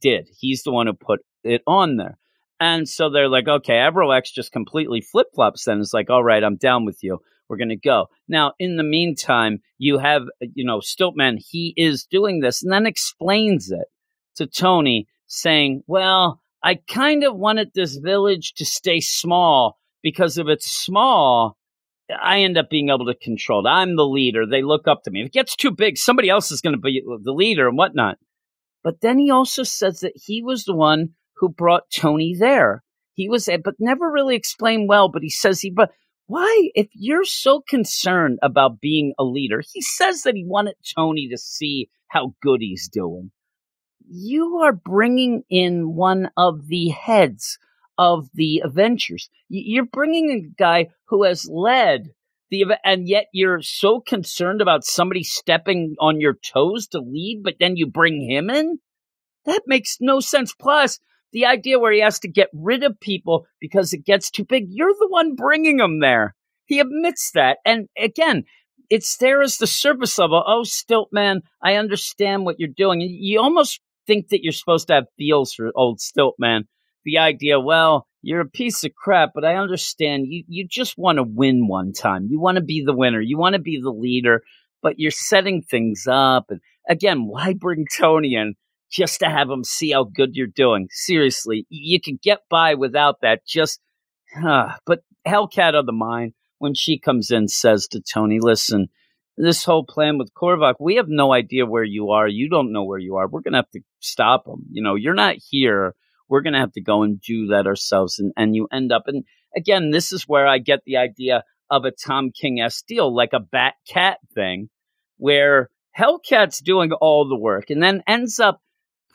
did. 0.00 0.28
He's 0.38 0.62
the 0.62 0.72
one 0.72 0.86
who 0.86 0.94
put 0.94 1.20
it 1.44 1.62
on 1.66 1.96
there. 1.96 2.18
And 2.58 2.88
so 2.88 3.10
they're 3.10 3.28
like, 3.28 3.46
okay, 3.46 3.74
Avro 3.74 4.16
X 4.16 4.32
just 4.32 4.50
completely 4.50 5.02
flip 5.02 5.26
flops 5.34 5.64
then. 5.64 5.80
It's 5.80 5.92
like, 5.92 6.08
all 6.08 6.24
right, 6.24 6.42
I'm 6.42 6.56
down 6.56 6.86
with 6.86 6.98
you 7.02 7.18
we're 7.48 7.56
going 7.56 7.68
to 7.68 7.76
go. 7.76 8.06
Now, 8.28 8.52
in 8.58 8.76
the 8.76 8.82
meantime, 8.82 9.60
you 9.78 9.98
have, 9.98 10.22
you 10.40 10.64
know, 10.64 10.78
Stiltman, 10.78 11.38
he 11.38 11.74
is 11.76 12.04
doing 12.04 12.40
this 12.40 12.62
and 12.62 12.72
then 12.72 12.86
explains 12.86 13.70
it 13.70 13.86
to 14.36 14.46
Tony, 14.46 15.08
saying, 15.26 15.82
well, 15.86 16.40
I 16.62 16.76
kind 16.88 17.24
of 17.24 17.36
wanted 17.36 17.70
this 17.74 17.96
village 17.96 18.54
to 18.54 18.64
stay 18.64 19.00
small 19.00 19.78
because 20.02 20.38
if 20.38 20.46
it's 20.48 20.70
small, 20.70 21.56
I 22.22 22.40
end 22.40 22.56
up 22.56 22.70
being 22.70 22.90
able 22.90 23.06
to 23.06 23.14
control 23.14 23.66
it. 23.66 23.70
I'm 23.70 23.96
the 23.96 24.06
leader. 24.06 24.46
They 24.46 24.62
look 24.62 24.86
up 24.86 25.02
to 25.04 25.10
me. 25.10 25.22
If 25.22 25.26
it 25.26 25.32
gets 25.32 25.56
too 25.56 25.70
big, 25.70 25.96
somebody 25.96 26.28
else 26.28 26.50
is 26.50 26.60
going 26.60 26.74
to 26.74 26.80
be 26.80 27.02
the 27.22 27.32
leader 27.32 27.68
and 27.68 27.76
whatnot. 27.76 28.18
But 28.84 29.00
then 29.00 29.18
he 29.18 29.30
also 29.30 29.64
says 29.64 30.00
that 30.00 30.12
he 30.14 30.42
was 30.42 30.64
the 30.64 30.74
one 30.74 31.14
who 31.36 31.48
brought 31.48 31.90
Tony 31.94 32.36
there. 32.38 32.84
He 33.14 33.28
was, 33.28 33.48
but 33.64 33.74
never 33.80 34.10
really 34.10 34.36
explained 34.36 34.88
well. 34.88 35.08
But 35.08 35.22
he 35.22 35.30
says 35.30 35.60
he, 35.60 35.70
but 35.70 35.90
why, 36.26 36.70
if 36.74 36.88
you're 36.92 37.24
so 37.24 37.60
concerned 37.60 38.38
about 38.42 38.80
being 38.80 39.14
a 39.18 39.24
leader, 39.24 39.62
he 39.72 39.80
says 39.80 40.22
that 40.22 40.34
he 40.34 40.44
wanted 40.44 40.74
Tony 40.96 41.28
to 41.28 41.38
see 41.38 41.88
how 42.08 42.34
good 42.42 42.60
he's 42.60 42.88
doing. 42.88 43.30
You 44.08 44.58
are 44.58 44.72
bringing 44.72 45.42
in 45.48 45.94
one 45.94 46.30
of 46.36 46.66
the 46.66 46.88
heads 46.88 47.58
of 47.98 48.28
the 48.34 48.62
Avengers. 48.64 49.30
You're 49.48 49.86
bringing 49.86 50.30
a 50.30 50.56
guy 50.58 50.88
who 51.06 51.24
has 51.24 51.48
led 51.48 52.10
the 52.50 52.64
and 52.84 53.08
yet 53.08 53.26
you're 53.32 53.62
so 53.62 54.00
concerned 54.00 54.60
about 54.60 54.84
somebody 54.84 55.24
stepping 55.24 55.96
on 55.98 56.20
your 56.20 56.34
toes 56.34 56.86
to 56.88 57.00
lead, 57.00 57.42
but 57.42 57.56
then 57.58 57.76
you 57.76 57.86
bring 57.86 58.28
him 58.28 58.50
in. 58.50 58.78
That 59.44 59.62
makes 59.66 59.98
no 60.00 60.20
sense. 60.20 60.52
Plus, 60.54 60.98
the 61.36 61.44
idea 61.44 61.78
where 61.78 61.92
he 61.92 62.00
has 62.00 62.18
to 62.20 62.28
get 62.28 62.48
rid 62.54 62.82
of 62.82 62.98
people 62.98 63.44
because 63.60 63.92
it 63.92 64.06
gets 64.06 64.30
too 64.30 64.42
big, 64.42 64.68
you're 64.70 64.94
the 64.98 65.08
one 65.10 65.34
bringing 65.34 65.76
them 65.76 66.00
there. 66.00 66.34
He 66.64 66.80
admits 66.80 67.32
that. 67.32 67.58
And 67.66 67.88
again, 67.98 68.44
it's 68.88 69.18
there 69.18 69.42
as 69.42 69.58
the 69.58 69.66
surface 69.66 70.16
level. 70.16 70.42
Oh, 70.46 70.62
Stiltman, 70.62 71.42
I 71.62 71.74
understand 71.74 72.46
what 72.46 72.56
you're 72.58 72.70
doing. 72.74 73.02
You 73.02 73.42
almost 73.42 73.82
think 74.06 74.28
that 74.28 74.42
you're 74.42 74.54
supposed 74.54 74.86
to 74.86 74.94
have 74.94 75.04
feels 75.18 75.52
for 75.52 75.72
old 75.74 75.98
Stiltman. 75.98 76.62
The 77.04 77.18
idea, 77.18 77.60
well, 77.60 78.06
you're 78.22 78.40
a 78.40 78.48
piece 78.48 78.82
of 78.84 78.94
crap, 78.94 79.32
but 79.34 79.44
I 79.44 79.56
understand 79.56 80.28
you, 80.28 80.42
you 80.48 80.66
just 80.66 80.96
want 80.96 81.16
to 81.16 81.22
win 81.22 81.68
one 81.68 81.92
time. 81.92 82.28
You 82.30 82.40
want 82.40 82.56
to 82.56 82.64
be 82.64 82.82
the 82.82 82.96
winner. 82.96 83.20
You 83.20 83.36
want 83.36 83.56
to 83.56 83.60
be 83.60 83.78
the 83.78 83.90
leader, 83.90 84.40
but 84.80 84.98
you're 84.98 85.10
setting 85.10 85.60
things 85.60 86.06
up. 86.10 86.46
And 86.48 86.62
again, 86.88 87.26
why 87.26 87.52
bring 87.52 87.84
Tony 87.94 88.36
in? 88.36 88.54
Just 88.90 89.20
to 89.20 89.26
have 89.28 89.48
them 89.48 89.64
see 89.64 89.92
how 89.92 90.04
good 90.04 90.34
you're 90.34 90.46
doing. 90.46 90.88
Seriously, 90.90 91.66
you 91.68 92.00
can 92.00 92.18
get 92.22 92.40
by 92.48 92.74
without 92.74 93.20
that. 93.22 93.46
Just, 93.46 93.80
but 94.34 95.00
Hellcat 95.26 95.74
of 95.74 95.86
the 95.86 95.92
mind, 95.92 96.34
when 96.58 96.74
she 96.74 96.98
comes 96.98 97.30
in, 97.30 97.48
says 97.48 97.86
to 97.88 98.00
Tony, 98.00 98.38
listen, 98.40 98.88
this 99.36 99.64
whole 99.64 99.84
plan 99.84 100.16
with 100.16 100.32
Korvac, 100.32 100.74
we 100.80 100.94
have 100.96 101.08
no 101.08 101.32
idea 101.32 101.66
where 101.66 101.84
you 101.84 102.10
are. 102.12 102.26
You 102.26 102.48
don't 102.48 102.72
know 102.72 102.84
where 102.84 102.98
you 102.98 103.16
are. 103.16 103.28
We're 103.28 103.42
going 103.42 103.52
to 103.52 103.58
have 103.58 103.70
to 103.72 103.80
stop 104.00 104.46
him. 104.46 104.64
You 104.70 104.82
know, 104.82 104.94
you're 104.94 105.14
not 105.14 105.36
here. 105.50 105.94
We're 106.28 106.40
going 106.40 106.54
to 106.54 106.60
have 106.60 106.72
to 106.72 106.80
go 106.80 107.02
and 107.02 107.20
do 107.20 107.48
that 107.48 107.66
ourselves. 107.66 108.18
And, 108.18 108.32
and 108.36 108.56
you 108.56 108.66
end 108.72 108.92
up, 108.92 109.02
and 109.06 109.24
again, 109.54 109.90
this 109.90 110.12
is 110.12 110.24
where 110.26 110.46
I 110.46 110.58
get 110.58 110.80
the 110.86 110.96
idea 110.96 111.44
of 111.70 111.84
a 111.84 111.90
Tom 111.90 112.30
King 112.30 112.60
S 112.60 112.82
deal, 112.82 113.14
like 113.14 113.32
a 113.32 113.40
bat 113.40 113.74
cat 113.86 114.18
thing, 114.34 114.70
where 115.18 115.68
Hellcat's 115.98 116.60
doing 116.60 116.92
all 116.92 117.28
the 117.28 117.36
work 117.36 117.70
and 117.70 117.82
then 117.82 118.02
ends 118.06 118.40
up 118.40 118.60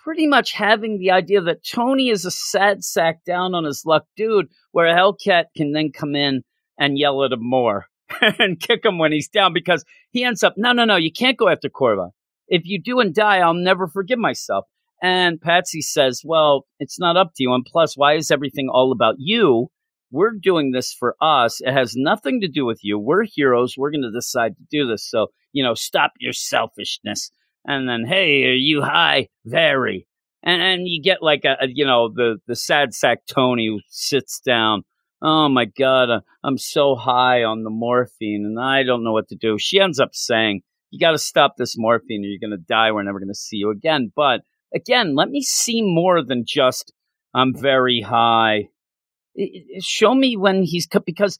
pretty 0.04 0.28
much 0.28 0.54
having 0.54 0.98
the 0.98 1.12
idea 1.12 1.42
that 1.42 1.66
Tony 1.66 2.10
is 2.10 2.26
a 2.26 2.32
sad 2.32 2.84
sack 2.84 3.24
down 3.26 3.54
on 3.54 3.64
his 3.64 3.84
luck 3.86 4.06
dude, 4.16 4.48
where 4.72 4.96
Hellcat 4.96 5.46
can 5.56 5.72
then 5.72 5.92
come 5.92 6.16
in 6.16 6.44
and 6.78 6.98
yell 6.98 7.24
at 7.24 7.32
him 7.32 7.48
more 7.48 7.86
and 8.22 8.60
kick 8.60 8.86
him 8.86 8.98
when 8.98 9.12
he's 9.12 9.30
down 9.30 9.54
because 9.54 9.86
he 10.10 10.24
ends 10.24 10.44
up, 10.44 10.56
no, 10.58 10.72
no, 10.72 10.86
no, 10.86 10.96
you 10.96 11.12
can't 11.12 11.38
go 11.38 11.50
after 11.50 11.70
Corva. 11.70 12.10
If 12.48 12.64
you 12.66 12.82
do 12.82 13.00
and 13.00 13.14
die, 13.14 13.38
I'll 13.38 13.54
never 13.54 13.88
forgive 13.88 14.20
myself. 14.20 14.66
And 15.02 15.42
Patsy 15.42 15.82
says, 15.82 16.22
well, 16.24 16.66
it's 16.80 17.00
not 17.00 17.18
up 17.18 17.32
to 17.36 17.44
you. 17.44 17.54
And 17.54 17.66
plus, 17.66 17.98
why 17.98 18.16
is 18.16 18.30
everything 18.30 18.70
all 18.70 18.92
about 18.92 19.16
you? 19.18 19.70
We're 20.12 20.32
doing 20.32 20.72
this 20.72 20.94
for 20.94 21.16
us. 21.22 21.62
It 21.62 21.72
has 21.72 21.96
nothing 21.96 22.42
to 22.42 22.48
do 22.48 22.66
with 22.66 22.82
you. 22.84 23.00
We're 23.00 23.24
heroes. 23.24 23.76
We're 23.78 23.92
going 23.92 24.04
to 24.04 24.12
decide 24.12 24.58
to 24.58 24.64
do 24.70 24.86
this. 24.86 25.10
So, 25.10 25.28
you 25.54 25.64
know, 25.64 25.74
stop 25.74 26.12
your 26.20 26.34
selfishness 26.34 27.32
and 27.66 27.88
then 27.88 28.06
hey, 28.06 28.46
are 28.46 28.54
you 28.54 28.82
high? 28.82 29.28
Very. 29.46 30.08
And 30.44 30.62
and 30.62 30.88
you 30.88 31.02
get 31.02 31.22
like 31.22 31.46
a, 31.46 31.58
a 31.62 31.68
you 31.68 31.86
know 31.86 32.10
the 32.10 32.38
the 32.48 32.56
sad 32.56 32.94
sack 32.94 33.26
Tony 33.28 33.68
who 33.68 33.80
sits 33.90 34.40
down. 34.40 34.84
Oh 35.22 35.50
my 35.50 35.66
God, 35.66 36.10
uh, 36.10 36.22
I'm 36.44 36.58
so 36.58 36.96
high 36.96 37.44
on 37.44 37.64
the 37.64 37.70
morphine 37.70 38.44
and 38.46 38.60
I 38.60 38.84
don't 38.84 39.04
know 39.04 39.12
what 39.14 39.30
to 39.30 39.36
do. 39.36 39.58
She 39.60 39.80
ends 39.80 40.00
up 40.00 40.10
saying, 40.14 40.62
"You 40.90 41.00
got 41.00 41.12
to 41.12 41.20
stop 41.20 41.56
this 41.58 41.78
morphine, 41.78 42.24
or 42.24 42.28
you're 42.28 42.40
going 42.40 42.58
to 42.60 42.66
die. 42.66 42.92
We're 42.92 43.04
never 43.04 43.20
going 43.20 43.30
to 43.30 43.36
see 43.36 43.58
you 43.58 43.70
again." 43.70 44.12
But 44.16 44.42
again, 44.74 45.16
let 45.16 45.30
me 45.30 45.42
see 45.44 45.82
more 45.84 46.24
than 46.24 46.44
just 46.48 46.92
I'm 47.34 47.54
very 47.56 48.02
high. 48.02 48.70
show 49.80 50.14
me 50.14 50.36
when 50.36 50.64
he's 50.64 50.88
because 51.06 51.38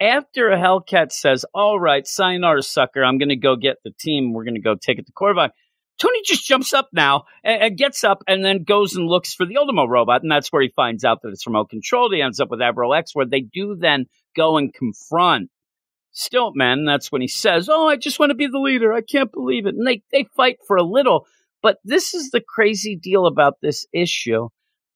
after 0.00 0.50
a 0.50 0.56
Hellcat 0.56 1.12
says, 1.12 1.44
"All 1.54 1.78
right, 1.78 2.06
sign 2.06 2.40
sayonara, 2.40 2.62
sucker, 2.62 3.04
I'm 3.04 3.18
going 3.18 3.28
to 3.28 3.36
go 3.36 3.56
get 3.56 3.76
the 3.84 3.92
team. 3.98 4.32
We're 4.32 4.44
going 4.44 4.54
to 4.54 4.60
go 4.60 4.74
take 4.74 4.98
it 4.98 5.06
to 5.06 5.12
Korvac," 5.12 5.50
Tony 5.98 6.20
just 6.24 6.46
jumps 6.46 6.72
up 6.72 6.88
now 6.92 7.24
and, 7.42 7.62
and, 7.62 7.78
gets 7.78 8.02
up 8.02 8.24
and 8.26 8.44
then 8.44 8.64
goes 8.64 8.96
and 8.96 9.06
looks 9.06 9.34
for 9.34 9.46
the 9.46 9.56
Ultimo 9.56 9.86
robot. 9.86 10.22
And 10.22 10.30
that's 10.30 10.52
where 10.52 10.62
he 10.62 10.72
finds 10.74 11.04
out 11.04 11.22
that 11.22 11.28
it's 11.28 11.46
remote 11.46 11.70
controlled. 11.70 12.12
He 12.12 12.22
ends 12.22 12.40
up 12.40 12.50
with 12.50 12.60
Avro 12.60 12.96
X, 12.96 13.14
where 13.14 13.26
they 13.26 13.40
do 13.40 13.76
then 13.78 14.06
go 14.36 14.56
and 14.56 14.74
confront 14.74 15.50
Stiltman. 16.14 16.86
That's 16.86 17.12
when 17.12 17.20
he 17.20 17.28
says, 17.28 17.68
Oh, 17.68 17.88
I 17.88 17.96
just 17.96 18.18
want 18.18 18.30
to 18.30 18.36
be 18.36 18.48
the 18.48 18.58
leader. 18.58 18.92
I 18.92 19.02
can't 19.02 19.32
believe 19.32 19.66
it. 19.66 19.74
And 19.74 19.86
they, 19.86 20.02
they 20.10 20.26
fight 20.36 20.58
for 20.66 20.76
a 20.76 20.82
little. 20.82 21.26
But 21.62 21.78
this 21.84 22.14
is 22.14 22.30
the 22.30 22.42
crazy 22.42 22.96
deal 22.96 23.26
about 23.26 23.54
this 23.62 23.86
issue. 23.92 24.48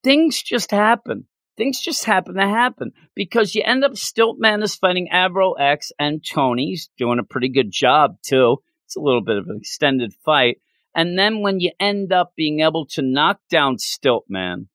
Things 0.04 0.42
just 0.42 0.70
happen. 0.70 1.26
Things 1.56 1.80
just 1.80 2.04
happen 2.04 2.34
to 2.34 2.46
happen 2.46 2.92
because 3.16 3.54
you 3.54 3.62
end 3.64 3.84
up 3.84 3.92
Stiltman 3.92 4.62
is 4.62 4.76
fighting 4.76 5.08
Avro 5.12 5.54
X 5.58 5.90
and 5.98 6.24
Tony's 6.24 6.88
doing 6.96 7.18
a 7.18 7.24
pretty 7.24 7.48
good 7.48 7.70
job 7.72 8.16
too. 8.22 8.58
It's 8.86 8.96
a 8.96 9.00
little 9.00 9.22
bit 9.22 9.38
of 9.38 9.48
an 9.48 9.56
extended 9.56 10.14
fight 10.24 10.58
and 10.98 11.16
then 11.16 11.42
when 11.42 11.60
you 11.60 11.70
end 11.78 12.12
up 12.12 12.32
being 12.36 12.58
able 12.58 12.84
to 12.86 13.02
knock 13.02 13.38
down 13.48 13.76
Stiltman 13.76 14.66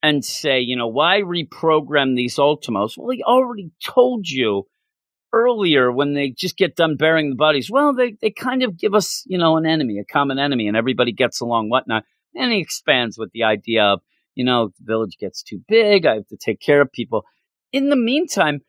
and 0.00 0.24
say, 0.24 0.60
you 0.60 0.76
know, 0.76 0.86
why 0.86 1.22
reprogram 1.22 2.14
these 2.14 2.36
Ultimos? 2.36 2.96
Well, 2.96 3.10
he 3.10 3.24
already 3.24 3.72
told 3.84 4.28
you 4.28 4.68
earlier 5.32 5.90
when 5.90 6.14
they 6.14 6.30
just 6.30 6.56
get 6.56 6.76
done 6.76 6.94
burying 6.96 7.30
the 7.30 7.34
bodies. 7.36 7.68
Well, 7.68 7.92
they, 7.92 8.12
they 8.22 8.30
kind 8.30 8.62
of 8.62 8.78
give 8.78 8.94
us, 8.94 9.24
you 9.26 9.38
know, 9.38 9.56
an 9.56 9.66
enemy, 9.66 9.98
a 9.98 10.04
common 10.04 10.38
enemy, 10.38 10.68
and 10.68 10.76
everybody 10.76 11.10
gets 11.10 11.40
along, 11.40 11.68
whatnot. 11.68 12.04
And 12.36 12.52
he 12.52 12.60
expands 12.60 13.18
with 13.18 13.32
the 13.32 13.42
idea 13.42 13.86
of, 13.86 14.02
you 14.36 14.44
know, 14.44 14.68
the 14.68 14.84
village 14.84 15.16
gets 15.18 15.42
too 15.42 15.60
big. 15.66 16.06
I 16.06 16.14
have 16.14 16.28
to 16.28 16.36
take 16.36 16.60
care 16.60 16.80
of 16.80 16.92
people. 16.92 17.24
In 17.72 17.88
the 17.88 17.96
meantime, 17.96 18.60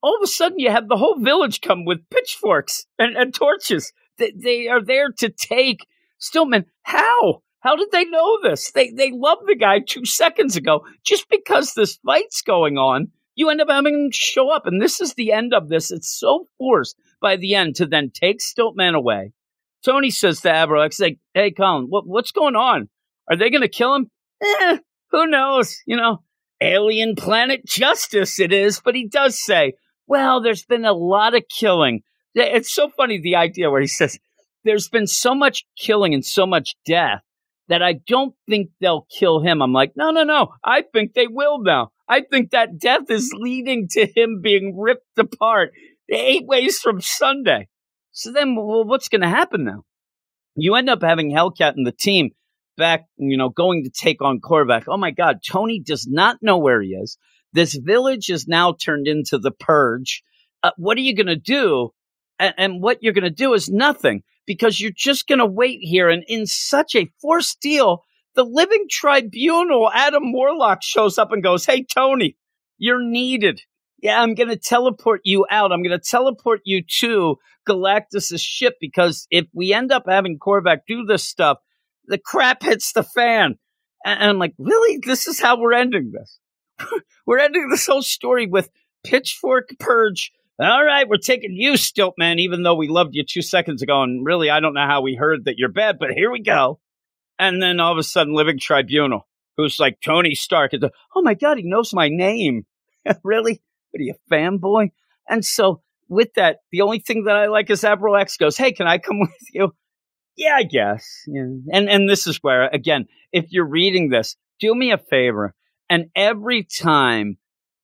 all 0.00 0.14
of 0.14 0.22
a 0.22 0.28
sudden 0.28 0.60
you 0.60 0.70
have 0.70 0.86
the 0.86 0.96
whole 0.96 1.18
village 1.18 1.60
come 1.60 1.84
with 1.84 2.08
pitchforks 2.08 2.86
and, 3.00 3.16
and 3.16 3.34
torches. 3.34 3.92
They, 4.16 4.30
they 4.30 4.68
are 4.68 4.80
there 4.80 5.08
to 5.18 5.28
take 5.28 5.88
Stiltman. 6.20 6.64
How? 6.82 7.42
How 7.60 7.76
did 7.76 7.90
they 7.90 8.04
know 8.04 8.38
this? 8.42 8.70
They 8.70 8.90
they 8.90 9.10
love 9.12 9.38
the 9.46 9.56
guy 9.56 9.80
two 9.80 10.04
seconds 10.04 10.56
ago. 10.56 10.86
Just 11.04 11.28
because 11.28 11.74
this 11.74 11.98
fight's 12.06 12.42
going 12.42 12.78
on, 12.78 13.08
you 13.34 13.50
end 13.50 13.60
up 13.60 13.68
having 13.68 13.94
him 13.94 14.10
show 14.12 14.50
up, 14.50 14.66
and 14.66 14.80
this 14.80 15.00
is 15.00 15.14
the 15.14 15.32
end 15.32 15.52
of 15.52 15.68
this. 15.68 15.90
It's 15.90 16.08
so 16.08 16.48
forced 16.58 16.96
by 17.20 17.36
the 17.36 17.54
end 17.54 17.76
to 17.76 17.86
then 17.86 18.10
take 18.10 18.38
Stiltman 18.38 18.94
away. 18.94 19.32
Tony 19.84 20.10
says 20.10 20.40
to 20.42 20.48
Avrox, 20.48 21.00
like, 21.00 21.18
"Hey, 21.34 21.50
Colin, 21.50 21.86
what, 21.88 22.06
what's 22.06 22.30
going 22.30 22.56
on? 22.56 22.88
Are 23.28 23.36
they 23.36 23.50
going 23.50 23.62
to 23.62 23.68
kill 23.68 23.94
him? 23.94 24.10
Eh, 24.42 24.78
who 25.10 25.26
knows? 25.26 25.76
You 25.86 25.96
know, 25.96 26.22
alien 26.60 27.16
planet 27.16 27.66
justice 27.66 28.38
it 28.38 28.52
is." 28.52 28.80
But 28.80 28.94
he 28.94 29.08
does 29.08 29.42
say, 29.42 29.74
"Well, 30.06 30.40
there's 30.40 30.64
been 30.64 30.84
a 30.84 30.92
lot 30.92 31.34
of 31.34 31.42
killing." 31.48 32.02
It's 32.34 32.72
so 32.72 32.90
funny 32.90 33.20
the 33.20 33.36
idea 33.36 33.70
where 33.70 33.80
he 33.80 33.86
says, 33.86 34.18
"There's 34.66 34.90
been 34.90 35.06
so 35.06 35.34
much 35.34 35.64
killing 35.78 36.12
and 36.12 36.24
so 36.24 36.46
much 36.46 36.76
death." 36.84 37.22
That 37.68 37.82
I 37.82 37.94
don't 37.94 38.32
think 38.48 38.70
they'll 38.80 39.08
kill 39.18 39.40
him. 39.40 39.60
I'm 39.60 39.72
like, 39.72 39.94
no, 39.96 40.12
no, 40.12 40.22
no. 40.22 40.52
I 40.62 40.82
think 40.82 41.14
they 41.14 41.26
will 41.26 41.60
now. 41.60 41.90
I 42.08 42.20
think 42.20 42.52
that 42.52 42.78
death 42.78 43.10
is 43.10 43.34
leading 43.36 43.88
to 43.90 44.06
him 44.06 44.40
being 44.40 44.78
ripped 44.78 45.18
apart 45.18 45.72
eight 46.08 46.46
ways 46.46 46.78
from 46.78 47.00
Sunday. 47.00 47.66
So 48.12 48.30
then, 48.30 48.54
well, 48.54 48.84
what's 48.84 49.08
going 49.08 49.22
to 49.22 49.28
happen 49.28 49.64
now? 49.64 49.82
You 50.54 50.76
end 50.76 50.88
up 50.88 51.02
having 51.02 51.32
Hellcat 51.32 51.74
and 51.76 51.84
the 51.84 51.90
team 51.90 52.30
back, 52.76 53.06
you 53.16 53.36
know, 53.36 53.48
going 53.48 53.82
to 53.82 53.90
take 53.90 54.22
on 54.22 54.38
Korvac. 54.40 54.84
Oh 54.86 54.96
my 54.96 55.10
God, 55.10 55.40
Tony 55.44 55.80
does 55.80 56.06
not 56.08 56.38
know 56.42 56.58
where 56.58 56.80
he 56.80 56.90
is. 56.90 57.18
This 57.52 57.74
village 57.74 58.30
is 58.30 58.46
now 58.46 58.74
turned 58.74 59.08
into 59.08 59.38
the 59.38 59.50
purge. 59.50 60.22
Uh, 60.62 60.70
what 60.76 60.96
are 60.98 61.02
you 61.02 61.16
going 61.16 61.26
to 61.26 61.36
do? 61.36 61.90
And, 62.38 62.54
and 62.56 62.82
what 62.82 63.02
you're 63.02 63.12
going 63.12 63.24
to 63.24 63.30
do 63.30 63.54
is 63.54 63.68
nothing 63.68 64.22
because 64.46 64.80
you're 64.80 64.92
just 64.94 65.26
going 65.26 65.38
to 65.38 65.46
wait 65.46 65.78
here. 65.80 66.08
And 66.08 66.24
in 66.26 66.46
such 66.46 66.94
a 66.94 67.10
forced 67.20 67.60
deal, 67.60 68.02
the 68.34 68.44
living 68.44 68.86
tribunal, 68.90 69.90
Adam 69.92 70.32
Warlock 70.32 70.82
shows 70.82 71.18
up 71.18 71.32
and 71.32 71.42
goes, 71.42 71.66
Hey, 71.66 71.84
Tony, 71.84 72.36
you're 72.78 73.02
needed. 73.02 73.62
Yeah, 74.02 74.20
I'm 74.20 74.34
going 74.34 74.50
to 74.50 74.56
teleport 74.56 75.22
you 75.24 75.46
out. 75.50 75.72
I'm 75.72 75.82
going 75.82 75.98
to 75.98 76.04
teleport 76.04 76.60
you 76.64 76.82
to 77.00 77.36
Galactus' 77.66 78.40
ship 78.40 78.74
because 78.80 79.26
if 79.30 79.46
we 79.52 79.72
end 79.72 79.90
up 79.90 80.04
having 80.06 80.38
Korvac 80.38 80.80
do 80.86 81.04
this 81.04 81.24
stuff, 81.24 81.58
the 82.06 82.18
crap 82.18 82.62
hits 82.62 82.92
the 82.92 83.02
fan. 83.02 83.56
And 84.04 84.22
I'm 84.22 84.38
like, 84.38 84.54
really? 84.58 85.00
This 85.04 85.26
is 85.26 85.40
how 85.40 85.58
we're 85.58 85.72
ending 85.72 86.12
this? 86.12 86.38
we're 87.26 87.38
ending 87.38 87.68
this 87.70 87.86
whole 87.86 88.02
story 88.02 88.46
with 88.46 88.70
Pitchfork 89.02 89.70
Purge. 89.80 90.32
All 90.58 90.82
right, 90.82 91.06
we're 91.06 91.18
taking 91.18 91.52
you, 91.52 91.72
Stiltman, 91.72 92.38
even 92.38 92.62
though 92.62 92.76
we 92.76 92.88
loved 92.88 93.14
you 93.14 93.24
two 93.28 93.42
seconds 93.42 93.82
ago. 93.82 94.02
And 94.02 94.24
really, 94.24 94.48
I 94.48 94.60
don't 94.60 94.72
know 94.72 94.86
how 94.86 95.02
we 95.02 95.14
heard 95.14 95.44
that 95.44 95.58
you're 95.58 95.68
bad, 95.68 95.98
but 95.98 96.12
here 96.12 96.30
we 96.30 96.40
go. 96.40 96.80
And 97.38 97.62
then 97.62 97.78
all 97.78 97.92
of 97.92 97.98
a 97.98 98.02
sudden, 98.02 98.34
Living 98.34 98.58
Tribunal, 98.58 99.28
who's 99.58 99.78
like 99.78 99.98
Tony 100.02 100.34
Stark, 100.34 100.72
is, 100.72 100.80
like, 100.80 100.92
oh 101.14 101.20
my 101.20 101.34
God, 101.34 101.58
he 101.58 101.62
knows 101.62 101.92
my 101.92 102.08
name. 102.08 102.64
really? 103.22 103.60
What 103.90 104.00
are 104.00 104.04
you, 104.04 104.14
a 104.14 104.34
fanboy? 104.34 104.92
And 105.28 105.44
so 105.44 105.82
with 106.08 106.32
that, 106.36 106.60
the 106.72 106.80
only 106.80 107.00
thing 107.00 107.24
that 107.24 107.36
I 107.36 107.48
like 107.48 107.68
is 107.68 107.82
Avro 107.82 108.18
X 108.18 108.38
goes, 108.38 108.56
Hey, 108.56 108.72
can 108.72 108.86
I 108.86 108.96
come 108.96 109.20
with 109.20 109.30
you? 109.52 109.74
Yeah, 110.36 110.54
I 110.56 110.62
guess. 110.62 111.22
Yeah. 111.26 111.46
And 111.72 111.88
and 111.88 112.08
this 112.08 112.26
is 112.26 112.38
where 112.42 112.68
again, 112.68 113.06
if 113.32 113.46
you're 113.50 113.68
reading 113.68 114.10
this, 114.10 114.36
do 114.60 114.74
me 114.74 114.92
a 114.92 114.98
favor. 114.98 115.54
And 115.88 116.06
every 116.14 116.64
time 116.64 117.38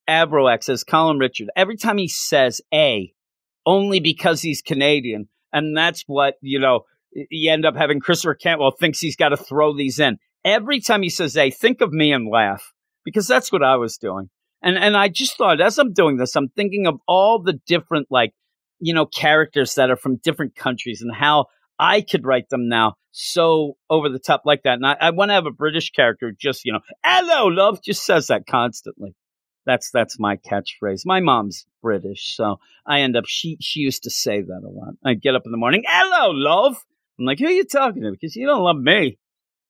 Avro 0.09 0.53
X 0.53 0.67
says 0.67 0.85
Colin 0.85 1.19
Richard, 1.19 1.49
every 1.57 1.77
time 1.77 1.99
he 1.99 2.09
says 2.09 2.61
A, 2.73 3.13
only 3.65 4.01
because 4.01 4.43
he's 4.43 4.63
Canadian, 4.63 5.29
and 5.53 5.77
that's 5.77 6.03
what, 6.07 6.35
you 6.41 6.59
know, 6.59 6.87
you 7.13 7.51
end 7.51 7.67
up 7.67 7.77
having 7.77 8.01
Christopher 8.01 8.35
Cantwell 8.35 8.71
thinks 8.71 8.99
he's 8.99 9.17
got 9.17 9.31
to 9.31 9.37
throw 9.37 9.77
these 9.77 9.99
in. 9.99 10.19
Every 10.45 10.81
time 10.81 11.03
he 11.03 11.11
says 11.11 11.37
A, 11.37 11.51
think 11.51 11.81
of 11.81 11.93
me 11.93 12.13
and 12.13 12.29
laugh. 12.29 12.73
Because 13.05 13.27
that's 13.27 13.51
what 13.51 13.65
I 13.65 13.77
was 13.77 13.99
doing. 13.99 14.31
And 14.63 14.79
and 14.79 14.97
I 14.97 15.09
just 15.09 15.37
thought 15.37 15.61
as 15.61 15.77
I'm 15.77 15.93
doing 15.93 16.19
this, 16.19 16.37
I'm 16.37 16.49
thinking 16.51 16.87
of 16.87 17.01
all 17.09 17.43
the 17.43 17.61
different 17.67 18.07
like, 18.11 18.33
you 18.79 18.95
know, 18.95 19.07
characters 19.07 19.75
that 19.75 19.91
are 19.91 19.97
from 19.97 20.19
different 20.23 20.55
countries 20.55 21.03
and 21.03 21.13
how 21.13 21.47
I 21.81 22.01
could 22.01 22.25
write 22.25 22.49
them 22.49 22.69
now 22.69 22.95
so 23.11 23.77
over 23.91 24.09
the 24.09 24.21
top 24.21 24.43
like 24.45 24.63
that. 24.63 24.75
And 24.75 24.87
I, 24.87 24.97
I 25.01 25.11
want 25.11 25.31
to 25.31 25.35
have 25.35 25.47
a 25.47 25.51
British 25.51 25.91
character 25.91 26.33
just, 26.37 26.65
you 26.65 26.73
know, 26.73 26.81
hello, 27.05 27.47
love, 27.47 27.83
just 27.83 28.05
says 28.05 28.29
that 28.29 28.47
constantly. 28.47 29.17
That's 29.65 29.91
that's 29.91 30.19
my 30.19 30.37
catchphrase. 30.37 31.03
My 31.05 31.21
mom's 31.21 31.67
British, 31.83 32.37
so 32.37 32.59
I 32.87 33.01
end 33.01 33.17
up 33.17 33.25
she 33.27 33.57
she 33.61 33.81
used 33.81 34.03
to 34.05 34.11
say 34.11 34.41
that 34.41 34.63
a 34.65 34.69
lot. 34.69 34.95
I 35.05 35.15
get 35.15 35.35
up 35.35 35.43
in 35.45 35.53
the 35.53 35.59
morning, 35.59 35.85
hello, 35.87 36.33
love. 36.33 36.77
I'm 37.19 37.27
like, 37.27 37.39
who 37.39 37.47
are 37.47 37.51
you 37.51 37.65
talking 37.65 38.03
to? 38.03 38.11
Because 38.11 38.35
you 38.35 38.47
don't 38.47 38.63
love 38.65 38.77
me. 38.77 39.19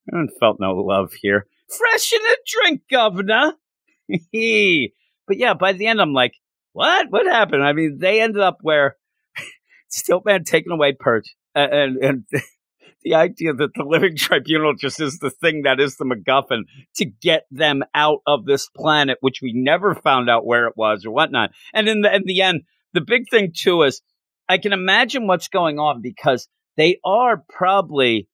I 0.09 0.16
haven't 0.16 0.39
felt 0.40 0.59
no 0.60 0.74
love 0.74 1.12
here. 1.12 1.47
Fresh 1.69 2.12
in 2.12 2.20
a 2.20 2.36
drink, 2.47 2.82
governor. 2.90 3.52
but 4.09 5.36
yeah, 5.36 5.55
by 5.55 5.73
the 5.73 5.86
end, 5.86 6.01
I'm 6.01 6.12
like, 6.12 6.35
what? 6.73 7.06
What 7.10 7.27
happened? 7.27 7.62
I 7.62 7.73
mean, 7.73 7.98
they 8.01 8.20
ended 8.20 8.43
up 8.43 8.59
where 8.62 8.97
Stiltman 9.90 10.44
taken 10.44 10.73
away 10.73 10.94
Perch, 10.98 11.28
and 11.55 11.97
and 11.97 12.24
the 13.03 13.15
idea 13.15 13.53
that 13.53 13.74
the 13.74 13.85
living 13.85 14.16
tribunal 14.19 14.74
just 14.74 15.01
is 15.01 15.19
the 15.19 15.31
thing 15.31 15.62
that 15.62 15.81
is 15.81 15.97
the 15.97 16.05
MacGuffin 16.05 16.62
to 16.97 17.05
get 17.05 17.47
them 17.51 17.83
out 17.95 18.20
of 18.27 18.45
this 18.45 18.69
planet, 18.69 19.19
which 19.20 19.41
we 19.43 19.53
never 19.55 19.95
found 19.95 20.31
out 20.31 20.47
where 20.47 20.66
it 20.66 20.77
was 20.77 21.05
or 21.05 21.11
whatnot. 21.11 21.51
And 21.74 21.89
in 21.89 22.03
the 22.03 22.15
in 22.15 22.23
the 22.24 22.43
end, 22.43 22.62
the 22.93 23.01
big 23.01 23.24
thing 23.31 23.53
too 23.55 23.83
is 23.83 24.03
I 24.49 24.59
can 24.59 24.73
imagine 24.73 25.27
what's 25.27 25.49
going 25.49 25.79
on 25.79 26.03
because 26.03 26.49
they 26.77 26.99
are 27.05 27.43
probably 27.49 28.29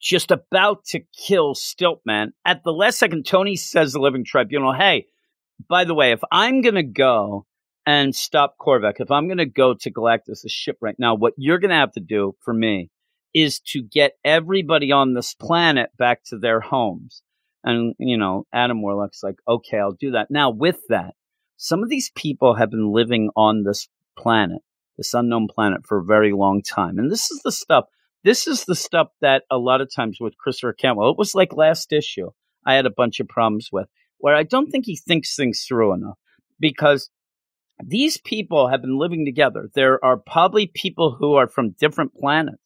just 0.00 0.30
about 0.30 0.84
to 0.86 1.00
kill 1.26 1.54
Stiltman. 1.54 2.28
At 2.44 2.62
the 2.64 2.72
last 2.72 2.98
second, 2.98 3.26
Tony 3.26 3.56
says 3.56 3.92
the 3.92 4.00
living 4.00 4.24
tribunal, 4.24 4.72
hey, 4.72 5.06
by 5.68 5.84
the 5.84 5.94
way, 5.94 6.12
if 6.12 6.20
I'm 6.30 6.62
going 6.62 6.76
to 6.76 6.84
go 6.84 7.46
and 7.84 8.14
stop 8.14 8.56
Korvac, 8.60 8.94
if 9.00 9.10
I'm 9.10 9.26
going 9.26 9.38
to 9.38 9.46
go 9.46 9.74
to 9.74 9.90
Galactus' 9.90 10.50
ship 10.50 10.76
right 10.80 10.94
now, 10.98 11.14
what 11.14 11.32
you're 11.36 11.58
going 11.58 11.70
to 11.70 11.76
have 11.76 11.92
to 11.92 12.00
do 12.00 12.36
for 12.44 12.54
me 12.54 12.90
is 13.34 13.60
to 13.60 13.82
get 13.82 14.12
everybody 14.24 14.92
on 14.92 15.14
this 15.14 15.34
planet 15.34 15.90
back 15.98 16.24
to 16.24 16.38
their 16.38 16.60
homes. 16.60 17.22
And, 17.64 17.94
you 17.98 18.16
know, 18.16 18.46
Adam 18.52 18.82
Warlock's 18.82 19.22
like, 19.22 19.36
okay, 19.46 19.78
I'll 19.78 19.92
do 19.92 20.12
that. 20.12 20.30
Now, 20.30 20.50
with 20.50 20.78
that, 20.88 21.14
some 21.56 21.82
of 21.82 21.88
these 21.88 22.10
people 22.14 22.54
have 22.54 22.70
been 22.70 22.92
living 22.92 23.30
on 23.36 23.64
this 23.64 23.88
planet, 24.16 24.62
this 24.96 25.14
unknown 25.14 25.48
planet, 25.48 25.86
for 25.86 25.98
a 25.98 26.04
very 26.04 26.32
long 26.32 26.62
time. 26.62 26.98
And 26.98 27.10
this 27.10 27.30
is 27.30 27.40
the 27.42 27.52
stuff, 27.52 27.86
this 28.24 28.46
is 28.46 28.64
the 28.64 28.76
stuff 28.76 29.08
that 29.20 29.42
a 29.50 29.58
lot 29.58 29.80
of 29.80 29.92
times 29.94 30.18
with 30.20 30.38
Christopher 30.38 30.72
Cantwell, 30.72 31.10
it 31.10 31.18
was 31.18 31.34
like 31.34 31.52
last 31.52 31.92
issue, 31.92 32.30
I 32.64 32.74
had 32.74 32.86
a 32.86 32.90
bunch 32.90 33.20
of 33.20 33.28
problems 33.28 33.70
with 33.72 33.88
where 34.18 34.34
I 34.34 34.42
don't 34.42 34.70
think 34.70 34.84
he 34.86 34.96
thinks 34.96 35.34
things 35.34 35.64
through 35.66 35.94
enough 35.94 36.18
because 36.58 37.10
these 37.84 38.18
people 38.18 38.68
have 38.68 38.82
been 38.82 38.98
living 38.98 39.24
together. 39.24 39.68
There 39.74 40.04
are 40.04 40.16
probably 40.16 40.66
people 40.66 41.16
who 41.18 41.34
are 41.34 41.46
from 41.46 41.76
different 41.78 42.14
planets 42.14 42.58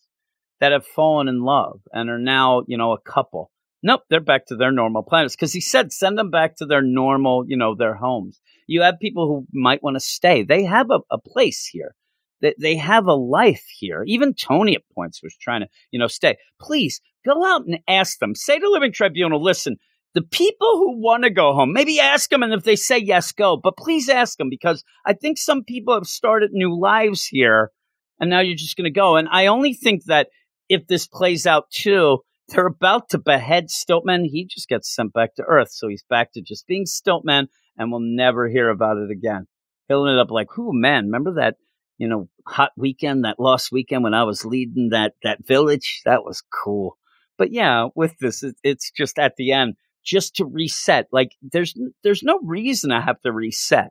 that 0.62 0.70
have 0.70 0.86
fallen 0.86 1.26
in 1.26 1.42
love 1.42 1.80
and 1.92 2.08
are 2.08 2.20
now, 2.20 2.62
you 2.68 2.76
know, 2.76 2.92
a 2.92 3.00
couple. 3.00 3.50
Nope, 3.82 4.02
they're 4.08 4.20
back 4.20 4.46
to 4.46 4.54
their 4.54 4.70
normal 4.70 5.02
planets 5.02 5.34
because 5.34 5.52
he 5.52 5.60
said 5.60 5.92
send 5.92 6.16
them 6.16 6.30
back 6.30 6.54
to 6.58 6.66
their 6.66 6.82
normal, 6.82 7.44
you 7.48 7.56
know, 7.56 7.74
their 7.74 7.96
homes. 7.96 8.40
You 8.68 8.82
have 8.82 9.00
people 9.00 9.26
who 9.26 9.44
might 9.52 9.82
want 9.82 9.96
to 9.96 10.00
stay. 10.00 10.44
They 10.44 10.62
have 10.62 10.92
a, 10.92 11.00
a 11.10 11.18
place 11.18 11.66
here. 11.66 11.96
They, 12.42 12.54
they 12.60 12.76
have 12.76 13.06
a 13.06 13.12
life 13.12 13.64
here. 13.76 14.04
Even 14.06 14.34
Tony 14.34 14.76
at 14.76 14.82
points 14.94 15.20
was 15.20 15.36
trying 15.36 15.62
to, 15.62 15.66
you 15.90 15.98
know, 15.98 16.06
stay. 16.06 16.36
Please 16.60 17.00
go 17.24 17.44
out 17.44 17.66
and 17.66 17.80
ask 17.88 18.20
them. 18.20 18.36
Say 18.36 18.60
to 18.60 18.70
Living 18.70 18.92
Tribunal, 18.92 19.42
listen, 19.42 19.78
the 20.14 20.22
people 20.22 20.76
who 20.78 21.02
want 21.02 21.24
to 21.24 21.30
go 21.30 21.54
home, 21.54 21.72
maybe 21.72 21.98
ask 21.98 22.30
them, 22.30 22.44
and 22.44 22.52
if 22.52 22.62
they 22.62 22.76
say 22.76 22.98
yes, 22.98 23.32
go. 23.32 23.56
But 23.56 23.76
please 23.76 24.08
ask 24.08 24.38
them 24.38 24.48
because 24.48 24.84
I 25.04 25.14
think 25.14 25.38
some 25.38 25.64
people 25.64 25.94
have 25.94 26.06
started 26.06 26.52
new 26.52 26.78
lives 26.78 27.26
here, 27.26 27.72
and 28.20 28.30
now 28.30 28.38
you're 28.38 28.54
just 28.54 28.76
going 28.76 28.84
to 28.84 28.96
go. 28.96 29.16
And 29.16 29.28
I 29.28 29.46
only 29.46 29.74
think 29.74 30.04
that 30.04 30.28
if 30.68 30.86
this 30.86 31.06
plays 31.06 31.46
out 31.46 31.70
too, 31.70 32.18
they're 32.48 32.66
about 32.66 33.10
to 33.10 33.18
behead 33.18 33.68
Stiltman. 33.68 34.24
He 34.24 34.46
just 34.46 34.68
gets 34.68 34.94
sent 34.94 35.12
back 35.12 35.34
to 35.36 35.44
Earth, 35.44 35.70
so 35.70 35.88
he's 35.88 36.04
back 36.08 36.32
to 36.32 36.42
just 36.42 36.66
being 36.66 36.84
Stiltman, 36.84 37.46
and 37.76 37.90
we'll 37.90 38.00
never 38.00 38.48
hear 38.48 38.68
about 38.68 38.98
it 38.98 39.10
again. 39.10 39.46
He'll 39.88 40.06
end 40.06 40.18
up 40.18 40.30
like, 40.30 40.48
"Who 40.54 40.72
man? 40.72 41.06
Remember 41.06 41.34
that?" 41.34 41.56
You 41.98 42.08
know, 42.08 42.28
hot 42.46 42.72
weekend, 42.76 43.24
that 43.24 43.38
lost 43.38 43.70
weekend 43.70 44.02
when 44.02 44.14
I 44.14 44.24
was 44.24 44.44
leading 44.44 44.90
that 44.90 45.14
that 45.22 45.46
village. 45.46 46.02
That 46.04 46.24
was 46.24 46.42
cool. 46.52 46.98
But 47.38 47.52
yeah, 47.52 47.88
with 47.94 48.18
this, 48.18 48.42
it, 48.42 48.56
it's 48.62 48.90
just 48.90 49.18
at 49.18 49.36
the 49.36 49.52
end 49.52 49.74
just 50.04 50.36
to 50.36 50.44
reset. 50.44 51.06
Like 51.12 51.30
there's 51.42 51.74
there's 52.02 52.22
no 52.22 52.40
reason 52.42 52.92
I 52.92 53.00
have 53.00 53.20
to 53.22 53.32
reset. 53.32 53.90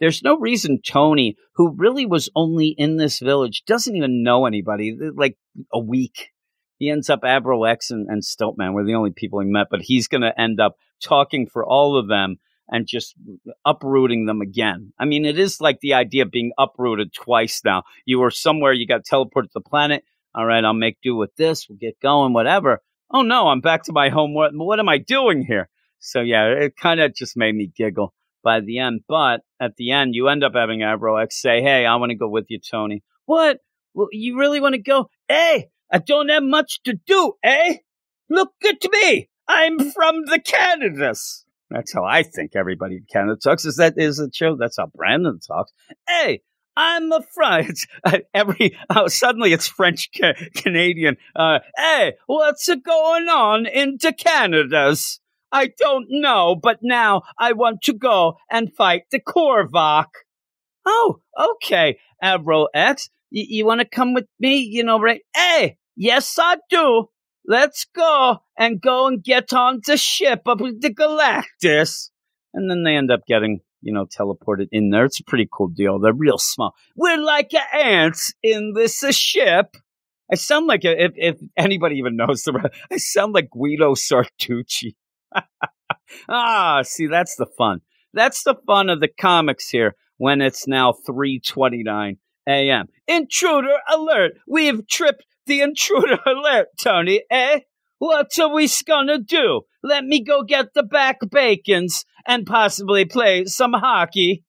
There's 0.00 0.22
no 0.22 0.38
reason 0.38 0.80
Tony, 0.84 1.36
who 1.54 1.74
really 1.76 2.06
was 2.06 2.28
only 2.34 2.68
in 2.68 2.96
this 2.96 3.20
village, 3.20 3.64
doesn't 3.66 3.94
even 3.94 4.22
know 4.22 4.46
anybody. 4.46 4.96
Like 5.14 5.36
a 5.72 5.78
week, 5.78 6.30
he 6.78 6.90
ends 6.90 7.08
up 7.08 7.22
Avro 7.22 7.70
X 7.70 7.90
and, 7.90 8.08
and 8.08 8.22
Stiltman 8.22 8.74
were 8.74 8.84
the 8.84 8.94
only 8.94 9.12
people 9.12 9.40
he 9.40 9.46
met, 9.46 9.68
but 9.70 9.82
he's 9.82 10.08
going 10.08 10.22
to 10.22 10.38
end 10.40 10.60
up 10.60 10.76
talking 11.02 11.46
for 11.46 11.64
all 11.64 11.96
of 11.96 12.08
them 12.08 12.36
and 12.68 12.86
just 12.86 13.14
uprooting 13.64 14.26
them 14.26 14.40
again. 14.40 14.92
I 14.98 15.04
mean, 15.04 15.24
it 15.24 15.38
is 15.38 15.60
like 15.60 15.80
the 15.80 15.94
idea 15.94 16.22
of 16.22 16.30
being 16.30 16.52
uprooted 16.58 17.12
twice 17.12 17.60
now. 17.64 17.84
You 18.04 18.18
were 18.18 18.30
somewhere, 18.30 18.72
you 18.72 18.86
got 18.86 19.04
teleported 19.04 19.44
to 19.44 19.50
the 19.54 19.60
planet. 19.60 20.04
All 20.34 20.46
right, 20.46 20.64
I'll 20.64 20.74
make 20.74 20.98
do 21.02 21.14
with 21.14 21.36
this. 21.36 21.68
We'll 21.68 21.78
get 21.78 22.00
going, 22.00 22.32
whatever. 22.32 22.82
Oh 23.10 23.22
no, 23.22 23.48
I'm 23.48 23.60
back 23.60 23.84
to 23.84 23.92
my 23.92 24.08
home. 24.08 24.34
What, 24.34 24.52
what 24.54 24.80
am 24.80 24.88
I 24.88 24.98
doing 24.98 25.44
here? 25.44 25.68
So 26.00 26.20
yeah, 26.20 26.46
it 26.46 26.76
kind 26.76 27.00
of 27.00 27.14
just 27.14 27.36
made 27.36 27.54
me 27.54 27.70
giggle 27.74 28.12
by 28.44 28.60
the 28.60 28.78
end. 28.78 29.00
But 29.08 29.40
at 29.58 29.76
the 29.76 29.90
end, 29.90 30.14
you 30.14 30.28
end 30.28 30.44
up 30.44 30.52
having 30.54 30.80
Avro 30.80 31.20
X 31.20 31.40
say, 31.40 31.62
Hey, 31.62 31.86
I 31.86 31.96
want 31.96 32.10
to 32.10 32.16
go 32.16 32.28
with 32.28 32.46
you, 32.48 32.60
Tony. 32.60 33.02
What? 33.26 33.58
Well, 33.94 34.08
you 34.12 34.38
really 34.38 34.60
want 34.60 34.74
to 34.74 34.82
go? 34.82 35.08
Hey, 35.28 35.70
I 35.90 35.98
don't 35.98 36.28
have 36.28 36.42
much 36.42 36.80
to 36.84 36.94
do, 37.06 37.32
eh? 37.42 37.76
Look 38.28 38.52
at 38.64 38.84
me. 38.92 39.28
I'm 39.48 39.78
from 39.92 40.26
the 40.26 40.40
Canadas. 40.44 41.44
That's 41.70 41.92
how 41.92 42.04
I 42.04 42.22
think 42.22 42.52
everybody 42.54 42.96
in 42.96 43.06
Canada 43.10 43.36
talks. 43.42 43.64
Is 43.64 43.76
that 43.76 43.94
is 43.96 44.18
it 44.18 44.34
true? 44.34 44.56
That's 44.58 44.76
how 44.76 44.86
Brandon 44.94 45.40
talks. 45.40 45.72
Hey, 46.08 46.42
I'm 46.76 47.10
a 47.12 47.22
French. 47.34 47.86
Uh, 48.04 48.18
every 48.34 48.76
uh, 48.90 49.08
suddenly 49.08 49.54
it's 49.54 49.66
French 49.66 50.10
ca- 50.14 50.34
Canadian. 50.56 51.16
Uh, 51.34 51.60
hey, 51.74 52.12
what's 52.26 52.66
going 52.68 53.28
on 53.28 53.64
into 53.64 54.12
Canada's? 54.12 55.20
I 55.54 55.70
don't 55.78 56.06
know, 56.10 56.56
but 56.60 56.80
now 56.82 57.22
I 57.38 57.52
want 57.52 57.82
to 57.82 57.92
go 57.92 58.38
and 58.50 58.74
fight 58.74 59.04
the 59.12 59.20
Korvac. 59.20 60.06
Oh, 60.84 61.20
okay, 61.38 61.96
Avro 62.22 62.66
X. 62.74 63.08
Y- 63.30 63.46
you 63.48 63.64
want 63.64 63.80
to 63.80 63.86
come 63.86 64.14
with 64.14 64.26
me? 64.40 64.56
You 64.58 64.82
know, 64.82 65.00
right? 65.00 65.20
Hey, 65.32 65.78
yes, 65.94 66.36
I 66.40 66.56
do. 66.68 67.06
Let's 67.46 67.86
go 67.94 68.38
and 68.58 68.80
go 68.80 69.06
and 69.06 69.22
get 69.22 69.52
on 69.52 69.80
the 69.86 69.96
ship 69.96 70.42
of 70.46 70.58
the 70.58 70.92
Galactus. 70.92 72.10
And 72.52 72.68
then 72.68 72.82
they 72.82 72.96
end 72.96 73.12
up 73.12 73.20
getting, 73.28 73.60
you 73.80 73.92
know, 73.92 74.06
teleported 74.06 74.66
in 74.72 74.90
there. 74.90 75.04
It's 75.04 75.20
a 75.20 75.24
pretty 75.24 75.48
cool 75.52 75.68
deal. 75.68 76.00
They're 76.00 76.12
real 76.12 76.38
small. 76.38 76.74
We're 76.96 77.22
like 77.22 77.52
ants 77.72 78.34
in 78.42 78.72
this 78.74 78.98
ship. 79.16 79.76
I 80.32 80.34
sound 80.34 80.66
like 80.66 80.84
a, 80.84 81.04
if 81.04 81.12
if 81.14 81.36
anybody 81.56 81.96
even 81.96 82.16
knows 82.16 82.42
the 82.42 82.70
I 82.90 82.96
sound 82.96 83.34
like 83.34 83.50
Guido 83.50 83.94
Sarducci. 83.94 84.96
ah, 86.28 86.82
see, 86.82 87.06
that's 87.06 87.36
the 87.36 87.46
fun. 87.46 87.80
That's 88.12 88.42
the 88.42 88.56
fun 88.66 88.90
of 88.90 89.00
the 89.00 89.08
comics 89.08 89.68
here 89.68 89.94
when 90.18 90.40
it's 90.40 90.66
now 90.66 90.92
3:29 91.08 92.18
a.m. 92.48 92.86
Intruder 93.08 93.76
alert. 93.92 94.32
We've 94.46 94.86
tripped 94.86 95.24
the 95.46 95.60
intruder 95.60 96.18
alert, 96.26 96.68
Tony, 96.78 97.22
eh? 97.30 97.60
What 97.98 98.38
are 98.38 98.52
we 98.52 98.68
gonna 98.86 99.18
do? 99.18 99.62
Let 99.82 100.04
me 100.04 100.22
go 100.22 100.42
get 100.42 100.74
the 100.74 100.82
back 100.82 101.18
bacons 101.30 102.04
and 102.26 102.46
possibly 102.46 103.04
play 103.04 103.44
some 103.46 103.72
hockey. 103.72 104.44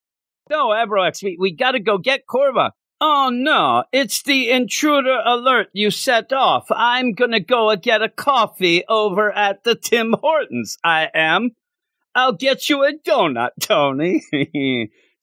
No, 0.49 0.67
Avrox, 0.67 1.23
we, 1.23 1.37
we 1.39 1.55
gotta 1.55 1.79
go 1.79 1.97
get 1.97 2.21
Korva. 2.29 2.71
Oh 3.01 3.29
no, 3.29 3.83
it's 3.91 4.23
the 4.23 4.51
intruder 4.51 5.19
alert 5.25 5.67
you 5.73 5.91
set 5.91 6.31
off. 6.31 6.67
I'm 6.71 7.11
gonna 7.11 7.41
go 7.41 7.75
get 7.75 8.01
a 8.01 8.09
coffee 8.09 8.85
over 8.87 9.31
at 9.31 9.63
the 9.63 9.75
Tim 9.75 10.15
Hortons. 10.21 10.77
I 10.83 11.09
am. 11.13 11.51
I'll 12.15 12.33
get 12.33 12.69
you 12.69 12.85
a 12.85 12.93
donut, 12.93 13.49
Tony. 13.59 14.21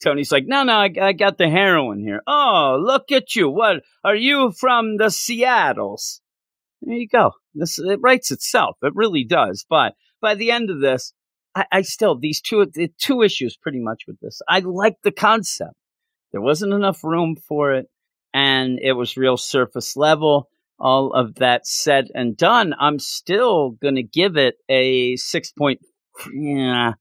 Tony's 0.04 0.32
like, 0.32 0.44
no, 0.46 0.64
no, 0.64 0.74
I, 0.74 0.90
I 1.00 1.12
got 1.12 1.38
the 1.38 1.48
heroin 1.48 2.00
here. 2.00 2.22
Oh, 2.26 2.78
look 2.82 3.10
at 3.10 3.34
you. 3.34 3.48
What 3.48 3.82
are 4.04 4.16
you 4.16 4.52
from 4.52 4.98
the 4.98 5.10
Seattles? 5.10 6.20
There 6.82 6.96
you 6.96 7.08
go. 7.08 7.32
This 7.54 7.78
it 7.78 8.00
writes 8.02 8.30
itself. 8.30 8.76
It 8.82 8.92
really 8.94 9.24
does. 9.24 9.64
But 9.68 9.94
by 10.20 10.34
the 10.34 10.50
end 10.50 10.68
of 10.68 10.80
this, 10.80 11.14
I, 11.54 11.64
I 11.72 11.82
still 11.82 12.18
these 12.18 12.40
two 12.40 12.66
the 12.66 12.90
two 12.98 13.22
issues 13.22 13.56
pretty 13.56 13.80
much 13.80 14.02
with 14.06 14.20
this. 14.20 14.42
I 14.46 14.58
like 14.58 14.96
the 15.02 15.12
concept. 15.12 15.74
There 16.32 16.40
wasn't 16.40 16.72
enough 16.72 17.04
room 17.04 17.36
for 17.36 17.74
it, 17.74 17.88
and 18.32 18.78
it 18.80 18.92
was 18.92 19.16
real 19.16 19.36
surface 19.36 19.96
level. 19.96 20.48
All 20.78 21.12
of 21.12 21.36
that 21.36 21.66
said 21.66 22.08
and 22.14 22.36
done, 22.36 22.74
I'm 22.78 22.98
still 22.98 23.70
gonna 23.70 24.02
give 24.02 24.36
it 24.36 24.56
a 24.68 25.16
six 25.16 25.52
point, 25.52 25.80
yeah, 26.34 26.94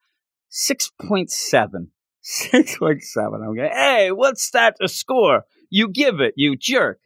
six 0.49 0.91
point 1.01 1.31
seven. 1.31 1.91
Six 2.23 2.77
point 2.77 3.01
seven. 3.01 3.41
Okay. 3.49 3.69
Hey, 3.73 4.11
what's 4.11 4.51
that 4.51 4.75
a 4.79 4.87
score? 4.87 5.43
You 5.71 5.87
give 5.89 6.19
it, 6.19 6.35
you 6.37 6.55
jerk. 6.55 6.99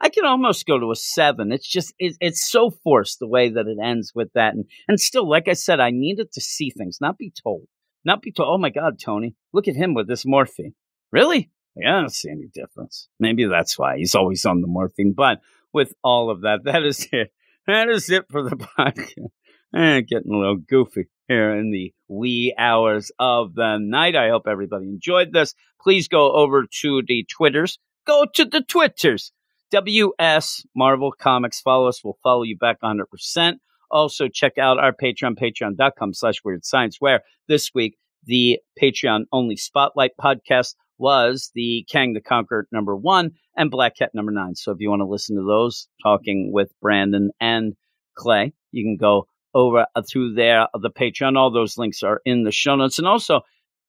I 0.00 0.08
can 0.08 0.24
almost 0.24 0.66
go 0.66 0.76
to 0.78 0.90
a 0.90 0.96
seven. 0.96 1.52
It's 1.52 1.68
just 1.68 1.94
it, 2.00 2.16
it's 2.20 2.50
so 2.50 2.70
forced 2.70 3.20
the 3.20 3.28
way 3.28 3.48
that 3.48 3.68
it 3.68 3.78
ends 3.80 4.10
with 4.12 4.32
that, 4.34 4.54
and 4.54 4.64
and 4.88 4.98
still, 4.98 5.28
like 5.28 5.46
I 5.46 5.52
said, 5.52 5.78
I 5.78 5.90
needed 5.90 6.32
to 6.32 6.40
see 6.40 6.70
things, 6.70 6.98
not 7.00 7.16
be 7.16 7.30
told, 7.30 7.68
not 8.04 8.22
be 8.22 8.32
told. 8.32 8.48
Oh 8.50 8.58
my 8.58 8.70
God, 8.70 8.98
Tony, 8.98 9.36
look 9.52 9.68
at 9.68 9.76
him 9.76 9.94
with 9.94 10.08
this 10.08 10.26
morphine. 10.26 10.74
Really? 11.12 11.50
I 11.84 12.00
don't 12.00 12.12
see 12.12 12.30
any 12.30 12.46
difference. 12.52 13.08
Maybe 13.18 13.44
that's 13.44 13.78
why 13.78 13.98
he's 13.98 14.14
always 14.14 14.44
on 14.46 14.60
the 14.60 14.66
morphine. 14.66 15.12
But 15.12 15.40
with 15.72 15.94
all 16.02 16.30
of 16.30 16.42
that, 16.42 16.64
that 16.64 16.84
is 16.84 17.08
it. 17.12 17.32
That 17.66 17.88
is 17.88 18.08
it 18.10 18.26
for 18.30 18.48
the 18.48 18.54
podcast. 18.78 19.30
Eh, 19.74 20.00
getting 20.02 20.32
a 20.32 20.38
little 20.38 20.54
goofy 20.54 21.08
here 21.26 21.52
in 21.52 21.72
the 21.72 21.92
wee 22.06 22.54
hours 22.56 23.10
of 23.18 23.54
the 23.54 23.78
night. 23.78 24.14
I 24.14 24.28
hope 24.28 24.46
everybody 24.46 24.86
enjoyed 24.86 25.32
this. 25.32 25.52
Please 25.82 26.06
go 26.06 26.32
over 26.32 26.64
to 26.82 27.02
the 27.04 27.26
Twitters. 27.28 27.80
Go 28.06 28.24
to 28.34 28.44
the 28.44 28.60
Twitters. 28.62 29.32
WS 29.72 30.64
Marvel 30.76 31.12
Comics. 31.12 31.60
Follow 31.60 31.88
us. 31.88 32.04
We'll 32.04 32.18
follow 32.22 32.44
you 32.44 32.56
back 32.56 32.80
100%. 32.80 33.54
Also, 33.90 34.28
check 34.28 34.58
out 34.58 34.78
our 34.78 34.92
Patreon, 34.92 35.34
patreon.com 35.36 36.14
slash 36.14 36.36
weird 36.44 36.64
science, 36.64 36.96
where 37.00 37.22
this 37.48 37.72
week 37.74 37.96
the 38.24 38.58
Patreon 38.80 39.24
only 39.32 39.56
spotlight 39.56 40.12
podcast 40.20 40.74
was 40.98 41.50
the 41.54 41.86
Kang 41.90 42.12
the 42.12 42.20
Conqueror 42.20 42.66
number 42.72 42.96
one 42.96 43.32
and 43.56 43.70
Black 43.70 43.96
Cat 43.96 44.10
number 44.14 44.32
nine. 44.32 44.54
So 44.54 44.72
if 44.72 44.78
you 44.80 44.90
want 44.90 45.00
to 45.00 45.06
listen 45.06 45.36
to 45.36 45.46
those, 45.46 45.88
talking 46.02 46.50
with 46.52 46.72
Brandon 46.80 47.30
and 47.40 47.74
Clay, 48.16 48.52
you 48.72 48.84
can 48.84 48.96
go 48.96 49.26
over 49.54 49.86
uh, 49.94 50.02
through 50.08 50.34
there, 50.34 50.68
the 50.74 50.90
Patreon. 50.90 51.36
All 51.36 51.50
those 51.50 51.78
links 51.78 52.02
are 52.02 52.20
in 52.24 52.44
the 52.44 52.52
show 52.52 52.76
notes. 52.76 52.98
And 52.98 53.08
also, 53.08 53.40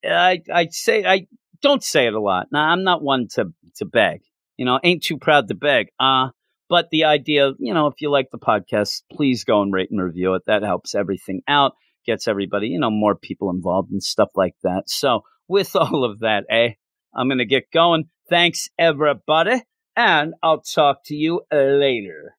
I, 0.04 0.42
I 0.54 0.68
say, 0.72 1.06
I 1.06 1.28
don't 1.62 1.84
say 1.84 2.08
it 2.08 2.14
a 2.14 2.22
lot. 2.22 2.48
Now, 2.52 2.70
I'm 2.70 2.84
not 2.84 3.04
one 3.04 3.28
to, 3.34 3.54
to 3.78 3.86
beg, 3.86 4.22
you 4.56 4.66
know, 4.66 4.80
ain't 4.84 5.04
too 5.04 5.18
proud 5.18 5.48
to 5.50 5.56
beg. 5.56 5.88
Uh, 6.00 6.30
but 6.70 6.90
the 6.90 7.06
idea, 7.06 7.52
you 7.60 7.74
know, 7.74 7.88
if 7.88 8.02
you 8.02 8.10
like 8.10 8.30
the 8.32 8.38
podcast, 8.38 9.04
please 9.12 9.44
go 9.44 9.62
and 9.62 9.74
rate 9.74 9.90
and 9.92 10.02
review 10.02 10.34
it. 10.36 10.44
That 10.48 10.64
helps 10.64 10.96
everything 10.96 11.42
out, 11.48 11.74
gets 12.06 12.28
everybody, 12.28 12.68
you 12.68 12.80
know, 12.80 12.92
more 12.92 13.16
people 13.16 13.50
involved 13.50 13.92
and 13.92 14.04
stuff 14.04 14.30
like 14.36 14.56
that. 14.64 14.90
So 14.90 15.22
with 15.48 15.76
all 15.76 16.04
of 16.04 16.20
that, 16.20 16.46
eh, 16.50 16.72
I'm 17.18 17.28
going 17.28 17.40
to 17.40 17.46
get 17.46 17.72
going. 17.74 18.06
Thanks, 18.30 18.70
everybody. 18.78 19.64
And 19.96 20.36
I'll 20.44 20.62
talk 20.62 21.04
to 21.06 21.16
you 21.16 21.42
later. 21.52 22.37